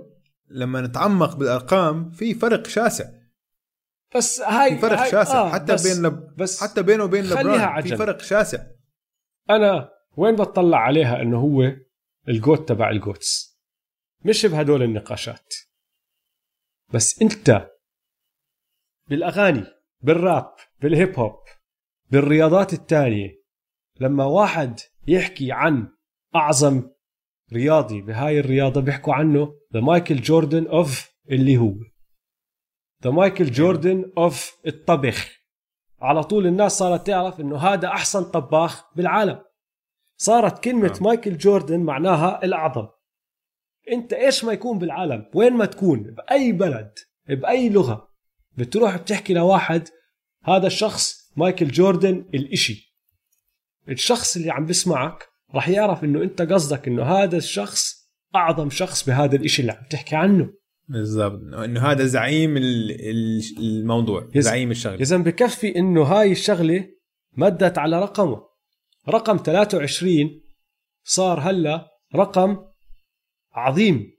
لما 0.49 0.81
نتعمق 0.81 1.35
بالأرقام 1.35 2.09
في 2.09 2.33
فرق 2.33 2.67
شاسع. 2.67 3.05
بس 4.15 4.41
هاي 4.41 4.75
في 4.75 4.81
فرق 4.81 4.99
هاي 4.99 5.11
شاسع. 5.11 5.41
آه 5.41 5.49
حتى 5.49 5.73
بس 5.73 5.87
بين 5.87 6.05
ليب... 6.05 6.35
بس 6.35 6.63
حتى 6.63 6.83
بينه 6.83 7.03
وبين 7.03 7.25
ليبرون. 7.25 7.81
في 7.81 7.97
فرق 7.97 8.21
شاسع. 8.21 8.65
أنا 9.49 9.89
وين 10.17 10.35
بطلع 10.35 10.77
عليها 10.77 11.21
إنه 11.21 11.39
هو 11.39 11.71
ال 12.27 12.36
GOAT 12.36 12.69
تبع 12.69 12.89
ال 12.89 12.99
GOATs؟ 12.99 13.59
مش 14.25 14.45
بهدول 14.45 14.83
النقاشات. 14.83 15.53
بس 16.93 17.21
أنت 17.21 17.71
بالأغاني 19.09 19.63
بال 20.01 20.23
rap 20.23 20.55
بال 20.81 20.96
hip 20.96 21.19
hop 21.19 21.39
بالرياضات 22.11 22.73
التانية 22.73 23.43
لما 23.99 24.25
واحد 24.25 24.79
يحكي 25.07 25.51
عن 25.51 25.87
أعظم 26.35 26.89
رياضي 27.53 28.01
بهاي 28.01 28.39
الرياضة 28.39 28.81
بيحكوا 28.81 29.13
عنه 29.13 29.59
the 29.73 29.79
مايكل 29.79 30.21
جوردن 30.21 30.67
of 30.67 31.11
اللي 31.31 31.57
هو. 31.57 31.73
the 33.05 33.11
مايكل 33.11 33.51
جوردن 33.51 34.11
of 34.17 34.57
الطبخ. 34.67 35.29
على 36.01 36.23
طول 36.23 36.47
الناس 36.47 36.77
صارت 36.77 37.07
تعرف 37.07 37.39
إنه 37.39 37.57
هذا 37.57 37.87
أحسن 37.87 38.23
طباخ 38.23 38.95
بالعالم. 38.95 39.41
صارت 40.17 40.63
كلمة 40.63 40.97
آه. 41.01 41.03
مايكل 41.03 41.37
جوردن 41.37 41.79
معناها 41.79 42.43
الأعظم. 42.43 42.87
أنت 43.91 44.13
إيش 44.13 44.43
ما 44.43 44.53
يكون 44.53 44.79
بالعالم؟ 44.79 45.25
وين 45.33 45.53
ما 45.53 45.65
تكون؟ 45.65 46.03
بأي 46.03 46.51
بلد؟ 46.51 46.93
بأي 47.27 47.69
لغة؟ 47.69 48.09
بتروح 48.57 48.97
بتحكي 48.97 49.33
لواحد 49.33 49.89
هذا 50.43 50.67
الشخص 50.67 51.31
مايكل 51.35 51.67
جوردن 51.67 52.25
الإشي. 52.33 52.95
الشخص 53.89 54.35
اللي 54.35 54.51
عم 54.51 54.65
بسمعك 54.65 55.29
راح 55.55 55.69
يعرف 55.69 56.03
إنه 56.03 56.23
أنت 56.23 56.41
قصدك 56.41 56.87
إنه 56.87 57.03
هذا 57.03 57.37
الشخص 57.37 58.09
أعظم 58.35 58.69
شخص 58.69 59.05
بهذا 59.05 59.35
الإشي 59.35 59.61
اللي 59.61 59.71
عم 59.71 59.83
تحكي 59.89 60.15
عنه. 60.15 60.64
بالضبط. 60.87 61.53
إنه 61.53 61.81
هذا 61.81 62.05
زعيم 62.05 62.57
ال- 62.57 62.91
ال- 63.09 63.41
الموضوع 63.59 64.29
زعيم 64.35 64.71
الشغلة. 64.71 64.95
اذا 65.01 65.17
بكفي 65.17 65.75
إنه 65.75 66.03
هاي 66.03 66.31
الشغلة 66.31 66.87
مدت 67.37 67.77
على 67.77 67.99
رقمه. 68.01 68.41
رقم 69.09 69.37
23 69.37 70.41
صار 71.03 71.39
هلا 71.39 71.87
رقم 72.15 72.57
عظيم. 73.53 74.15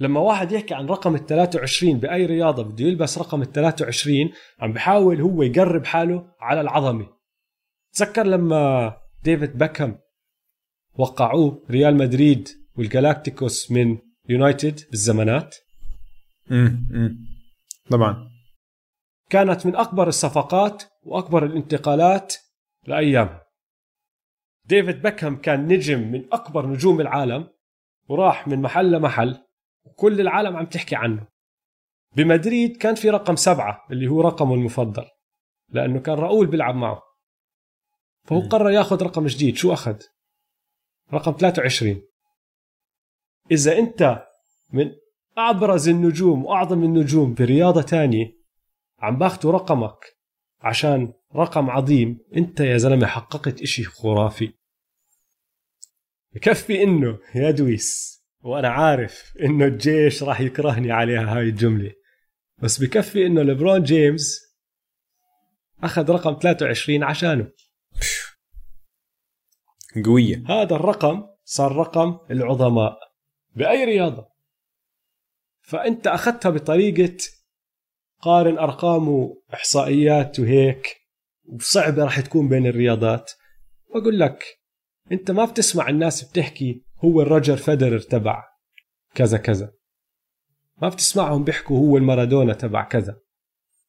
لما 0.00 0.20
واحد 0.20 0.52
يحكي 0.52 0.74
عن 0.74 0.86
رقم 0.86 1.14
ال 1.14 1.26
23 1.26 1.98
بأي 1.98 2.26
رياضة 2.26 2.62
بده 2.62 2.84
يلبس 2.84 3.18
رقم 3.18 3.42
ال 3.42 3.52
23 3.52 4.30
عم 4.60 4.72
بحاول 4.72 5.20
هو 5.20 5.42
يقرب 5.42 5.84
حاله 5.84 6.32
على 6.40 6.60
العظمة. 6.60 7.06
تذكر 7.94 8.26
لما 8.26 8.92
ديفيد 9.24 9.58
بيكهام 9.58 9.98
وقعوه 10.94 11.64
ريال 11.70 11.96
مدريد 11.96 12.48
والجالاكتيكوس 12.76 13.70
من 13.70 13.98
يونايتد 14.28 14.80
بالزمانات؟ 14.90 15.56
امم. 16.50 17.28
طبعا. 17.90 18.30
كانت 19.30 19.66
من 19.66 19.76
أكبر 19.76 20.08
الصفقات 20.08 20.82
وأكبر 21.02 21.44
الانتقالات 21.46 22.34
لايامها 22.86 23.48
ديفيد 24.64 25.02
بيكهام 25.02 25.36
كان 25.36 25.66
نجم 25.66 26.12
من 26.12 26.32
أكبر 26.32 26.66
نجوم 26.66 27.00
العالم 27.00 27.48
وراح 28.08 28.48
من 28.48 28.62
محل 28.62 28.92
لمحل 28.92 29.44
وكل 29.84 30.20
العالم 30.20 30.56
عم 30.56 30.66
تحكي 30.66 30.96
عنه. 30.96 31.28
بمدريد 32.16 32.76
كان 32.76 32.94
في 32.94 33.10
رقم 33.10 33.36
سبعة 33.36 33.86
اللي 33.90 34.08
هو 34.08 34.20
رقمه 34.20 34.54
المفضل 34.54 35.04
لأنه 35.68 36.00
كان 36.00 36.14
راؤول 36.14 36.46
بيلعب 36.46 36.74
معه. 36.74 37.02
فهو. 38.24 38.40
قرر 38.40 38.70
ياخذ 38.70 39.02
رقم 39.02 39.26
جديد. 39.26 39.56
شو 39.56 39.72
أخذ؟ 39.72 39.96
رقم 41.12 41.32
23 41.32 42.02
إذا 43.50 43.78
أنت 43.78 44.26
من 44.72 44.90
أبرز 45.38 45.88
النجوم 45.88 46.44
وأعظم 46.44 46.84
النجوم 46.84 47.34
برياضة 47.34 47.82
تانية 47.82 48.38
عم 48.98 49.18
باخدوا 49.18 49.52
رقمك 49.52 50.16
عشان 50.60 51.12
رقم 51.36 51.70
عظيم. 51.70 52.18
أنت 52.36 52.60
يا 52.60 52.76
زلمة 52.76 53.06
حققت 53.06 53.62
إشي 53.62 53.84
خرافي. 53.84 54.52
بكفي 56.34 56.82
إنه 56.82 57.18
يا 57.34 57.50
دويس 57.50 58.18
وأنا 58.40 58.68
عارف 58.68 59.32
إنه 59.42 59.64
الجيش 59.64 60.22
راح 60.22 60.40
يكرهني 60.40 60.92
عليها 60.92 61.36
هاي 61.36 61.42
الجملة 61.42 61.92
بس 62.62 62.82
بكفي 62.82 63.26
إنه 63.26 63.42
ليبرون 63.42 63.82
جيمس 63.82 64.48
أخذ 65.82 66.10
رقم 66.10 66.38
23 66.42 67.02
عشانه. 67.02 67.50
قوية. 70.04 70.42
هذا 70.46 70.76
الرقم 70.76 71.26
صار 71.44 71.76
رقم 71.76 72.18
العظماء 72.30 72.98
بأي 73.56 73.84
رياضة. 73.84 74.27
فأنت 75.68 76.06
أخذتها 76.06 76.50
بطريقة 76.50 77.16
قارن 78.20 78.58
أرقام 78.58 79.08
وإحصائيات 79.08 80.40
وهيك 80.40 80.96
وصعبة 81.44 82.04
راح 82.04 82.20
تكون 82.20 82.48
بين 82.48 82.66
الرياضات. 82.66 83.32
بقول 83.94 84.20
لك 84.20 84.44
أنت 85.12 85.30
ما 85.30 85.44
بتسمع 85.44 85.88
الناس 85.88 86.24
بتحكي 86.24 86.84
هو 87.04 87.22
الروجر 87.22 87.56
فederer 87.56 88.08
تبع 88.08 88.44
كذا 89.14 89.38
كذا. 89.38 89.72
ما 90.82 90.88
بتسمعهم 90.88 91.44
بيحكوا 91.44 91.78
هو 91.78 91.96
المارادونا 91.96 92.54
تبع 92.54 92.84
كذا. 92.84 93.20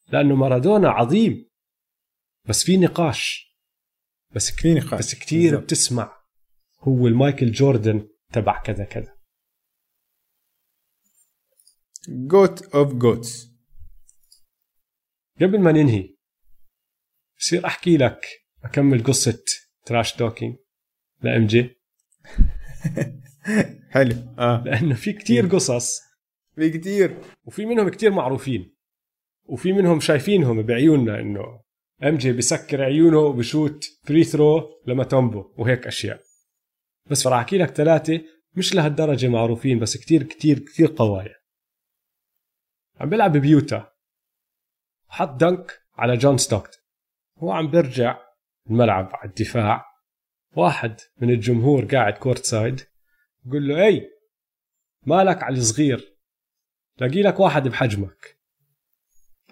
لأنه 0.09 0.35
مارادونا 0.35 0.89
عظيم 0.89 1.49
بس 2.45 2.63
في 2.63 2.77
نقاش. 2.77 3.55
بس 4.35 4.51
في 4.51 4.73
نقاش 4.73 4.99
بس 4.99 5.33
بالضبط. 5.33 5.63
بتسمع 5.63 6.17
هو 6.79 7.07
المايكل 7.07 7.51
جوردن 7.51 8.07
تبع 8.33 8.61
كذا 8.61 8.83
كذا. 8.83 9.18
GOAT 12.07 12.61
of 12.75 12.93
GOATs 12.93 13.49
قبل 15.41 15.59
ما 15.59 15.71
ننهي 15.71 16.15
بصير 17.39 17.65
أحكي 17.65 17.97
لك 17.97 18.25
أكمل 18.63 19.03
قصة 19.03 19.43
trash 19.85 20.13
talking 20.13 20.55
ل 21.21 21.47
MJ. 21.47 21.69
حلو. 23.89 24.15
آه. 24.39 24.63
لأنه 24.65 24.95
في 24.95 25.13
كتير 25.13 25.47
قصص. 25.47 26.01
في 26.55 26.69
كتير. 26.69 27.17
وفي 27.45 27.65
منهم 27.65 27.89
كتير 27.89 28.11
معروفين. 28.11 28.75
وفي 29.45 29.73
منهم 29.73 29.99
شايفينهم 29.99 30.61
بعيوننا 30.61 31.19
إنه 31.19 31.61
MJ 32.03 32.31
بسكر 32.31 32.83
عيونه 32.83 33.19
وبشوت 33.19 33.85
free 34.03 34.23
throw 34.23 34.81
لموتومبو 34.87 35.53
وهيك 35.57 35.87
أشياء. 35.87 36.21
بس 37.09 37.27
راح 37.27 37.39
أحكي 37.39 37.57
لك 37.57 37.69
ثلاثة 37.69 38.21
مش 38.55 38.75
لهالدرجة 38.75 39.27
معروفين 39.27 39.79
بس 39.79 39.97
كتير 39.97 40.23
كتير 40.23 40.59
كتير 40.59 40.93
قوايا. 40.97 41.38
عم 42.99 43.09
بيلعب 43.09 43.37
بيوتا 43.37 43.93
حط 45.07 45.29
dunk 45.29 45.81
على 45.93 46.17
جون 46.17 46.37
ستوكتون. 46.37 46.83
هو 47.37 47.51
عم 47.51 47.71
بيرجع 47.71 48.17
الملعب 48.69 49.09
على 49.13 49.29
الدفاع. 49.29 49.85
واحد 50.55 50.99
من 51.17 51.29
الجمهور 51.29 51.85
قاعد 51.85 52.13
courtside. 52.13 52.81
بقول 53.43 53.67
له 53.67 53.85
أي 53.85 54.09
مالك 55.05 55.43
على 55.43 55.57
الصغير. 55.57 56.17
لاقي 56.97 57.21
لك 57.21 57.39
واحد 57.39 57.67
بحجمك. 57.67 58.39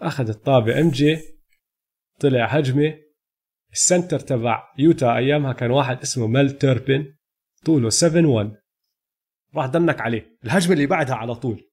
أخذ 0.02 0.30
الطابة 0.30 0.80
MJ 0.80 1.20
طلع 2.20 2.46
هجمة. 2.46 3.00
ال 3.72 3.78
center 3.78 4.20
تبع 4.20 4.74
يوتا 4.78 5.16
أيامها 5.18 5.54
كان 5.54 5.72
واحد 5.72 6.00
اسمه 6.02 6.28
ميل 6.28 6.52
تيربن 6.52 7.16
طوله 7.66 7.90
7 7.90 8.26
1 8.26 8.56
راح 9.56 9.66
dunk 9.66 10.02
عليه. 10.02 10.38
الهجمة 10.44 10.74
اللي 10.74 10.86
بعدها 10.86 11.16
على 11.16 11.36
طول. 11.36 11.67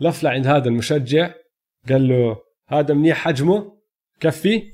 لف 0.00 0.22
لعند 0.22 0.46
هذا 0.46 0.68
المشجع 0.68 1.34
قال 1.88 2.08
له 2.08 2.36
هذا 2.68 2.94
منيح 2.94 3.16
حجمه؟ 3.16 3.78
كفي؟ 4.20 4.72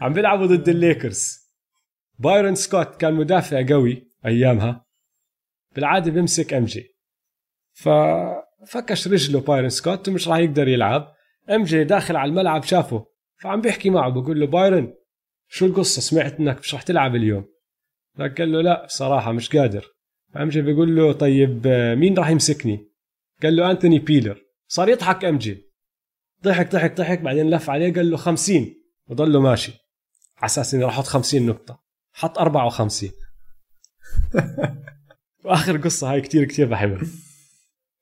عم 0.02 0.12
بيلعبوا 0.12 0.46
ضد 0.46 0.68
الليكرز. 0.68 1.48
بايرن 2.18 2.54
سكوت 2.54 2.96
كان 2.96 3.14
مدافع 3.14 3.66
قوي 3.68 4.12
أيامها. 4.26 4.86
بالعادة 5.74 6.10
بيمسك 6.10 6.54
MJ. 6.54 6.96
ففكش 7.72 9.08
رجله 9.08 9.40
بايرن 9.40 9.68
سكوت 9.68 10.08
ومش 10.08 10.28
راح 10.28 10.38
يقدر 10.38 10.68
يلعب. 10.68 11.14
MJ 11.50 11.84
داخل 11.84 12.16
على 12.16 12.28
الملعب 12.28 12.62
شافه. 12.62 13.06
فعم 13.42 13.60
بيحكي 13.60 13.90
معه 13.90 14.10
بقول 14.10 14.40
له 14.40 14.46
بايرن 14.46 14.94
شو 15.48 15.66
القصة؟ 15.66 16.00
سمعت 16.00 16.40
إنك 16.40 16.58
مش 16.58 16.74
راح 16.74 16.82
تلعب 16.82 17.14
اليوم. 17.14 17.48
قال 18.18 18.52
له 18.52 18.60
لا 18.60 18.84
بصراحة 18.84 19.32
مش 19.32 19.56
قادر. 19.56 19.97
MJ 20.36 20.62
بيقول 20.62 20.96
له 20.96 21.12
طيب 21.12 21.66
آه، 21.66 21.94
مين 21.94 22.18
راح 22.18 22.28
يمسكني؟ 22.28 22.88
قال 23.42 23.56
له 23.56 23.70
أنتوني 23.70 23.98
ميلر. 23.98 24.42
صار 24.68 24.88
يضحك 24.88 25.24
MJ 25.24 25.64
ضحك 26.44 26.72
ضحك 26.72 26.96
ضحك 26.96 27.20
بعدين 27.20 27.50
لف 27.50 27.70
عليه 27.70 27.94
قال 27.94 28.10
له 28.10 28.16
50 28.16 28.74
وضله 29.08 29.40
ماشي. 29.40 29.72
على 30.36 30.46
أساس 30.46 30.74
إني 30.74 30.84
راح 30.84 30.92
أحط 30.92 31.04
50 31.04 31.46
نقطة. 31.46 31.82
حط 32.12 32.38
54 32.38 33.10
واخر 35.44 35.76
قصة 35.84 36.12
هاي 36.12 36.20
كتير 36.20 36.44
كتير 36.44 36.66
بحبها. 36.66 37.00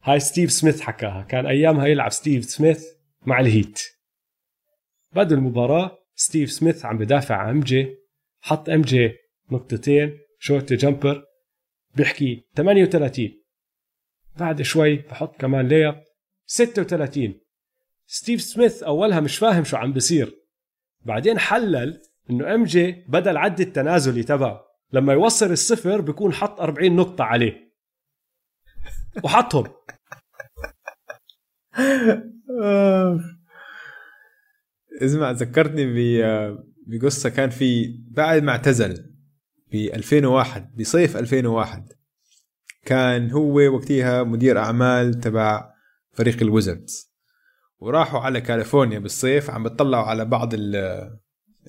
هاي 0.02 0.20
ستيف 0.20 0.52
سميث 0.52 0.80
حكاها. 0.80 1.22
كان 1.22 1.46
أيامها 1.46 1.86
يلعب 1.86 2.10
ستيف 2.10 2.44
سميث 2.44 2.84
مع 3.26 3.40
الهيت. 3.40 3.82
بعد 5.12 5.32
المباراة 5.32 5.98
ستيف 6.14 6.52
سميث 6.52 6.84
عم 6.84 6.98
بدافع 6.98 7.36
عن 7.36 7.48
MJ 7.48 7.96
حط 8.40 8.68
MJ 8.68 9.12
نقطتين 9.50 10.18
short 10.38 10.72
jumper 10.72 11.25
بيحكي 11.96 12.48
38 12.56 13.42
بعد 14.38 14.62
شوي 14.62 14.96
بحط 14.96 15.40
كمان 15.40 15.68
layup 15.68 15.94
36 16.46 17.40
ستيف 18.06 18.40
سميث 18.40 18.82
أولها 18.82 19.20
مش 19.20 19.38
فاهم 19.38 19.64
شو 19.64 19.76
عم 19.76 19.92
بصير. 19.92 20.46
بعدين 21.04 21.38
حلل 21.38 22.02
إنه 22.30 22.54
MJ 22.54 23.04
بدا 23.08 23.30
العد 23.30 23.60
التنازلي 23.60 24.22
تبعه. 24.22 24.66
لما 24.92 25.12
يوصل 25.12 25.52
الصفر 25.52 26.00
بيكون 26.00 26.32
حط 26.32 26.60
40 26.60 26.96
نقطة 26.96 27.24
عليه. 27.24 27.72
وحطهم. 29.24 29.66
اسمع 35.02 35.30
ذكرتني 35.30 35.86
بقصة 36.86 37.28
كان 37.28 37.50
في 37.50 37.98
بعد 38.10 38.42
ما 38.42 38.52
اعتزل. 38.52 39.15
ب 39.72 39.74
2001 39.74 40.76
بصيف 40.76 41.16
2001 41.16 41.92
كان 42.84 43.30
هو 43.30 43.58
وقتها 43.74 44.22
مدير 44.22 44.58
أعمال 44.58 45.14
تبع 45.20 45.70
فريق 46.12 46.42
الويزردز. 46.42 47.12
وراحوا 47.78 48.20
على 48.20 48.40
كاليفورنيا 48.40 48.98
بالصيف 48.98 49.50
عم 49.50 49.62
بتطلعوا 49.62 50.04
على 50.04 50.24
بعض 50.24 50.54
ال- 50.54 51.16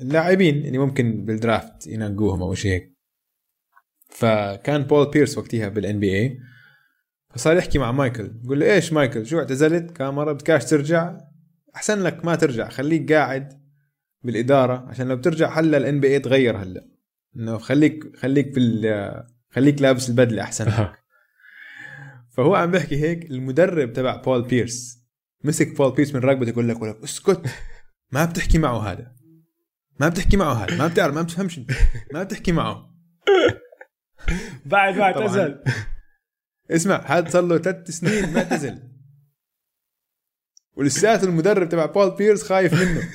اللاعبين 0.01 0.65
اللي 0.65 0.77
ممكن 0.77 1.25
بال 1.25 1.43
draft 1.43 1.87
ينقوهم 1.87 2.41
أو 2.41 2.53
شيء 2.53 2.71
هيك. 2.71 2.97
فكان 4.09 4.83
بول 4.83 5.11
بيرس 5.11 5.37
وقتها 5.37 5.67
بال 5.69 5.99
NBA 5.99 6.39
فصار 7.33 7.57
يحكي 7.57 7.79
مع 7.79 7.91
مايكل 7.91 8.27
بقول 8.27 8.59
له 8.59 8.73
إيش 8.73 8.93
مايكل؟ 8.93 9.25
شو 9.25 9.39
اعتزلت؟ 9.39 9.91
كأنه 9.91 10.33
بدكاش 10.33 10.65
ترجع. 10.65 11.17
أحسن 11.75 11.99
لك 12.03 12.25
ما 12.25 12.35
ترجع 12.35 12.69
خليك 12.69 13.13
قاعد 13.13 13.61
بالإدارة 14.23 14.85
عشان 14.89 15.07
لو 15.07 15.15
بترجع 15.15 15.59
هلا 15.59 15.77
ال 15.77 15.99
NBA 15.99 16.19
تغير 16.19 16.57
هلا. 16.57 16.87
إنه 17.35 17.57
خليك 17.57 18.17
خليك 18.17 18.55
بال 18.55 19.23
خليك 19.49 19.81
لابس 19.81 20.09
البدلة 20.09 20.41
أحسن 20.43 20.87
فهو 22.37 22.55
عم 22.55 22.71
بيحكي 22.71 23.01
هيك 23.01 23.31
المدرب 23.31 23.93
تبع 23.93 24.15
بول 24.15 24.47
بيرس 24.47 24.97
مسك 25.43 25.77
بول 25.77 25.91
بيرس 25.91 26.15
من 26.15 26.21
رقبته 26.21 26.49
يقول 26.49 26.69
لك 26.69 26.81
ولك 26.81 27.03
اسكت 27.03 27.41
ما 28.11 28.25
بتحكي 28.25 28.57
معه 28.57 28.91
هذا. 28.91 29.15
ما 29.99 30.09
بتحكي 30.09 30.37
معه 30.37 30.53
هذا 30.53 30.77
ما 30.77 30.87
بتعرف 30.87 31.15
ما 31.15 31.21
بتفهمش 31.21 31.57
أنت 31.57 31.71
ما 32.13 32.23
بتحكي 32.23 32.51
معه. 32.51 32.93
بعد 34.65 34.95
ما. 34.95 35.03
اعتزل 35.03 35.63
اسمع 36.71 37.03
هذا 37.05 37.29
صار 37.29 37.43
له 37.43 37.57
ثلاث 37.57 37.91
سنين 37.91 38.33
معتزل 38.33 38.91
ولساته 40.75 41.25
المدرب 41.25 41.69
تبع 41.69 41.85
بول 41.85 42.15
بيرس 42.15 42.43
خايف 42.43 42.73
منه. 42.73 43.09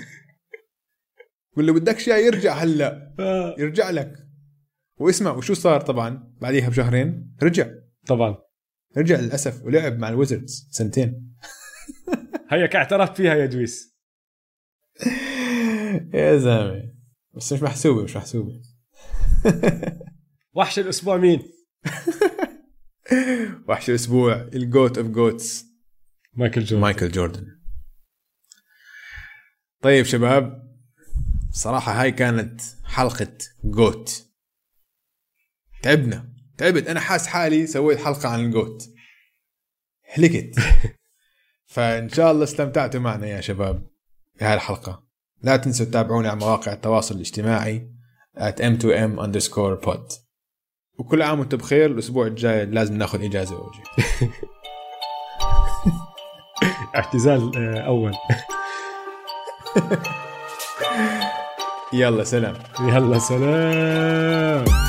بقول 1.52 1.66
له 1.66 1.72
بدك 1.72 1.98
شيء 1.98 2.14
يرجع 2.26 2.54
هلا. 2.54 3.14
آه، 3.18 3.54
يرجع 3.58 3.90
لك. 3.90 4.26
واسمع 4.96 5.30
وشو 5.30 5.54
صار 5.54 5.80
طبعا 5.80 6.34
بعديها 6.40 6.68
بشهرين؟ 6.68 7.36
رجع. 7.42 7.70
طبعا. 8.06 8.38
رجع 8.96 9.20
للأسف 9.20 9.62
ولعب 9.62 9.98
مع 9.98 10.08
الويزردز 10.08 10.68
سنتين. 10.70 11.36
هيك 12.50 12.76
اعترفت 12.76 13.16
فيها 13.16 13.34
يا 13.34 13.46
دويس. 13.46 13.96
يا 16.14 16.36
زلمة. 16.36 16.92
بس 17.34 17.52
مش 17.52 17.62
محسوبة 17.62 18.02
مش 18.04 18.16
محسوبة. 18.16 18.62
وحش 20.56 20.78
الأسبوع 20.78 21.16
مين؟ 21.16 21.42
وحش 23.68 23.90
الأسبوع 23.90 24.48
ال 24.54 24.63
GOAT 24.63 24.98
of 24.98 25.06
GOATs 25.06 25.64
مايكل 26.34 26.64
جوردن. 26.64 26.82
مايكل 26.82 27.10
جوردن. 27.10 27.46
طيب 29.82 30.04
شباب 30.04 30.71
صراحة 31.52 32.02
هاي 32.02 32.12
كانت 32.12 32.60
حلقة 32.84 33.38
GOAT. 33.64 34.26
تعبنا 35.82 36.28
تعبت. 36.58 36.86
أنا 36.86 37.00
حاس 37.00 37.26
حالي 37.26 37.66
سويت 37.66 37.98
حلقة 37.98 38.28
عن 38.28 38.40
ال 38.40 38.48
GOAT. 38.48 38.88
هلكت. 40.14 40.54
فإن 41.74 42.08
شاء 42.08 42.32
الله 42.32 42.44
استمتعتوا 42.44 43.00
معنا 43.00 43.26
يا 43.26 43.40
شباب 43.40 43.86
في 44.38 44.44
هاي 44.44 44.54
الحلقة. 44.54 45.06
لا 45.42 45.56
تنسوا 45.56 45.86
تتابعونا 45.86 46.30
على 46.30 46.40
مواقع 46.40 46.72
التواصل 46.72 47.14
الاجتماعي 47.14 47.92
at 48.38 48.54
m2m 48.62 49.20
underscore 49.20 49.86
pod. 49.86 50.18
وكل 50.98 51.22
عام 51.22 51.40
وأنتم 51.40 51.56
بخير. 51.56 51.90
الأسبوع 51.90 52.26
الجاي 52.26 52.66
لازم 52.66 52.96
ناخذ 52.96 53.24
إجازة 53.24 53.56
وجه 53.60 53.82
اعتزال 56.96 57.56
آه، 57.56 57.80
أول. 57.80 58.14
يلا 61.92 62.24
سلام. 62.24 62.54
يلا 62.80 63.18
سلام. 63.18 64.81